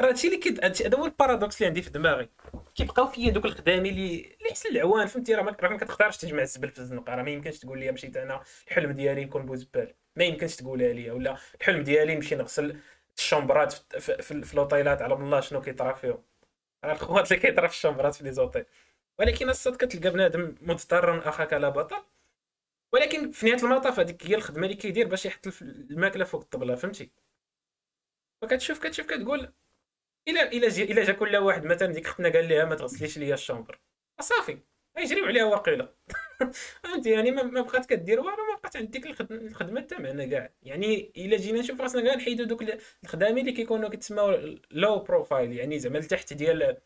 راه 0.00 0.08
هادشي 0.08 0.26
اللي 0.26 0.38
كيد 0.38 0.64
هذا 0.64 0.98
هو 0.98 1.04
ال 1.04 1.10
paradoxe 1.10 1.56
اللي 1.56 1.66
عندي 1.66 1.82
في 1.82 1.90
دماغي. 1.90 2.28
كيبقاو 2.74 3.06
فيا 3.06 3.30
دوك 3.30 3.44
الخدامي 3.44 3.88
اللي 3.88 4.36
اللي 4.40 4.50
حسن 4.50 4.68
العوان 4.68 5.06
فهمتي؟ 5.06 5.34
راه 5.34 5.42
ما 5.42 5.76
كتقدرش 5.76 6.16
تجمع 6.16 6.42
الزبل 6.42 6.68
في 6.68 6.78
الزنقة 6.78 7.14
راه 7.14 7.22
ما 7.22 7.30
يمكنش 7.30 7.58
تقول 7.58 7.80
لي 7.80 7.92
مشيت 7.92 8.16
أنا 8.16 8.42
الحلم 8.68 8.92
ديالي 8.92 9.24
نكون 9.24 9.46
بوزبال 9.46 9.94
ما 10.16 10.24
يمكنش 10.24 10.56
تقولها 10.56 10.92
لي 10.92 11.10
ولا 11.10 11.36
الحلم 11.60 11.82
ديالي 11.82 12.14
نمشي 12.14 12.34
نغسل 12.34 12.76
الشومبرات 13.18 13.72
في, 13.72 14.00
في, 14.00 14.22
في, 14.22 14.42
في 14.42 14.56
لوطيلات 14.56 15.02
على 15.02 15.14
الله 15.14 15.40
شنو 15.40 15.60
كيطرا 15.60 15.92
فيهم 15.92 16.22
راه 16.84 16.92
الخوات 16.92 17.32
اللي 17.32 17.42
كيطرا 17.42 17.66
في 17.66 17.74
الشومبرات 17.74 18.14
في 18.14 18.24
les 18.24 18.32
hôtels 18.32 18.64
ولكن 19.20 19.48
الصاط 19.50 19.76
كتلقى 19.76 20.10
بنادم 20.10 20.54
مضطرا 20.60 21.28
أخاك 21.28 21.52
لا 21.52 21.68
بطل. 21.68 22.04
ولكن 22.92 23.30
في 23.30 23.46
نهاية 23.46 23.62
المطاف 23.62 24.00
هذيك 24.00 24.26
هي 24.26 24.34
الخدمة 24.34 24.64
اللي 24.64 24.76
كيدير 24.76 25.08
باش 25.08 25.26
يحط 25.26 25.46
الماكلة 25.62 26.24
فوق 26.24 26.40
الطبلة 26.40 26.74
فهمتي؟ 26.74 27.10
فكتشوف 28.42 28.78
كتشوف 28.86 29.06
كتقول 29.06 29.52
الا 30.28 30.52
إلا 30.52 30.68
جا 30.68 31.04
جا 31.04 31.12
كل 31.12 31.36
واحد 31.36 31.64
مثلا 31.64 31.92
ديك 31.92 32.06
اختنا 32.06 32.28
قال 32.28 32.48
لها 32.48 32.64
ما 32.64 32.74
تغسليش 32.74 33.18
ليا 33.18 33.34
ال 33.34 33.40
chambre 33.40 33.80
صافي 34.20 34.58
يجريو 34.98 35.26
عليها 35.26 35.44
واقيلا. 35.44 35.94
فهمتي 36.82 37.10
يعني 37.10 37.30
ما 37.30 37.62
بقات 37.62 37.86
كدير 37.86 38.20
والو 38.20 38.36
ما 38.52 38.58
بقات 38.58 38.76
عندك 38.76 39.06
الخدمة 39.30 39.80
تاعنا 39.80 40.26
كاع 40.26 40.52
يعني 40.62 41.12
إلا 41.16 41.36
جينا 41.36 41.60
نشوف 41.60 41.80
راسنا 41.80 42.02
كاع 42.02 42.14
نحيدو 42.14 42.44
دوك 42.44 42.64
الخدامين 43.04 43.38
اللي 43.38 43.52
كيكونوا 43.52 43.88
كيتسموا 43.88 44.32
low 44.70 44.98
profile 44.98 45.52
يعني 45.52 45.78
زعما 45.78 45.98
لتحت 45.98 46.32
ديال 46.32 46.78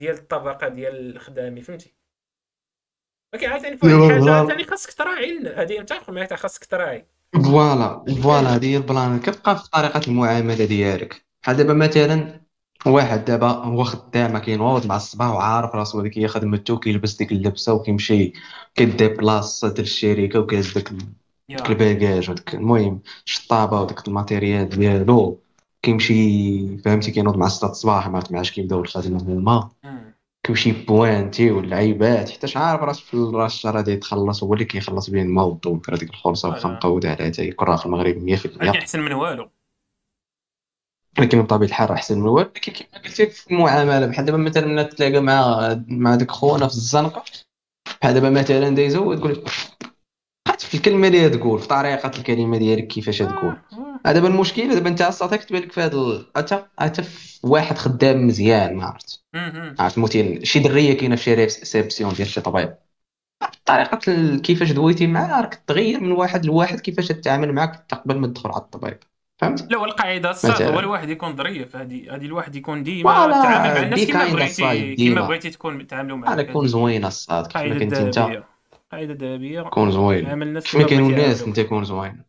ديال 0.00 0.14
الطبقة 0.14 0.68
ديال 0.68 1.16
الخدامين 1.16 1.62
فهمتي؟ 1.62 1.94
ولكن 3.34 3.46
عاوتاني 3.46 3.76
فواحد 3.76 3.94
الحاجة 3.94 4.34
عاوتاني 4.34 4.64
خاصك 4.64 4.92
تراعي 4.92 5.38
هذه 5.56 5.80
متفق 5.80 6.10
معاك 6.10 6.34
خاصك 6.34 6.64
تراعي. 6.64 7.06
voilà 7.34 8.04
voilà 8.22 8.54
هذه 8.54 8.66
هي 8.66 8.76
ال 8.76 8.83
plan. 8.83 9.20
كتبقى 9.20 9.56
في 9.56 9.70
طريقة 9.70 10.00
المعاملة 10.08 10.64
ديالك. 10.64 11.26
بحال 11.42 11.56
دابا 11.56 11.74
مثلا 11.74 12.40
واحد 12.86 13.24
دابا 13.24 13.48
هو 13.48 13.84
خدام 13.84 14.38
كينوض 14.38 14.86
مع 14.86 14.96
الصباح 14.96 15.28
وعارف 15.30 15.74
راسو 15.74 16.00
هذيك 16.00 16.18
هي 16.18 16.28
خدمته 16.28 16.78
كيلبس 16.78 17.16
ديك 17.16 17.32
اللبسة 17.32 17.74
وكيمشي 17.74 18.32
كي 18.74 18.94
déplace 18.94 19.64
ديال 19.64 19.80
الشركة 19.80 20.40
وكيهز 20.40 20.78
داك 20.78 20.92
ال 21.70 21.79
bagage 21.79 22.30
وداك 22.30 22.54
المهم 22.54 23.02
الشطابة 23.26 23.80
وداك 23.80 24.08
ال 24.08 24.15
matériel 24.15 24.68
ديالو. 24.68 25.42
كيمشي 25.82 26.78
فهمتي؟ 26.78 27.10
كينوض 27.10 27.36
مع 27.36 27.48
6 27.48 27.70
الصباح 27.70 28.08
ما 28.08 28.22
عرفت 28.32 28.50
كيبداو 28.50 28.80
الخدمه 28.80 29.22
هما 29.22 29.70
كيمشي 30.46 30.72
pointer 30.72 31.50
واللعيبات 31.50 32.30
حتى 32.30 32.58
عارف 32.58 32.82
راسو 32.82 33.04
في 33.04 33.36
راس 33.36 33.66
غادي 33.66 33.90
يتخلص 33.92 34.42
هو 34.42 34.54
اللي 34.54 34.64
كيخلص 34.64 35.10
بين 35.10 35.26
الماء 35.26 35.46
والضو 35.46 35.80
هذيك 35.92 36.10
الخلصه 36.10 36.48
واخا 36.48 36.68
مقوده 36.68 37.10
عليها 37.10 37.28
حتى 37.28 37.54
راه 37.60 37.76
في 37.76 37.86
المغرب 37.86 38.36
100% 38.62 38.76
أحسن 38.76 39.00
من 39.00 39.12
والو. 39.12 39.50
ولكن 41.18 41.38
من 41.38 41.46
طبيعه 41.46 41.68
الحال 41.68 41.90
راه 41.90 41.94
أحسن 41.94 42.18
من 42.18 42.24
والو 42.24 42.46
ولكن 42.46 42.72
كما 42.72 43.02
قلتي 43.02 43.26
في 43.26 43.50
المعاملة 43.50 44.06
بحال 44.06 44.24
دابا 44.24 44.38
مثلا 44.38 44.82
تلاقى 44.82 45.20
مع 45.20 45.68
مع 45.88 46.14
داك 46.14 46.30
خونا 46.30 46.68
في 46.68 46.74
الزنقة 46.74 47.24
بحال 48.00 48.14
دابا 48.14 48.30
مثلا 48.30 48.68
دايزو 48.68 49.10
وتقول 49.10 49.32
لك 49.32 49.50
في 50.64 50.74
الكلمة 50.74 51.08
اللي 51.08 51.30
تقول 51.30 51.58
في 51.58 51.68
طريقة 51.68 52.10
الكلمة 52.18 52.58
ديالك 52.58 52.86
كيفاش 52.86 53.18
تقول. 53.18 53.56
دابا 54.04 54.28
المشكل 54.28 54.74
دابا 54.74 54.88
انت 54.88 55.02
أصلا 55.02 55.36
كتبان 55.36 55.62
لك 55.62 55.72
في 55.72 55.80
هذا 55.80 56.22
حتى 56.36 56.64
حتى 56.78 57.02
واحد 57.42 57.78
خدام 57.78 58.26
مزيان 58.26 58.76
ما 58.76 58.84
عرفت. 58.84 59.24
عرفت 59.78 59.98
مثلا 59.98 60.44
شي 60.44 60.58
دريه 60.58 60.92
كاينة 60.92 61.16
في 61.16 61.22
شي 61.22 61.34
réception 61.34 62.12
ديال 62.12 62.28
شي 62.28 62.40
طبيب. 62.40 62.74
طريقة 63.64 63.98
كيفاش 64.36 64.72
دويتي 64.72 65.06
معاه 65.06 65.40
راك 65.40 65.62
تغير 65.66 66.00
من 66.00 66.12
واحد 66.12 66.46
لواحد 66.46 66.80
كيفاش 66.80 67.08
تتعامل 67.08 67.52
معاك 67.52 67.86
قبل 67.92 68.18
ما 68.18 68.26
تدخل 68.26 68.50
على 68.50 68.62
الطبيب. 68.62 68.98
فهمت؟ 69.38 69.72
لا 69.72 69.78
والقاعدة 69.78 70.30
الصاط 70.30 70.62
هو 70.62 70.78
الواحد 70.78 71.08
يكون 71.08 71.36
ظريف 71.36 71.76
هذه 71.76 72.14
هذه 72.14 72.24
الواحد 72.24 72.56
يكون 72.56 72.82
ديما 72.82 73.12
تعامل 73.12 73.74
مع 73.74 73.82
الناس 73.82 74.06
كما 74.06 74.28
بغيتي 74.28 74.96
كما 74.96 75.26
بغيتي 75.26 75.50
تكون 75.50 75.86
تعاملوا 75.86 76.16
معاه. 76.16 76.42
تكون 76.42 76.66
زوينه 76.68 77.08
الصاد 77.08 77.46
كيما 77.46 77.78
كنت 77.78 77.92
أنت؟ 77.92 78.42
قاعدة 78.92 79.14
ذهبيه 79.14 79.62
كون 79.62 79.90
زوين. 79.90 80.26
عامل 80.26 80.46
الناس 80.46 80.72
كيما 80.72 80.86
كانوا 80.86 81.10
الناس 81.10 81.42
انت 81.42 81.60
كون 81.60 81.84
زوين. 81.84 82.22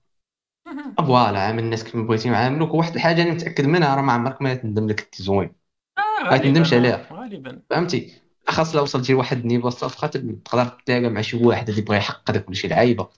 voilà 1.07 1.39
عامل 1.39 1.63
الناس 1.63 1.83
كيما 1.83 2.03
بغيتي 2.03 2.29
يعاملوك. 2.29 2.73
واحد 2.73 2.95
الحاجة 2.95 3.21
اللي 3.21 3.33
متأكد 3.33 3.65
منها 3.65 3.95
راه 3.95 4.01
ما 4.01 4.13
عمرك 4.13 4.41
ما 4.41 4.53
تندم 4.53 4.87
إلا 4.87 5.01
كنت 5.01 5.21
زوين. 5.21 5.53
آه 5.97 6.31
ما 6.31 6.37
تندمش 6.37 6.73
عليها. 6.73 7.07
غالبا. 7.13 7.61
فهمتي؟ 7.69 8.13
خاص 8.47 8.75
لو 8.75 8.83
وصلتي 8.83 9.13
لواحد 9.13 9.37
النيفو 9.37 9.69
خاطر 9.69 10.19
تقدر 10.19 10.77
تلاقى 10.85 11.09
مع 11.09 11.21
شي 11.21 11.45
واحد 11.45 11.69
اللي 11.69 11.81
بغى 11.81 11.97
يحقق 11.97 12.37
كل 12.37 12.55
شي 12.55 12.67
لعيبة. 12.67 13.09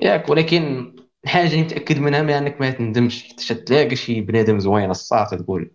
ياك 0.00 0.28
ولكن 0.28 0.94
الحاجة 1.24 1.46
اللي 1.46 1.62
متأكد 1.62 1.98
منها 1.98 2.22
ما 2.22 2.38
أنك 2.38 2.60
ما 2.60 2.70
تندمش. 2.70 3.28
تلاقي 3.66 3.96
شي 3.96 4.20
بنادم 4.20 4.58
زوين 4.58 4.90
الصافي 4.90 5.36
تقول. 5.36 5.70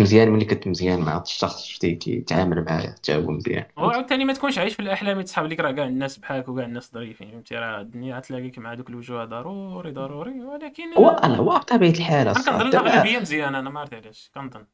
مزيان 0.00 0.30
ملي 0.30 0.44
كنت 0.44 0.68
مزيان 0.68 1.00
مع 1.00 1.22
الشخص 1.22 1.64
شفتي 1.64 1.94
كيتعامل 1.94 2.64
معاه 2.64 2.80
حتى 2.80 3.16
هو 3.16 3.30
مزيان 3.30 3.64
وعاوتاني 3.76 4.24
ما 4.24 4.32
تكونش 4.32 4.58
عايش 4.58 4.74
في 4.74 4.80
الأحلام 4.80 5.20
تصحاب 5.22 5.46
لك 5.46 5.60
راه 5.60 5.72
كاع 5.72 5.84
الناس 5.84 6.18
بحالك 6.18 6.48
وكاع 6.48 6.64
الناس 6.64 6.92
ظريفين 6.92 7.30
فهمتي؟ 7.30 7.54
راه 7.54 7.80
الدنيا 7.80 8.20
تلاقيك 8.20 8.58
مع 8.58 8.74
دوك 8.74 8.90
الوجوه 8.90 9.24
ضروري 9.24 9.90
ضروري 9.90 10.40
ولكن 10.40 10.94
هو 10.94 11.08
أنا 11.08 11.36
هو 11.36 11.58
بطبيعة 11.58 11.90
الحال 11.90 12.34
كنظن 12.34 12.66
الأغلبية 12.66 13.18
مزيانة 13.18 13.58
أنا 13.58 13.70
ما 13.70 13.80
عرفت 13.80 13.94
علاش 13.94 14.30
كنظن. 14.34 14.66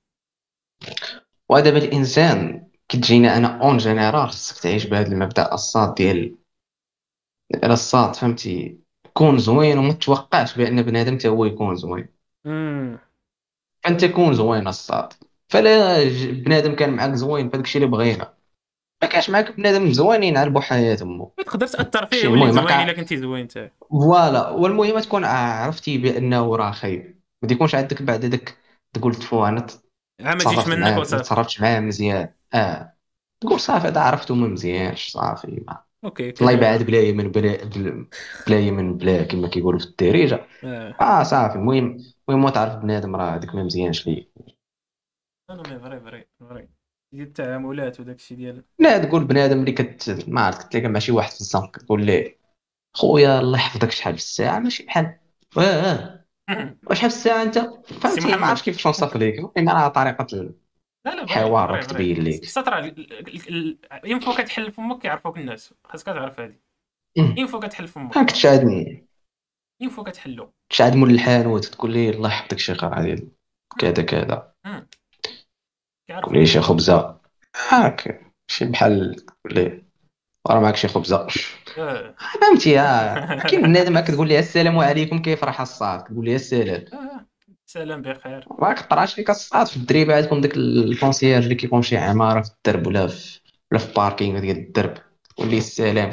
ودابا 1.48 1.78
الانسان 1.78 2.66
كتجينا 2.88 3.36
أنا 3.36 3.62
en 3.62 3.76
général 3.76 4.28
خصك 4.28 4.62
تعيش 4.62 4.86
بهذا 4.86 5.12
المبدأ 5.12 5.54
الصاط 5.54 5.94
ديال 5.94 6.36
الصاط 7.64 8.16
فهمتي؟ 8.16 8.78
كون 9.12 9.38
زوين 9.38 9.78
وما 9.78 9.92
تتوقعش 9.92 10.56
بأن 10.58 10.82
بنادم 10.82 11.14
حتى 11.18 11.28
هو 11.28 11.44
يكون 11.44 11.76
زوين. 11.76 12.08
فانت 13.84 14.04
كون 14.04 14.34
زوين 14.34 14.68
الصاط. 14.68 15.12
فلا 15.48 16.08
فبنادم 16.08 16.74
كان 16.74 16.90
معاك 16.90 17.14
زوين 17.14 17.48
فداك 17.48 17.64
الشيء 17.64 17.82
اللي 17.82 17.96
بغينا. 17.96 18.34
ما 19.02 19.08
كانش 19.08 19.30
معاك 19.30 19.56
بنادم 19.56 19.92
زوين 19.92 20.22
ينعل 20.22 20.47
بو 20.47 20.60
حياة 20.60 20.98
أمه. 21.02 21.30
تقدر 21.36 21.66
تأثر 21.66 22.06
فيه 22.06 22.28
ولا 22.28 22.50
زوين 22.50 22.66
إلا 22.66 22.92
كنتي 22.92 23.16
زوين 23.16 23.40
انت 23.40 23.70
فوالا. 23.90 24.48
والمهم 24.50 24.98
تكون 25.00 25.24
عرفتي 25.24 25.98
بأنه 25.98 26.56
راه 26.56 26.70
خايب 26.70 27.20
ما 27.42 27.48
تكونش 27.48 27.74
عندك 27.74 28.02
بعد 28.02 28.24
هذاك 28.24 28.56
تقول 28.92 29.14
تفو 29.14 29.44
أنا 29.44 29.66
ما 30.20 30.34
تجيش 30.34 30.66
منك 30.68 30.98
وصافي 30.98 31.22
تصرفتش 31.22 31.60
معاه 31.60 31.80
مزيان. 31.80 32.28
آه. 32.54 32.94
تقول 33.40 33.60
صافي 33.60 33.88
هذا 33.88 34.00
عرفته 34.00 34.34
ما 34.34 34.46
مزيانش 34.46 35.08
صافي 35.08 35.62
ما. 35.66 35.78
أوكي 36.04 36.34
الله 36.40 36.52
يبعد 36.52 36.82
بلا 36.82 37.00
يمن 37.00 37.28
بلا 37.32 37.64
بلا 38.46 38.58
يمن 38.60 38.96
بلا 38.98 39.22
كما 39.24 39.48
كيقولوا 39.48 39.78
في 39.80 39.86
الدارجه 39.86 40.46
آه, 40.64 40.94
آه 41.00 41.22
صافي. 41.22 41.54
المهم 41.56 41.96
المهم 42.28 42.48
تعرف 42.48 42.74
بنادم 42.76 43.16
راه 43.16 43.36
هذيك 43.36 43.54
ما 43.54 43.62
مزيانش 43.62 44.06
ليه 44.06 44.28
أنا 45.50 45.62
مي 45.62 45.78
فري 45.80 46.00
فري 46.00 46.28
فري 46.40 46.68
ديال 47.12 47.26
التعاملات 47.26 48.00
وداك 48.00 48.16
الشيء 48.16 48.36
ديال 48.36 48.64
لا 48.78 48.98
تقول 48.98 49.24
بنادم 49.24 49.60
اللي 49.60 49.72
كت 49.72 50.24
ما 50.28 50.40
عرفت 50.40 50.68
كتلاقى 50.68 50.88
مع 50.88 50.98
شي 50.98 51.12
واحد 51.12 51.32
في 51.32 51.40
الزنقه 51.40 51.66
كتقول 51.70 52.06
ليه 52.06 52.38
خويا 52.94 53.40
الله 53.40 53.58
يحفظك 53.58 53.90
شحال 53.90 54.14
في 54.14 54.20
الساعة؟ 54.20 54.58
ماشي 54.58 54.84
بحال 54.84 55.18
آه 55.58 55.60
آه. 55.60 56.26
وشحال 56.90 57.10
في 57.10 57.16
الساعة 57.16 57.42
أنت؟ 57.42 57.58
فهمتي 58.02 58.36
ما 58.36 58.46
عرفتش 58.46 58.64
كيفاش 58.64 58.86
نوصف 58.86 59.16
ليك. 59.16 59.38
المهم 59.38 59.68
راه 59.68 59.88
طريقة 59.88 60.24
لا 61.06 61.14
لا 61.14 61.80
تبين 61.82 62.22
ليك 62.24 62.42
السطر 62.42 62.74
اين 64.04 64.20
فوا 64.20 64.42
كتحل 64.42 64.70
فمك 64.70 65.02
كيعرفوك 65.02 65.38
الناس. 65.38 65.74
خاصك 65.84 66.06
تعرف 66.06 66.40
هذه. 66.40 66.54
اين 67.18 67.46
فوا 67.46 67.60
كتحل 67.60 67.88
فمك 67.88 68.26
كتشادني 68.26 69.06
اين 69.82 69.90
فوا 69.90 70.04
كتحلو. 70.04 70.52
تشعد 70.70 70.96
مول 70.96 71.10
الحانوت 71.10 71.64
تقول 71.64 71.92
ليه 71.92 72.10
الله 72.10 72.28
يحفظك 72.28 72.58
شي 72.58 72.72
قرعه 72.72 73.02
ديال 73.02 73.28
كذا 73.78 74.02
كذا. 74.02 74.54
تقول 76.08 76.38
ليه 76.38 76.44
شي 76.44 76.60
خبزة. 76.60 77.20
هاك 77.68 78.20
شي 78.50 78.64
بحال 78.64 79.14
تقول 79.14 79.54
ليه 79.54 79.84
راه 80.48 80.60
معاك 80.60 80.76
شي 80.76 80.88
خبزة. 80.88 81.26
آه. 81.78 82.14
فهمتي 82.40 82.74
كاين 83.48 83.62
بنادم 83.62 83.96
هكا 83.96 84.12
تقول 84.12 84.28
ليه 84.28 84.38
السلام 84.38 84.78
عليكم 84.78 85.22
كيف 85.22 85.44
راه 85.44 85.62
الصاط 85.62 86.04
تقول 86.04 86.24
ليه 86.24 86.34
السلام. 86.34 86.84
آه. 86.92 87.26
سلام 87.74 88.02
بخير. 88.02 88.44
ما 88.58 88.72
كطراش 88.72 89.14
فيك 89.14 89.30
الصاط 89.30 89.66
في 89.66 89.76
الدريبة 89.76 90.16
عندكم 90.16 90.40
داك 90.40 90.56
ال 90.56 90.64
concierge 90.64 91.38
اللي 91.38 91.54
كيكون 91.54 91.82
شي 91.82 91.96
عمارة 91.96 92.42
في 92.42 92.50
الدرب 92.50 92.86
ولا 92.86 93.06
في 93.06 93.40
ولا 93.72 93.80
في 93.80 93.92
parking 93.92 94.40
ديال 94.40 94.56
الدرب. 94.56 94.94
تقول 95.36 95.48
ليه 95.50 95.58
السلام. 95.58 96.10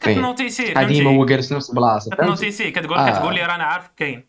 كت 0.00 0.16
notice 0.16 0.66
ي 0.66 0.74
ديما 0.74 1.10
هو 1.16 1.26
جالس 1.26 1.52
نفس 1.52 1.70
البلاصة 1.70 2.10
كت 2.10 2.23
notice 2.23 2.63
ي 2.63 2.70
كتقول 2.70 2.98
آه. 2.98 3.10
كتقول 3.18 3.34
لي 3.34 3.42
رانا 3.42 3.64
عارف 3.64 3.88
كاين. 3.96 4.28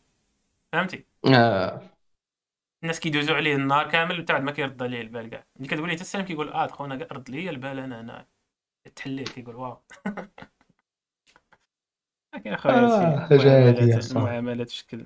فهمتي؟ 0.74 1.06
آه. 1.26 1.82
الناس 2.84 3.00
كيدوزوا 3.00 3.36
عليه 3.36 3.56
النهار 3.56 3.90
كامل 3.90 4.22
حتى 4.22 4.40
ما 4.40 4.52
كيرد 4.52 4.84
عليه 4.84 5.02
البال 5.02 5.30
كاع. 5.30 5.44
ملي 5.60 5.68
كتقول 5.68 5.90
ليه 5.90 5.96
السلام 5.96 6.26
كيقول 6.26 6.50
آه 6.50 6.68
خونا 6.68 7.08
رد 7.12 7.30
لي 7.30 7.50
البال 7.50 7.80
أنا 7.80 8.00
أنا 8.00 8.26
تحليت. 8.96 9.30
كيقول 9.30 9.56
wow. 9.56 9.78
لكن 12.36 12.54
اخويا 12.54 12.76
آه 12.76 13.28
المعاملات 13.32 14.12
المعاملات 14.12 14.70
شكل. 14.70 15.06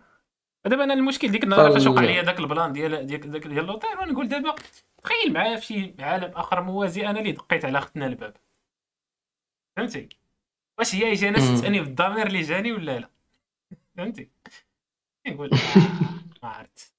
دابا 0.67 0.83
أنا 0.83 0.93
المشكل 0.93 1.31
ديك 1.31 1.43
النهار 1.43 1.71
فاش 1.71 1.87
وقع 1.87 2.01
لي 2.01 2.21
داك 2.21 2.39
ال 2.39 2.46
plan 2.46 2.73
ديال 2.73 3.07
ديال 3.07 3.31
داك 3.31 3.47
ديال 3.47 3.65
لوطيل 3.65 3.99
ونقول 3.99 4.27
دابا 4.27 4.55
تخيل 5.03 5.33
معايا 5.33 5.55
في 5.55 5.65
شي 5.65 5.95
عالم 5.99 6.31
آخر 6.35 6.61
موازي 6.61 7.07
أنا 7.07 7.19
اللي 7.19 7.31
دقيت 7.31 7.65
على 7.65 7.77
اختنا 7.77 8.05
الباب. 8.07 8.37
فهمتي؟ 9.77 10.09
واش 10.79 10.95
هي 10.95 11.13
جانا 11.13 11.37
تسألني 11.37 11.79
بالضمير 11.79 12.27
اللي 12.27 12.41
جاني 12.41 12.71
ولا 12.71 12.99
لا؟ 12.99 13.09
فهمتي؟ 13.97 14.29
نقول 15.27 15.49
ما 16.43 16.49
عرفت. 16.49 16.93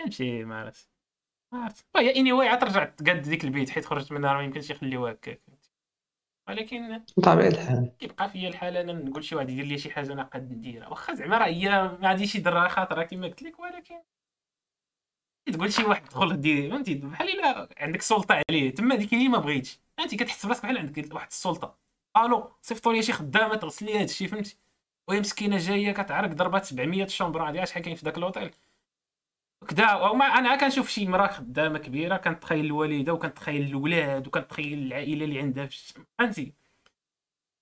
نمشي 0.00 0.44
ما 0.44 0.60
عرفت. 0.60 0.88
ما 1.52 1.64
عرفت. 1.64 1.86
anyway 1.96 2.48
عاد 2.48 2.64
رجعت 2.64 2.98
تقاد 3.02 3.22
ديك 3.22 3.44
البيت 3.44 3.70
حيت 3.70 3.84
خرجت 3.84 4.12
منها 4.12 4.34
ما 4.34 4.42
يمكنش 4.42 4.70
يخليوها 4.70 5.12
هكاك. 5.12 5.40
ولكن 6.50 7.02
بطبيعة 7.16 7.48
الحال. 7.48 7.92
كيبقى 7.98 8.28
فيا 8.28 8.48
الحال 8.48 8.76
أنا 8.76 8.92
نقول 8.92 9.24
شي 9.24 9.34
واحد 9.34 9.50
يدير 9.50 9.64
لي 9.64 9.78
شي 9.78 9.90
حاجة 9.90 10.12
أنا 10.12 10.22
قاد 10.22 10.52
نديرها. 10.52 10.88
واخا 10.88 11.14
زعما 11.14 11.38
راه 11.38 11.46
هي 11.46 11.68
ما 11.68 11.98
غاديش 12.02 12.34
يضرها 12.34 12.68
خاطرها 12.68 13.04
كما 13.04 13.26
قلت 13.26 13.42
لك 13.42 13.60
ولكن 13.60 13.94
تقول 15.52 15.72
شي 15.72 15.84
واحد 15.84 16.04
دخل 16.04 16.40
دير 16.40 16.70
فهمتي؟ 16.70 16.94
بحال 16.94 17.28
إلا 17.28 17.68
عندك 17.78 18.02
سلطة 18.02 18.42
عليه 18.50 18.74
تما 18.74 18.94
ديك 18.94 19.12
اللي 19.12 19.28
ما 19.28 19.38
بغيتش. 19.38 19.80
أنت 19.98 20.14
كتحس 20.14 20.46
براسك 20.46 20.62
بحال 20.62 20.78
عندك 20.78 21.14
واحد 21.14 21.28
السلطة. 21.30 21.78
ألو 22.16 22.52
صيفطوا 22.62 22.92
لي 22.92 23.02
شي 23.02 23.12
خدامة 23.12 23.54
تغسل 23.54 23.86
لي 23.86 23.96
هذا 23.96 24.04
الشيء 24.04 24.28
فهمتي؟ 24.28 24.56
وهي 25.08 25.20
مسكينة 25.20 25.56
جاية 25.58 25.92
كتعرق 25.92 26.30
ضربات 26.30 26.64
700 26.64 27.06
chambres 27.06 27.48
هادي 27.48 27.66
شحال 27.66 27.82
كاين 27.82 27.96
في 27.96 28.04
ذاك 28.04 28.18
الاوتيل 28.18 28.50
كدا 29.68 29.84
أنا 30.38 30.56
كنشوف 30.56 30.88
شي 30.88 31.06
مراه 31.06 31.26
خدامه 31.32 31.78
كبيرة 31.78 32.16
كنتخيل 32.16 32.64
الوالدة 32.66 33.12
وكنتخيل 33.14 33.62
الاولاد 33.62 34.26
وكنتخيل 34.26 34.78
العائلة 34.86 35.24
اللي 35.24 35.40
عندها 35.40 35.68
فهمتي 36.18 36.54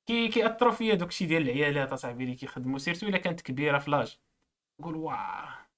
كي 0.07 0.29
كيأثروا 0.29 0.73
فيا 0.73 0.95
دوكشي 0.95 1.27
ديال 1.27 1.43
العيالات 1.43 1.93
أصاحبي 1.93 2.25
اللي 2.25 2.35
كيخدموا 2.37 2.79
surtout 2.79 3.07
إلا 3.09 3.19
كانت 3.19 3.41
كبيرة 3.41 3.79
في 3.79 3.91
l'âge. 3.91 4.19
نقول 4.81 4.97
واه 4.97 5.69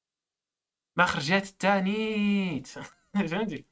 ما 0.96 1.04
خرجات 1.06 1.44
الثانيت 1.44 2.66
فهمتي؟ 3.30 3.64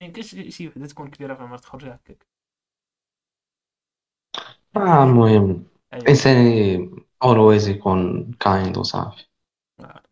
ما 0.00 0.06
يمكنش 0.06 0.36
شي 0.56 0.68
وحدة 0.68 0.86
تكون 0.86 1.10
كبيرة 1.10 1.34
فما 1.34 1.56
تخرج 1.56 1.88
هكاك. 1.88 2.26
آه 4.76 5.04
المهم 5.04 5.64
الانسان 5.92 6.90
always 7.24 7.68
يكون 7.68 8.32
kind 8.40 8.78
وصافي. 8.78 9.24
آه. 9.80 10.02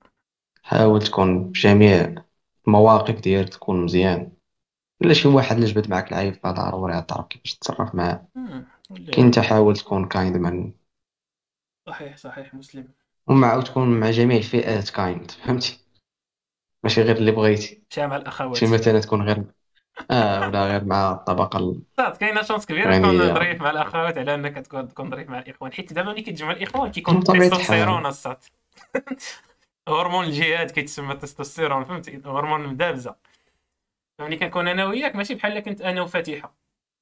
حاول 0.67 1.03
تكون 1.03 1.45
بجميع 1.45 2.15
المواقف 2.67 3.21
ديالك 3.21 3.49
تكون 3.49 3.85
مزيان. 3.85 4.33
إلا 5.03 5.15
شي 5.15 5.29
واحد 5.29 5.57
اللي 5.57 5.67
جبد 5.67 5.91
معاك 5.91 6.13
العيب 6.13 6.35
فضروري 6.35 7.03
تعرف 7.03 7.27
كيفاش 7.27 7.55
تتصرف 7.55 7.95
معاه. 7.95 8.27
كي 9.13 9.23
انت 9.23 9.39
حاول 9.39 9.77
تكون 9.77 10.09
kind 10.09 10.37
من 10.37 10.73
صحيح 11.87 12.17
صحيح 12.17 12.55
مسلم. 12.55 12.89
ومع 13.27 13.61
تكون 13.61 14.01
مع 14.01 14.11
جميع 14.11 14.37
الفئات 14.37 14.91
kind 14.91 15.31
فهمتي؟ 15.31 15.79
ماشي 16.85 17.03
غير 17.03 17.17
اللي 17.17 17.33
بغيتي. 17.33 17.83
ماشي 17.91 18.07
مع 18.07 18.17
الأخوات. 18.17 18.57
شي 18.57 18.67
مثلا 18.67 19.01
تكون 19.01 19.23
غير 19.23 19.45
آه 20.11 20.49
ولا 20.49 20.67
غير 20.67 20.85
مع 20.85 21.13
الطبقة 21.13 21.59
ال... 21.59 21.83
صافي 21.97 22.19
كاينة 22.19 22.43
chance 22.43 22.67
كبيرة 22.67 22.99
تكون 22.99 23.19
ظريف 23.35 23.63
مع 23.63 23.71
الأخوات 23.71 24.19
على 24.19 24.35
أنك 24.35 24.57
تكون 24.67 24.89
تكون 24.89 25.11
ظريف 25.11 25.29
مع 25.29 25.39
الإخوان. 25.39 25.73
حيت 25.73 25.93
دابا 25.93 26.13
ملي 26.13 26.23
كتجمع 26.23 26.51
الإخوان 26.51 26.91
كيكون 26.91 27.25
تستوستيرون 27.25 28.07
الصات 28.07 28.45
هرمون 29.89 30.25
الجهاد 30.25 30.71
كيتسمى 30.71 31.13
التستوستيرون 31.13 31.85
فهمتي؟ 31.85 32.23
هرمون 32.25 32.65
المدابزه 32.65 33.17
فملي 34.19 34.37
كنكون 34.37 34.69
أنا 34.69 34.85
وياك 34.85 35.17
ماشي 35.17 35.35
بحال 35.35 35.61
كنت 35.61 35.81
أنا 35.81 36.03
وفاتحه 36.03 36.55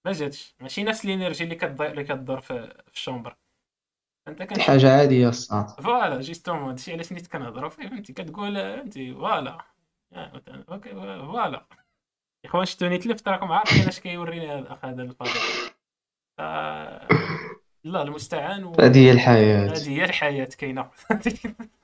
ما 0.05 0.13
جاتش. 0.13 0.55
ماشي 0.61 0.85
نفس 0.85 1.05
ال 1.05 1.10
énergie 1.10 1.45
اللي 1.45 1.55
كتدور 1.55 1.87
اللي 1.87 2.05
كدور 2.05 2.41
في, 2.41 2.75
في 2.87 2.95
ال 2.95 3.00
chambre. 3.00 3.37
أنت 4.29 4.43
كنت 4.43 4.59
حاجة 4.59 4.93
عادية 4.93 5.29
الصاد 5.29 5.69
voilà 5.69 6.21
justement 6.21 6.69
هادشي 6.69 6.93
علاش 6.93 7.13
نيت 7.13 7.27
كنهضروا 7.27 7.69
فيه 7.71 7.89
فهمتي؟ 7.89 8.13
كتقول 8.13 8.55
فهمتي؟ 8.55 9.15
voilà. 9.15 9.59
okay 10.69 10.91
voilà. 10.91 11.67
اخوان 12.45 12.65
شتوني 12.65 12.99
تلفت 12.99 13.29
راكم 13.29 13.53
عارفين 13.53 13.89
اش 13.89 14.01
كيوريني 14.01 14.51
هذا 14.53 14.59
الاخ 14.59 14.85
هذا 14.85 15.03
الفاضل 15.03 15.41
الله 17.87 18.03
المستعان 18.03 18.73
هذه 18.81 18.99
هي 18.99 19.11
الحياة. 19.11 19.67
هذه 19.67 19.89
هي 19.89 20.05
الحياة 20.05 20.45
كاينة. 20.45 20.91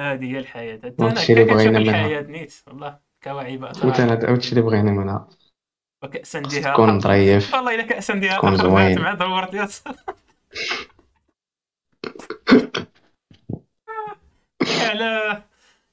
هذه 0.00 0.32
هي 0.32 0.38
الحياة. 0.38 0.80
هادشي 1.00 1.32
اللي 1.32 1.44
بغينا 1.44 1.78
منها. 1.78 2.00
الحياة 2.00 2.22
نيت؟ 2.22 2.54
والله 2.66 2.98
كواعب 3.24 3.64
هادشي 3.64 4.50
اللي 4.50 4.62
بغينا 4.62 4.90
منها. 4.90 5.28
وكأسا 6.04 6.40
ديها 6.40 6.72
تكون 6.72 7.00
ظريف 7.00 7.54
والله 7.54 7.74
الا 7.74 7.82
كأسا 7.82 8.14
ديها 8.14 8.38
تكون 8.38 8.56
زوين 8.56 8.98
مع 9.00 9.14
دورت 9.14 9.54
يا 14.74 14.88
على 14.88 15.42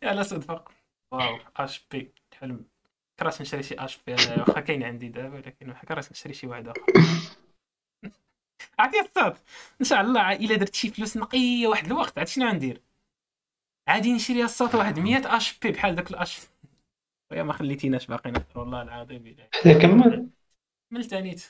على 0.04 0.24
صدفه 0.24 0.64
واو 1.14 1.38
اش 1.58 1.88
بي 1.92 2.12
حلم. 2.40 2.66
كراش 3.20 3.42
نشري 3.42 3.64
شي 3.64 3.76
اش 3.76 4.00
بي 4.08 4.14
واخا 4.14 4.60
كاين 4.60 4.84
عندي 4.84 5.08
دابا 5.10 5.36
ولكن 5.36 5.74
كراش 5.74 6.12
نشري 6.12 6.34
شي 6.34 6.48
واحد 6.48 6.68
آخر. 6.68 6.82
عرفتي 8.80 9.00
الصاد 9.00 9.38
إن 9.82 9.86
شاء 9.86 10.02
الله 10.02 10.32
إلا 10.32 10.56
درت 10.56 10.76
شي 10.76 10.90
فلوس 10.90 11.18
نقية 11.18 11.68
واحد 11.68 11.86
الوقت 11.86 12.18
عاد 12.18 12.28
شنو 12.28 12.48
غندير؟ 12.48 12.87
عادي 13.88 14.14
نشري 14.14 14.44
الصوت 14.44 14.76
واحد 14.76 15.00
100 15.00 15.38
اش 15.38 15.60
بي 15.60 15.72
بحال 15.72 15.96
داك 15.96 16.12
الاش 16.12 16.40
ويا 17.32 17.44
ما 17.44 17.54
خليتيناش 17.54 18.08
باقي 18.08 18.32
نذكر 18.32 18.60
والله 18.60 18.82
العظيم 18.82 19.36
حدا 19.54 19.80
كمل 19.80 20.30
من 20.92 21.08
تانيت 21.08 21.44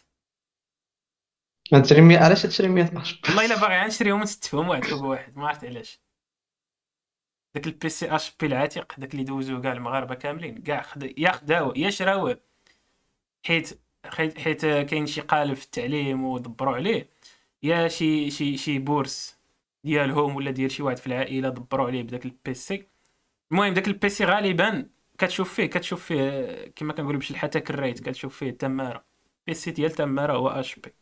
تشري 1.83 2.01
100 2.01 2.17
علاش 2.17 2.43
تشري 2.43 2.67
100 2.67 3.01
اش 3.01 3.21
والله 3.27 3.45
إلا 3.45 3.55
باغي 3.61 3.87
نشريهم 3.87 4.21
نستفهم 4.21 4.69
واحد 4.69 4.83
فوق 4.83 5.01
واحد 5.03 5.37
ما 5.37 5.47
عرفت 5.47 5.65
علاش. 5.65 5.99
داك 7.55 7.67
ال 7.67 7.75
PC 7.75 7.89
HP 7.89 8.45
العتيق 8.45 8.99
داك 8.99 9.13
اللي 9.13 9.23
دوزوه 9.23 9.61
كاع 9.61 9.71
المغاربة 9.71 10.15
كاملين 10.15 10.61
كاع 10.63 10.85
يا 11.17 11.31
خداوه 11.31 11.73
يا 11.77 11.89
شراوه 11.89 12.39
حيت 13.45 13.79
حيت 14.37 14.65
كاين 14.65 15.05
شي 15.07 15.21
قالب 15.21 15.53
في 15.53 15.65
التعليم 15.65 16.23
ودبروا 16.25 16.75
عليه 16.75 17.09
يا 17.63 17.87
شي 17.87 18.31
شي 18.31 18.57
شي 18.57 18.79
bourse. 18.79 19.36
ديالهم 19.87 20.35
ولا 20.35 20.51
ديال 20.51 20.71
شي 20.71 20.83
واحد 20.83 20.97
في 20.97 21.07
العائلة 21.07 21.49
دبروا 21.49 21.87
عليه 21.87 22.03
بداك 22.03 22.25
ال 22.25 22.41
PC. 22.41 22.87
المهم 23.51 23.73
داك 23.73 23.87
ال 23.87 24.00
PC 24.00 24.25
غالبا 24.25 24.89
كتشوف 25.17 25.53
فيه 25.53 25.65
كتشوف 25.65 26.05
فيه 26.05 26.73
كما 26.75 26.93
كنقولوا 26.93 27.19
بشي 27.19 27.35
حتى 27.35 27.59
كريت 27.59 27.99
كتشوف 27.99 28.37
فيه 28.37 28.51
تمارة. 28.51 29.05
PC 29.47 29.71
ديال 29.71 29.91
تمارة 29.91 30.33
هو 30.33 30.47
HP 30.49 30.93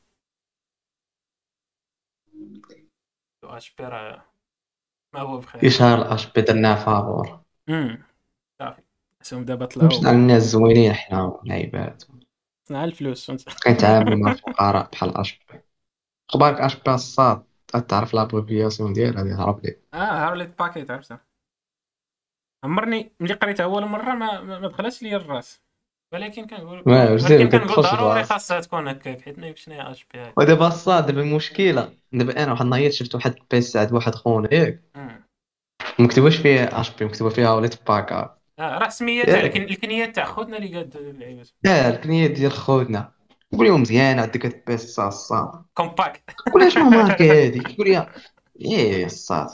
HP 3.44 3.84
راه 3.84 4.26
ما 5.14 5.20
هو 5.22 5.38
بخير. 5.38 5.64
يشهر 5.66 6.02
ال 6.02 6.34
HP 6.34 6.42
درناه 6.42 6.76
فابور 6.86 7.40
امم 7.70 8.04
صافي. 8.60 8.82
اسهم 9.22 9.46
دابا 9.46 9.66
طلعوا. 9.66 9.88
مش 9.88 9.98
الناس 10.08 10.44
زوينين 10.44 10.94
حنا 10.94 11.42
العباد 11.46 12.04
صنع 12.70 12.84
الفلوس. 12.84 13.32
كنتعاملوا 13.64 14.18
مع 14.18 14.32
الفقراء 14.32 14.90
بحال 14.92 15.18
HP 15.18 15.60
أخبارك 16.30 16.62
HP 16.62 16.94
الصاد؟ 16.94 17.44
تعرف 17.80 18.14
l'abréviation 18.14 18.94
ديالها 18.94 19.44
هرب 19.44 19.66
لي 19.66 19.78
آه 19.94 19.98
Hewlett 19.98 20.36
Packard 20.36 20.92
عرفتها 20.92 21.26
عمرني 22.64 23.12
ملي 23.20 23.34
قريتها 23.34 23.64
أول 23.64 23.86
مرة 23.86 24.14
ما 24.14 24.42
ما 24.42 24.68
دخلتش 24.68 25.04
لي 25.04 25.16
الرأس. 25.16 25.66
ولكن 26.14 26.48
كنقول 26.48 26.84
ولكن 26.86 27.50
كنقول 27.50 27.84
ضروري 27.84 28.24
خاصها 28.24 28.60
تكون 28.60 28.88
هكاك 28.88 29.22
حيت 29.22 29.40
ما 29.40 29.48
يمكنش 29.48 29.70
اش 29.70 30.06
بي 30.14 30.34
ودابا 30.38 30.68
الصاد 30.68 31.06
دابا 31.06 31.22
المشكلة 31.22 31.94
دابا 32.14 32.44
أنا 32.44 32.52
واحد 32.52 32.66
النهار 32.66 32.92
شفت 32.92 33.16
واحد 33.16 33.36
البيس 33.42 33.78
عند 33.78 33.94
واحد 33.94 34.16
خونا 34.16 34.54
ياك 34.54 34.84
مكتوباش 36.00 36.38
فيها 36.38 36.82
اش 36.82 36.90
بي 36.90 37.06
مكتوبه 37.06 37.30
فيها 37.30 37.54
وليت 37.54 37.88
باكا 37.88 38.38
آه 38.60 38.78
راه 38.78 38.90
سميتها 38.90 39.42
لكن 39.42 39.62
الكنيات 39.62 40.16
تاع 40.16 40.26
خوتنا 40.26 40.58
اللي 40.58 40.76
قاد 40.78 40.96
اللعيبات 40.96 41.50
آه 41.66 41.90
الكنيات 41.90 42.32
ديال 42.32 42.52
خوتنا 42.52 43.15
قول 43.58 43.68
لهم 43.68 43.82
مزيان 43.82 44.20
عندك 44.20 44.46
هاد 44.46 44.54
البيس 44.54 45.00
الصاد 45.00 45.64
كومباكت 45.74 46.22
قول 46.54 46.72
شنو 46.72 46.90
ماركه 46.90 47.46
هادي 47.46 47.76
قول 47.78 47.90
لي 47.90 48.08
إيه 48.62 49.06
الصاد 49.06 49.48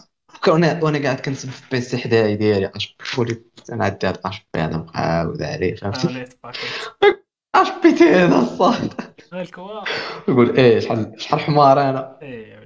وأنا 0.47 0.79
وأنا 0.83 1.03
قاعد 1.03 1.19
كنسب 1.19 1.49
في 1.49 1.63
بيسي 1.71 1.97
حدايا 1.97 2.35
ديالي 2.35 2.71
اش 2.75 2.97
بي 3.17 3.43
أنا 3.71 3.85
عندي 3.85 4.07
هاد 4.07 4.17
اش 4.25 4.47
بي 4.53 4.61
هذا 4.61 4.77
مقاود 4.77 5.41
عليه 5.41 5.75
فهمتي 5.75 6.25
اش 7.55 7.69
بي 7.83 7.91
تي 7.91 8.09
هذا 8.09 8.39
الصاد 8.39 8.93
يقول 10.27 10.57
إيه 10.57 10.79
شحال 10.79 11.13
شحال 11.17 11.39
حمار 11.39 11.81
أنا 11.89 12.19
إيه 12.21 12.61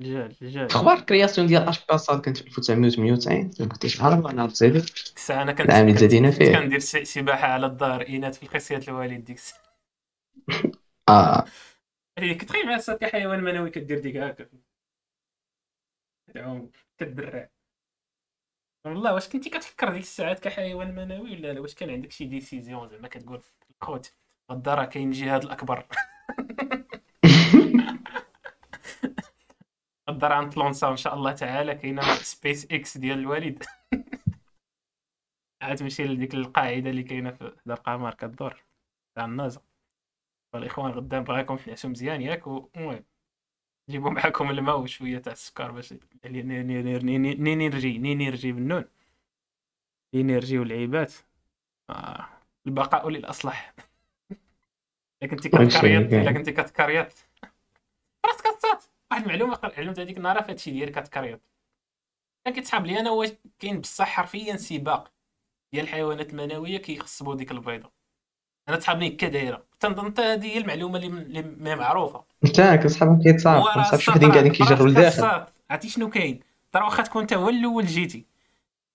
رجال 0.00 0.34
رجال 0.42 0.66
أخبار 0.66 1.00
كرياسيون 1.00 1.46
ديال 1.46 1.68
اش 1.68 1.86
بي 1.90 1.98
صاد 1.98 2.20
كانت 2.20 2.36
في 2.36 2.46
1998 2.46 3.50
ما 3.60 3.66
كنتش 3.66 4.00
عارف 4.00 4.26
أنا 4.26 4.46
تزيد 4.46 4.84
أنا 5.30 5.52
كنت 5.52 5.60
العام 5.60 5.88
اللي 5.88 6.32
فيه 6.32 6.58
كندير 6.58 6.78
سباحه 6.78 7.46
على 7.46 7.66
الدار 7.66 8.00
اينات 8.00 8.34
في 8.34 8.42
الخصيات 8.42 8.88
الوالد 8.88 9.24
ديك 9.24 9.38
آه. 11.08 11.44
كنت 12.18 12.44
تخيل 12.44 12.66
مع 12.66 12.78
كحيوان 13.00 13.42
منوي 13.44 13.70
كدير 13.70 13.98
ديك 13.98 14.16
هكا. 14.16 14.48
تعوم 16.34 16.70
كدرع 16.98 17.48
والله 18.86 19.14
واش 19.14 19.28
كنتي 19.28 19.50
كتفكر 19.50 19.92
ديك 19.92 20.02
الساعات 20.02 20.38
كحيوان 20.40 20.94
منوي 20.94 21.32
ولا 21.36 21.52
لا؟ 21.52 21.60
واش 21.60 21.74
كان 21.74 21.90
عندك 21.90 22.12
شي 22.12 22.24
décision 22.24 22.88
زعما 22.88 23.08
كتقول 23.08 23.42
خوت 23.80 24.14
غدا 24.52 24.74
راه 24.74 24.84
كاين 24.84 25.08
الجهاد 25.08 25.44
الأكبر. 25.44 25.86
غدا 30.10 30.28
راه 30.28 30.38
إن 30.90 30.96
شاء 30.96 31.14
الله 31.14 31.32
تعالى 31.32 31.74
كاينة 31.74 32.02
سبيس 32.14 32.64
إكس 32.72 32.98
ديال 32.98 33.18
الوالد. 33.18 33.64
عاد 35.62 35.76
تمشي 35.76 36.04
لديك 36.04 36.34
القاعدة 36.34 36.90
اللي 36.90 37.02
كاينة 37.02 37.30
في 37.30 37.56
القمر 37.66 38.14
كدور. 38.14 38.64
تاع 39.16 39.24
النازا 39.24 39.67
فالإخوان 40.52 40.92
غدا 40.92 41.20
بغاكم 41.20 41.56
تنعسوا 41.56 41.90
مزيان 41.90 42.22
ياك 42.22 42.46
المهم 42.46 43.04
جيبوا 43.90 44.10
معاكم 44.10 44.50
الماء 44.50 44.80
وشوية 44.80 45.18
تاع 45.18 45.32
السكر 45.32 45.70
باش 45.70 45.94
نينيرجي 46.24 47.98
نينيرجي 47.98 48.52
بالنون 48.52 48.84
نينيرجي 50.14 50.58
والعيبات. 50.58 51.12
آه. 51.90 52.28
البقاء 52.66 53.08
للأصلح. 53.08 53.74
إلا 55.22 55.30
كنتي 55.30 55.48
كتكريط 55.48 56.12
إلا 56.12 56.32
كنتي 56.32 56.52
كتكريط 56.52 57.12
راسك 58.26 58.44
كتصات 58.44 58.84
واحد 59.10 59.22
المعلومة 59.22 59.60
علمت 59.62 60.00
هذيك 60.00 60.16
النهار 60.16 60.42
في 60.42 60.52
هادشي 60.52 60.70
ديال 60.70 60.92
كتكريط 60.92 61.40
كان 62.44 62.54
كيتسحب 62.54 62.86
لي 62.86 63.00
أنا 63.00 63.10
واش 63.10 63.30
كاين 63.58 63.80
بصح 63.80 64.08
حرفيا 64.08 64.56
سباق. 64.56 65.12
ديال 65.72 65.84
الحيوانات 65.84 66.30
المنوية 66.30 66.78
كيخصبوا 66.78 67.34
ديك 67.34 67.50
البيضة. 67.50 67.97
أنا 68.68 68.76
تحابني 68.76 69.08
هكا 69.08 69.28
دايره 69.28 69.62
تنظن 69.80 70.14
هذه 70.18 70.46
هي 70.46 70.58
المعلومة 70.58 70.98
اللي 70.98 71.42
ما 71.42 71.74
معروفة. 71.74 72.24
أنت 72.44 72.60
كتصحاب 72.60 73.22
كيتصاب 73.22 73.62
ما 73.76 73.82
صافش 73.82 74.08
وحدين 74.08 74.32
قاعدين 74.32 74.52
كيجروا 74.52 74.88
لداخل. 74.88 75.46
عرفتي 75.70 75.88
شنو 75.88 76.10
كاين؟ 76.10 76.40
ترى 76.72 76.84
واخا 76.84 77.02
تكون 77.02 77.22
انت 77.22 77.32
هو 77.32 77.48
الأول 77.48 77.86
جيتي. 77.86 78.26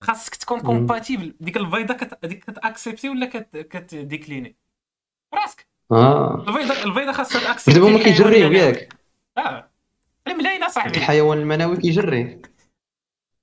خاصك 0.02 0.36
تكون 0.36 0.60
compatible 0.60 1.36
ديك 1.40 1.58
البيضه 1.58 1.94
كت... 1.94 2.26
ديك 2.26 2.44
كت 2.44 2.57
accepter 2.57 3.10
ولا 3.10 3.26
كت... 3.26 3.58
كت 3.58 3.76
décliner؟ 3.76 4.56
راسك 5.34 5.68
آه. 5.92 6.46
البيضه 6.48 6.84
البيضه 6.84 7.12
خاصها 7.12 7.42
ت 7.42 7.45
accepter. 7.45 7.80
دابا 7.80 7.88
هما 7.88 8.04
كيجريو 8.04 8.52
ياك. 8.52 8.94
آه. 9.38 9.70
ملاينه 10.28 10.68
صاحبي 10.68 10.98
الحيوان 10.98 11.38
المنوي 11.38 11.78
كيجري. 11.78 12.42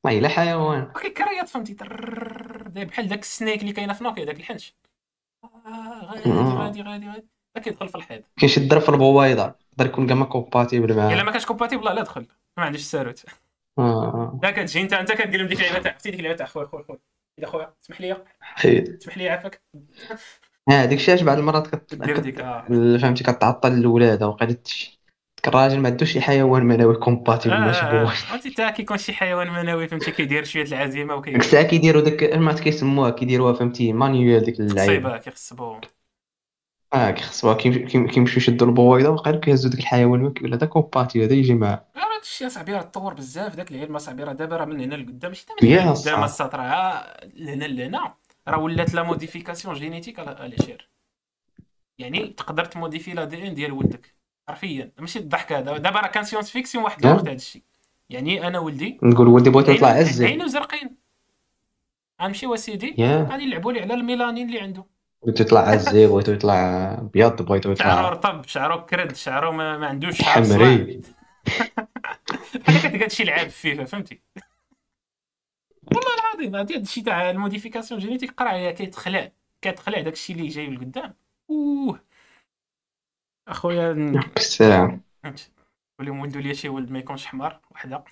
ما 0.05 0.11
إلا 0.11 0.29
حيوان. 0.29 0.93
كيكريط 1.03 1.49
فهمتي. 1.49 1.77
بحال 2.85 3.09
داك 3.09 3.23
ال 3.23 3.29
snake 3.29 3.61
اللي 3.61 3.73
كاينة 3.73 3.93
في 3.93 4.05
نوكيا 4.05 4.25
داك 4.25 4.37
الحنش. 4.37 4.75
غادي 5.45 6.31
غادي 6.31 6.83
غادي 6.83 7.07
غادي. 7.09 7.29
كيدخل 7.65 7.89
في 7.89 7.95
الحيط. 7.95 8.25
كيشد 8.37 8.79
في 8.79 8.89
البويضه 8.89 9.55
يقدر 9.73 9.87
يكون 9.87 10.07
كاع 10.07 10.17
ما 10.17 10.25
compatible 10.25 10.97
معاه. 10.97 11.15
إلا 11.15 11.23
ما 11.23 11.31
كانش 11.33 11.47
compatible 11.47 11.85
لا 11.85 12.03
دخل. 12.03 12.27
ما 12.57 12.65
عندوش 12.65 12.81
الساروت. 12.81 13.25
آه 13.79 14.41
لا 14.43 14.51
كتجي 14.51 14.81
أنت 14.81 14.93
أنت 14.93 15.13
كدير 15.13 15.41
لهم 15.41 15.49
ديك 15.49 15.61
اللعبه 15.61 15.79
تاع 15.79 15.93
عرفتي 15.93 16.11
ديك 16.11 16.21
اللعبه 16.21 16.37
تاع 16.37 16.47
خويا 16.47 16.67
خويا 16.67 16.83
خويا 16.83 16.99
إذا 17.39 17.47
خويا 17.47 17.75
اسمح 17.85 18.01
لي. 18.01 18.25
اسمح 18.65 19.19
لي 19.19 19.29
عافاك 19.29 19.63
آه 20.71 20.85
الشيء 20.85 21.25
بعض 21.25 21.39
المرات 21.39 21.67
كدير 21.95 22.19
ديك 22.19 22.41
فهمتي 23.03 23.25
كتعطل 23.25 23.73
الولادة 23.73 24.29
وقيلا 24.29 24.57
الراجل 25.49 25.81
ما 25.81 25.89
عندوش 25.89 26.13
شي 26.13 26.21
حيوان 26.21 26.65
منوي 26.65 26.97
compatible 26.97 27.61
ماشي 27.61 27.83
هو 27.83 28.07
عرفتي 28.07 28.51
حتى 28.51 28.73
كيكون 28.73 28.99
شي 28.99 29.13
حيوان 29.13 29.51
منوي 29.51 29.89
فهمتي 29.89 30.11
كيدير 30.11 30.45
شوية 30.45 30.65
العزيمة 30.65 31.15
وكي 31.15 31.31
ديك 31.31 31.41
الساعة 31.41 31.63
كيديروا 31.63 32.03
داك 32.03 32.23
ما 32.23 32.53
كيسموها 32.53 33.11
كيديروها 33.11 33.53
فهمتي 33.53 33.93
manuel 33.93 34.45
ديك 34.45 34.61
اللعيبه 34.61 34.93
صيبه 34.93 35.19
كيخصبوا 35.19 35.81
آه 36.93 37.11
كيخصوها 37.11 37.55
كيمشيو 37.55 38.37
يشدوا 38.37 38.67
البويضه 38.67 39.09
وقال 39.09 39.41
كيهزو 39.41 39.69
ديك 39.69 39.81
الحيوان 39.81 40.33
كيقول 40.33 40.55
هذا 40.55 40.67
compatible 40.67 41.25
هذا 41.25 41.33
يجي 41.33 41.55
معاه. 41.55 41.85
راه 41.97 42.21
الشيء 42.23 42.47
اصاحبي 42.47 42.73
راه 42.73 42.83
تطور 42.83 43.15
بزاف 43.15 43.57
داك 43.57 43.71
العلم 43.71 43.97
اصاحبي 43.97 44.25
راه 44.25 44.33
دابا 44.33 44.57
راه 44.57 44.65
من 44.65 44.81
هنا 44.81 44.95
لقدام 44.95 45.31
ماشي 45.31 45.47
من 45.63 45.69
هنا 45.69 45.91
لقدام 45.91 46.25
السطر 46.25 46.59
راه 46.59 47.17
لهنا 47.37 47.65
لهنا. 47.65 48.15
راه 48.49 48.59
ولات 48.59 48.95
la 48.95 49.03
modification 49.03 49.75
génétique 49.75 50.19
على 50.19 50.57
شير. 50.67 50.91
يعني 51.99 52.27
تقدر 52.27 52.65
ت 52.65 52.70
modifier 52.70 53.13
l'ADN 53.13 53.55
ديال 53.55 53.73
ولدك. 53.73 54.20
حرفيا. 54.51 54.93
ماشي 54.99 55.19
الضحك 55.19 55.53
هذا. 55.53 55.79
دابا 55.79 56.01
راه 56.01 56.09
كان 56.09 56.25
science-fiction 56.25 56.85
واحد 56.85 57.07
الوقت 57.07 57.21
هذا 57.21 57.33
الشيء. 57.33 57.63
يعني 58.11 58.47
أنا 58.47 58.59
ولدي 58.59 58.99
نقول 59.03 59.29
ولدي 59.29 59.51
بغيت 59.51 59.69
يطلع 59.69 59.89
عزي 59.89 60.27
عينو 60.27 60.47
زرقين. 60.47 60.97
غنمشيو 62.23 62.55
اسيدي 62.55 62.95
غادي 63.05 63.43
يلعبوا 63.43 63.73
لي 63.73 63.81
على 63.81 63.95
الميلانين 63.95 64.49
اللي 64.49 64.61
عنده. 64.61 64.85
بغيتو 65.23 65.45
يطلع 65.45 65.61
عزي 65.61 66.07
بغيتو 66.11 66.33
يطلع 66.33 66.55
أبيض 66.99 67.43
بغيتو 67.43 67.71
يطلع 67.71 67.87
شعرو 67.87 68.09
رطب 68.09 68.47
شعرو 68.47 68.87
كرد 68.87 69.17
شعرو 69.17 69.53
ما, 69.53 69.79
ما 69.79 69.87
عندوش 69.87 70.19
شعر 70.19 70.45
حمري 70.45 71.01
بحال 72.55 72.79
كتلقى 72.79 73.11
شي 73.11 73.25
لعاب 73.25 73.49
فيفا 73.49 73.85
فهمتي؟ 73.85 74.21
والله 75.95 76.11
العظيم 76.21 76.57
هادي 76.57 76.77
الشيء 76.77 77.05
تاع 77.05 77.31
ال 77.31 77.36
modification 77.36 78.01
génétique 78.01 78.31
قرا 78.31 78.49
عليها 78.49 78.71
كيتخلع 78.71 79.33
كتخلع 79.63 80.01
داك 80.01 80.13
الشيء 80.13 80.37
اللي 80.37 80.49
جاي 80.49 80.67
لقدام 80.67 81.15
أوه. 81.51 82.01
أخويا 83.51 83.93
السلام 84.37 85.03
ولي 86.01 86.11
ولدوا 86.11 86.41
لي 86.41 86.55
شي 86.55 86.69
ولد 86.69 86.91
ما 86.91 86.99
يكونش 86.99 87.27
حمار 87.27 87.61
وحدة. 87.71 88.05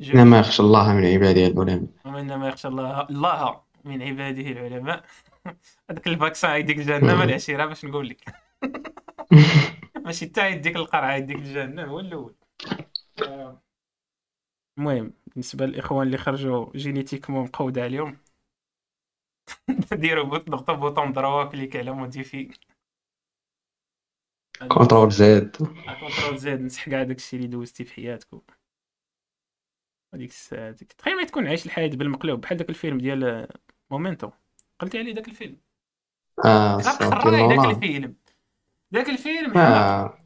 ما 0.14 0.38
يخشى 0.38 0.62
الله 0.62 0.94
من 0.94 1.06
عباده 1.06 1.46
العلماء. 1.46 1.86
ومن 2.04 2.34
ما 2.34 2.48
يخشى 2.48 2.68
الله 2.68 3.00
الله 3.00 3.60
من 3.84 4.02
عباده 4.02 4.50
العلماء. 4.50 5.04
هذاك 5.90 6.06
ال 6.06 6.14
vaccin 6.14 6.60
يديك 6.60 6.78
الجهنم 6.78 7.22
العشيرة 7.22 7.66
باش 7.66 7.84
نقول 7.84 8.08
لك. 8.08 8.34
ماشي 10.04 10.26
حتى 10.26 10.50
يديك 10.50 10.76
القرعة 10.76 11.14
يديك 11.14 11.36
الجهنم 11.36 11.88
هو 11.88 12.00
الأول. 12.00 12.34
المهم 14.78 15.12
بالنسبة 15.26 15.66
للإخوان 15.66 16.06
اللي 16.06 16.18
خرجوا 16.18 16.76
génétiquement 16.76 17.44
مقوده 17.44 17.82
عليهم 17.82 18.18
ديروا 19.92 20.38
ضغطوا 20.38 20.74
bouton 20.74 21.12
دروا 21.12 21.44
clic 21.44 21.76
على 21.76 21.90
modifier 21.90 22.50
contrôle 24.68 25.10
Z 25.10 25.56
contrôle 26.00 26.38
Z 26.38 26.60
نمسح 26.60 26.88
كاع 26.88 27.02
داكشي 27.02 27.36
اللي 27.36 27.46
دوزتي 27.46 27.84
في 27.84 27.94
حياتك 27.94 28.28
هذيك 30.14 30.30
الساعة 30.30 30.70
ديك 30.70 30.92
تخيل 30.92 31.16
ما 31.16 31.24
تكون 31.24 31.46
عايش 31.46 31.66
الحياة 31.66 31.88
بالمقلوب 31.88 32.40
بحال 32.40 32.56
داك 32.58 32.70
الفيلم 32.70 32.98
ديال 32.98 33.48
Memento. 33.90 34.30
قلتي 34.78 34.98
عليه 34.98 35.14
داك 35.14 35.28
الفيلم. 35.28 35.56
آه 36.44 36.76
داك 36.76 37.64
الفيلم. 37.64 38.14
داك 38.90 39.08
الفيلم 39.08 39.58
آه. 39.58 40.18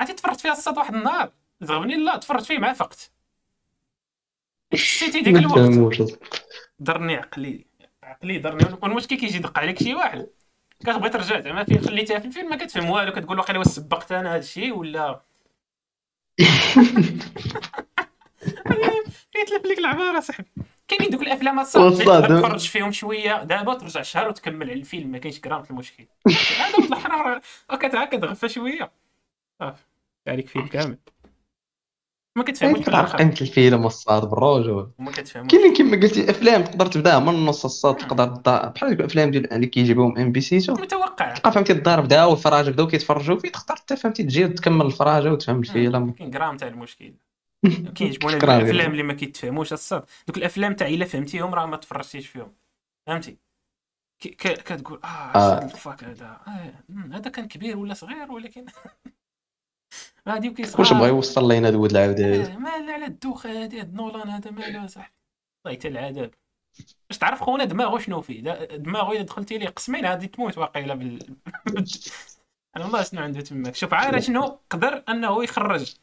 عرفتي 0.00 0.14
تفرجت 0.14 0.40
فيها 0.40 0.52
الصاد 0.52 0.78
واحد 0.78 0.94
النهار. 0.94 1.32
زغبني 1.60 1.96
لا 1.96 2.16
تفرجت 2.16 2.46
فيه 2.46 2.58
مع 2.58 2.72
فقت. 2.72 3.12
حسيتي 4.72 5.20
ديك 5.20 5.36
الوقت. 5.36 6.18
درني 6.78 7.16
عقلي. 7.16 7.66
عقلي 8.02 8.38
درني. 8.38 8.78
والمشكل 8.82 9.16
كيجي 9.16 9.36
يدق 9.36 9.58
عليك 9.58 9.82
شي 9.82 9.94
واحد. 9.94 10.28
كتبغي 10.82 11.08
ترجع 11.08 11.40
زعما 11.40 11.64
فين 11.64 11.80
خليتيها 11.80 12.18
في 12.18 12.26
الفيلم 12.26 12.50
ما 12.50 12.56
كتفهم 12.56 12.90
والو 12.90 13.12
كتقول 13.12 13.38
واقيلا 13.38 13.58
واش 13.58 13.66
سبقت 13.66 14.12
أنا 14.12 14.30
هذا 14.30 14.38
الشيء 14.38 14.72
ولا؟ 14.76 15.20
يتلف 19.42 19.66
لك 19.66 19.78
العبارة 19.78 20.20
صاحبي 20.20 20.48
كاينين 20.88 21.10
دوك 21.10 21.22
الأفلام 21.22 21.60
الصاد 21.60 21.92
تفرج 21.94 22.68
فيهم 22.68 22.92
شوية. 22.92 23.42
دابا 23.42 23.74
ترجع 23.74 24.02
شهر 24.02 24.28
وتكمل 24.28 24.70
على 24.70 24.78
الفيلم 24.78 25.12
ما 25.12 25.18
كاينش 25.18 25.40
كرام 25.40 25.64
المشكل. 25.70 26.04
هذا 26.60 26.76
وضع 26.78 26.96
الحرارة. 26.96 27.42
كتغفى 28.04 28.48
شوية. 28.48 28.92
صافي 29.58 29.82
عليك 30.28 30.48
فيلم 30.48 30.66
كامل. 30.66 30.98
ما 32.36 32.44
كتفهموش 32.44 32.78
في 32.78 32.90
قيمه 32.90 33.34
الفيلم 33.40 33.84
والصاد 33.84 34.30
بالرجوع 34.30 34.90
ما 34.98 35.10
كتفهموش 35.10 35.50
كاين 35.50 35.74
كيما 35.74 35.96
قلتي 35.96 36.30
أفلام 36.30 36.64
تقدر 36.64 36.86
تبداها 36.86 37.18
من 37.18 37.28
النص 37.28 37.64
الصاد 37.64 37.96
تقدر 37.96 38.26
بحال 38.70 38.92
الافلام 38.92 39.30
ديال 39.30 39.52
اللي 39.52 39.66
كيجيبوهم 39.66 40.18
MBC 40.18 40.56
متوقع. 40.56 41.34
تلقى 41.34 41.52
فهمتي 41.52 41.72
الدار 41.72 42.00
بداو 42.00 42.30
والفراجه 42.30 42.70
بداو 42.70 42.86
كيتفرجوا 42.86 43.38
فيه 43.38 43.52
تختار 43.52 43.76
حتى 43.76 43.96
فهمتي 43.96 44.22
تجي 44.22 44.48
تكمل 44.48 44.86
الفراجه 44.86 45.32
وتفهم 45.32 45.58
الفيلم. 45.58 46.10
كاين 46.10 46.30
كرام 46.30 46.56
تاع 46.56 46.68
المشكل. 46.68 47.14
كيعجبوني 47.94 48.36
الأفلام 48.36 48.92
اللي 48.92 49.02
ما 49.02 49.12
كيتفهموش 49.12 49.72
الصاد 49.72 50.04
دوك 50.26 50.36
الأفلام 50.36 50.72
تاع 50.74 50.86
إلا 50.86 51.04
فهمتيهم 51.04 51.54
راه 51.54 51.66
ما 51.66 51.76
تفرجتيش 51.76 52.26
فيهم. 52.28 52.52
فهمتي؟ 53.06 53.38
كتقول 54.38 55.00
آه, 55.04 55.06
آه. 55.06 55.64
ال 55.64 55.72
fuck 55.72 56.04
هذا. 56.04 56.40
آه. 56.46 56.72
هذا 57.12 57.30
كان 57.30 57.48
كبير 57.48 57.76
ولا 57.76 57.94
صغير 57.94 58.32
ولكن 58.32 58.66
غادي 60.28 60.48
وكيصغر 60.48 60.80
واش 60.80 60.92
بغا 60.92 61.06
يوصل 61.06 61.48
لينا 61.48 61.70
دود 61.70 61.90
العاودة. 61.90 62.54
آه 62.54 62.56
ما 62.56 62.70
على 62.70 63.06
الدوخ 63.06 63.46
هادي 63.46 63.80
هاد 63.80 63.94
نولان 63.94 64.28
هذا 64.28 64.50
مالو 64.50 64.86
صاحبي. 64.86 65.14
الله 65.66 65.74
يتل 65.74 65.88
العذاب. 65.88 66.30
باش 67.08 67.18
تعرف 67.18 67.40
خونا 67.40 67.64
دماغو 67.64 67.98
شنو 67.98 68.20
فيه؟ 68.20 68.40
دماغو 68.76 69.12
إلا 69.12 69.22
دخلتي 69.22 69.58
ليه 69.58 69.68
قسمين 69.68 70.06
غادي 70.06 70.26
تموت 70.26 70.58
واقيلا 70.58 70.94
بال 70.94 71.18
أنا 72.76 72.84
والله 72.84 73.02
شنو 73.02 73.20
عنده 73.20 73.40
تماك 73.40 73.74
شوف 73.74 73.94
عارف 73.94 74.24
شنو؟ 74.24 74.58
قدر 74.70 75.02
أنه 75.08 75.44
يخرج. 75.44 75.94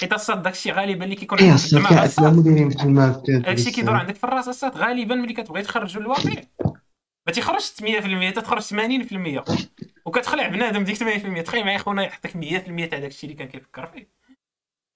حيت 0.00 0.12
الصاد 0.12 0.42
داكشي 0.42 0.72
غالبا 0.72 1.04
اللي 1.04 1.14
كيكون 1.14 1.38
عندك 1.38 1.56
في 1.60 1.76
الدماغ 2.76 3.22
داكشي 3.28 3.70
كيدور 3.70 3.94
عندك 3.94 4.14
في 4.14 4.24
الراس 4.24 4.48
الصاد 4.48 4.76
غالبا 4.76 5.14
ملي 5.14 5.32
كتبغي 5.32 5.62
تخرجو 5.62 6.00
للواقع. 6.00 6.42
ما 7.28 7.34
تيخرجش 7.34 7.72
100% 7.82 8.34
تتخرج 8.34 8.62
80% 8.62 9.44
وكتخلع 10.06 10.48
بنادم 10.48 10.84
ديك 10.84 10.96
80% 10.96 11.42
تخيل 11.42 11.64
معايا 11.64 11.78
خونا 11.78 12.02
يعطيك 12.02 12.36
100% 12.36 12.90
تاع 12.90 12.98
داكشي 12.98 13.26
اللي 13.26 13.38
كان 13.38 13.48
كيفكر 13.48 13.86
فيه. 13.86 14.08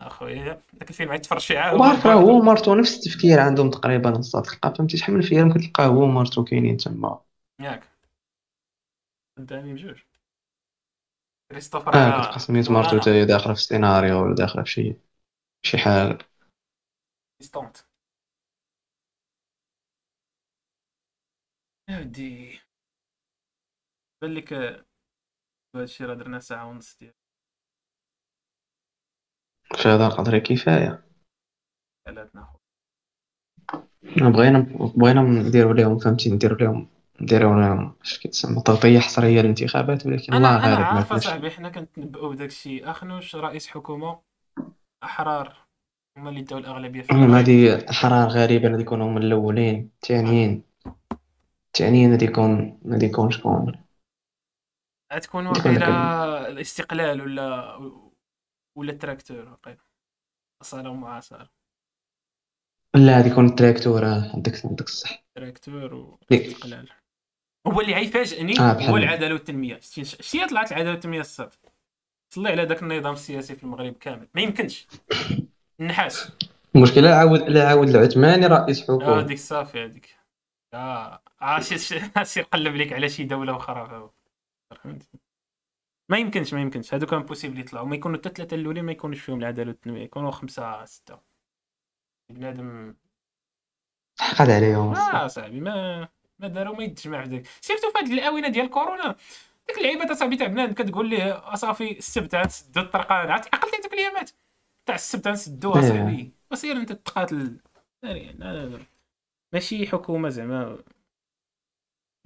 أخويا 0.00 0.62
داك 0.72 0.90
الفيلم 0.90 1.10
عاد 1.10 1.20
تفرج 1.20 1.52
عاود 1.52 1.80
وعارف 1.80 2.06
راه 2.06 2.14
هو 2.14 2.38
ومرتو 2.38 2.74
نفس 2.74 2.96
التفكير 2.96 3.40
عندهم 3.40 3.70
تقريبا 3.70 4.18
الصاد 4.18 4.42
تلقى 4.42 4.74
فهمتي؟ 4.74 4.96
شحال 4.96 5.14
من 5.14 5.22
فيلم 5.22 5.52
كتلقاه 5.52 5.86
هو 5.86 6.02
ومرتو 6.02 6.44
كاينين 6.44 6.76
تما. 6.76 7.20
ياك. 7.60 7.82
قدامي 9.38 9.72
بجوج. 9.72 10.02
كريستوفر 11.50 11.94
آه 11.94 12.22
كتلقى 12.22 12.38
سميتو 12.38 12.72
مرتو 12.72 13.00
حتى 13.00 13.24
داخلة 13.24 13.54
في 13.54 13.60
السيناريو 13.60 14.22
ولا 14.22 14.34
داخلة 14.34 14.62
في 14.62 14.70
شي 14.70 14.96
شي 15.62 15.78
حال 15.78 16.18
يا 21.88 22.00
ودي 22.00 22.60
بان 24.22 24.34
لك 24.34 24.52
هادشي 25.76 26.04
راه 26.04 26.14
درنا 26.14 26.38
ساعة 26.38 26.68
ونص 26.68 26.96
ديال. 26.98 27.14
في 29.74 29.88
هذا 29.88 30.06
القدر 30.06 30.38
كفاية. 30.38 31.04
حالاتنا 32.06 32.52
بغينا 34.16 34.58
بغينا 34.96 35.22
نديرو 35.22 35.72
ليهم 35.72 35.98
فهمتي؟ 35.98 36.30
نديرو 36.30 36.56
ليهم 36.56 36.88
نديرو 37.20 37.60
لهم 37.60 37.94
اش 38.02 38.18
كيتسمى 38.18 38.62
تغطية 38.62 38.98
حصرية 38.98 39.40
للانتخابات 39.40 40.06
ولكن 40.06 40.34
الله 40.34 40.56
غالب 40.56 40.64
أنا 40.64 40.86
عارف 40.86 41.12
اصاحبي 41.12 41.50
حنا 41.50 41.68
كنتنبؤوا 41.68 42.34
بداك 42.34 42.48
الشيء 42.48 42.90
أخنوش 42.90 43.36
رئيس 43.36 43.68
حكومة 43.68 44.20
أحرار 45.04 45.56
هما 46.18 46.30
اللي 46.30 46.42
داو 46.42 46.58
الأغلبية 46.58 47.02
في 47.02 47.12
هادي 47.12 47.90
احرار 47.90 48.28
غالبا 48.28 48.68
غادي 48.68 48.82
يكونوا 48.82 49.06
هما 49.06 49.18
الأولين 49.18 49.90
الثانيين 50.02 50.71
الثانيين 51.76 52.10
غادي 52.10 52.24
يكون 52.24 52.80
غادي 52.88 53.06
يكون 53.06 53.30
شكون؟ 53.30 53.84
غتكون 55.14 55.46
واقيلا 55.46 56.48
الاستقلال 56.48 57.20
ولا 57.20 57.76
ولا 58.78 58.92
التراكتور 58.92 59.48
واقيلا 59.48 59.84
اصاله 60.62 60.90
ومعاصره 60.90 61.50
لا 62.94 63.16
غادي 63.16 63.28
يكون 63.28 63.46
التراكتور. 63.46 64.04
عندك 64.04 64.66
عندك 64.66 64.86
الصح. 64.86 65.24
التراكتور 65.28 65.94
والاستقلال 65.94 66.88
هو 67.66 67.80
اللي 67.80 67.94
غيفاجئني 67.94 68.60
آه 68.60 68.90
هو 68.90 68.96
العدالة 68.96 69.34
والتنمية. 69.34 69.80
شتي 69.80 70.46
طلعت 70.46 70.72
العدالة 70.72 70.90
والتنمية 70.90 71.20
الصاد 71.20 71.54
صلي 72.34 72.48
على 72.48 72.64
ذاك 72.64 72.82
النظام 72.82 73.12
السياسي 73.12 73.54
في 73.54 73.64
المغرب 73.64 73.92
كامل. 73.92 74.28
ما 74.34 74.40
يمكنش. 74.40 74.86
النحاس 75.80 76.32
المشكلة 76.76 77.10
عاود 77.10 77.40
لا 77.40 77.68
عاود 77.68 77.88
العثماني 77.88 78.46
رئيس 78.46 78.82
حكومه 78.82 79.20
هذيك 79.20 79.38
صافي 79.38 79.84
هذيك. 79.84 80.18
آه. 80.74 81.21
سير 82.22 82.44
قلب 82.44 82.76
لك 82.76 82.92
على 82.92 83.08
شي 83.08 83.24
دولة 83.24 83.56
أخرى. 83.56 84.10
ما 86.08 86.18
يمكنش 86.18 86.54
ما 86.54 86.60
يمكنش. 86.60 86.94
هادو 86.94 87.06
كان 87.06 87.22
possible 87.22 87.60
يطلعوا. 87.60 87.86
ما 87.86 87.96
يكونوا 87.96 88.18
حتى 88.18 88.28
ثلاثة 88.28 88.54
الأولين 88.54 88.84
ما 88.84 88.92
يكونوش 88.92 89.20
فيهم 89.20 89.38
العدالة 89.38 89.68
والتنميه 89.68 90.02
يكونوا 90.02 90.30
خمسة 90.30 90.84
ستة. 90.84 91.18
بنادم 92.30 92.94
حقد 94.20 94.50
عليهم. 94.50 94.94
آه 94.94 95.26
صاحبي 95.26 95.60
ما 95.60 96.08
ما 96.38 96.48
داروا 96.48 96.76
ما 96.76 96.84
يتجمع 96.84 97.24
ذاك 97.24 97.46
surtout 97.60 97.90
في 97.90 97.98
هذه 97.98 98.14
الآونة 98.14 98.48
ديال 98.48 98.70
كورونا. 98.70 99.16
ديك 99.68 99.78
اللعيبة 99.78 100.04
تاع 100.06 100.14
صاحبي 100.14 100.36
تاع 100.36 100.46
بنادم 100.46 100.72
كتقول 100.72 101.08
ليه 101.08 101.54
صافي 101.54 101.98
السبت 101.98 102.34
غنسدو 102.34 102.80
الطرقان 102.80 103.30
عرفتي 103.30 103.50
عقلتي 103.52 103.76
هذوك 103.76 103.92
الأيامات. 103.92 104.30
تاع 104.86 104.94
السبت 104.94 105.28
غنسدوها 105.28 105.82
إيه. 105.82 105.88
صاحبي 105.88 106.32
وسير 106.50 106.76
أنت 106.76 106.92
تقاتل. 106.92 107.60
ماشي 109.52 109.86
حكومة 109.86 110.28
زعما. 110.28 110.78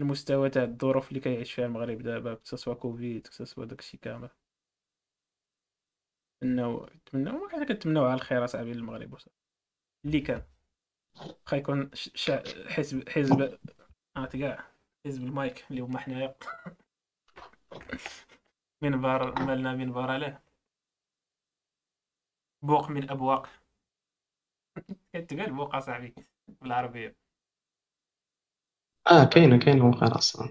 المستوى 0.00 0.50
تاع 0.50 0.62
الظروف 0.64 1.08
اللي 1.08 1.20
كيعيش 1.20 1.52
فيها 1.52 1.66
المغرب 1.66 1.98
دابا 2.02 2.34
كسوا 2.34 2.74
كوفيد 2.74 3.26
كسوا 3.26 3.64
داكشي 3.64 3.96
كامل. 3.96 4.30
نتمناو 6.42 6.86
نتمناو 6.96 7.48
حنا 7.48 7.64
كنتمناو 7.64 8.04
على 8.04 8.14
الخير 8.14 8.44
أصاحبي 8.44 8.72
للمغرب 8.72 9.12
وصافي. 9.12 9.36
اللي 10.04 10.20
كان. 10.20 10.44
واخا 11.16 11.56
يكون 11.56 11.90
شا... 11.94 12.42
حزب 12.68 13.08
حزب 13.08 13.58
عرفت 14.16 14.36
كاع 14.36 14.64
حزب 15.06 15.24
المايك 15.24 15.66
اللي 15.70 15.80
هما 15.82 15.98
حنايا. 15.98 16.34
من 18.82 19.00
بار 19.00 19.42
مالنا 19.42 19.72
من 19.74 19.92
بار 19.92 20.10
عليه. 20.10 20.42
بوق 22.62 22.90
من 22.90 23.10
أبواق. 23.10 23.48
كتقال 25.12 25.52
بوق 25.52 25.74
أصاحبي 25.74 26.14
بالعربية. 26.48 27.16
آه 29.10 29.24
كاينة 29.24 29.58
كاينة 29.58 29.88
وقع 29.88 30.16
أصلا. 30.18 30.48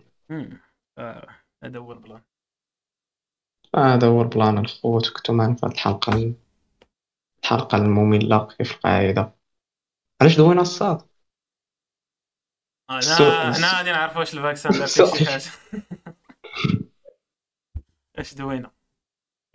آه، 0.98 1.28
هذا 1.64 1.80
هو 1.80 1.92
ال 1.92 1.98
plan 1.98 2.22
آه، 3.76 3.96
هذا 3.96 4.08
هو 4.08 4.22
ال 4.22 4.29
plan 4.29 4.58
الخوت 4.58 5.10
كنتو 5.10 5.34
معنا 5.34 5.56
في 5.56 5.66
هاد 5.66 5.72
الحلقة 5.72 6.34
الحلقة 7.44 7.78
المملة 7.78 8.48
كيف 8.58 8.76
القاعده 8.76 9.36
علاش 10.22 10.38
دوينا 10.38 10.62
الصاد؟ 10.62 11.02
أنا 12.90 13.56
أنا 13.56 13.78
غادي 13.78 13.92
نعرف 13.92 14.18
واش 14.18 14.34
ال 14.34 14.40
vaccin 14.40 14.78
دار 14.78 14.88
شي 14.88 15.04
حاجة 15.04 15.34
أش 18.16 18.34
دوينا؟ 18.34 18.72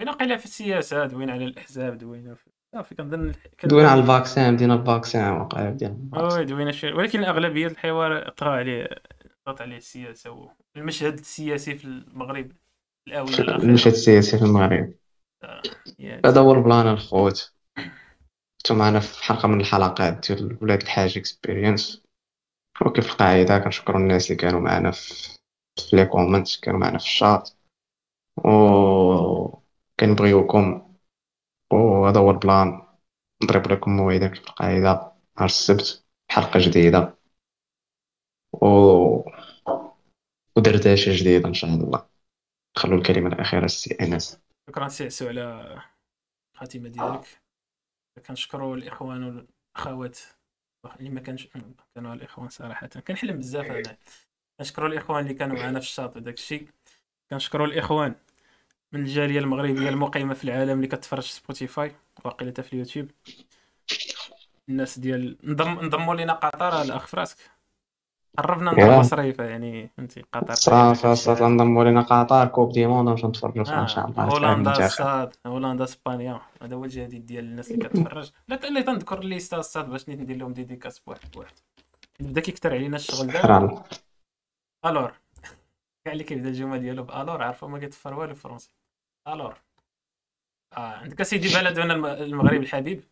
دوينا 0.00 0.18
قيلة 0.18 0.36
في 0.36 0.46
السياسة؟ 0.46 1.06
دوينا 1.06 1.32
على 1.32 1.46
الأحزاب 1.46 1.98
دوينا 1.98 2.36
في 2.36 2.49
صافي 2.74 2.94
كنظن 2.94 3.32
دوينا 3.64 3.88
على 3.88 4.00
ال 4.00 4.08
vaccin 4.08 4.56
بدينا 4.56 4.74
ال 4.74 4.82
vaccin 4.82 5.32
وقع 5.32 5.70
ديال 5.70 6.10
oui 6.12 6.44
دوينا 6.44 6.72
شوية 6.72 6.94
ولكن 6.94 7.18
الأغلبية 7.18 7.66
الحوار 7.66 8.28
طرا 8.28 8.50
عليه 8.50 8.88
طرات 9.44 9.60
عليه 9.60 9.76
السياسة 9.76 10.50
والمشهد 10.76 11.18
السياسي 11.18 11.74
في 11.74 11.84
المغرب 11.84 12.52
الاونه 13.08 13.38
المشهد 13.38 13.92
السياسي 13.92 14.38
في 14.38 14.44
المغرب. 14.44 14.94
آه، 15.42 15.62
هذا 16.26 16.40
هو 16.40 16.52
ال 16.52 16.59
plan 16.59 16.88
الخوت. 16.88 17.54
كنتو 18.60 18.74
معنا 18.74 19.00
في 19.00 19.24
حلقة 19.24 19.48
من 19.48 19.60
الحلقات 19.60 20.32
ديال 20.32 20.58
ولاد 20.62 20.82
الحاج 20.82 21.18
Experience 21.18 22.02
وكيف 22.86 23.12
القاعدة 23.12 23.58
كنشكر 23.58 23.96
الناس 23.96 24.26
اللي 24.26 24.36
كانوا 24.36 24.60
معنا 24.60 24.90
في 24.90 25.38
في 25.76 25.96
les 25.96 26.06
comments 26.06 26.60
كانوا 26.62 26.80
معنا 26.80 26.98
في 26.98 27.04
الشات. 27.04 27.50
و 28.44 28.50
كنبغيوكم 30.00 30.89
وهذا 31.72 32.20
هو 32.20 32.30
ال 32.30 32.39
plan. 32.39 32.82
نضرب 33.42 33.72
لكم 33.72 33.96
موعدا 33.96 34.26
كيف 34.26 34.48
القاعدة. 34.48 35.12
نهار 35.36 35.48
السبت 35.48 36.04
حلقة 36.30 36.60
جديدة. 36.60 37.18
و 38.52 38.66
ودردشه 40.56 41.12
جديده 41.16 41.48
إن 41.48 41.54
شاء 41.54 41.70
الله. 41.70 42.06
خلوا 42.76 42.98
الكلمة 42.98 43.28
الأخيرة 43.28 43.64
السي 43.64 43.94
انس 44.00 44.40
شكرا 44.68 44.88
سي 44.88 45.04
عسو 45.04 45.28
على 45.28 45.82
الخاتمة 46.54 46.88
ديالك. 46.88 47.42
كنشكروا 48.26 48.76
الإخوان 48.76 49.22
والأخوات. 49.76 50.18
اللي 51.00 51.10
ما 51.10 51.20
كانش 51.20 51.48
كانوا 51.94 52.14
الإخوان 52.14 52.48
صراحة. 52.48 52.86
كنحلم 52.86 53.38
بزاف 53.38 53.66
أنا 53.66 53.96
كنشكروا 54.58 54.88
الإخوان 54.88 55.22
اللي 55.22 55.34
كانوا 55.34 55.56
معنا 55.56 55.80
في 55.80 55.86
الشاط 55.86 56.16
وداك 56.16 56.34
الشيء 56.34 56.68
كنشكروا 57.30 57.66
الإخوان. 57.66 58.14
من 58.92 59.00
الجالية 59.00 59.38
المغربية 59.38 59.88
المقيمة 59.88 60.34
في 60.34 60.44
العالم 60.44 60.76
اللي 60.76 60.86
كتفرج 60.86 61.22
Spotify 61.22 61.92
واقيلا 62.24 62.52
في 62.62 62.72
اليوتيوب. 62.72 63.08
الناس 64.68 64.98
ديال 64.98 65.36
انضم 65.44 65.78
انضموا 65.78 66.14
لينا 66.14 66.32
قطر 66.32 66.82
الاخ 66.82 67.06
فراسك 67.06 67.36
قربنا 68.38 68.72
نضرب 68.72 68.98
مصريفة 68.98 69.44
يعني 69.44 69.90
فهمتي 69.96 70.24
قطر. 70.32 70.54
صافي 70.54 71.14
صافي 71.14 71.44
نضموا 71.44 71.84
لنا 71.84 72.00
قطر 72.00 72.46
coupe 72.46 72.72
du 72.72 72.86
monde 72.86 73.08
نمشيو 73.08 73.28
نتفرجوا 73.28 73.64
فيها 73.64 73.82
إن 73.82 73.88
شاء 73.88 74.06
الله. 74.06 74.24
هولندا 74.24 74.86
الصاد 74.86 75.36
هولندا 75.46 75.84
إسبانيا. 75.84 76.40
هذا 76.62 76.76
هو 76.76 76.84
الجديد 76.84 77.26
ديال 77.26 77.44
الناس 77.44 77.70
اللي 77.70 77.88
كتفرج. 77.88 78.30
لا 78.48 78.68
اللي 78.68 78.82
تنذكر 78.82 79.20
ليستا 79.20 79.56
الصاد 79.56 79.90
باش 79.90 80.08
ندير 80.08 80.36
لهم 80.36 80.52
dédicace 80.52 80.98
بواحد 80.98 81.30
بواحد. 81.34 81.54
بدا 82.20 82.40
كيكثر 82.40 82.74
علينا 82.74 82.96
الشغل 82.96 83.26
دابا 83.26 83.82
alors. 84.86 85.12
كاع 86.04 86.12
اللي 86.12 86.24
كيبدا 86.24 86.48
الجمله 86.48 86.76
ديالو 86.76 87.02
ب 87.02 87.09
alors 87.09 87.42
عارفه 87.42 87.66
ما 87.66 87.78
كيتفر 87.78 88.14
والو 88.14 88.34
français 88.34 88.79
alors 89.28 89.60
آه 90.72 90.76
عندك 90.76 91.20
أسيدي 91.20 91.48
بلد 91.48 91.78
المغرب 91.78 92.62
الحبيب 92.62 93.04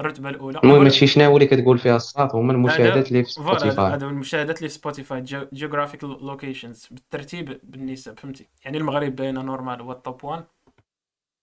الرتبة 0.00 0.28
الأولى. 0.28 0.60
المهم 0.64 0.82
هادشي 0.82 1.06
شنو 1.06 1.36
اللي 1.36 1.46
كتقول 1.46 1.78
فيها 1.78 1.96
الصاد 1.96 2.36
هما 2.36 2.52
المشاهدات 2.52 3.08
اللي 3.08 3.24
في 3.24 3.30
Spotify 3.30 3.92
هادو 3.92 4.08
المشاهدات 4.08 4.58
اللي 4.58 4.68
في 4.68 4.74
سبوتيفاي 4.74 5.24
geographic 5.52 6.04
locations 6.04 6.86
بالترتيب 6.90 7.60
بالنسب 7.62 8.18
فهمتي؟ 8.18 8.48
يعني 8.64 8.78
المغرب 8.78 9.16
باينه 9.16 9.42
normal 9.42 9.80
هو 9.80 9.92
ال 9.92 10.00
top 10.00 10.24
1 10.24 10.44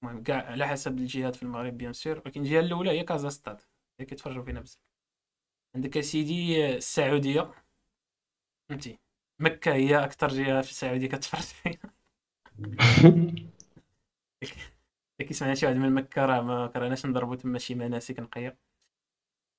المهم 0.04 0.24
كاع 0.24 0.52
على 0.52 0.68
حسب 0.68 0.98
الجهات 0.98 1.36
في 1.36 1.44
المغرب 1.44 1.78
bien 1.78 1.94
sûr. 1.94 2.22
ولكن 2.26 2.42
الجهة 2.42 2.60
الأولى 2.60 2.92
هي 2.92 3.04
كازا 3.04 3.27
سطات 3.27 3.62
هي 4.00 4.06
كيتفرجوا 4.06 4.44
فينا 4.44 4.60
بزاف. 4.62 4.80
عندك 5.76 5.98
أسيدي 5.98 6.76
السعودية. 6.76 7.52
فهمتي؟ 8.70 9.00
مكة 9.40 9.74
هي 9.74 10.04
أكثر 10.04 10.28
جهة 10.28 10.62
في 10.62 10.70
السعودية 10.70 11.08
كتفرج 11.08 11.42
فينا. 11.42 11.78
كيسمعنا 15.20 15.56
شي 15.56 15.66
واحد 15.66 15.78
من 15.78 15.94
مكة 15.94 16.26
راه 16.26 16.42
ما 16.42 16.68
كرهناش 16.68 17.06
نضربو 17.06 17.36
تما 17.36 17.60
شي 17.60 17.76
مناسك 17.76 18.20
نقيه 18.20 18.58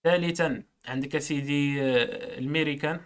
ثالثا 0.05 0.63
عندك 0.87 1.17
اسيدي 1.17 1.83
آه، 1.83 2.39
الميريكان 2.39 3.01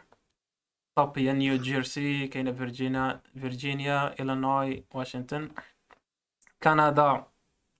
هي 1.17 1.33
نيو 1.33 1.57
جيرسي 1.57 2.29
كاينة 2.29 2.53
فيرجينيا 2.53 3.23
فيرجينيا 3.41 4.21
إلينوي 4.23 4.85
واشنطن. 4.95 5.51
كندا 6.63 7.27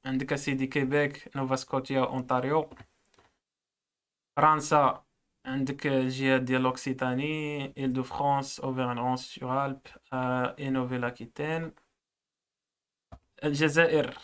عندك 0.07 0.33
اسيدي 0.33 0.67
كيبيك 0.67 1.37
نوفا 1.37 1.57
سكوتيا 1.57 2.01
أونتاريو. 2.01 2.71
فرنسا 4.37 5.05
عندك 5.47 5.87
الجهه 5.87 6.39
ديال 6.39 6.63
لوكسيتاني 6.63 7.65
إل 7.85 7.93
دو 7.93 8.03
فرانس 8.03 8.61
اوفرن 8.61 8.99
رونس 8.99 9.21
سور 9.21 9.67
الب 9.67 9.81
اي 10.59 10.71
نوفيل 10.71 11.05
أكيتين. 11.05 11.73
الجزائر. 13.45 14.19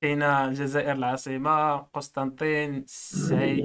كاينة 0.00 0.44
الجزائر 0.44 0.92
العاصمة 0.92 1.76
قسطنطين 1.76 2.86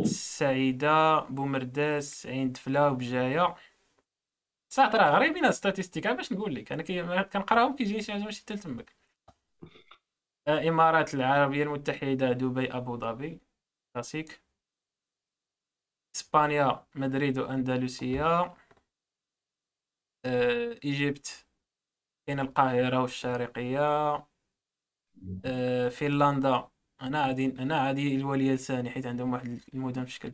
سعيدة 0.04 1.20
بومرداس 1.20 2.26
عين 2.28 2.52
دفلة 2.52 2.92
وبجاية. 2.92 3.56
صح 4.70 4.96
راه 4.96 5.10
غريبين 5.16 5.52
statistiques 5.52 6.07
باش 6.08 6.34
نقول 6.34 6.56
لك 6.56 6.72
أنا 6.72 7.22
كنقراهم 7.24 7.76
كيجيني 7.76 8.02
شي 8.02 8.12
حاجة 8.12 8.24
ماشي 8.24 8.42
حتى 8.42 8.56
تمك 8.58 8.96
الإمارات 10.48 11.14
العربية 11.14 11.64
المتحدة 11.64 12.32
دبي 12.32 12.72
أبو 12.74 12.98
ظبي. 12.98 13.40
كلاسيك. 13.94 14.42
إسبانيا 16.16 16.86
مدريد 16.96 17.40
وأندلسية. 17.40 18.54
Egypt. 20.86 21.45
كاين 22.28 22.40
القاهرة 22.40 23.02
والشارقيه 23.02 23.80
آه، 23.80 24.28
فنلندا. 25.90 26.68
أنا 27.02 27.24
عادي 27.24 27.46
أنا 27.46 27.80
عادي 27.82 28.16
الولي 28.16 28.56
لساني 28.56 28.90
حيت 28.90 29.08
عندهم 29.08 29.34
واحد 29.34 29.60
المدن 29.74 30.06
في 30.06 30.12
شكل. 30.12 30.34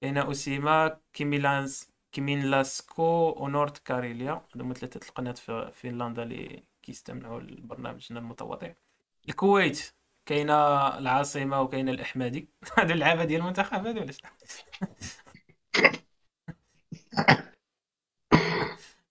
كاينة 0.00 0.20
أوسيما 0.22 1.00
كيميلانس 1.12 1.90
كيمينلاسكو 2.12 3.34
ونورت 3.38 3.78
كاريليا. 3.78 4.32
هادو 4.54 4.72
ثلاثة 4.74 5.08
القناة 5.08 5.32
في 5.32 5.70
فنلندا 5.74 6.22
اللي 6.22 6.64
كيستمعوا 6.82 7.40
لبرنامجنا 7.40 8.18
المتواضع. 8.20 8.72
الكويت 9.28 9.94
كاينة 10.26 10.54
العاصمة 10.98 11.60
وكاينه 11.60 11.92
الأحمدي. 11.92 12.48
هادو 12.78 12.94
اللعابه 12.94 13.24
ديال 13.24 13.40
المنتخب 13.40 13.86
هادو 13.86 14.00
ولا 14.00 14.12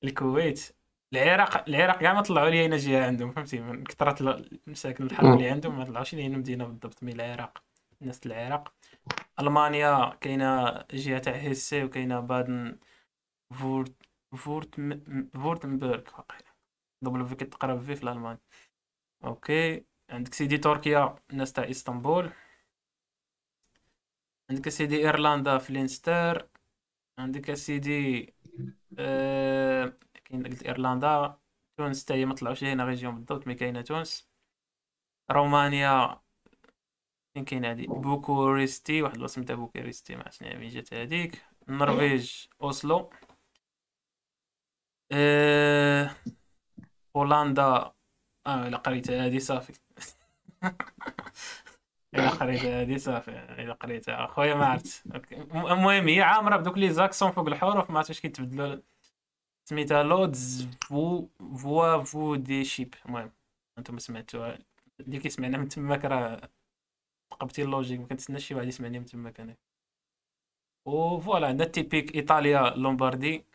الكويت. 0.04 0.79
العراق 1.14 1.70
العراق 1.70 2.00
كاع 2.00 2.14
ما 2.14 2.22
طلعوا 2.22 2.50
لي 2.50 2.78
جهه 2.78 3.06
عندهم 3.08 3.32
فهمتي؟ 3.32 3.60
من 3.60 3.84
كثرة 3.84 4.44
المساكن 4.68 5.04
الحرب 5.04 5.34
اللي 5.34 5.50
عندهم 5.50 5.78
ما 5.78 5.86
طلعوش 5.86 6.16
لي 6.16 6.30
مدينة 6.30 6.66
بالضبط 6.66 7.04
من 7.04 7.14
العراق 7.14 7.64
الناس 8.02 8.26
العراق. 8.26 8.74
ألمانيا 9.40 10.10
كاينة 10.22 10.72
جهة 10.94 11.20
تاع 11.20 11.34
هيسي 11.36 11.84
وكاينة 11.84 12.20
بادن 12.20 12.80
فورت 13.54 13.94
فورت 14.38 14.76
فورتمبرغ 15.34 16.02
double 17.02 17.26
v 17.26 17.36
كتقرا 17.36 17.78
v 17.80 17.96
في 17.96 18.04
الالمان 18.04 18.38
أوكي. 19.24 19.86
عندك 20.10 20.34
سيدي 20.34 20.58
تركيا 20.58 21.16
الناس 21.32 21.54
تاع 21.54 21.70
إسطنبول. 21.70 22.32
عندك 24.50 24.70
سيدي 24.70 24.98
إيرلندا 24.98 25.58
في 25.58 25.74
لينستر. 25.74 26.50
عندك 27.20 27.54
سيدي 27.54 28.34
آه 29.00 29.94
كاين 30.30 30.44
قلت 30.48 30.64
إيرلندا 30.64 31.38
تونس 31.78 32.04
حتى 32.04 32.14
هي 32.14 32.26
ما 32.26 32.34
طلعوش 32.36 32.64
هنا 32.64 32.86
région 32.86 33.16
بالضبط 33.16 33.48
mais 33.48 33.56
كاينة 33.56 33.82
تونس. 33.82 34.30
رومانيا 35.32 36.22
فين 37.34 37.46
كاين 37.46 37.66
هادي 37.66 37.88
بوكوريستي 37.88 39.02
واحد 39.02 39.16
الوصف 39.16 39.44
تاع 39.44 39.56
بوكوريستي 39.56 40.16
ما 40.16 40.24
عرفتش 40.24 40.44
منين 40.44 40.70
جات 40.70 40.94
هاديك. 40.94 41.46
النرويج 41.70 42.46
أوسلو. 42.62 43.10
أه... 45.12 46.16
هولندا. 47.16 47.64
آه 48.48 48.68
إلا 48.68 48.78
قريتها 48.78 49.24
هادي 49.26 49.40
صافي. 49.40 49.74
إلا 52.14 52.30
قريتها 52.30 52.82
هادي 52.82 52.98
صافي. 53.00 53.32
إلا 53.32 53.74
قريتها. 53.74 54.26
اخويا 54.26 54.56
ما 54.56 54.66
عرفت 54.66 55.04
المهم 55.54 56.08
هي 56.08 56.22
عامرة 56.22 56.58
بدوك 56.58 56.78
لي 56.78 56.90
زاكسون 56.94 57.32
فوق 57.32 57.48
الحروف 57.48 57.90
ما 57.92 57.98
عرفتش 57.98 58.20
كيتبدلوا 58.22 58.82
سميتها 59.70 60.04
لودز 60.04 60.68
فو 60.82 61.28
فوا 61.62 62.04
فو 62.04 62.36
دي 62.36 62.66
شيب. 62.66 62.96
المهم 63.06 63.32
أنتم 63.78 64.00
سمعتوها. 64.00 64.60
اللي 65.00 65.20
كيسمعنا 65.20 65.58
من 65.58 65.70
تماك 65.70 66.06
راه 66.06 66.50
قبتي 67.32 67.64
اللوجيك 67.64 68.00
ما 68.00 68.08
كنتسناش 68.08 68.46
شي 68.46 68.56
واحد 68.56 68.68
يسمعني 68.68 69.00
من 69.00 69.06
تماك 69.06 69.40
أنا 69.40 69.56
فوالا 70.86 71.48
عندنا 71.48 71.68
تيبيك 71.68 72.16
إيطاليا 72.16 72.70
لومباردي. 72.70 73.46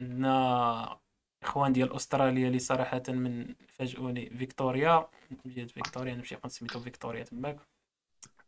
عندنا 0.00 1.00
إخوان 1.42 1.72
ديال 1.72 1.92
أستراليا 1.92 2.48
اللي 2.48 2.58
صراحة 2.58 3.02
من 3.08 3.54
فاجئوني 3.68 4.30
فيكتوريا. 4.30 5.08
مدينه 5.44 5.66
فيكتوريا 5.66 6.14
نمشي 6.14 6.34
نكون 6.34 6.50
سميتو 6.50 6.80
فيكتوريا 6.80 7.24
تماك. 7.24 7.60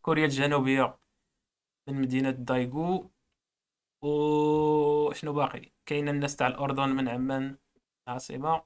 كوريا 0.03 0.24
الجنوبية 0.24 0.98
من 1.89 2.01
مدينة 2.01 2.31
دايغو. 2.31 3.11
و 4.06 5.12
شنو 5.12 5.32
باقي؟ 5.32 5.72
كاين 5.86 6.08
الناس 6.08 6.36
تاع 6.36 6.46
الأردن 6.46 6.88
من 6.88 7.08
عمان 7.08 7.58
العاصمه 8.08 8.62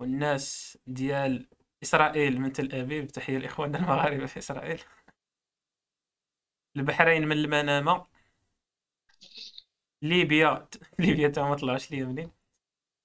والناس 0.00 0.78
ديال 0.86 1.48
إسرائيل 1.82 2.40
من 2.40 2.52
تل 2.52 2.74
أبيب. 2.74 3.06
تحية 3.08 3.38
لإخواننا 3.38 3.78
المغاربة 3.78 4.26
في 4.26 4.38
إسرائيل. 4.38 4.82
البحرين 6.76 7.28
من 7.28 7.32
المنامة. 7.32 8.06
ليبيا. 10.02 10.68
ليبيا 10.98 11.28
تا 11.28 11.42
ما 11.42 11.54
طلعوش 11.54 11.90
ليا 11.90 12.04
منين. 12.04 12.30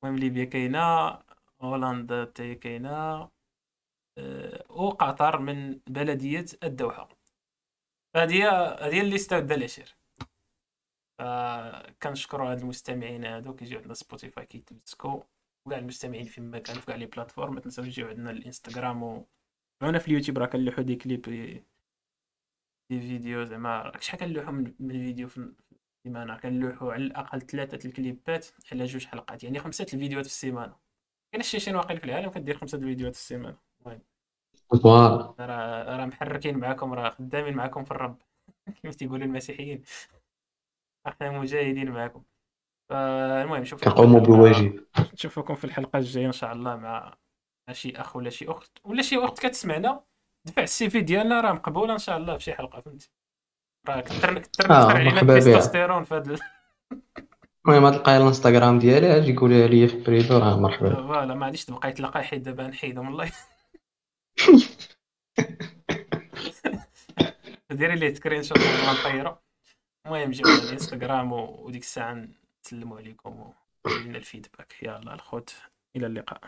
المهم 0.04 0.20
ليبيا 0.20 0.46
كاينة. 0.46 0.80
هولندا 1.62 2.26
حتى 2.26 2.56
كاينة. 2.56 3.30
أه 4.18 4.66
وقطر 4.70 5.40
من 5.40 5.80
بلدية 5.88 6.46
الدوحة. 6.64 7.10
هذه 8.16 8.50
هذه 8.88 9.02
الليسته 9.02 9.40
د 9.40 9.48
العشير 11.22 11.94
كنشكروا 12.04 12.52
هاد 12.52 12.60
المستمعين 12.60 13.26
هادو 13.26 13.56
كيجيو 13.56 13.78
عندنا 13.78 13.94
سبوتيفاي 13.94 14.46
كيتمسكوا 14.46 15.24
وكاع 15.68 15.80
المستمعين 15.80 16.26
فيما 16.26 16.60
كانوا 16.60 16.82
في 16.82 16.88
كاع 16.88 16.96
les 16.96 17.06
plateformes. 17.06 17.54
ما 17.54 17.60
تنساوش 17.60 17.88
تجيو 17.88 18.08
عندنا 18.08 18.32
الإنستغرام 18.32 19.04
و 19.04 19.26
معنا 19.84 20.00
في 20.00 20.08
اليوتيوب 20.08 20.38
راه 20.38 20.46
كنلوحو 20.46 20.82
des 20.82 20.96
clips 20.96 21.22
des 22.90 23.00
vidéos 23.00 23.44
زعما 23.44 23.92
شحال 24.00 24.20
كنلوحو 24.20 24.52
من 24.52 24.92
الفيديو 24.92 25.28
في 25.28 25.54
السيمانة؟ 26.06 26.38
كنلوحو 26.38 26.90
على 26.92 27.04
الأقل 27.04 27.42
ثلاثة 27.42 27.88
الكليبات 27.88 28.46
على 28.72 28.86
جوج 28.86 29.06
حلقات 29.06 29.44
يعني 29.44 29.60
خمسة 29.60 29.86
الفيديوهات 29.94 30.26
في 30.26 30.32
السيمانة. 30.32 30.76
كاين 31.32 31.44
شي 31.44 31.60
شي 31.60 31.76
واقيلا 31.76 32.00
في 32.00 32.06
العالم 32.06 32.30
كدير 32.32 32.58
خمسة 32.58 32.78
الفيديوهات 32.78 33.16
في 33.16 33.22
السيمانة. 33.22 33.58
المهم. 33.86 34.02
راه 35.40 35.98
راه 35.98 36.06
محركين 36.06 36.58
معاكم 36.58 36.94
راه 36.94 37.10
خدامين 37.10 37.56
معاكم 37.56 37.84
في 37.86 37.92
الرب. 37.92 38.18
كيف 38.84 38.96
تيقولوا 38.96 39.26
المسيحيين. 39.26 39.84
إحنا 41.08 41.32
مجاهدين 41.32 41.92
معاكم 41.92 42.24
فالمهم 42.90 43.64
شوف 43.66 43.84
كنقوموا 43.84 44.20
بالواجب 44.20 44.86
نشوفكم 45.14 45.56
في 45.60 45.64
الحلقة 45.66 46.00
الجاية 46.00 46.28
إن 46.28 46.32
شاء 46.32 46.52
الله 46.54 46.76
مع 46.76 47.18
شي 47.72 47.94
أخ 47.96 48.16
ولا 48.16 48.30
شي 48.30 48.46
أخت. 48.48 48.72
ولا 48.84 49.02
شي 49.02 49.18
أخت 49.18 49.40
كتسمعنا. 49.40 50.04
دفع 50.48 50.64
السي 50.64 50.90
في 50.90 51.02
ديالنا 51.02 51.42
راه 51.42 51.52
مقبولة 51.54 51.94
إن 51.94 51.98
شاء 51.98 52.18
الله 52.18 52.38
في 52.38 52.44
شي 52.44 52.54
حلقة 52.54 52.82
فهمتي؟ 52.82 53.12
راه 53.90 54.02
كثر 54.02 54.40
كثر 54.40 54.72
آه 54.72 54.92
علينا 54.92 55.22
التستوستيرون 55.22 56.04
في 56.04 56.16
هذا 56.16 56.36
المهم 57.68 57.90
تلقاي 57.90 58.18
الإنستغرام 58.18 58.80
ديالي 58.80 59.18
أجي 59.18 59.36
قولي 59.36 59.68
لي 59.68 59.88
في 59.88 60.04
بريدو 60.04 60.38
راه 60.38 60.60
مرحبا. 60.60 60.96
فوالا 60.96 61.34
ما 61.36 61.46
غاديش 61.46 61.66
تبقى 61.66 61.92
تلقى 61.92 62.24
حيت 62.24 62.42
دابا 62.42 62.68
نحيدهم 62.68 63.08
الله 63.08 63.32
ديري 67.72 67.96
ليه 67.96 68.14
تكرين 68.14 68.44
شوف 68.44 68.58
نطيرو 68.90 69.38
المهم 70.06 70.32
جيو 70.32 70.46
الانستغرام 70.48 71.32
وديك 71.32 71.82
الساعة 71.82 72.28
نسلموا 72.66 72.98
عليكم 72.98 73.54
ولنا 73.86 74.18
الفيدباك. 74.18 74.84
يلا 74.84 75.14
الخوت 75.14 75.56
إلى 75.96 76.08
اللقاء. 76.08 76.42